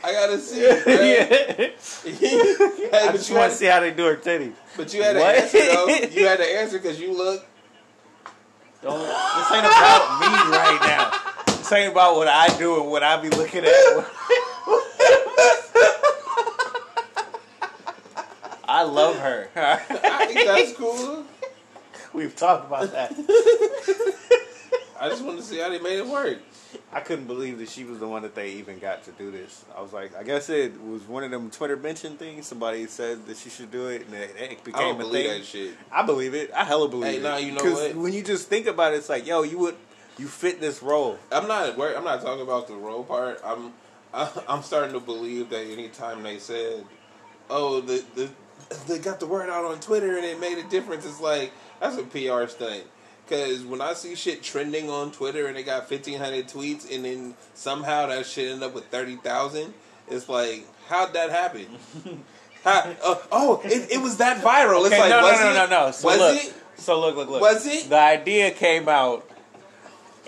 I 0.04 0.12
gotta 0.12 0.40
see 0.40 0.62
it, 0.62 0.88
yeah. 2.04 2.12
hey, 2.90 2.90
I 2.94 3.08
but 3.08 3.12
just 3.18 3.30
you, 3.30 3.36
want 3.36 3.52
to 3.52 3.58
see 3.58 3.66
how 3.66 3.80
they 3.80 3.92
do 3.92 4.06
her 4.06 4.16
titty. 4.16 4.54
but 4.76 4.94
you 4.94 5.04
had 5.04 5.14
to 5.14 5.20
What? 5.20 5.36
answer 5.36 5.60
though. 5.60 5.88
You 6.12 6.28
had 6.28 6.38
to 6.40 6.46
answer 6.60 6.80
because 6.80 7.00
you 7.00 7.16
look. 7.16 7.46
Don't, 8.82 9.00
this 9.00 9.52
ain't 9.52 9.66
about 9.66 10.20
me 10.22 10.28
right 10.56 10.80
now. 10.82 11.12
This 11.58 11.72
ain't 11.74 11.92
about 11.92 12.16
what 12.16 12.28
I 12.28 12.48
do 12.58 12.80
and 12.82 12.90
what 12.92 13.04
I 13.04 13.18
be 13.22 13.30
looking 13.30 13.66
at. 13.66 13.74
I 18.70 18.84
love 18.84 19.18
her. 19.20 19.50
I 19.56 20.26
think 20.28 20.46
that's 20.48 20.74
cool. 20.74 21.24
We've 22.14 22.36
talked 22.36 22.68
about 22.68 22.92
that. 22.92 23.12
I 25.00 25.10
just 25.10 25.24
want 25.24 25.38
to 25.38 25.44
see 25.44 25.60
how 25.60 25.70
they 25.70 25.80
made 25.80 26.00
it 26.00 26.08
work. 26.08 26.40
I 26.92 27.00
couldn't 27.00 27.28
believe 27.28 27.60
that 27.60 27.70
she 27.70 27.84
was 27.84 28.00
the 28.00 28.08
one 28.08 28.24
that 28.24 28.36
they 28.36 28.52
even 28.54 28.80
got 28.80 29.04
to 29.06 29.12
do 29.12 29.32
this. 29.32 29.66
I 29.76 29.82
was 29.82 29.94
like, 29.94 30.16
I 30.16 30.24
guess 30.24 30.50
it 30.50 30.80
was 30.82 31.04
one 31.04 31.24
of 31.24 31.32
them 31.32 31.50
Twitter 31.50 31.78
mention 31.78 32.18
things. 32.18 32.48
Somebody 32.48 32.88
said 32.88 33.26
that 33.28 33.38
she 33.38 33.50
should 33.50 33.72
do 33.72 33.88
it, 33.88 34.06
and 34.06 34.14
it, 34.14 34.36
it 34.38 34.64
became 34.64 34.80
I 34.80 34.84
don't 34.84 34.96
a 34.96 35.00
believe 35.00 35.30
thing. 35.30 35.40
that 35.40 35.46
shit. 35.46 35.74
I 35.92 36.04
believe 36.04 36.34
it. 36.34 36.52
I 36.54 36.64
hella 36.64 36.90
believe 36.90 37.06
it. 37.06 37.12
Hey, 37.12 37.18
it. 37.18 37.24
nah, 37.24 37.38
you 37.38 37.52
know 37.52 37.64
what? 37.64 37.96
When 37.96 38.14
you 38.14 38.24
just 38.24 38.48
think 38.48 38.68
about 38.68 38.94
it, 38.94 38.98
it's 38.98 39.10
like, 39.10 39.26
yo, 39.28 39.44
you 39.44 39.58
would, 39.60 39.76
you 40.18 40.28
fit 40.28 40.60
this 40.60 40.82
role. 40.82 41.18
I'm 41.32 41.48
not. 41.48 41.80
I'm 41.80 42.04
not 42.04 42.22
talking 42.22 42.42
about 42.44 42.68
the 42.68 42.76
role 42.76 43.04
part. 43.04 43.40
I'm. 43.44 43.74
I- 44.14 44.32
I'm 44.48 44.64
starting 44.64 44.94
to 44.94 45.00
believe 45.00 45.50
that 45.50 45.66
anytime 45.66 46.24
they 46.24 46.40
said, 46.40 46.86
"Oh, 47.50 47.82
the 47.82 48.04
the 48.16 48.30
they 48.88 49.00
got 49.00 49.20
the 49.20 49.28
word 49.28 49.50
out 49.50 49.66
on 49.66 49.80
Twitter 49.80 50.18
and 50.18 50.26
it 50.26 50.40
made 50.40 50.58
a 50.58 50.64
difference," 50.64 51.06
it's 51.06 51.22
like 51.22 51.52
that's 51.80 51.98
a 51.98 52.04
PR 52.04 52.48
stunt. 52.48 52.84
Because 53.28 53.64
when 53.66 53.82
I 53.82 53.94
see 53.94 54.16
shit 54.16 54.42
trending 54.42 54.90
on 54.90 55.12
Twitter 55.12 55.48
and 55.48 55.58
they 55.58 55.64
got 55.64 55.90
1,500 55.90 56.48
tweets 56.48 56.94
and 56.94 57.04
then 57.04 57.36
somehow 57.54 58.08
that 58.08 58.26
shit 58.26 58.52
ended 58.52 58.64
up 58.70 58.74
with 58.74 58.86
30,000, 58.86 59.74
it's 60.10 60.30
like, 60.30 60.66
how'd 60.88 61.14
that 61.14 61.30
happen? 61.30 61.68
How, 62.64 62.96
uh, 63.04 63.16
oh, 63.32 63.62
it, 63.66 63.92
it 63.92 64.02
was 64.02 64.18
that 64.18 64.42
viral. 64.44 64.86
It's 64.86 64.94
Okay, 64.94 65.00
like, 65.00 65.10
no, 65.10 65.22
was 65.22 65.40
no, 65.40 65.52
it? 65.52 65.54
no, 65.54 65.66
no, 65.66 65.86
no. 65.86 65.92
So 65.92 66.08
was 66.08 66.18
look, 66.18 66.36
it? 66.36 66.54
So 66.78 67.00
look, 67.00 67.16
look, 67.16 67.30
look. 67.30 67.42
Was 67.42 67.66
it? 67.66 67.90
The 67.90 67.98
idea 67.98 68.52
came 68.52 68.90
out, 68.90 69.30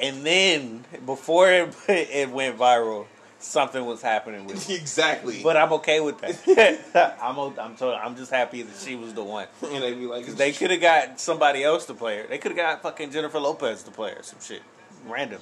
and 0.01 0.25
then 0.25 0.85
before 1.05 1.51
it, 1.51 1.75
it 1.89 2.29
went 2.29 2.57
viral, 2.57 3.07
something 3.39 3.85
was 3.85 4.01
happening 4.01 4.45
with 4.45 4.69
it. 4.69 4.79
exactly. 4.81 5.41
But 5.43 5.57
I'm 5.57 5.73
okay 5.73 5.99
with 6.01 6.19
that. 6.19 7.17
I'm 7.21 7.37
I'm 7.59 7.75
told, 7.75 7.95
I'm 7.95 8.15
just 8.15 8.31
happy 8.31 8.61
that 8.61 8.75
she 8.79 8.95
was 8.95 9.13
the 9.13 9.23
one. 9.23 9.47
and 9.63 9.83
they 9.83 9.93
be 9.93 10.05
like, 10.05 10.25
They 10.27 10.51
could 10.51 10.71
have 10.71 10.81
got 10.81 11.19
somebody 11.19 11.63
else 11.63 11.85
to 11.87 11.93
play 11.93 12.17
her. 12.17 12.27
They 12.27 12.37
could 12.37 12.51
have 12.51 12.57
got 12.57 12.81
fucking 12.81 13.11
Jennifer 13.11 13.39
Lopez 13.39 13.83
to 13.83 13.91
play 13.91 14.13
her. 14.13 14.23
Some 14.23 14.39
shit, 14.41 14.61
random. 15.07 15.41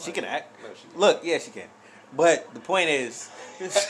She 0.00 0.12
can 0.12 0.24
act. 0.24 0.54
No, 0.62 0.68
she- 0.74 0.98
Look, 0.98 1.20
yeah, 1.24 1.38
she 1.38 1.50
can. 1.50 1.68
But 2.16 2.54
the 2.54 2.60
point 2.60 2.88
is, 2.90 3.28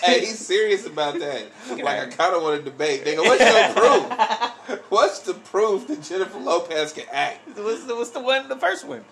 hey, 0.02 0.20
he's 0.20 0.38
serious 0.38 0.86
about 0.86 1.18
that. 1.18 1.44
Like, 1.68 1.86
I 1.86 2.07
kind 2.07 2.34
of 2.34 2.42
want 2.42 2.64
to 2.64 2.70
debate. 2.70 3.05
Nigga, 3.05 3.18
what's 3.18 3.40
your 3.44 3.74
proof? 3.74 4.80
What's 4.90 5.18
the 5.20 5.34
proof 5.34 5.86
that 5.88 6.02
Jennifer 6.02 6.38
Lopez 6.38 6.94
can 6.94 7.05
act? 7.12 7.46
what's 7.59 7.84
the, 7.84 7.94
what's 7.94 8.11
the 8.11 8.20
one? 8.20 8.48
The 8.48 8.57
first 8.57 8.86
one, 8.86 9.05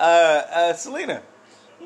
uh, 0.00 0.02
uh, 0.02 0.72
Selena. 0.72 1.22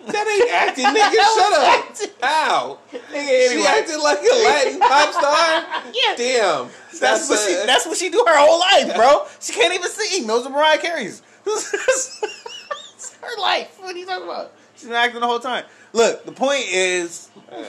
That 0.06 0.26
ain't 0.26 0.50
acting, 0.50 0.86
nigga. 0.86 1.20
Shut 1.36 1.52
up. 1.52 2.22
How? 2.22 2.78
Nigga, 2.92 3.50
She 3.52 3.66
acted 3.66 4.00
like 4.00 4.18
a 4.18 4.34
Latin 4.44 4.80
pop 4.80 5.12
star? 5.12 5.92
Yeah. 5.92 6.16
Damn. 6.16 6.68
That's, 6.98 7.28
what 7.28 7.38
she. 7.38 7.54
That's 7.66 7.86
what 7.86 7.98
she 7.98 8.08
do 8.10 8.24
her 8.26 8.36
whole 8.38 8.58
life, 8.58 8.94
bro. 8.96 9.26
She 9.40 9.52
can't 9.52 9.74
even 9.74 9.90
sing. 9.90 10.26
Those 10.26 10.46
are 10.46 10.50
Mariah 10.50 10.78
Carey's. 10.78 11.22
it's 11.46 13.14
her 13.20 13.40
life. 13.40 13.76
What 13.80 13.94
are 13.94 13.98
you 13.98 14.06
talking 14.06 14.24
about? 14.24 14.52
She's 14.74 14.84
been 14.84 14.94
acting 14.94 15.20
the 15.20 15.26
whole 15.26 15.40
time. 15.40 15.64
Look, 15.92 16.24
the 16.24 16.32
point 16.32 16.64
is, 16.68 17.28
Uh, 17.50 17.64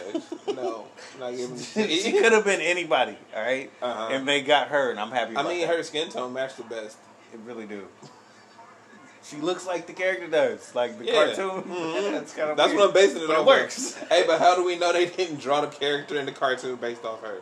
no, 0.53 0.85
not 1.19 1.35
giving 1.35 1.57
she 1.89 2.11
could 2.11 2.31
have 2.31 2.45
been 2.45 2.61
anybody, 2.61 3.17
all 3.35 3.41
right? 3.41 3.71
Uh-huh. 3.81 4.09
And 4.11 4.27
they 4.27 4.41
got 4.41 4.67
her, 4.67 4.91
and 4.91 4.99
I'm 4.99 5.11
happy. 5.11 5.35
I 5.35 5.43
mean, 5.43 5.61
that. 5.61 5.75
her 5.75 5.83
skin 5.83 6.09
tone 6.09 6.31
matched 6.33 6.57
the 6.57 6.63
best. 6.63 6.97
It 7.33 7.39
really 7.45 7.65
do. 7.65 7.87
She 9.23 9.37
looks 9.37 9.67
like 9.67 9.85
the 9.87 9.93
character 9.93 10.27
does, 10.27 10.73
like 10.73 10.97
the 10.97 11.05
Yeah. 11.05 11.13
cartoon. 11.35 11.63
Mhm. 11.63 12.11
That's 12.11 12.33
kind 12.33 12.49
of 12.51 12.57
That's 12.57 12.73
what 12.73 12.87
I'm 12.87 12.93
basing 12.93 13.21
it 13.21 13.27
But 13.27 13.35
on. 13.37 13.41
it 13.43 13.45
works. 13.47 13.93
Hey, 14.09 14.23
but 14.25 14.39
how 14.39 14.55
do 14.55 14.63
we 14.65 14.77
know 14.77 14.91
they 14.91 15.05
didn't 15.05 15.39
draw 15.39 15.61
the 15.61 15.67
character 15.67 16.19
in 16.19 16.25
the 16.25 16.31
cartoon 16.31 16.75
based 16.77 17.05
off 17.05 17.21
her? 17.21 17.41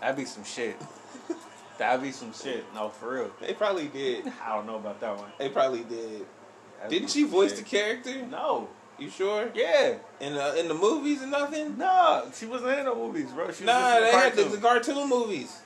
That'd 0.00 0.16
be 0.16 0.24
some 0.24 0.44
shit. 0.44 0.76
That'd 1.78 2.02
be 2.02 2.12
some 2.12 2.32
shit. 2.32 2.64
No, 2.74 2.88
for 2.88 3.14
real. 3.14 3.30
They 3.40 3.52
probably 3.52 3.88
did. 3.88 4.32
I 4.46 4.54
don't 4.54 4.66
know 4.66 4.76
about 4.76 5.00
that 5.00 5.16
one. 5.16 5.30
They 5.38 5.48
probably 5.48 5.82
did. 5.84 6.24
That'd 6.78 6.90
Didn't 6.90 7.10
she 7.10 7.24
voice 7.24 7.50
shit. 7.50 7.58
the 7.58 7.64
character? 7.64 8.22
No. 8.26 8.68
You 8.98 9.10
sure? 9.10 9.50
Yeah. 9.54 9.94
In 10.20 10.34
the 10.34 10.58
in 10.58 10.68
the 10.68 10.74
movies 10.74 11.20
and 11.20 11.30
nothing? 11.30 11.76
No, 11.76 12.30
she 12.34 12.46
wasn't 12.46 12.78
in 12.78 12.84
the 12.86 12.94
movies, 12.94 13.30
bro. 13.32 13.46
She 13.46 13.50
was 13.50 13.60
Nah, 13.62 13.94
they 14.00 14.00
the 14.00 14.06
had 14.12 14.32
the, 14.32 14.42
cartoon. 14.44 14.52
the 14.52 14.68
cartoon 14.68 15.08
movies. 15.08 15.58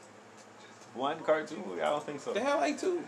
One 0.95 1.21
cartoon 1.21 1.63
movie? 1.65 1.83
I 1.83 1.91
don't 1.91 2.05
think 2.05 2.21
so. 2.21 2.33
They 2.33 2.41
had 2.41 2.55
like 2.55 2.81
two. 2.81 3.05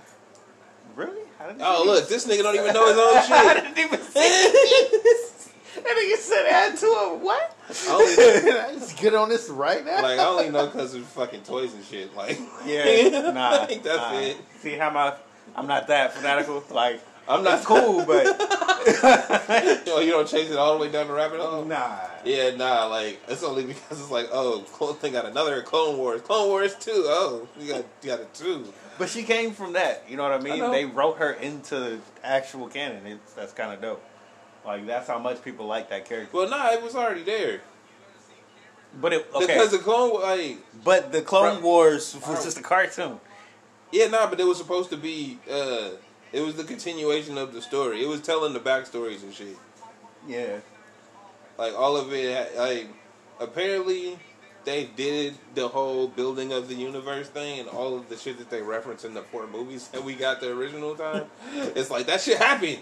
Really? 1.43 1.51
I 1.51 1.53
didn't 1.53 1.62
Oh 1.64 1.82
look, 1.86 2.09
this 2.09 2.26
nigga 2.26 2.43
don't 2.43 2.55
even 2.55 2.72
know 2.72 2.88
his 2.88 2.99
own 2.99 3.22
shit. 3.22 3.32
I 3.32 3.55
didn't 3.61 3.78
even 3.78 4.01
see 4.01 4.20
that 5.82 5.97
nigga 5.97 6.16
said 6.16 6.47
add 6.47 6.76
to 6.78 6.86
them. 6.86 7.22
What? 7.24 7.57
I 7.68 8.68
I 8.70 8.74
just 8.74 8.99
get 8.99 9.14
on 9.14 9.28
this 9.28 9.49
right 9.49 9.84
now. 9.84 10.03
like 10.03 10.18
I 10.18 10.24
only 10.24 10.51
know 10.51 10.66
because 10.66 10.95
of 10.95 11.05
fucking 11.07 11.43
toys 11.43 11.74
and 11.74 11.84
shit. 11.84 12.14
Like 12.16 12.38
yeah, 12.66 13.30
nah. 13.34 13.62
I 13.62 13.66
think 13.66 13.82
that's 13.82 13.99
nah. 13.99 14.18
it. 14.18 14.36
See 14.61 14.72
how 14.76 14.90
my 14.90 15.14
I'm 15.57 15.66
not 15.66 15.88
that 15.88 16.12
fanatical. 16.14 16.62
Like 16.70 17.01
I'm 17.28 17.43
not 17.45 17.64
cool, 17.64 18.05
but 18.05 18.26
Oh, 18.84 20.01
you 20.05 20.11
don't 20.11 20.26
chase 20.26 20.51
it 20.51 20.57
all 20.57 20.76
the 20.76 20.84
way 20.84 20.90
down 20.90 21.07
the 21.07 21.14
rabbit 21.14 21.40
hole. 21.40 21.64
nah. 21.64 21.99
Yeah, 22.24 22.51
nah. 22.57 22.86
Like 22.86 23.20
it's 23.28 23.43
only 23.43 23.64
because 23.64 24.01
it's 24.01 24.11
like, 24.11 24.28
oh, 24.32 24.64
Clone 24.72 24.95
Thing 24.97 25.12
got 25.12 25.24
another 25.26 25.62
Clone 25.62 25.99
Wars. 25.99 26.20
Clone 26.22 26.49
Wars 26.49 26.74
two. 26.76 26.90
Oh, 27.07 27.49
you 27.61 27.68
got 27.72 27.84
you 28.03 28.09
got 28.09 28.20
a 28.20 28.24
two. 28.34 28.72
But 28.99 29.09
she 29.09 29.22
came 29.22 29.53
from 29.53 29.72
that. 29.74 30.05
You 30.09 30.16
know 30.16 30.22
what 30.24 30.32
I 30.32 30.38
mean? 30.38 30.62
I 30.62 30.70
they 30.70 30.84
wrote 30.84 31.18
her 31.18 31.32
into 31.32 32.01
actual 32.22 32.68
canon. 32.68 33.07
It's 33.07 33.32
that's 33.32 33.53
kind 33.53 33.72
of 33.72 33.80
dope. 33.80 34.03
Like 34.64 34.86
that's 34.86 35.09
how 35.09 35.18
much 35.18 35.43
people 35.43 35.66
like 35.66 35.90
that 35.90 36.05
character. 36.05 36.36
Well, 36.36 36.49
nah, 36.49 36.70
it 36.72 36.82
was 36.82 36.95
already 36.95 37.24
there 37.24 37.62
But 39.01 39.12
it 39.12 39.26
okay. 39.34 39.47
because 39.47 39.72
the 39.72 39.78
Clone 39.78 40.20
like 40.22 40.59
but 40.84 41.11
the 41.12 41.22
Clone 41.22 41.55
From- 41.57 41.64
Wars 41.64 42.16
was 42.28 42.45
just 42.45 42.59
a 42.59 42.62
cartoon. 42.62 43.18
yeah, 43.90 44.07
nah, 44.07 44.28
but 44.28 44.38
it 44.38 44.45
was 44.45 44.59
supposed 44.59 44.90
to 44.90 44.97
be. 44.97 45.38
uh 45.51 45.90
It 46.32 46.40
was 46.40 46.55
the 46.55 46.64
continuation 46.64 47.36
of 47.38 47.53
the 47.53 47.61
story. 47.62 48.03
It 48.03 48.09
was 48.09 48.20
telling 48.20 48.53
the 48.53 48.61
backstories 48.61 49.22
and 49.22 49.34
shit. 49.34 49.57
Yeah. 50.26 50.59
Like 51.59 51.74
all 51.74 51.97
of 51.97 52.12
it, 52.12 52.57
like 52.57 52.86
apparently 53.40 54.18
they 54.64 54.84
did 54.96 55.34
the 55.54 55.68
whole 55.68 56.08
building 56.08 56.52
of 56.52 56.68
the 56.68 56.74
universe 56.74 57.28
thing 57.28 57.60
and 57.60 57.68
all 57.68 57.96
of 57.96 58.08
the 58.08 58.16
shit 58.16 58.38
that 58.38 58.50
they 58.50 58.62
reference 58.62 59.04
in 59.04 59.14
the 59.14 59.22
four 59.22 59.46
movies 59.46 59.88
that 59.88 60.02
we 60.04 60.14
got 60.14 60.40
the 60.40 60.50
original 60.52 60.94
time. 60.94 61.24
it's 61.52 61.90
like 61.90 62.06
that 62.06 62.20
shit 62.20 62.38
happened, 62.38 62.78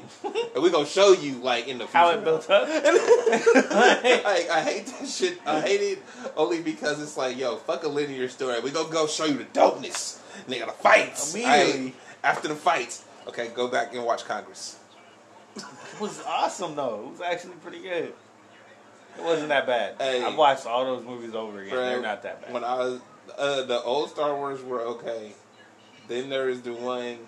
and 0.54 0.62
we 0.62 0.70
gonna 0.70 0.86
show 0.86 1.12
you 1.12 1.34
like 1.36 1.68
in 1.68 1.78
the 1.78 1.84
future. 1.84 1.98
How 1.98 2.10
it 2.10 2.24
built 2.24 2.48
up. 2.50 2.68
like 2.68 4.50
I 4.50 4.62
hate 4.64 4.86
that 4.86 5.08
shit. 5.08 5.38
I 5.46 5.60
hate 5.60 5.80
it 5.80 6.02
only 6.36 6.60
because 6.62 7.02
it's 7.02 7.16
like, 7.16 7.38
yo, 7.38 7.56
fuck 7.56 7.84
a 7.84 7.88
linear 7.88 8.28
story. 8.28 8.60
We 8.60 8.70
gonna 8.70 8.92
go 8.92 9.06
show 9.06 9.24
you 9.24 9.38
the 9.38 9.44
dopeness. 9.44 10.20
And 10.44 10.54
they 10.54 10.58
gotta 10.58 10.72
fight 10.72 11.18
Immediately. 11.34 11.94
after 12.22 12.48
the 12.48 12.54
fights. 12.54 13.04
Okay, 13.28 13.48
go 13.54 13.68
back 13.68 13.94
and 13.94 14.04
watch 14.04 14.24
Congress. 14.24 14.78
It 15.56 16.00
was 16.00 16.22
awesome 16.26 16.74
though. 16.76 17.04
It 17.06 17.10
was 17.12 17.20
actually 17.20 17.54
pretty 17.62 17.80
good. 17.80 18.14
It 19.20 19.24
wasn't 19.24 19.48
that 19.50 19.66
bad. 19.66 19.94
Hey. 19.98 20.22
I've 20.24 20.36
watched 20.36 20.66
all 20.66 20.84
those 20.84 21.04
movies 21.04 21.34
over 21.34 21.60
again. 21.60 21.74
They're 21.76 22.00
not 22.02 22.22
that 22.22 22.42
bad. 22.42 22.52
When 22.54 22.64
I 22.64 22.74
was 22.76 23.00
uh, 23.36 23.62
the 23.64 23.80
old 23.82 24.10
Star 24.10 24.34
Wars 24.34 24.62
were 24.62 24.80
okay. 24.82 25.32
Then 26.08 26.28
there 26.28 26.48
is 26.48 26.62
the 26.62 26.72
one 26.72 27.18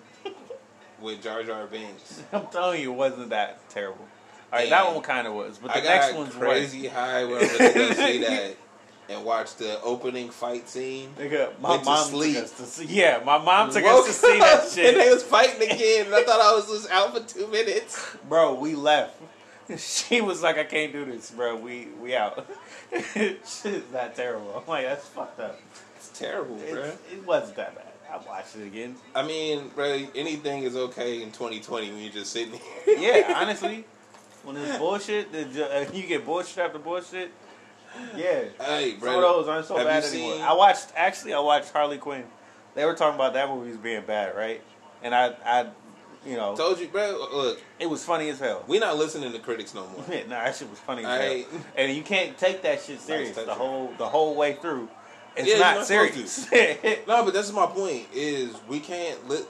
with 1.01 1.21
Jar 1.23 1.43
Jar 1.43 1.65
Binks. 1.67 2.21
I'm 2.33 2.47
telling 2.47 2.81
you, 2.81 2.91
it 2.91 2.95
wasn't 2.95 3.29
that 3.29 3.69
terrible. 3.69 4.05
All 4.51 4.59
right, 4.59 4.69
that 4.69 4.93
one 4.93 5.01
kind 5.01 5.25
of 5.27 5.33
was, 5.33 5.57
but 5.57 5.71
I 5.71 5.79
the 5.79 5.87
next 5.87 6.13
one's 6.15 6.33
crazy 6.35 6.87
high 6.87 7.23
when 7.25 7.37
I 7.37 7.39
went 7.39 7.75
to 7.75 7.93
see 7.95 8.17
that. 8.19 8.55
and 9.09 9.25
watch 9.25 9.55
the 9.55 9.81
opening 9.81 10.29
fight 10.29 10.69
scene. 10.69 11.09
Nigga, 11.17 11.59
my 11.59 11.71
Went 11.71 11.83
to 11.83 11.89
mom 11.89 12.07
sleep. 12.07 12.35
took 12.35 12.43
us 12.43 12.51
to 12.57 12.63
see. 12.65 12.85
Yeah, 12.85 13.21
my 13.25 13.37
mom 13.39 13.71
took 13.71 13.83
Woke 13.83 14.07
us 14.07 14.21
to 14.21 14.27
see 14.27 14.39
that 14.39 14.69
shit. 14.73 14.93
and 14.93 15.01
they 15.01 15.09
was 15.09 15.23
fighting 15.23 15.61
again. 15.71 16.05
And 16.07 16.15
I 16.15 16.23
thought 16.23 16.39
I 16.39 16.53
was 16.55 16.67
just 16.67 16.91
out 16.91 17.15
for 17.17 17.23
two 17.27 17.47
minutes. 17.47 18.15
bro, 18.29 18.53
we 18.53 18.75
left. 18.75 19.19
She 19.77 20.21
was 20.21 20.41
like, 20.43 20.57
I 20.57 20.63
can't 20.65 20.91
do 20.91 21.05
this, 21.05 21.31
bro. 21.31 21.55
We 21.55 21.87
we 22.01 22.15
out. 22.15 22.47
Shit's 22.91 23.63
that 23.91 24.15
terrible. 24.15 24.53
I'm 24.61 24.67
like, 24.67 24.85
that's 24.85 25.07
fucked 25.07 25.39
up. 25.39 25.59
It's 25.95 26.09
terrible, 26.17 26.59
It, 26.61 26.71
bro. 26.71 26.83
it 27.11 27.25
wasn't 27.25 27.55
that 27.57 27.75
bad. 27.75 27.87
I 28.11 28.17
watched 28.27 28.55
it 28.57 28.67
again. 28.67 28.95
I 29.15 29.23
mean, 29.25 29.69
bro, 29.73 30.05
anything 30.15 30.63
is 30.63 30.75
okay 30.75 31.23
in 31.23 31.31
2020 31.31 31.89
when 31.91 31.99
you're 31.99 32.11
just 32.13 32.31
sitting 32.31 32.59
here. 32.85 32.97
Yeah, 32.99 33.33
honestly, 33.41 33.85
when 34.43 34.57
it's 34.57 34.77
bullshit, 34.77 35.31
the, 35.31 35.87
uh, 35.87 35.91
you 35.91 36.05
get 36.05 36.23
bullshit 36.25 36.59
after 36.59 36.77
bullshit. 36.79 37.31
Yeah, 38.15 38.43
Hey, 38.59 38.95
bro. 38.99 39.13
some 39.13 39.15
of 39.15 39.21
those 39.21 39.47
aren't 39.47 39.65
so 39.65 39.75
bad 39.77 40.03
anymore. 40.03 40.33
seen- 40.33 40.41
I 40.41 40.53
watched 40.53 40.87
actually, 40.95 41.33
I 41.33 41.39
watched 41.39 41.71
Harley 41.71 41.97
Quinn. 41.97 42.23
They 42.75 42.85
were 42.85 42.93
talking 42.95 43.15
about 43.15 43.33
that 43.33 43.49
movie 43.49 43.71
as 43.71 43.77
being 43.77 44.01
bad, 44.05 44.35
right? 44.35 44.61
And 45.03 45.13
I, 45.15 45.35
I, 45.45 45.67
you 46.25 46.35
know, 46.35 46.55
Told 46.55 46.79
you, 46.79 46.87
bro. 46.87 47.27
Look, 47.33 47.61
it 47.79 47.89
was 47.89 48.03
funny 48.03 48.29
as 48.29 48.39
hell. 48.39 48.63
we 48.67 48.79
not 48.79 48.97
listening 48.97 49.31
to 49.31 49.39
critics 49.39 49.73
no 49.73 49.85
more. 49.87 50.01
nah, 50.07 50.43
that 50.43 50.55
shit 50.55 50.69
was 50.69 50.79
funny 50.79 51.03
as 51.03 51.07
I- 51.09 51.23
hell. 51.23 51.61
And 51.75 51.93
you 51.95 52.03
can't 52.03 52.37
take 52.37 52.61
that 52.63 52.81
shit 52.81 52.99
serious 53.01 53.35
the 53.35 53.53
whole 53.53 53.91
the 53.97 54.07
whole 54.07 54.35
way 54.35 54.53
through. 54.53 54.89
It's 55.35 55.47
Yeah, 55.49 55.57
not 55.59 55.75
not 55.77 55.85
serious. 55.87 56.47
No, 57.07 57.23
but 57.25 57.33
that's 57.33 57.51
my 57.51 57.65
point. 57.65 58.05
Is 58.13 58.55
we 58.67 58.79
can't. 58.79 59.27
let. 59.27 59.43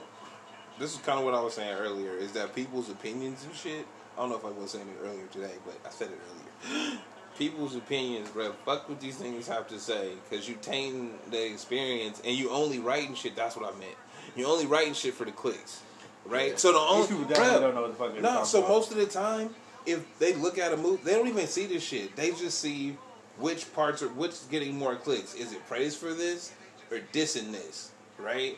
this 0.78 0.94
is 0.94 0.98
kind 1.00 1.18
of 1.18 1.24
what 1.24 1.34
I 1.34 1.40
was 1.42 1.54
saying 1.54 1.74
earlier. 1.76 2.12
Is 2.16 2.32
that 2.32 2.54
people's 2.54 2.88
opinions 2.90 3.44
and 3.44 3.54
shit. 3.54 3.86
I 4.16 4.20
don't 4.20 4.30
know 4.30 4.36
if 4.36 4.44
I 4.44 4.50
was 4.50 4.70
saying 4.70 4.86
it 4.88 5.04
earlier 5.04 5.26
today, 5.32 5.54
but 5.66 5.74
I 5.86 5.90
said 5.90 6.08
it 6.08 6.18
earlier. 6.70 6.98
People's 7.38 7.74
opinions, 7.74 8.30
bro. 8.30 8.52
Fuck 8.64 8.88
what 8.88 9.00
these 9.00 9.16
things 9.16 9.48
have 9.48 9.66
to 9.68 9.80
say, 9.80 10.12
because 10.30 10.48
you 10.48 10.54
taint 10.62 11.32
the 11.32 11.46
experience, 11.52 12.22
and 12.24 12.32
you 12.36 12.48
only 12.50 12.78
writing 12.78 13.16
shit. 13.16 13.34
That's 13.34 13.56
what 13.56 13.74
I 13.74 13.76
meant. 13.76 13.96
You 14.36 14.46
only 14.46 14.66
writing 14.66 14.94
shit 14.94 15.14
for 15.14 15.24
the 15.24 15.32
clicks, 15.32 15.82
right? 16.26 16.58
So 16.58 16.72
the 16.72 16.78
These 16.78 16.88
only 16.90 17.06
people 17.08 17.24
definitely 17.24 17.56
bruh, 17.56 17.60
don't 17.60 17.74
know 17.74 17.80
what 17.82 17.90
the 17.90 17.96
fuck 17.96 18.12
they're 18.12 18.22
no, 18.22 18.28
talking 18.30 18.44
so 18.46 18.58
about. 18.60 18.68
most 18.70 18.90
of 18.92 18.96
the 18.98 19.06
time, 19.06 19.50
if 19.86 20.18
they 20.18 20.34
look 20.34 20.58
at 20.58 20.72
a 20.72 20.76
movie, 20.76 21.02
they 21.04 21.12
don't 21.12 21.28
even 21.28 21.46
see 21.46 21.66
this 21.66 21.82
shit. 21.82 22.16
They 22.16 22.30
just 22.30 22.58
see 22.60 22.96
which 23.38 23.72
parts 23.74 24.02
are 24.02 24.08
which 24.08 24.48
getting 24.50 24.78
more 24.78 24.96
clicks. 24.96 25.34
Is 25.34 25.52
it 25.52 25.66
praise 25.66 25.94
for 25.96 26.14
this 26.14 26.52
or 26.90 26.98
dissing 27.12 27.52
this, 27.52 27.90
right? 28.18 28.56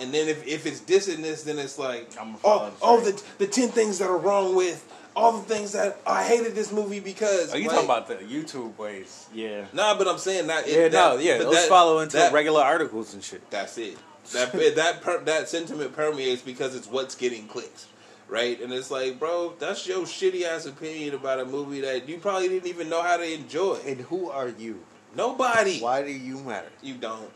And 0.00 0.12
then 0.12 0.28
if, 0.28 0.44
if 0.46 0.66
it's 0.66 0.80
dissing 0.80 1.22
this, 1.22 1.44
then 1.44 1.58
it's 1.58 1.78
like, 1.78 2.10
I'ma 2.20 2.36
oh, 2.42 2.72
oh, 2.82 3.00
the 3.00 3.12
oh, 3.12 3.22
the 3.38 3.46
ten 3.46 3.68
things 3.68 3.98
that 4.00 4.08
are 4.08 4.18
wrong 4.18 4.56
with 4.56 4.90
all 5.14 5.38
the 5.38 5.44
things 5.54 5.70
that 5.72 5.98
I 6.04 6.24
hated 6.24 6.56
this 6.56 6.72
movie 6.72 6.98
because. 6.98 7.54
Are 7.54 7.58
you 7.58 7.68
like- 7.68 7.86
talking 7.86 7.90
about 7.90 8.08
the 8.08 8.16
YouTube 8.16 8.76
ways? 8.76 9.28
Yeah. 9.32 9.66
Nah, 9.72 9.96
but 9.96 10.08
I'm 10.08 10.18
saying 10.18 10.48
that. 10.48 10.66
Yeah, 10.66 10.88
that, 10.88 10.92
no, 10.92 11.18
yeah. 11.18 11.38
but 11.38 11.44
Those 11.44 11.54
that- 11.54 11.68
follow 11.68 12.00
into 12.00 12.16
that- 12.16 12.32
regular 12.32 12.62
articles 12.62 13.14
and 13.14 13.22
shit. 13.22 13.48
That's 13.50 13.78
it. 13.78 13.96
That 14.32 14.52
that 14.76 15.02
per, 15.02 15.20
that 15.24 15.48
sentiment 15.48 15.94
permeates 15.94 16.42
because 16.42 16.74
it's 16.74 16.86
what's 16.88 17.14
getting 17.14 17.46
clicks, 17.46 17.86
right? 18.28 18.60
And 18.60 18.72
it's 18.72 18.90
like, 18.90 19.18
bro, 19.18 19.54
that's 19.58 19.86
your 19.86 20.04
shitty 20.06 20.42
ass 20.42 20.66
opinion 20.66 21.14
about 21.14 21.40
a 21.40 21.44
movie 21.44 21.80
that 21.82 22.08
you 22.08 22.18
probably 22.18 22.48
didn't 22.48 22.68
even 22.68 22.88
know 22.88 23.02
how 23.02 23.16
to 23.16 23.34
enjoy. 23.34 23.78
And 23.86 24.00
who 24.00 24.30
are 24.30 24.48
you? 24.48 24.80
Nobody. 25.14 25.80
Why 25.80 26.02
do 26.02 26.10
you 26.10 26.38
matter? 26.40 26.68
You 26.82 26.94
don't. 26.94 27.30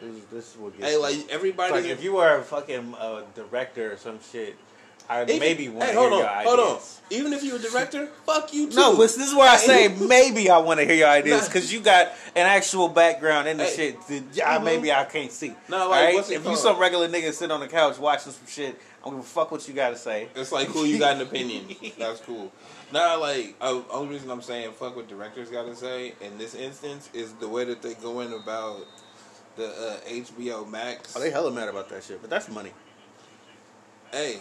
This, 0.00 0.24
this 0.32 0.50
is 0.52 0.56
what 0.58 0.76
gets 0.76 0.90
Hey, 0.90 0.96
like 0.96 1.16
everybody. 1.30 1.72
like 1.72 1.84
if 1.84 2.02
you 2.02 2.14
were 2.14 2.36
a 2.38 2.42
fucking 2.42 2.94
uh, 2.98 3.22
director 3.36 3.92
or 3.92 3.96
some 3.96 4.18
shit, 4.32 4.56
I'd 5.20 5.28
even- 5.30 5.40
maybe 5.40 5.68
want 5.68 5.80
to 5.80 5.86
hey, 5.86 5.92
hear 5.92 6.00
hold 6.00 6.12
on, 6.14 6.18
your 6.20 6.28
ideas. 6.28 6.54
hold 6.54 6.60
on. 6.60 6.78
Even 7.10 7.32
if 7.34 7.42
you're 7.44 7.56
a 7.56 7.58
director, 7.58 8.06
fuck 8.24 8.54
you 8.54 8.70
too. 8.70 8.76
No, 8.76 8.92
but 8.96 9.02
this 9.02 9.18
is 9.18 9.34
where 9.34 9.48
I 9.50 9.56
say 9.58 9.88
maybe 9.88 10.48
I 10.48 10.56
want 10.58 10.80
to 10.80 10.86
hear 10.86 10.94
your 10.94 11.08
ideas 11.08 11.42
Nah. 11.42 11.46
because 11.48 11.70
you 11.72 11.80
got 11.80 12.06
an 12.34 12.46
actual 12.46 12.88
background 12.88 13.48
in 13.48 13.58
the 13.58 13.64
Hey. 13.64 13.76
shit 13.76 14.06
that 14.34 14.46
I, 14.48 14.58
Mhm. 14.58 14.64
maybe 14.64 14.90
I 14.92 15.04
can't 15.04 15.30
see. 15.30 15.54
No, 15.68 15.76
like, 15.76 15.98
Alright? 15.98 16.14
what's 16.14 16.30
it 16.30 16.34
if 16.36 16.40
you 16.40 16.46
called? 16.46 16.58
some 16.58 16.78
regular 16.78 17.08
nigga 17.08 17.32
sit 17.34 17.50
on 17.50 17.60
the 17.60 17.68
couch 17.68 17.98
watching 17.98 18.32
some 18.32 18.46
shit, 18.48 18.80
I'm 19.04 19.10
gonna 19.10 19.22
fuck 19.24 19.50
what 19.50 19.66
you 19.68 19.74
got 19.74 19.90
to 19.90 19.96
say. 19.96 20.28
It's 20.34 20.52
like 20.52 20.68
cool, 20.72 20.86
you 20.86 20.98
got 20.98 21.16
an 21.16 21.22
opinion. 21.22 21.76
That's 21.98 22.20
cool. 22.20 22.50
Nah, 22.92 23.14
like 23.16 23.56
uh, 23.60 23.80
only 23.90 24.14
reason 24.14 24.30
I'm 24.30 24.40
saying 24.42 24.72
fuck 24.78 24.96
what 24.96 25.06
directors 25.08 25.50
got 25.50 25.66
to 25.66 25.76
say 25.76 26.14
in 26.20 26.38
this 26.38 26.54
instance 26.54 27.10
is 27.12 27.32
the 27.34 27.48
way 27.48 27.64
that 27.64 27.82
they 27.82 27.92
go 27.94 28.20
in 28.20 28.32
about 28.32 28.86
the 29.56 29.66
uh, 29.66 29.96
HBO 30.08 30.64
Max. 30.66 31.12
Oh, 31.14 31.20
they 31.20 31.30
hella 31.30 31.50
mad 31.50 31.68
about 31.68 31.90
that 31.90 32.02
shit, 32.04 32.22
but 32.22 32.30
that's 32.30 32.48
money. 32.48 32.72
hey, 34.12 34.38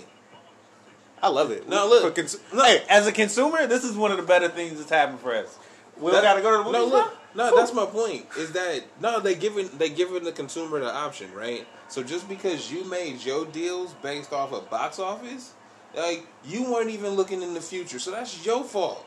I 1.23 1.29
love 1.29 1.51
it. 1.51 1.69
No, 1.69 1.85
We- 1.85 1.91
look. 1.91 2.03
for 2.03 2.11
cons- 2.21 2.37
hey, 2.53 2.83
as 2.89 3.05
a 3.07 3.11
consumer, 3.11 3.67
this 3.67 3.83
is 3.83 3.95
one 3.95 4.11
of 4.11 4.17
the 4.17 4.23
better 4.23 4.47
things 4.49 4.79
that's 4.79 4.89
happened 4.89 5.19
for 5.19 5.33
us. 5.35 5.55
We 5.97 6.11
don't 6.11 6.21
That- 6.23 6.23
gotta 6.23 6.41
go 6.41 6.51
to 6.51 6.57
the 6.57 6.63
movies. 6.63 6.73
No, 6.79 6.85
look, 6.85 7.13
now? 7.35 7.49
no, 7.51 7.55
that's 7.57 7.73
my 7.73 7.85
point. 7.85 8.25
Is 8.37 8.51
that 8.53 8.83
no? 8.99 9.19
They 9.19 9.35
giving 9.35 9.69
they 9.77 9.89
giving 9.89 10.23
the 10.23 10.31
consumer 10.31 10.79
the 10.79 10.91
option, 10.91 11.31
right? 11.33 11.67
So 11.89 12.01
just 12.01 12.27
because 12.27 12.71
you 12.71 12.83
made 12.85 13.23
your 13.23 13.45
deals 13.45 13.93
based 14.01 14.33
off 14.33 14.51
of 14.51 14.69
box 14.69 14.97
office, 14.97 15.51
like 15.95 16.25
you 16.43 16.71
weren't 16.71 16.89
even 16.89 17.11
looking 17.11 17.41
in 17.43 17.53
the 17.53 17.61
future, 17.61 17.99
so 17.99 18.11
that's 18.11 18.43
your 18.45 18.63
fault. 18.63 19.05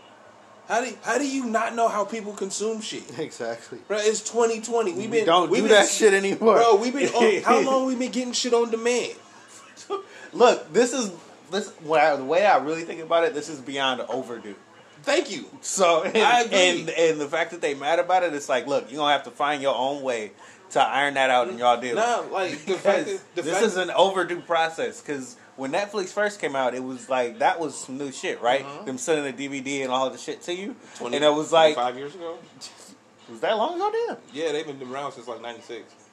How 0.69 0.83
do 0.83 0.97
how 1.03 1.19
do 1.19 1.27
you 1.27 1.47
not 1.47 1.75
know 1.75 1.89
how 1.89 2.05
people 2.05 2.33
consume 2.33 2.81
shit? 2.81 3.19
Exactly. 3.19 3.79
Bro, 3.89 3.99
it's 4.03 4.21
2020. 4.21 4.93
We've 4.93 5.11
We 5.11 5.17
been 5.19 5.27
don't 5.27 5.51
we've 5.51 5.63
do 5.63 5.69
been, 5.69 5.77
that 5.79 5.89
shit 5.89 6.15
anymore. 6.15 6.55
Bro, 6.55 6.77
we've 6.77 6.95
been 6.95 7.09
on, 7.13 7.43
how 7.45 7.59
long 7.61 7.87
we 7.87 7.97
been 7.97 8.13
getting 8.13 8.33
shit 8.33 8.55
on 8.55 8.71
demand? 8.71 9.15
Look, 10.33 10.73
this 10.73 10.93
is 10.93 11.11
this. 11.55 11.71
When 11.83 12.01
I, 12.01 12.17
the 12.17 12.25
way 12.25 12.45
I 12.45 12.59
really 12.59 12.83
think 12.83 13.01
about 13.01 13.25
it, 13.25 13.35
this 13.35 13.49
is 13.49 13.61
beyond 13.61 14.01
overdue. 14.03 14.57
Thank 15.03 15.31
you. 15.31 15.47
So, 15.61 16.03
and, 16.03 16.17
I 16.17 16.43
agree. 16.43 16.59
and 16.59 16.91
and 16.91 17.21
the 17.21 17.29
fact 17.29 17.51
that 17.51 17.61
they 17.61 17.75
mad 17.75 17.99
about 17.99 18.23
it, 18.23 18.33
it's 18.35 18.49
like, 18.49 18.67
look, 18.67 18.91
you're 18.91 18.99
gonna 18.99 19.13
have 19.13 19.25
to 19.25 19.31
find 19.31 19.63
your 19.63 19.77
own 19.77 20.03
way 20.03 20.33
to 20.71 20.81
iron 20.83 21.15
that 21.15 21.31
out 21.31 21.49
in 21.49 21.59
y'all 21.59 21.81
deal. 21.81 21.97
Nah, 21.97 22.25
like 22.33 22.65
the 22.65 22.75
fact 22.75 23.07
that 23.07 23.21
the 23.35 23.43
this 23.43 23.53
fact 23.53 23.67
is 23.67 23.77
an 23.77 23.91
overdue 23.91 24.41
process. 24.41 25.01
Because 25.01 25.37
when 25.57 25.73
Netflix 25.73 26.09
first 26.09 26.41
came 26.41 26.57
out, 26.57 26.75
it 26.75 26.83
was 26.83 27.09
like 27.09 27.39
that 27.39 27.61
was 27.61 27.75
some 27.77 27.99
new 27.99 28.11
shit, 28.13 28.41
right? 28.41 28.65
Uh-huh. 28.65 28.85
Them 28.85 28.99
sending 28.99 29.33
a 29.33 29.37
DVD 29.37 29.83
and 29.83 29.91
all 29.91 30.09
the 30.11 30.19
shit 30.19 30.43
to 30.43 30.55
you, 30.55 30.75
20 30.97 31.17
and 31.17 31.25
it 31.25 31.33
was 31.33 31.53
like, 31.53 31.75
five 31.75 31.97
years 31.97 32.15
ago. 32.15 32.39
was 33.31 33.41
that 33.41 33.57
long 33.57 33.77
ago? 33.77 33.91
Damn. 34.09 34.17
Yeah, 34.33 34.53
they've 34.53 34.67
been 34.67 34.83
around 34.89 35.13
since 35.13 35.29
like 35.29 35.43
'96. 35.43 36.04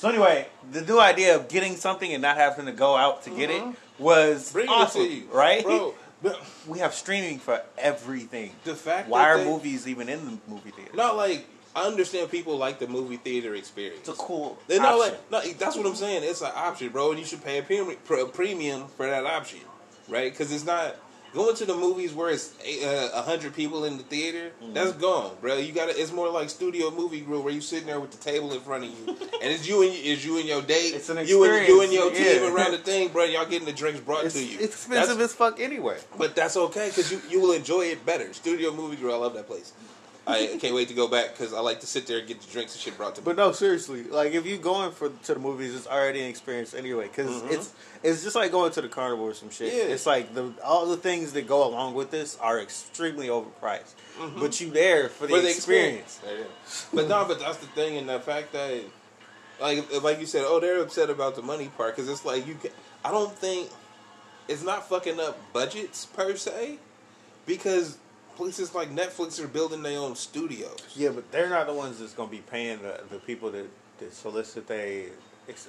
So 0.00 0.08
anyway, 0.08 0.46
the 0.72 0.80
new 0.80 0.98
idea 0.98 1.36
of 1.36 1.48
getting 1.48 1.76
something 1.76 2.10
and 2.10 2.22
not 2.22 2.38
having 2.38 2.64
to 2.64 2.72
go 2.72 2.96
out 2.96 3.24
to 3.24 3.30
get 3.30 3.50
it 3.50 3.62
was 3.98 4.46
Mm-hmm. 4.48 4.52
Bring 4.54 4.68
awesome, 4.70 5.02
it 5.02 5.04
to 5.08 5.12
you, 5.14 5.24
right? 5.30 5.62
bro? 5.62 5.94
But 6.22 6.40
We 6.66 6.78
have 6.78 6.94
streaming 6.94 7.38
for 7.38 7.60
everything. 7.76 8.52
the 8.64 8.74
fact 8.74 9.10
Why 9.10 9.24
that 9.24 9.28
are 9.28 9.38
they, 9.38 9.44
movies 9.44 9.86
even 9.86 10.08
in 10.08 10.24
the 10.24 10.38
movie 10.48 10.70
theater? 10.70 10.92
Not 10.94 11.16
like 11.18 11.44
I 11.76 11.82
understand 11.86 12.30
people 12.30 12.56
like 12.56 12.78
the 12.78 12.86
movie 12.88 13.18
theater 13.18 13.54
experience. 13.54 14.00
It's 14.00 14.08
a 14.08 14.12
cool 14.22 14.58
They're 14.68 14.80
not 14.80 14.94
option. 14.98 15.18
like 15.30 15.46
no. 15.46 15.52
That's 15.52 15.76
what 15.76 15.84
I'm 15.84 15.94
saying. 15.94 16.22
It's 16.24 16.40
an 16.40 16.50
option, 16.54 16.88
bro, 16.88 17.10
and 17.10 17.18
you 17.18 17.26
should 17.26 17.44
pay 17.44 17.58
a 17.58 18.26
premium 18.26 18.88
for 18.96 19.06
that 19.06 19.26
option, 19.26 19.60
right? 20.08 20.32
Because 20.32 20.50
it's 20.50 20.64
not 20.64 20.96
going 21.32 21.54
to 21.56 21.64
the 21.64 21.74
movies 21.74 22.12
where 22.14 22.30
it's 22.30 22.54
uh, 22.84 23.10
a 23.14 23.22
hundred 23.22 23.54
people 23.54 23.84
in 23.84 23.96
the 23.96 24.02
theater. 24.02 24.50
Mm-hmm. 24.62 24.72
That's 24.74 24.92
gone, 24.92 25.36
bro. 25.40 25.56
You 25.56 25.72
got 25.72 25.88
to 25.90 26.00
It's 26.00 26.12
more 26.12 26.28
like 26.30 26.50
studio 26.50 26.90
movie 26.90 27.20
grill 27.20 27.42
where 27.42 27.52
you 27.52 27.60
sitting 27.60 27.86
there 27.86 28.00
with 28.00 28.10
the 28.10 28.18
table 28.18 28.52
in 28.52 28.60
front 28.60 28.84
of 28.84 28.90
you, 28.90 29.06
and 29.42 29.50
it's 29.52 29.66
you 29.68 29.82
and 29.82 29.92
it's 29.94 30.24
you 30.24 30.38
and 30.38 30.46
your 30.48 30.62
date. 30.62 30.94
It's 30.94 31.08
an 31.08 31.18
you 31.26 31.42
and 31.44 31.66
you 31.68 31.82
and 31.82 31.92
your 31.92 32.08
experience, 32.10 32.38
team 32.40 32.48
yeah. 32.48 32.54
around 32.54 32.72
the 32.72 32.78
thing, 32.90 33.08
bro. 33.08 33.24
Y'all 33.24 33.46
getting 33.46 33.66
the 33.66 33.72
drinks 33.72 34.00
brought 34.00 34.24
It's, 34.24 34.34
to 34.34 34.44
you. 34.44 34.54
it's 34.60 34.74
expensive 34.74 35.16
That's- 35.18 35.30
as 35.30 35.34
fuck 35.34 35.60
anyway. 35.60 35.98
but 36.18 36.34
that's 36.34 36.56
okay 36.56 36.88
because 36.88 37.10
you, 37.12 37.20
you 37.28 37.40
will 37.40 37.52
enjoy 37.52 37.82
it 37.86 38.04
better. 38.04 38.32
Studio 38.32 38.72
Movie 38.72 38.96
Grill, 38.96 39.14
I 39.14 39.18
love 39.18 39.34
that 39.34 39.46
place. 39.46 39.72
I 40.30 40.56
can't 40.58 40.74
wait 40.74 40.88
to 40.88 40.94
go 40.94 41.08
back 41.08 41.32
because 41.32 41.52
I 41.52 41.60
like 41.60 41.80
to 41.80 41.86
sit 41.86 42.06
there 42.06 42.18
and 42.18 42.28
get 42.28 42.40
the 42.40 42.50
drinks 42.50 42.74
and 42.74 42.80
shit 42.80 42.96
brought 42.96 43.14
to 43.16 43.20
me. 43.20 43.24
But 43.24 43.36
no, 43.36 43.52
seriously, 43.52 44.04
like 44.04 44.32
if 44.32 44.46
you 44.46 44.56
going 44.58 44.92
for 44.92 45.08
to 45.08 45.34
the 45.34 45.40
movies, 45.40 45.74
it's 45.74 45.86
already 45.86 46.20
an 46.20 46.28
experience 46.28 46.74
anyway. 46.74 47.08
Because 47.08 47.42
it's 47.44 47.72
it's 48.02 48.22
just 48.22 48.36
like 48.36 48.52
going 48.52 48.72
to 48.72 48.80
the 48.80 48.88
carnival 48.88 49.26
or 49.26 49.34
some 49.34 49.50
shit. 49.50 49.72
Mm-hmm. 49.72 49.88
Yeah. 49.88 49.94
It's 49.94 50.06
like 50.06 50.34
the 50.34 50.52
all 50.64 50.86
the 50.86 50.96
things 50.96 51.32
that 51.32 51.46
go 51.46 51.66
along 51.66 51.94
with 51.94 52.10
this 52.10 52.36
are 52.38 52.60
extremely 52.60 53.28
overpriced. 53.28 53.94
But 54.38 54.60
you 54.60 54.70
there 54.70 55.08
for 55.08 55.26
the, 55.26 55.32
Mm-hmm. 55.32 55.36
For 55.36 55.42
the 55.42 55.50
experience. 55.50 56.20
But 56.92 57.08
no, 57.08 57.24
but 57.26 57.40
that's 57.40 57.56
the 57.58 57.66
thing, 57.68 57.96
and 57.96 58.08
the 58.08 58.20
fact 58.20 58.52
that, 58.52 58.82
like, 59.60 60.02
like 60.02 60.20
you 60.20 60.26
said, 60.26 60.44
oh, 60.46 60.60
they're 60.60 60.80
upset 60.82 61.08
about 61.08 61.36
the 61.36 61.42
money 61.42 61.68
part 61.76 61.96
because 61.96 62.10
it's 62.10 62.24
like 62.24 62.46
you. 62.46 62.54
Can, 62.54 62.70
I 63.02 63.10
don't 63.10 63.32
think 63.32 63.70
it's 64.46 64.62
not 64.62 64.88
fucking 64.88 65.18
up 65.18 65.38
budgets 65.54 66.04
per 66.04 66.36
se, 66.36 66.78
because 67.46 67.96
places 68.40 68.74
like 68.74 68.90
Netflix 68.90 69.38
are 69.42 69.46
building 69.46 69.82
their 69.82 69.98
own 69.98 70.16
studios. 70.16 70.78
Yeah, 70.96 71.10
but 71.10 71.30
they're 71.30 71.50
not 71.50 71.66
the 71.66 71.74
ones 71.74 71.98
that's 71.98 72.14
gonna 72.14 72.30
be 72.30 72.38
paying 72.38 72.80
the, 72.80 72.98
the 73.10 73.18
people 73.18 73.50
that, 73.50 73.66
that 73.98 74.14
solicit 74.14 74.66
they 74.66 75.08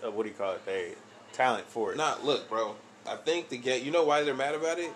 uh, 0.06 0.10
what 0.10 0.24
do 0.24 0.30
you 0.30 0.36
call 0.36 0.54
it 0.54 0.66
they 0.66 0.94
talent 1.34 1.68
for 1.68 1.92
it. 1.92 1.98
Not 1.98 2.24
look, 2.24 2.48
bro. 2.50 2.76
I 3.06 3.18
think 3.18 3.50
the 3.50 3.58
get 3.58 3.84
you 3.84 3.92
know 3.92 4.06
why 4.06 4.24
they're 4.24 4.34
mad 4.34 4.56
about 4.56 4.80
it 4.80 4.92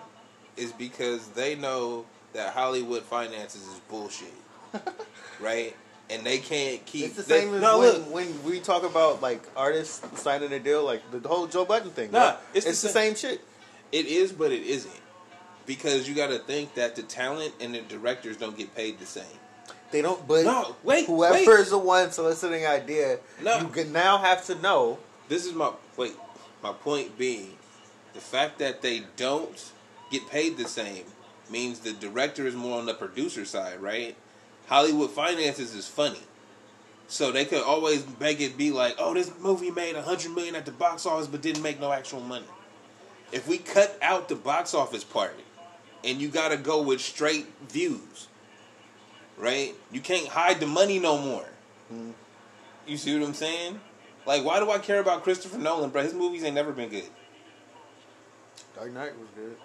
is 0.56 0.72
because 0.72 1.28
they 1.28 1.54
know 1.54 2.06
that 2.32 2.54
Hollywood 2.54 3.02
finances 3.02 3.66
is 3.66 3.78
bullshit, 3.90 4.32
right? 5.40 5.76
And 6.08 6.24
they 6.24 6.38
can't 6.38 6.84
keep. 6.86 7.06
It's 7.06 7.16
the 7.16 7.22
they- 7.24 7.40
same 7.40 7.54
as 7.56 7.60
no, 7.60 7.80
when, 7.80 7.88
look, 7.92 8.14
when 8.14 8.44
we 8.44 8.60
talk 8.60 8.84
about 8.84 9.20
like 9.20 9.42
artists 9.54 10.00
signing 10.18 10.50
a 10.52 10.58
deal, 10.60 10.82
like 10.82 11.02
the 11.10 11.28
whole 11.28 11.46
Joe 11.46 11.66
Budden 11.66 11.90
thing. 11.90 12.10
Nah, 12.10 12.20
right? 12.20 12.36
it's 12.54 12.64
it's, 12.64 12.80
the 12.80 12.88
the 12.88 12.92
same- 12.94 13.14
same 13.16 13.32
shit. 13.32 13.40
It 13.92 14.06
is, 14.06 14.32
but 14.32 14.50
it 14.50 14.62
isn't. 14.62 14.94
Because 15.66 16.08
you 16.08 16.14
got 16.14 16.28
to 16.28 16.38
think 16.38 16.74
that 16.74 16.94
the 16.96 17.02
talent 17.02 17.52
and 17.60 17.74
the 17.74 17.80
directors 17.80 18.36
don't 18.36 18.56
get 18.56 18.74
paid 18.74 18.98
the 18.98 19.06
same. 19.06 19.24
They 19.90 20.00
don't. 20.02 20.26
But 20.26 20.44
No, 20.44 20.76
wait, 20.82 21.06
whoever 21.06 21.34
wait. 21.34 21.48
is 21.48 21.70
the 21.70 21.78
one 21.78 22.10
soliciting 22.12 22.66
idea, 22.66 23.18
No. 23.42 23.58
you 23.58 23.68
can 23.68 23.92
now 23.92 24.18
have 24.18 24.44
to 24.46 24.54
know. 24.56 24.98
This 25.28 25.44
is 25.44 25.52
my 25.54 25.72
wait. 25.96 26.14
My 26.62 26.72
point 26.72 27.18
being, 27.18 27.56
the 28.14 28.20
fact 28.20 28.58
that 28.58 28.80
they 28.82 29.02
don't 29.16 29.72
get 30.10 30.28
paid 30.30 30.56
the 30.56 30.68
same 30.68 31.04
means 31.50 31.80
the 31.80 31.92
director 31.92 32.46
is 32.46 32.54
more 32.54 32.78
on 32.78 32.86
the 32.86 32.94
producer 32.94 33.44
side, 33.44 33.80
right? 33.80 34.16
Hollywood 34.68 35.10
finances 35.10 35.74
is 35.74 35.86
funny, 35.86 36.22
so 37.06 37.30
they 37.30 37.44
could 37.44 37.62
always 37.62 38.04
make 38.18 38.40
it 38.40 38.56
be 38.56 38.70
like, 38.72 38.96
"Oh, 38.98 39.14
this 39.14 39.30
movie 39.38 39.70
made 39.70 39.94
a 39.94 40.02
hundred 40.02 40.32
million 40.34 40.56
at 40.56 40.64
the 40.64 40.72
box 40.72 41.06
office, 41.06 41.28
but 41.28 41.40
didn't 41.42 41.62
make 41.62 41.78
no 41.78 41.92
actual 41.92 42.20
money." 42.20 42.46
If 43.30 43.46
we 43.46 43.58
cut 43.58 43.96
out 44.02 44.28
the 44.28 44.34
box 44.34 44.74
office 44.74 45.04
part, 45.04 45.38
and 46.06 46.20
you 46.20 46.28
got 46.28 46.48
to 46.48 46.56
go 46.56 46.80
with 46.82 47.00
straight 47.00 47.46
views, 47.68 48.28
right? 49.36 49.74
You 49.90 50.00
can't 50.00 50.28
hide 50.28 50.60
the 50.60 50.66
money 50.66 50.98
no 50.98 51.18
more. 51.18 51.44
You 52.86 52.96
see 52.96 53.18
what 53.18 53.26
I'm 53.26 53.34
saying? 53.34 53.80
Like, 54.26 54.44
why 54.44 54.58
do 54.60 54.70
I 54.70 54.78
care 54.78 55.00
about 55.00 55.22
Christopher 55.22 55.58
Nolan, 55.58 55.90
bro? 55.90 56.02
His 56.02 56.14
movies 56.14 56.42
ain't 56.44 56.54
never 56.54 56.72
been 56.72 56.88
good. 56.88 57.04
Dark 58.74 58.92
Knight 58.92 59.12
was 59.18 59.28
good. 59.34 59.56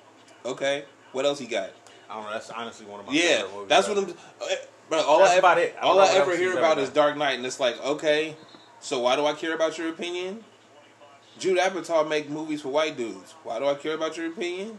Okay, 0.45 0.85
what 1.11 1.26
else 1.26 1.39
he 1.39 1.45
got? 1.45 1.72
I 2.09 2.15
don't 2.15 2.26
know. 2.26 2.31
That's 2.34 2.49
honestly 2.49 2.85
one 2.85 2.99
of 2.99 3.05
my 3.05 3.13
Yeah, 3.13 3.38
favorite 3.38 3.53
movies. 3.53 3.69
that's 3.69 3.88
what. 3.88 3.97
I'm. 3.97 4.09
uh, 4.09 4.45
Bro, 4.89 4.99
all 5.03 5.19
That's 5.19 5.31
I 5.31 5.35
ever, 5.35 5.39
about 5.39 5.57
it. 5.59 5.76
I 5.80 5.85
all 5.85 5.99
I 6.01 6.07
ever 6.15 6.35
hear 6.35 6.51
about 6.51 6.73
ever 6.73 6.81
is. 6.81 6.89
Dark 6.89 7.15
Knight, 7.15 7.38
and 7.38 7.45
it's 7.45 7.61
like, 7.61 7.81
okay, 7.81 8.35
so 8.81 8.99
why 8.99 9.15
do 9.15 9.26
I 9.26 9.31
care 9.34 9.53
about 9.53 9.77
your 9.77 9.88
opinion? 9.88 10.43
Judd 11.39 11.57
Apatow 11.57 12.07
make 12.09 12.30
movies 12.30 12.61
for 12.61 12.68
white 12.69 12.97
dudes. 12.97 13.34
Why 13.43 13.59
do 13.59 13.68
I 13.68 13.76
care 13.76 13.93
about 13.93 14.18
your 14.18 14.27
opinion? 14.27 14.77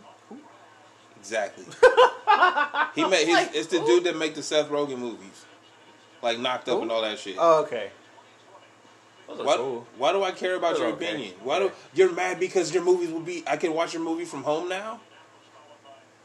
Exactly. 1.22 1.64
he 2.96 3.08
made 3.08 3.28
his, 3.28 3.48
it's 3.54 3.66
the 3.68 3.78
dude 3.86 4.02
that 4.02 4.16
make 4.16 4.34
the 4.34 4.42
Seth 4.42 4.68
Rogen 4.68 4.98
movies, 4.98 5.46
like 6.20 6.40
Knocked 6.40 6.68
Up 6.68 6.78
Who? 6.78 6.82
and 6.82 6.90
all 6.90 7.02
that 7.02 7.16
shit. 7.16 7.36
Oh, 7.38 7.62
okay. 7.62 7.90
Why, 9.28 9.56
cool. 9.56 9.86
why 9.96 10.12
do 10.12 10.24
I 10.24 10.32
care 10.32 10.56
about 10.56 10.72
Those 10.72 10.80
your 10.80 10.88
okay. 10.94 11.06
opinion? 11.06 11.34
Why 11.44 11.60
do 11.60 11.70
you're 11.94 12.12
mad 12.12 12.40
because 12.40 12.74
your 12.74 12.82
movies 12.82 13.10
will 13.12 13.20
be? 13.20 13.44
I 13.46 13.56
can 13.56 13.72
watch 13.72 13.94
your 13.94 14.02
movie 14.02 14.24
from 14.24 14.42
home 14.42 14.68
now. 14.68 15.00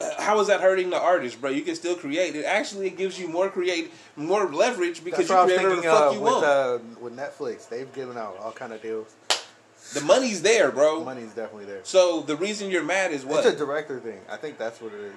Uh, 0.02 0.20
how 0.20 0.40
is 0.40 0.48
that 0.48 0.62
hurting 0.62 0.90
the 0.90 1.00
artist, 1.00 1.40
bro? 1.40 1.52
You 1.52 1.62
can 1.62 1.76
still 1.76 1.96
create. 1.96 2.36
It 2.36 2.46
actually 2.46 2.88
it 2.88 2.98
gives 2.98 3.20
you 3.20 3.28
more 3.28 3.50
create, 3.52 3.94
more 4.16 4.52
leverage 4.52 5.04
because 5.04 5.28
That's 5.28 5.50
you 5.50 5.56
create 5.56 5.64
whatever 5.64 5.76
the 5.76 5.82
fuck 5.84 6.12
uh, 6.12 6.16
you 6.16 6.22
with 6.22 6.34
want. 6.34 6.46
uh, 6.46 6.80
with 7.00 7.16
Netflix. 7.16 7.70
They've 7.70 7.94
given 7.94 8.18
out 8.18 8.36
all 8.42 8.52
kind 8.52 8.74
of 8.74 8.82
deals. 8.82 9.16
The 9.94 10.02
money's 10.02 10.42
there, 10.42 10.72
bro. 10.72 11.00
The 11.00 11.06
money's 11.06 11.34
definitely 11.34 11.66
there. 11.66 11.82
So 11.84 12.22
the 12.22 12.36
reason 12.36 12.70
you're 12.72 12.84
mad 12.84 13.12
is 13.12 13.26
what? 13.26 13.46
It's 13.46 13.56
a 13.56 13.58
director 13.58 14.00
thing. 14.00 14.20
I 14.30 14.38
think 14.38 14.58
that's 14.58 14.82
what 14.82 14.94
it 14.94 15.00
is. 15.00 15.14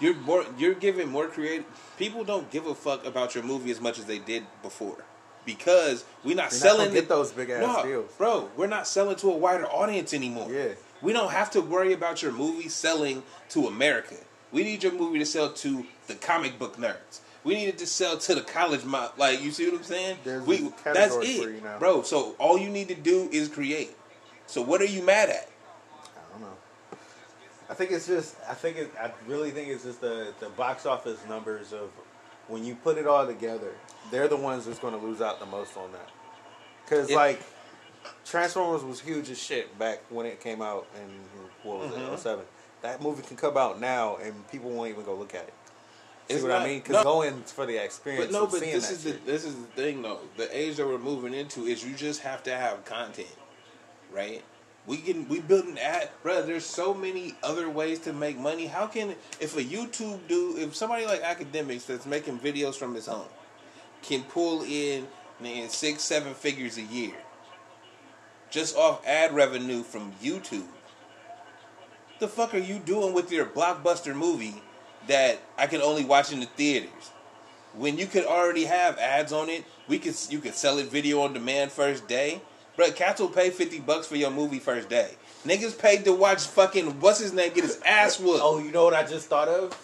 you're 0.00 0.14
more, 0.16 0.44
you're 0.58 0.74
giving 0.74 1.08
more 1.08 1.28
creative. 1.28 1.64
People 1.98 2.24
don't 2.24 2.50
give 2.50 2.66
a 2.66 2.74
fuck 2.74 3.04
about 3.06 3.34
your 3.34 3.44
movie 3.44 3.70
as 3.70 3.80
much 3.80 3.98
as 3.98 4.04
they 4.06 4.18
did 4.18 4.44
before, 4.62 5.04
because 5.44 6.04
we're 6.24 6.34
not 6.36 6.50
You're 6.52 6.60
selling 6.60 6.88
gonna 6.88 7.00
get 7.00 7.08
those 7.08 7.32
big 7.32 7.50
ass 7.50 7.62
no, 7.62 7.84
deals. 7.84 8.12
bro. 8.18 8.48
We're 8.56 8.66
not 8.66 8.86
selling 8.86 9.16
to 9.16 9.30
a 9.30 9.36
wider 9.36 9.66
audience 9.66 10.12
anymore. 10.14 10.50
Yeah. 10.50 10.68
we 11.00 11.12
don't 11.12 11.30
have 11.32 11.50
to 11.52 11.60
worry 11.60 11.92
about 11.92 12.22
your 12.22 12.32
movie 12.32 12.68
selling 12.68 13.22
to 13.50 13.66
America. 13.66 14.16
We 14.52 14.64
need 14.64 14.82
your 14.82 14.92
movie 14.92 15.18
to 15.18 15.26
sell 15.26 15.50
to 15.52 15.86
the 16.06 16.14
comic 16.14 16.58
book 16.58 16.76
nerds. 16.76 17.20
We 17.44 17.54
needed 17.54 17.78
to 17.78 17.86
sell 17.86 18.18
to 18.18 18.34
the 18.36 18.40
college 18.42 18.84
mob. 18.84 19.12
Like 19.18 19.42
you 19.42 19.50
see 19.50 19.68
what 19.68 19.78
I'm 19.78 19.84
saying? 19.84 20.18
There's 20.24 20.46
we 20.46 20.72
that's 20.84 21.16
it, 21.20 21.78
bro. 21.80 22.02
So 22.02 22.34
all 22.38 22.58
you 22.58 22.68
need 22.70 22.88
to 22.88 22.94
do 22.94 23.28
is 23.32 23.48
create. 23.48 23.96
So 24.46 24.62
what 24.62 24.80
are 24.80 24.86
you 24.86 25.02
mad 25.02 25.28
at? 25.30 25.48
I 26.04 26.32
don't 26.32 26.42
know. 26.42 26.56
I 27.68 27.74
think 27.74 27.90
it's 27.90 28.06
just. 28.06 28.36
I 28.48 28.54
think 28.54 28.76
it. 28.76 28.92
I 29.00 29.10
really 29.26 29.50
think 29.50 29.68
it's 29.68 29.84
just 29.84 30.00
the 30.00 30.32
the 30.40 30.50
box 30.50 30.86
office 30.86 31.18
numbers 31.28 31.72
of 31.72 31.90
when 32.48 32.64
you 32.64 32.74
put 32.76 32.96
it 32.98 33.06
all 33.06 33.26
together. 33.26 33.72
They're 34.10 34.28
the 34.28 34.36
ones 34.36 34.66
that's 34.66 34.78
going 34.78 34.94
to 34.94 35.00
lose 35.04 35.20
out 35.20 35.40
the 35.40 35.46
most 35.46 35.76
on 35.76 35.90
that. 35.92 36.08
Because 36.84 37.10
It- 37.10 37.16
like 37.16 37.40
Transformers 38.24 38.82
was 38.84 39.00
huge 39.00 39.30
as 39.30 39.38
shit 39.38 39.78
back 39.78 40.00
when 40.10 40.26
it 40.26 40.40
came 40.40 40.60
out 40.62 40.86
in 40.96 41.08
what 41.68 41.78
was 41.80 41.90
Mhm. 41.92 41.98
it 42.12 42.12
07. 42.18 42.44
That 42.82 43.00
movie 43.00 43.22
can 43.22 43.36
come 43.36 43.56
out 43.56 43.80
now 43.80 44.16
and 44.16 44.48
people 44.50 44.70
won't 44.70 44.90
even 44.90 45.04
go 45.04 45.14
look 45.14 45.34
at 45.34 45.42
it. 45.44 45.54
See 46.28 46.34
It's 46.34 46.42
what 46.42 46.50
not- 46.50 46.62
I 46.62 46.66
mean? 46.66 46.78
Because 46.80 46.96
no. 46.96 47.02
going 47.04 47.42
for 47.42 47.66
the 47.66 47.82
experience. 47.82 48.26
But 48.26 48.32
no, 48.32 48.46
but 48.46 48.60
this 48.60 48.90
is 48.90 49.04
the 49.04 49.12
this 49.26 49.44
is 49.44 49.54
the 49.54 49.66
thing 49.82 50.02
though. 50.02 50.20
The 50.36 50.56
age 50.56 50.76
that 50.76 50.86
we're 50.86 50.98
moving 50.98 51.34
into 51.34 51.66
is 51.66 51.84
you 51.84 51.94
just 51.94 52.20
have 52.22 52.42
to 52.44 52.54
have 52.54 52.84
content, 52.84 53.28
right? 54.12 54.42
We 54.86 54.98
can 54.98 55.28
we 55.28 55.40
build 55.40 55.66
an 55.66 55.78
ad, 55.78 56.10
bro. 56.22 56.42
There's 56.42 56.64
so 56.66 56.94
many 56.94 57.34
other 57.42 57.68
ways 57.68 57.98
to 58.00 58.12
make 58.12 58.38
money. 58.38 58.66
How 58.66 58.86
can 58.86 59.14
if 59.40 59.56
a 59.56 59.62
YouTube 59.62 60.20
dude, 60.28 60.58
if 60.58 60.74
somebody 60.74 61.06
like 61.06 61.22
academics 61.22 61.84
that's 61.84 62.06
making 62.06 62.38
videos 62.38 62.74
from 62.76 62.94
his 62.94 63.06
home, 63.06 63.28
can 64.02 64.22
pull 64.24 64.62
in 64.62 65.06
man, 65.40 65.68
six 65.68 66.02
seven 66.02 66.34
figures 66.34 66.78
a 66.78 66.82
year 66.82 67.14
just 68.50 68.76
off 68.76 69.06
ad 69.06 69.32
revenue 69.34 69.82
from 69.82 70.12
YouTube? 70.22 70.66
The 72.18 72.28
fuck 72.28 72.54
are 72.54 72.58
you 72.58 72.78
doing 72.78 73.12
with 73.12 73.32
your 73.32 73.46
blockbuster 73.46 74.14
movie 74.14 74.62
that 75.08 75.40
I 75.58 75.66
can 75.66 75.80
only 75.80 76.04
watch 76.04 76.32
in 76.32 76.40
the 76.40 76.46
theaters? 76.46 77.10
when 77.74 77.98
you 77.98 78.06
could 78.06 78.24
already 78.24 78.64
have 78.64 78.98
ads 78.98 79.32
on 79.32 79.48
it, 79.48 79.64
we 79.88 79.98
could 79.98 80.14
you 80.28 80.38
could 80.38 80.54
sell 80.54 80.78
it 80.78 80.86
video 80.86 81.20
on 81.22 81.32
demand 81.32 81.72
first 81.72 82.06
day. 82.08 82.40
Bro, 82.76 82.92
cats 82.92 83.20
will 83.20 83.28
pay 83.28 83.50
fifty 83.50 83.80
bucks 83.80 84.06
for 84.06 84.16
your 84.16 84.30
movie 84.30 84.58
first 84.58 84.88
day. 84.88 85.10
Niggas 85.46 85.78
paid 85.78 86.04
to 86.04 86.12
watch 86.12 86.46
fucking 86.46 87.00
what's 87.00 87.18
his 87.18 87.32
name 87.32 87.52
get 87.52 87.64
his 87.64 87.80
ass 87.84 88.20
oh, 88.20 88.24
whooped. 88.24 88.40
Oh, 88.42 88.58
you 88.58 88.72
know 88.72 88.84
what 88.84 88.94
I 88.94 89.04
just 89.04 89.28
thought 89.28 89.48
of? 89.48 89.76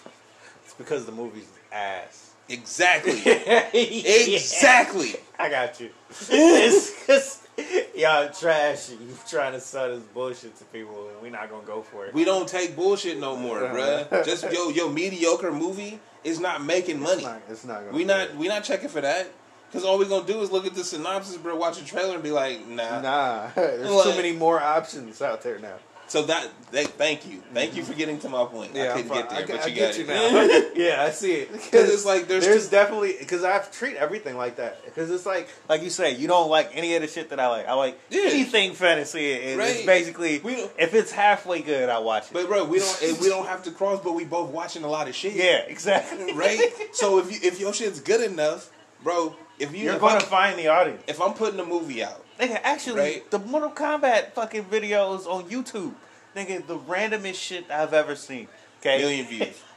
It's 0.64 0.74
because 0.74 1.06
the 1.06 1.12
movie's 1.12 1.48
ass. 1.72 2.34
Exactly. 2.48 3.12
exactly. 3.12 4.34
exactly. 4.34 5.14
I 5.38 5.50
got 5.50 5.80
you. 5.80 5.90
it's 6.30 7.00
because 7.00 7.47
y'all 7.96 8.28
trash. 8.30 8.90
You 8.90 8.98
trying 9.28 9.52
to 9.52 9.60
sell 9.60 9.88
this 9.88 10.02
bullshit 10.02 10.56
to 10.58 10.64
people, 10.66 11.08
and 11.12 11.20
we 11.22 11.30
not 11.30 11.50
gonna 11.50 11.66
go 11.66 11.82
for 11.82 12.06
it. 12.06 12.14
We 12.14 12.24
don't 12.24 12.48
take 12.48 12.76
bullshit 12.76 13.18
no 13.18 13.36
more, 13.36 13.60
bruh. 13.60 14.24
Just 14.24 14.44
yo 14.52 14.68
yo 14.70 14.88
mediocre 14.88 15.52
movie 15.52 16.00
is 16.24 16.40
not 16.40 16.62
making 16.64 17.00
money. 17.00 17.24
It's 17.24 17.24
not, 17.24 17.42
it's 17.48 17.64
not. 17.64 17.92
We 17.92 18.04
not 18.04 18.20
it. 18.30 18.36
we 18.36 18.48
not 18.48 18.64
checking 18.64 18.88
for 18.88 19.00
that. 19.00 19.28
Cause 19.70 19.84
all 19.84 19.98
we 19.98 20.06
gonna 20.06 20.26
do 20.26 20.40
is 20.40 20.50
look 20.50 20.64
at 20.66 20.74
the 20.74 20.82
synopsis, 20.82 21.36
bro, 21.36 21.54
watch 21.54 21.78
a 21.78 21.84
trailer 21.84 22.14
and 22.14 22.22
be 22.22 22.30
like, 22.30 22.66
nah. 22.66 23.02
Nah, 23.02 23.48
there's 23.54 23.90
Like- 23.90 24.04
too 24.04 24.16
many 24.16 24.32
more 24.32 24.58
options 24.58 25.20
out 25.20 25.42
there 25.42 25.58
now. 25.58 25.74
So 26.08 26.22
that 26.22 26.48
they, 26.70 26.84
thank 26.84 27.26
you, 27.30 27.42
thank 27.52 27.76
you 27.76 27.82
for 27.84 27.92
getting 27.92 28.18
to 28.20 28.28
my 28.30 28.44
point. 28.46 28.74
I 28.76 28.88
I'm 28.88 29.02
couldn't 29.06 29.12
get 29.12 29.28
there, 29.30 29.38
I, 29.38 29.46
but 29.46 29.60
I 29.62 29.66
you 29.66 29.74
get 29.74 29.90
got 29.90 29.98
you 29.98 30.04
it. 30.04 30.08
now. 30.08 30.70
yeah, 30.82 31.02
I 31.04 31.10
see 31.10 31.32
it 31.34 31.52
because 31.52 31.90
it's 31.90 32.04
like 32.06 32.28
there's 32.28 32.44
there's 32.46 32.64
two- 32.64 32.70
definitely 32.70 33.14
because 33.18 33.44
I 33.44 33.58
treat 33.58 33.96
everything 33.96 34.36
like 34.38 34.56
that. 34.56 34.82
Because 34.86 35.10
it's 35.10 35.26
like 35.26 35.48
like 35.68 35.82
you 35.82 35.90
say, 35.90 36.14
you 36.16 36.26
don't 36.26 36.48
like 36.48 36.70
any 36.74 36.94
of 36.94 37.02
the 37.02 37.08
shit 37.08 37.28
that 37.30 37.38
I 37.38 37.48
like. 37.48 37.68
I 37.68 37.74
like 37.74 37.98
Yeah. 38.08 38.22
anything 38.24 38.72
fantasy. 38.72 39.32
And 39.50 39.58
Right. 39.58 39.76
It's 39.76 39.86
basically 39.86 40.38
We 40.38 40.56
don't- 40.56 40.72
if 40.78 40.94
it's 40.94 41.12
halfway 41.12 41.60
good, 41.60 41.88
I 41.90 41.98
watch 41.98 42.24
it. 42.30 42.32
But 42.32 42.46
bro, 42.48 42.64
we 42.64 42.78
don't 42.78 43.02
and 43.02 43.20
we 43.20 43.28
don't 43.28 43.46
have 43.46 43.62
to 43.64 43.70
cross, 43.70 44.00
but 44.02 44.14
we 44.14 44.24
both 44.24 44.50
watching 44.50 44.84
a 44.84 44.88
lot 44.88 45.08
of 45.08 45.14
shit. 45.14 45.34
yeah, 45.34 45.58
exactly. 45.66 46.32
Right? 46.34 46.72
So 46.92 47.18
if 47.18 47.30
you 47.30 47.38
if 47.42 47.60
your 47.60 47.74
shit's 47.74 48.00
good 48.00 48.22
enough, 48.22 48.70
bro, 49.02 49.36
if 49.58 49.72
you 49.74 49.84
You're 49.84 49.94
if 49.96 50.00
gonna 50.00 50.14
I'm, 50.14 50.20
find 50.22 50.58
the 50.58 50.68
audience. 50.68 51.02
if 51.06 51.20
I'm 51.20 51.34
putting 51.34 51.60
a 51.60 51.64
movie 51.66 52.02
out, 52.02 52.24
Nigga, 52.38 52.60
actually, 52.62 53.00
Right. 53.00 53.30
the 53.30 53.38
Mortal 53.38 53.70
Kombat 53.70 54.32
fucking 54.32 54.64
videos 54.66 55.26
on 55.26 55.48
YouTube, 55.50 55.94
nigga, 56.36 56.66
the 56.66 56.78
randomest 56.78 57.34
shit 57.34 57.70
I've 57.70 57.92
ever 57.92 58.14
seen. 58.14 58.48
Okay, 58.80 58.98
million 58.98 59.26
views. 59.26 59.60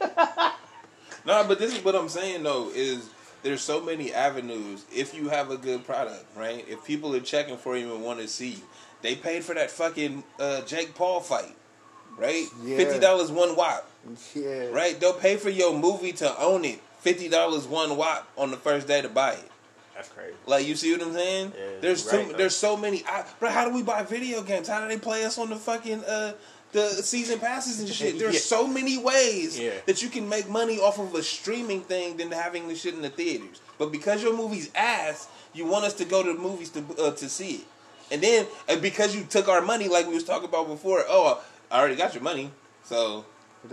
no, 1.26 1.44
but 1.46 1.58
this 1.58 1.76
is 1.76 1.84
what 1.84 1.94
I'm 1.96 2.08
saying 2.08 2.42
though, 2.44 2.70
is 2.74 3.08
there's 3.42 3.60
so 3.60 3.80
many 3.80 4.12
avenues 4.14 4.84
if 4.94 5.12
you 5.14 5.28
have 5.28 5.50
a 5.50 5.56
good 5.56 5.84
product, 5.84 6.24
right? 6.36 6.64
If 6.68 6.84
people 6.84 7.14
are 7.16 7.20
checking 7.20 7.56
for 7.56 7.76
you 7.76 7.94
and 7.94 8.04
want 8.04 8.20
to 8.20 8.28
see 8.28 8.50
you. 8.50 8.62
They 9.02 9.16
paid 9.16 9.42
for 9.44 9.54
that 9.54 9.70
fucking 9.72 10.22
uh, 10.38 10.60
Jake 10.60 10.94
Paul 10.94 11.18
fight, 11.20 11.56
right? 12.16 12.46
Yeah. 12.62 12.76
Fifty 12.76 13.00
dollars 13.00 13.32
one 13.32 13.56
wop. 13.56 13.90
Yeah, 14.34 14.66
Right? 14.66 14.98
They'll 15.00 15.12
pay 15.12 15.36
for 15.36 15.50
your 15.50 15.76
movie 15.76 16.12
to 16.12 16.40
own 16.40 16.64
it. 16.64 16.80
Fifty 17.00 17.28
dollars 17.28 17.66
one 17.66 17.96
wop 17.96 18.28
on 18.38 18.52
the 18.52 18.56
first 18.56 18.86
day 18.86 19.02
to 19.02 19.08
buy 19.08 19.32
it. 19.32 19.50
That's 20.02 20.14
crazy. 20.14 20.34
Like 20.46 20.66
you 20.66 20.74
see 20.74 20.92
what 20.92 21.02
I'm 21.02 21.12
saying? 21.14 21.52
Yeah, 21.56 21.64
there's 21.80 22.12
you're 22.12 22.24
too, 22.24 22.34
there's 22.36 22.56
so 22.56 22.76
many. 22.76 23.04
I, 23.06 23.24
bro, 23.38 23.50
how 23.50 23.64
do 23.68 23.74
we 23.74 23.82
buy 23.82 24.02
video 24.02 24.42
games? 24.42 24.68
How 24.68 24.80
do 24.80 24.88
they 24.88 24.98
play 24.98 25.24
us 25.24 25.38
on 25.38 25.50
the 25.50 25.56
fucking 25.56 26.04
uh 26.04 26.32
the 26.72 26.88
season 26.88 27.38
passes 27.38 27.80
and 27.80 27.88
shit? 27.88 28.18
There's 28.18 28.34
Yeah. 28.34 28.40
so 28.40 28.66
many 28.66 28.98
ways 28.98 29.58
Yeah. 29.58 29.72
that 29.86 30.02
you 30.02 30.08
can 30.08 30.28
make 30.28 30.48
money 30.48 30.78
off 30.80 30.98
of 30.98 31.14
a 31.14 31.22
streaming 31.22 31.82
thing 31.82 32.16
than 32.16 32.30
having 32.32 32.66
the 32.68 32.74
shit 32.74 32.94
in 32.94 33.02
the 33.02 33.10
theaters. 33.10 33.60
But 33.78 33.92
because 33.92 34.22
your 34.22 34.34
movie's 34.36 34.70
ass, 34.74 35.28
you 35.54 35.66
want 35.66 35.84
us 35.84 35.94
to 35.94 36.04
go 36.04 36.22
to 36.22 36.32
the 36.32 36.38
movies 36.38 36.70
to 36.70 36.84
uh, 36.98 37.10
to 37.12 37.28
see 37.28 37.52
it. 37.56 37.64
And 38.10 38.22
then 38.22 38.46
because 38.80 39.14
you 39.14 39.24
took 39.24 39.48
our 39.48 39.60
money, 39.62 39.88
like 39.88 40.06
we 40.08 40.14
was 40.14 40.24
talking 40.24 40.48
about 40.48 40.66
before, 40.68 41.04
oh, 41.08 41.40
I 41.70 41.78
already 41.78 41.96
got 41.96 42.12
your 42.14 42.22
money, 42.22 42.50
so 42.84 43.24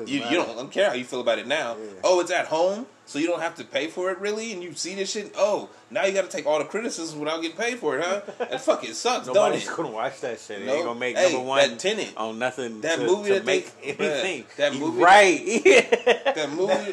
You, 0.05 0.19
you 0.29 0.35
don't, 0.37 0.49
I 0.49 0.53
don't 0.53 0.71
care 0.71 0.87
how 0.89 0.95
you 0.95 1.03
feel 1.03 1.19
about 1.19 1.39
it 1.39 1.47
now. 1.47 1.75
Yeah. 1.75 1.89
Oh, 2.03 2.19
it's 2.21 2.31
at 2.31 2.45
home, 2.45 2.85
so 3.09 3.17
you 3.17 3.25
don't 3.25 3.41
have 3.41 3.55
to 3.55 3.63
pay 3.63 3.87
for 3.87 4.11
it 4.11 4.19
really, 4.19 4.53
and 4.53 4.61
you 4.61 4.73
see 4.75 4.93
this 4.93 5.11
shit. 5.11 5.33
Oh, 5.35 5.67
now 5.89 6.05
you 6.05 6.13
got 6.13 6.29
to 6.29 6.29
take 6.29 6.45
all 6.45 6.59
the 6.59 6.65
criticism 6.65 7.19
without 7.19 7.41
getting 7.41 7.57
paid 7.57 7.79
for 7.79 7.97
it, 7.97 8.03
huh? 8.05 8.21
That 8.37 8.61
fucking 8.61 8.93
sucks, 8.93 9.25
don't 9.25 9.33
Nobody's 9.35 9.67
it? 9.67 9.75
gonna 9.75 9.89
watch 9.89 10.21
that 10.21 10.39
shit. 10.39 10.61
It 10.61 10.67
No. 10.67 10.73
ain't 10.75 10.85
gonna 10.85 10.99
make 10.99 11.17
Hey, 11.17 11.31
number 11.33 11.47
one 11.47 11.67
that 11.67 11.79
Tenet. 11.79 12.13
on 12.15 12.37
nothing. 12.37 12.81
That 12.81 12.99
to, 12.99 13.05
movie 13.07 13.29
to 13.29 13.33
that 13.35 13.45
they- 13.45 13.51
make 13.57 13.97
bruh, 13.97 14.21
anything. 14.21 14.45
that 14.57 14.73
You 14.75 14.79
movie- 14.79 15.01
right? 15.01 16.25
That 16.39 16.51
movie, 16.51 16.91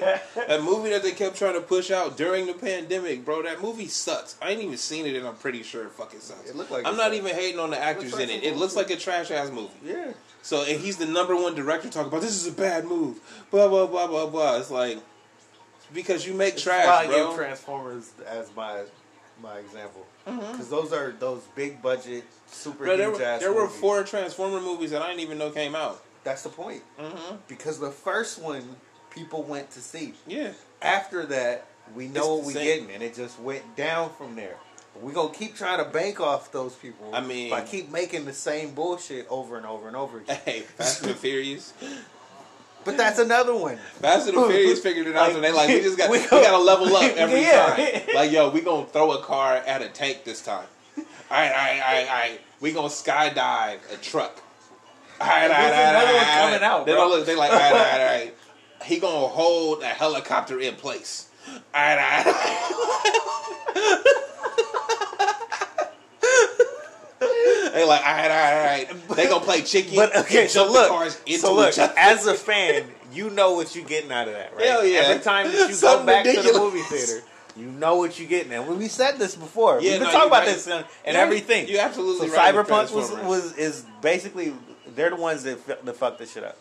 that 0.48 0.62
movie 0.62 0.90
that 0.90 1.02
they 1.02 1.12
kept 1.12 1.36
trying 1.36 1.54
to 1.54 1.60
push 1.60 1.90
out 1.90 2.16
during 2.16 2.46
the 2.46 2.54
pandemic, 2.54 3.24
bro. 3.24 3.42
That 3.42 3.60
movie 3.62 3.86
sucks. 3.86 4.36
I 4.42 4.50
ain't 4.50 4.62
even 4.62 4.76
seen 4.78 5.06
it, 5.06 5.14
and 5.14 5.26
I'm 5.26 5.36
pretty 5.36 5.62
sure 5.62 5.84
it 5.84 5.92
fucking 5.92 6.20
sucks. 6.20 6.48
It 6.50 6.56
looked 6.56 6.70
like 6.72 6.86
I'm 6.86 6.96
not 6.96 7.12
sucks. 7.12 7.16
even 7.16 7.34
hating 7.34 7.60
on 7.60 7.70
the 7.70 7.78
actors 7.78 8.12
like 8.14 8.24
in 8.24 8.30
it. 8.30 8.42
It 8.42 8.56
looks 8.56 8.74
like 8.74 8.90
a 8.90 8.96
trash 8.96 9.30
ass 9.30 9.50
movie. 9.50 9.70
yeah. 9.84 10.12
So, 10.42 10.62
and 10.62 10.80
he's 10.80 10.96
the 10.96 11.06
number 11.06 11.34
one 11.36 11.54
director 11.54 11.88
talking 11.90 12.08
about 12.08 12.22
this 12.22 12.34
is 12.34 12.46
a 12.46 12.52
bad 12.52 12.84
move. 12.86 13.18
Blah 13.50 13.68
blah 13.68 13.86
blah 13.86 14.06
blah 14.06 14.26
blah. 14.26 14.56
It's 14.58 14.70
like 14.70 14.98
because 15.94 16.26
you 16.26 16.34
make 16.34 16.56
trash, 16.56 16.86
Why 16.86 17.04
I 17.04 17.06
bro. 17.06 17.28
give 17.28 17.36
Transformers 17.36 18.10
as 18.26 18.50
my 18.56 18.82
my 19.42 19.58
example 19.58 20.06
Mm-hmm. 20.26 20.50
because 20.52 20.68
those 20.70 20.92
are 20.92 21.12
those 21.20 21.42
big 21.54 21.80
budget, 21.80 22.24
super 22.46 22.84
Bro, 22.84 22.96
there 22.96 23.08
huge 23.10 23.18
were, 23.20 23.24
ass. 23.24 23.40
there 23.40 23.52
were 23.52 23.68
four 23.68 24.02
Transformer 24.02 24.60
movies 24.60 24.90
that 24.90 25.00
I 25.02 25.06
didn't 25.08 25.20
even 25.20 25.38
know 25.38 25.50
came 25.50 25.76
out. 25.76 26.02
That's 26.24 26.42
the 26.42 26.48
point. 26.48 26.82
Mm-hmm. 26.98 27.36
Because 27.46 27.78
the 27.78 27.92
first 27.92 28.42
one 28.42 28.64
people 29.10 29.44
went 29.44 29.70
to 29.72 29.80
see. 29.80 30.14
Yeah, 30.26 30.50
After 30.82 31.24
that, 31.26 31.66
we 31.94 32.08
know 32.08 32.38
It's 32.38 32.46
what 32.46 32.46
we 32.46 32.52
getting, 32.54 32.90
and 32.90 33.02
it 33.04 33.14
just 33.14 33.38
went 33.38 33.76
down 33.76 34.10
from 34.18 34.34
there. 34.34 34.56
We're 35.00 35.12
gonna 35.12 35.32
keep 35.32 35.54
trying 35.54 35.78
to 35.78 35.84
bank 35.90 36.18
off 36.20 36.50
those 36.50 36.74
people. 36.74 37.10
I 37.14 37.20
mean- 37.20 37.50
by 37.50 37.60
keep 37.60 37.92
making 37.92 38.24
the 38.24 38.32
same 38.32 38.74
bullshit 38.74 39.26
over 39.30 39.56
and 39.56 39.64
over 39.66 39.86
and 39.86 39.96
over 39.96 40.18
again. 40.18 40.40
hey, 40.44 40.60
Fast 40.62 41.04
and 41.06 41.14
Furious. 41.14 41.72
But 42.86 42.96
that's 42.96 43.18
another 43.18 43.54
one. 43.54 43.76
Fast 44.00 44.28
and 44.28 44.38
the 44.38 44.42
Furious 44.48 44.80
figured 44.80 45.06
it 45.08 45.16
out, 45.16 45.32
so 45.32 45.40
they 45.40 45.52
like 45.52 45.68
we 45.68 45.80
just 45.80 45.98
got 45.98 46.08
we, 46.08 46.18
we 46.20 46.26
got 46.28 46.52
to 46.52 46.58
level 46.58 46.96
up 46.96 47.02
every 47.16 47.40
Yeah. 47.42 47.74
time. 47.76 48.14
Like 48.14 48.30
yo, 48.32 48.48
we 48.48 48.62
gonna 48.62 48.86
throw 48.86 49.12
a 49.12 49.22
car 49.22 49.56
at 49.56 49.82
a 49.82 49.88
tank 49.88 50.24
this 50.24 50.40
time. 50.40 50.64
All 50.96 51.04
right, 51.30 51.48
all 51.50 51.56
right, 51.56 51.80
all 51.84 51.92
right, 51.92 52.08
all 52.08 52.14
right. 52.14 52.40
We 52.60 52.72
gonna 52.72 52.88
skydive 52.88 53.78
a 53.92 53.96
truck. 54.00 54.40
All 55.20 55.26
right, 55.26 55.42
all 55.44 55.48
right, 55.50 55.50
all 55.50 55.70
right. 55.70 55.72
Another 55.72 56.06
all 56.06 56.14
one 56.14 56.24
coming 56.52 56.62
out, 56.62 56.86
They 56.86 56.92
don't 56.92 57.10
look. 57.10 57.26
They 57.26 57.34
like 57.34 57.50
all 57.50 57.58
right, 57.58 57.72
all 57.72 57.78
right, 57.78 58.00
all 58.00 58.06
right. 58.06 58.34
He 58.84 58.98
gonna 59.00 59.26
hold 59.26 59.82
a 59.82 59.86
helicopter 59.86 60.60
in 60.60 60.74
place. 60.76 61.28
All 61.48 61.56
right, 61.74 62.24
all 62.26 62.32
right. 62.32 63.92
They 67.76 67.84
like, 67.84 68.00
all 68.06 68.06
right, 68.14 68.30
all 68.30 68.36
right, 68.36 68.86
all 68.88 68.96
right. 68.96 69.08
They 69.16 69.28
gonna 69.28 69.44
play 69.44 69.60
chicken. 69.60 69.96
But 69.96 70.16
okay, 70.16 70.48
so 70.48 70.64
the 70.64 70.72
look, 70.72 71.10
so 71.38 71.54
look. 71.54 71.76
As 71.76 72.26
a 72.26 72.32
fan, 72.32 72.86
you 73.12 73.28
know 73.28 73.52
what 73.52 73.76
you're 73.76 73.84
getting 73.84 74.10
out 74.10 74.28
of 74.28 74.32
that, 74.32 74.56
right? 74.56 74.64
Hell 74.64 74.82
yeah. 74.86 75.00
Every 75.00 75.22
time 75.22 75.48
that 75.48 75.52
you 75.52 75.66
go 75.66 75.72
Something 75.72 76.06
back 76.06 76.24
to 76.24 76.40
the 76.40 76.58
movie 76.58 76.80
theater, 76.80 77.22
you 77.54 77.66
know 77.66 77.96
what 77.96 78.18
you're 78.18 78.30
getting. 78.30 78.50
And 78.52 78.66
we 78.78 78.88
said 78.88 79.18
this 79.18 79.34
before. 79.34 79.80
Yeah, 79.82 79.90
We've 79.90 79.98
been 80.00 80.02
no, 80.04 80.10
talking 80.12 80.28
about 80.28 80.38
right. 80.46 80.54
this 80.54 80.66
and, 80.68 80.86
and 81.04 81.18
everything. 81.18 81.68
you're 81.68 81.82
absolutely 81.82 82.28
so 82.28 82.34
right 82.34 82.54
Cyberpunk 82.54 82.94
was 82.94 83.10
was 83.12 83.58
is 83.58 83.84
basically 84.00 84.54
they're 84.94 85.10
the 85.10 85.16
ones 85.16 85.42
that 85.42 85.58
f- 85.68 85.82
that 85.84 85.96
fucked 85.96 86.18
this 86.18 86.32
shit 86.32 86.44
up. 86.44 86.56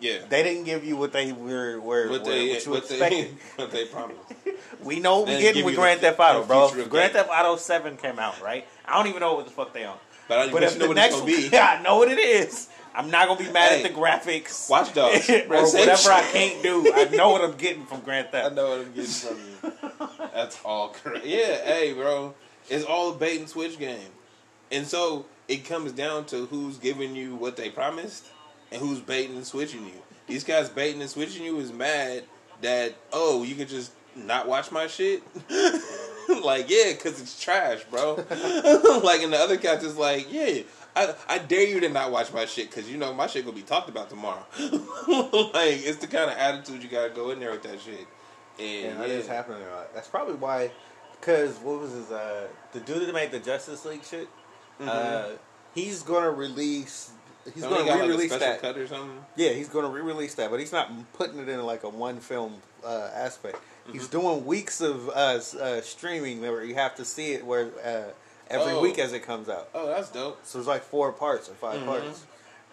yeah. 0.00 0.18
They 0.28 0.42
didn't 0.42 0.64
give 0.64 0.84
you 0.84 0.96
what 0.96 1.12
they 1.12 1.30
were 1.30 1.80
were 1.80 2.08
What 2.10 2.24
they, 2.24 2.50
what 2.50 2.64
you 2.66 2.70
what 2.72 2.88
they, 2.88 3.30
what 3.56 3.70
they 3.70 3.84
promised. 3.84 4.18
We 4.82 4.98
know 4.98 5.18
what 5.20 5.28
we're 5.28 5.34
didn't 5.38 5.42
getting 5.42 5.64
with 5.64 5.74
you 5.74 5.78
Grand 5.80 6.00
the- 6.00 6.10
Theft 6.10 6.18
Auto, 6.18 6.40
the 6.40 6.46
bro. 6.48 6.86
Grand. 6.88 7.12
Theft 7.12 7.28
Auto 7.30 7.54
Seven 7.54 7.96
came 7.96 8.18
out, 8.18 8.40
right? 8.42 8.66
I 8.84 8.96
don't 8.96 9.06
even 9.06 9.20
know 9.20 9.34
what 9.34 9.44
the 9.44 9.52
fuck 9.52 9.72
they 9.72 9.84
on. 9.84 9.96
But 10.32 10.48
I 10.48 10.50
But 10.50 10.62
if 10.62 10.72
know 10.78 10.84
the 10.84 10.88
what 10.88 10.94
next 10.96 11.14
it's 11.16 11.20
gonna 11.20 11.36
be. 11.36 11.48
yeah, 11.52 11.76
I 11.78 11.82
know 11.82 11.96
what 11.98 12.10
it 12.10 12.18
is. 12.18 12.68
I'm 12.94 13.10
not 13.10 13.28
gonna 13.28 13.38
be 13.38 13.52
mad 13.52 13.70
Hey, 13.70 13.84
at 13.84 13.92
the 13.92 13.98
graphics. 14.00 14.70
Watch 14.70 14.94
Dogs. 14.94 15.28
or 15.28 15.42
whatever 15.46 16.10
I 16.10 16.22
can't 16.32 16.62
do. 16.62 16.90
I 16.94 17.04
know 17.10 17.28
what 17.30 17.42
I'm 17.42 17.56
getting 17.58 17.84
from 17.84 18.00
Grand 18.00 18.28
Theft. 18.30 18.46
I 18.52 18.54
know 18.54 18.70
what 18.70 18.78
I'm 18.86 18.92
getting 18.94 19.10
from 19.10 19.38
you. 19.38 20.08
That's 20.32 20.58
all 20.64 20.88
correct. 20.88 21.26
Yeah, 21.26 21.62
hey, 21.64 21.92
bro. 21.92 22.34
It's 22.70 22.84
all 22.86 23.12
a 23.12 23.14
bait 23.14 23.40
and 23.40 23.48
switch 23.48 23.78
game. 23.78 24.08
And 24.70 24.86
so 24.86 25.26
it 25.48 25.66
comes 25.66 25.92
down 25.92 26.24
to 26.26 26.46
who's 26.46 26.78
giving 26.78 27.14
you 27.14 27.34
what 27.36 27.56
they 27.56 27.68
promised 27.68 28.26
and 28.70 28.80
who's 28.80 29.00
baiting 29.00 29.36
and 29.36 29.46
switching 29.46 29.84
you. 29.84 30.00
These 30.26 30.44
guys 30.44 30.70
baiting 30.70 31.02
and 31.02 31.10
switching 31.10 31.44
you 31.44 31.58
is 31.58 31.70
mad 31.72 32.24
that, 32.62 32.94
oh, 33.12 33.42
you 33.42 33.54
can 33.54 33.68
just 33.68 33.92
not 34.16 34.48
watch 34.48 34.72
my 34.72 34.86
shit? 34.86 35.22
like, 36.44 36.70
yeah, 36.70 36.92
because 36.92 37.20
it's 37.20 37.42
trash, 37.42 37.84
bro. 37.90 38.14
like, 39.04 39.22
and 39.22 39.32
the 39.32 39.38
other 39.38 39.56
cats 39.56 39.84
is 39.84 39.96
like, 39.96 40.32
yeah. 40.32 40.62
I, 40.94 41.14
I 41.26 41.38
dare 41.38 41.66
you 41.66 41.80
to 41.80 41.88
not 41.88 42.10
watch 42.12 42.32
my 42.34 42.44
shit 42.44 42.68
because 42.68 42.90
you 42.90 42.98
know 42.98 43.14
my 43.14 43.26
shit 43.26 43.46
gonna 43.46 43.56
be 43.56 43.62
talked 43.62 43.88
about 43.88 44.10
tomorrow. 44.10 44.44
like 44.58 45.80
it's 45.86 45.98
the 45.98 46.06
kind 46.06 46.30
of 46.30 46.36
attitude 46.36 46.82
you 46.82 46.88
gotta 46.90 47.08
go 47.08 47.30
in 47.30 47.40
there 47.40 47.50
with 47.50 47.62
that 47.62 47.80
shit. 47.80 48.06
And 48.58 48.84
Yeah, 48.84 48.94
that 48.98 49.08
yeah. 49.08 49.14
is 49.14 49.26
happening 49.26 49.62
a 49.62 49.70
lot. 49.74 49.94
That's 49.94 50.08
probably 50.08 50.34
why. 50.34 50.70
Because 51.18 51.56
what 51.60 51.80
was 51.80 51.92
his 51.92 52.10
uh 52.10 52.46
the 52.72 52.80
dude 52.80 53.08
that 53.08 53.14
made 53.14 53.30
the 53.30 53.38
Justice 53.38 53.86
League 53.86 54.04
shit? 54.04 54.28
Uh, 54.80 55.30
he's 55.74 56.02
gonna 56.02 56.30
release. 56.30 57.12
He's 57.44 57.62
Don't 57.62 57.70
gonna 57.70 57.82
he 57.84 57.88
got, 57.88 57.94
like, 57.94 58.02
a 58.02 58.06
re-release 58.08 58.30
special 58.32 58.46
that. 58.48 58.60
cut 58.60 58.78
or 58.78 58.86
something. 58.86 59.24
Yeah, 59.36 59.50
he's 59.50 59.68
going 59.68 59.84
to 59.84 59.90
re-release 59.90 60.34
that, 60.36 60.50
but 60.50 60.60
he's 60.60 60.70
not 60.72 60.90
putting 61.12 61.40
it 61.40 61.48
in 61.48 61.60
like 61.64 61.82
a 61.82 61.88
one 61.88 62.20
film 62.20 62.54
uh, 62.84 63.08
aspect. 63.14 63.56
He's 63.90 64.08
doing 64.08 64.46
weeks 64.46 64.80
of 64.80 65.08
uh, 65.08 65.40
uh, 65.60 65.80
streaming 65.80 66.40
where 66.40 66.62
you 66.64 66.74
have 66.76 66.94
to 66.96 67.04
see 67.04 67.32
it 67.32 67.44
where 67.44 67.66
uh, 67.84 68.10
every 68.48 68.72
Oh. 68.74 68.80
week 68.80 68.98
as 68.98 69.12
it 69.12 69.20
comes 69.20 69.48
out. 69.48 69.68
Oh, 69.74 69.86
that's 69.86 70.08
dope. 70.10 70.38
So 70.44 70.58
it's 70.58 70.68
like 70.68 70.82
four 70.82 71.12
parts 71.12 71.48
or 71.48 71.54
5 71.54 71.80
Mhm. 71.80 71.86
parts. 71.86 72.22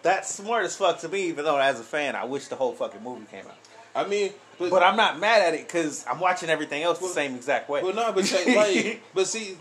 That's 0.02 0.32
smart 0.32 0.64
as 0.64 0.76
fuck 0.76 1.00
to 1.00 1.08
me. 1.08 1.22
Even 1.22 1.44
though 1.44 1.58
as 1.58 1.80
a 1.80 1.82
fan, 1.84 2.14
I 2.16 2.24
wish 2.24 2.46
the 2.48 2.56
whole 2.56 2.72
fucking 2.72 3.02
movie 3.02 3.26
came 3.30 3.46
out. 3.46 3.56
I 3.94 4.06
mean, 4.06 4.32
but, 4.58 4.70
But 4.70 4.82
I'm 4.82 4.96
not 4.96 5.18
mad 5.18 5.42
at 5.42 5.54
it 5.54 5.66
because 5.66 6.04
I'm 6.08 6.20
watching 6.20 6.48
everything 6.48 6.82
else 6.82 6.98
the 7.00 7.08
same 7.08 7.34
exact 7.34 7.68
way. 7.68 7.82
Well, 7.82 7.94
no, 7.94 8.12
but 8.12 8.24
say, 8.24 8.54
like, 8.56 9.02
but 9.14 9.26
see, 9.26 9.56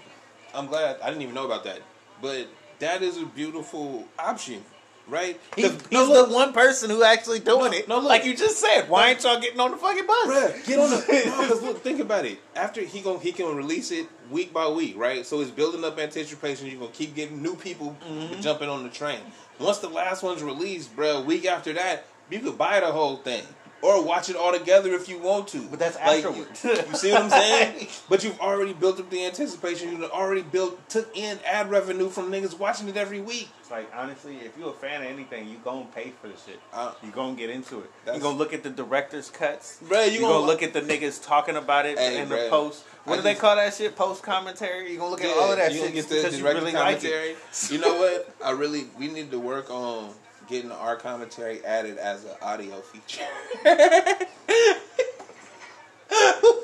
I'm 0.54 0.68
glad 0.68 0.98
I 1.02 1.08
didn't 1.08 1.24
even 1.24 1.34
know 1.36 1.46
about 1.46 1.64
that. 1.64 1.82
But 2.22 2.48
that 2.80 3.02
is 3.02 3.18
a 3.18 3.26
beautiful 3.26 4.06
option, 4.20 4.64
right? 5.10 5.40
He- 5.56 5.64
The- 5.64 5.70
he's 5.70 5.92
no, 5.92 6.06
look, 6.06 6.30
the 6.30 6.34
one 6.36 6.54
person 6.54 6.90
who 6.90 7.04
actually 7.04 7.40
doing 7.40 7.72
No, 7.72 7.78
it. 7.78 7.88
no, 7.88 7.96
look. 7.96 8.06
like 8.06 8.26
you 8.26 8.36
just 8.36 8.58
said, 8.60 8.90
why 8.90 9.10
ain't 9.10 9.24
y'all 9.24 9.40
getting 9.40 9.60
on 9.60 9.72
the 9.72 9.78
fucking 9.78 10.06
bus? 10.06 10.28
Bruh, 10.28 10.66
get 10.66 10.80
on 10.80 10.90
the 10.90 10.98
because 11.08 11.62
look, 11.62 11.82
think 11.84 12.00
about 12.00 12.26
it. 12.26 12.40
After 12.56 12.82
he 12.82 13.02
gon' 13.02 13.20
he 13.20 13.32
can 13.32 13.56
release 13.56 13.92
it 13.92 14.08
week 14.30 14.54
by 14.54 14.68
week, 14.68 14.98
right? 14.98 15.26
So 15.26 15.42
it's 15.42 15.52
building 15.52 15.84
up 15.84 16.00
anticipation. 16.00 16.68
You're 16.68 16.80
gonna 16.80 16.92
keep 16.92 17.16
getting 17.16 17.42
new 17.42 17.56
people 17.56 17.96
Mm-hmm. 18.10 18.42
jumping 18.42 18.70
on 18.70 18.84
the 18.84 18.90
train. 18.90 19.20
Once 19.60 19.80
the 19.80 19.90
last 19.90 20.24
one's 20.24 20.42
released, 20.44 20.96
bro, 20.96 21.22
week 21.22 21.46
after 21.46 21.74
that, 21.74 22.06
you 22.30 22.40
could 22.40 22.58
buy 22.58 22.80
the 22.80 22.92
whole 22.92 23.18
thing. 23.18 23.44
Or 23.82 24.04
watch 24.04 24.30
it 24.30 24.36
all 24.36 24.52
together 24.52 24.94
if 24.94 25.08
you 25.08 25.20
want 25.20 25.48
to. 25.50 25.62
But 25.68 25.80
that's 25.80 25.96
Like, 25.96 26.26
afterwards. 26.26 26.64
You, 26.64 26.72
you 26.72 26.96
see 26.96 27.12
what 27.12 27.24
I'm 27.24 27.30
saying? 27.30 27.88
but 28.10 28.24
you've 28.24 28.40
already 28.40 28.74
built 28.74 29.00
up 29.00 29.10
the 29.10 29.26
anticipation. 29.26 29.92
You've 29.92 30.12
already 30.12 30.42
built 30.42 30.90
took 30.90 31.16
in 31.16 31.40
ad 31.46 31.70
revenue 31.70 32.10
from 32.10 32.32
niggas 32.32 32.58
watching 32.60 32.90
it 32.90 32.98
every 32.98 33.22
week. 33.22 33.50
It's 33.62 33.72
like 33.72 33.90
honestly, 33.96 34.36
if 34.38 34.58
you're 34.58 34.72
a 34.72 34.74
fan 34.74 35.02
of 35.02 35.08
anything, 35.08 35.48
you 35.48 35.58
gonna 35.64 35.86
pay 35.96 36.12
for 36.22 36.28
the 36.28 36.34
shit. 36.46 36.60
Uh, 36.74 36.92
you 37.04 37.12
gonna 37.12 37.36
get 37.36 37.50
into 37.50 37.76
it. 37.78 37.84
You 37.84 37.90
That's- 38.06 38.24
gonna 38.24 38.38
look 38.38 38.54
at 38.54 38.64
the 38.64 38.70
director's 38.70 39.30
cuts. 39.30 39.78
Bro, 39.88 40.06
you 40.06 40.12
you 40.14 40.20
gonna- 40.22 40.34
gonna, 40.34 40.46
look 40.48 40.64
at 40.64 40.74
the 40.74 40.82
niggas 40.82 41.24
talking 41.24 41.56
about 41.56 41.86
it 41.86 41.98
Hey, 41.98 42.20
in 42.20 42.28
bruh, 42.28 42.46
the 42.46 42.50
post. 42.50 42.84
What 43.06 43.14
I 43.14 43.18
do 43.18 43.22
they 43.24 43.36
call 43.36 43.56
that 43.56 43.74
shit? 43.74 43.96
Post 43.96 44.24
commentary. 44.24 44.92
You 44.92 44.98
gonna 44.98 45.12
look 45.12 45.24
at 45.24 45.28
Yeah, 45.30 45.42
all 45.42 45.52
of 45.52 45.58
that 45.58 45.72
you 45.72 45.78
shit 45.78 45.84
gonna 45.90 45.96
get 45.96 46.10
the 46.10 46.16
because 46.16 46.36
you 46.38 46.44
director 46.44 46.62
really 46.66 46.74
like 46.74 47.04
it. 47.04 47.38
You 47.70 47.78
know 47.78 47.96
what? 47.96 48.36
I 48.44 48.52
really 48.52 48.88
we 48.98 49.08
need 49.08 49.32
to 49.32 49.40
work 49.40 49.70
on 49.70 50.14
getting 50.50 50.72
our 50.72 50.96
commentary 50.96 51.64
added 51.64 51.98
as 51.98 52.26
an 52.26 52.32
audio 52.42 52.82
feature. 52.82 53.24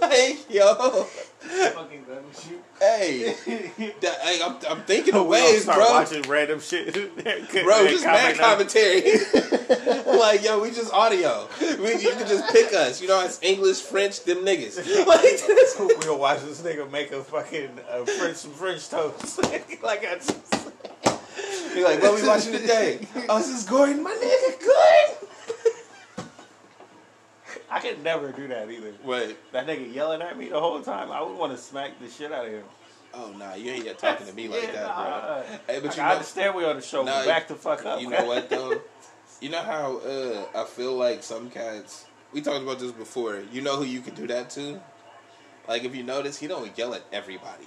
like 0.02 0.50
yo, 0.50 1.08
Fucking 1.48 2.04
done 2.06 2.26
with 2.26 2.52
hey, 2.80 3.36
that, 4.02 4.20
hey 4.22 4.42
I'm, 4.44 4.58
I'm 4.68 4.82
thinking 4.86 5.14
of 5.14 5.28
ways, 5.28 5.64
start 5.64 5.78
bro. 5.78 5.92
watching 5.92 6.24
random 6.24 6.60
shit. 6.60 6.94
Bro, 7.64 7.88
just 7.88 8.04
mad 8.04 8.38
commentary. 8.38 9.02
like, 10.20 10.44
yo, 10.44 10.62
we 10.62 10.72
just 10.72 10.92
audio. 10.92 11.48
We, 11.62 11.98
you 11.98 12.12
can 12.12 12.28
just 12.28 12.52
pick 12.52 12.74
us. 12.74 13.00
You 13.02 13.08
know, 13.08 13.24
it's 13.24 13.42
English, 13.44 13.82
French, 13.82 14.24
them 14.24 14.40
niggas. 14.40 14.78
Like, 15.06 15.88
we 15.88 16.06
gonna 16.06 16.18
watch 16.18 16.42
this 16.42 16.62
nigga 16.62 16.90
make 16.90 17.12
a 17.12 17.24
fucking 17.24 17.70
uh, 17.90 18.06
French 18.06 18.38
some 18.38 18.52
French 18.52 18.90
toast. 18.90 19.42
like 19.84 20.06
I 20.06 20.16
just. 20.16 20.72
You're 21.76 21.88
like, 21.90 22.02
what 22.02 22.22
we 22.22 22.28
watching 22.28 22.54
today? 22.54 23.00
Oh, 23.30 23.38
this 23.40 23.50
is 23.50 23.64
Gordon, 23.66 24.04
my 24.04 24.12
nigga, 24.12 24.60
good. 26.18 26.26
I 27.72 27.80
could 27.80 28.04
never 28.04 28.32
do 28.32 28.48
that 28.48 28.70
either. 28.70 28.94
Wait. 29.04 29.38
That 29.52 29.68
nigga 29.68 29.94
yelling 29.94 30.22
at 30.22 30.38
me 30.38 30.48
the 30.50 30.60
whole 30.60 30.82
time. 30.82 31.12
I 31.12 31.22
would 31.22 31.38
want 31.38 31.52
to 31.52 31.58
smack 31.58 32.00
the 32.00 32.10
shit 32.10 32.32
out 32.32 32.46
of 32.46 32.52
him. 32.52 32.64
Oh 33.14 33.32
nah, 33.38 33.56
you 33.56 33.72
ain't 33.72 33.86
yet 33.86 33.98
talking 33.98 34.28
to 34.28 34.34
me 34.34 34.48
like 34.48 34.64
Yeah, 34.68 34.72
that, 34.74 34.88
nah. 34.88 35.26
bro. 35.26 35.44
Hey, 35.44 35.58
but 35.80 35.84
Like, 35.86 35.98
you 35.98 36.04
I 36.04 36.06
know, 36.08 36.12
understand 36.14 36.56
we 36.56 36.66
on 36.66 36.76
the 36.76 36.82
show. 36.82 37.04
Nah, 37.04 37.26
back 37.26 37.48
the 37.48 37.56
fuck 37.56 37.86
up. 37.86 38.02
you 38.02 38.10
know 38.10 38.26
what 38.26 38.50
though? 38.50 38.80
You 39.42 39.50
know 39.50 39.62
how 39.62 39.98
uh, 39.98 40.46
I 40.56 40.64
feel 40.66 40.96
like 40.96 41.24
some 41.24 41.50
cats. 41.50 42.06
We 42.34 42.42
talked 42.42 42.62
about 42.64 42.80
this 42.80 42.92
before. 42.92 43.42
You 43.52 43.62
know 43.62 43.78
who 43.78 43.84
you 43.86 44.02
can 44.02 44.16
do 44.16 44.28
that 44.28 44.50
to? 44.52 44.82
Like 45.68 45.84
if 45.84 45.96
you 45.96 46.04
notice, 46.04 46.38
he 46.38 46.48
don't 46.48 46.78
yell 46.78 46.94
at 46.94 47.04
everybody. 47.12 47.66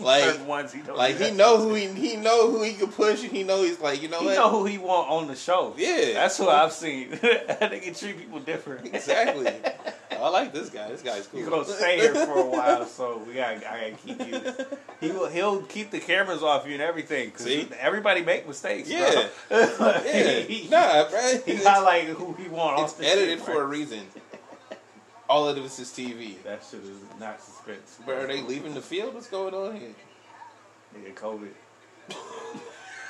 Like 0.00 0.46
ones 0.46 0.72
he 0.72 0.80
don't. 0.82 0.96
like 0.96 1.18
he 1.18 1.30
know 1.30 1.58
who 1.58 1.74
he 1.74 1.86
he 1.86 2.16
know 2.16 2.50
who 2.50 2.62
he 2.62 2.74
can 2.74 2.88
push, 2.88 3.22
and 3.22 3.32
he 3.32 3.42
know 3.42 3.62
he's 3.62 3.80
like 3.80 4.02
you 4.02 4.08
know 4.08 4.22
what? 4.22 4.32
He 4.32 4.38
what 4.38 4.44
know 4.44 4.50
who 4.50 4.64
he 4.66 4.78
want 4.78 5.10
on 5.10 5.26
the 5.26 5.36
show. 5.36 5.74
Yeah. 5.76 6.12
that's 6.14 6.38
what 6.38 6.50
I've 6.50 6.72
seen. 6.72 7.10
they 7.20 7.80
can 7.82 7.94
treat 7.94 8.18
people 8.18 8.40
different. 8.40 8.86
exactly. 8.86 9.52
Oh, 10.18 10.24
I 10.24 10.28
like 10.30 10.52
this 10.52 10.70
guy. 10.70 10.88
This 10.88 11.02
guy's 11.02 11.26
cool. 11.26 11.40
You're 11.40 11.50
gonna 11.50 11.66
stay 11.66 11.98
here 11.98 12.14
for 12.14 12.38
a 12.38 12.44
while, 12.46 12.86
so 12.86 13.22
we 13.26 13.34
got. 13.34 13.56
I 13.56 13.58
gotta 13.58 13.90
keep 13.90 14.26
you. 14.26 14.66
He 14.98 15.10
will. 15.10 15.28
He'll 15.28 15.60
keep 15.62 15.90
the 15.90 15.98
cameras 15.98 16.42
off 16.42 16.66
you 16.66 16.72
and 16.72 16.80
everything. 16.80 17.36
See? 17.36 17.68
everybody 17.78 18.22
make 18.22 18.46
mistakes. 18.46 18.88
Yeah. 18.88 19.26
bro. 19.48 19.60
yeah, 20.06 20.40
he, 20.40 20.68
nah, 20.70 21.10
bro. 21.10 21.40
he 21.44 21.52
It's, 21.52 21.66
highlight 21.66 22.04
who 22.04 22.32
he 22.34 22.48
want. 22.48 22.80
it's 22.80 22.92
off 22.92 22.98
the 22.98 23.06
edited 23.06 23.38
shit, 23.40 23.46
for 23.46 23.52
bro. 23.52 23.62
a 23.62 23.66
reason. 23.66 24.00
All 25.28 25.48
of 25.48 25.56
this 25.56 25.78
is 25.78 25.88
TV. 25.90 26.42
That 26.44 26.62
shit 26.70 26.80
is 26.80 26.98
not 27.20 27.38
suspense. 27.66 27.98
Bro, 28.04 28.22
are 28.22 28.26
they 28.26 28.42
leaving 28.42 28.74
the 28.74 28.80
field? 28.80 29.14
What's 29.14 29.28
going 29.28 29.54
on 29.54 29.76
here? 29.76 29.94
Nigga, 30.96 31.14
COVID. 31.14 31.50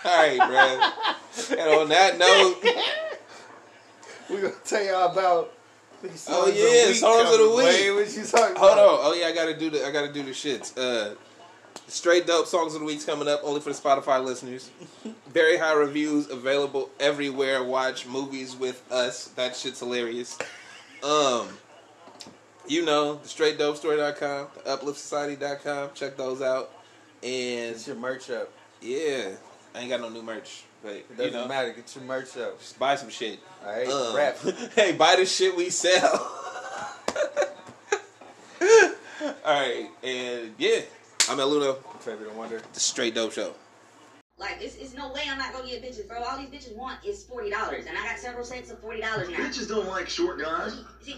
All 0.05 0.17
right, 0.17 0.37
bro. 0.37 1.59
and 1.59 1.71
on 1.81 1.89
that 1.89 2.19
note, 2.19 2.57
we're 4.31 4.43
gonna 4.43 4.55
tell 4.65 4.85
y'all 4.85 5.13
about. 5.13 5.53
Oh, 6.29 6.47
yeah, 6.55 6.93
songs 6.93 7.33
of 7.33 7.39
the 7.39 7.49
week. 7.57 7.67
Wait, 7.67 7.91
what 7.91 8.17
you 8.17 8.25
talking 8.25 8.57
hold 8.57 8.73
about? 8.73 8.79
on. 8.79 8.99
Oh 9.03 9.15
yeah, 9.19 9.27
I 9.27 9.33
gotta 9.33 9.59
do 9.59 9.71
the 9.71 9.85
I 9.85 9.91
gotta 9.91 10.13
do 10.13 10.23
the 10.23 10.31
shits. 10.31 10.77
Uh, 10.77 11.17
straight 11.89 12.27
dope 12.27 12.47
songs 12.47 12.75
of 12.75 12.81
the 12.81 12.87
week's 12.87 13.05
coming 13.05 13.27
up 13.27 13.41
only 13.43 13.61
for 13.61 13.73
the 13.73 13.79
Spotify 13.79 14.23
listeners. 14.23 14.71
Very 15.29 15.57
high 15.57 15.73
reviews 15.73 16.31
available 16.31 16.91
everywhere. 17.01 17.65
Watch 17.65 18.07
movies 18.07 18.55
with 18.55 18.85
us. 18.93 19.29
That 19.29 19.57
shit's 19.57 19.81
hilarious. 19.81 20.39
Um, 21.03 21.49
you 22.69 22.85
know 22.85 23.15
the 23.17 23.29
straightdopestore.com, 23.29 24.47
the 24.65 24.71
upliftsociety.com. 24.71 25.91
Check 25.95 26.17
those 26.17 26.43
out. 26.43 26.71
And 27.23 27.75
Get 27.77 27.87
your 27.87 27.97
merch 27.97 28.31
up. 28.31 28.51
yeah, 28.81 29.31
I 29.75 29.81
ain't 29.81 29.89
got 29.91 30.01
no 30.01 30.09
new 30.11 30.23
merch, 30.23 30.65
but 30.83 30.93
It 30.93 31.07
you 31.11 31.17
doesn't 31.17 31.33
know, 31.33 31.49
matter. 31.49 31.73
Get 31.73 31.95
your 31.97 32.05
merch 32.05 32.37
up. 32.37 32.59
just 32.59 32.79
buy 32.79 32.95
some 32.97 33.09
shit. 33.09 33.41
All 33.65 33.73
right, 33.73 33.89
Um, 33.89 34.15
rap. 34.17 34.37
hey, 34.75 34.93
buy 34.93 35.17
the 35.17 35.25
shit 35.27 35.57
we 35.57 35.71
sell. 35.71 36.03
All 39.45 39.53
right, 39.55 39.89
and 40.03 40.55
yeah, 40.59 40.81
I'm 41.29 41.39
Eluno, 41.39 41.79
Trevor 42.03 42.25
the 42.25 42.31
Wonder. 42.33 42.61
the 42.73 42.81
Straight 42.81 43.15
Dope 43.15 43.33
Show. 43.33 43.55
Like, 44.39 44.59
it's, 44.61 44.77
it's 44.77 44.93
no 44.95 45.11
way 45.13 45.23
I'm 45.31 45.39
not 45.39 45.53
gonna 45.55 45.67
get 45.67 45.83
bitches, 45.83 46.07
bro. 46.07 46.23
All 46.23 46.37
these 46.37 46.49
bitches 46.51 46.77
want 46.77 46.99
is 47.05 47.25
forty 47.25 47.49
dollars, 47.51 47.87
and 47.89 47.97
I 47.97 48.05
got 48.05 48.19
several 48.19 48.45
sets 48.45 48.71
of 48.71 48.79
forty 48.81 49.01
dollars 49.01 49.29
now. 49.31 49.37
Bitches 49.39 49.69
don't 49.69 49.87
like 49.89 50.09
short 50.09 50.39
guys. 50.41 50.77
See, 51.03 51.15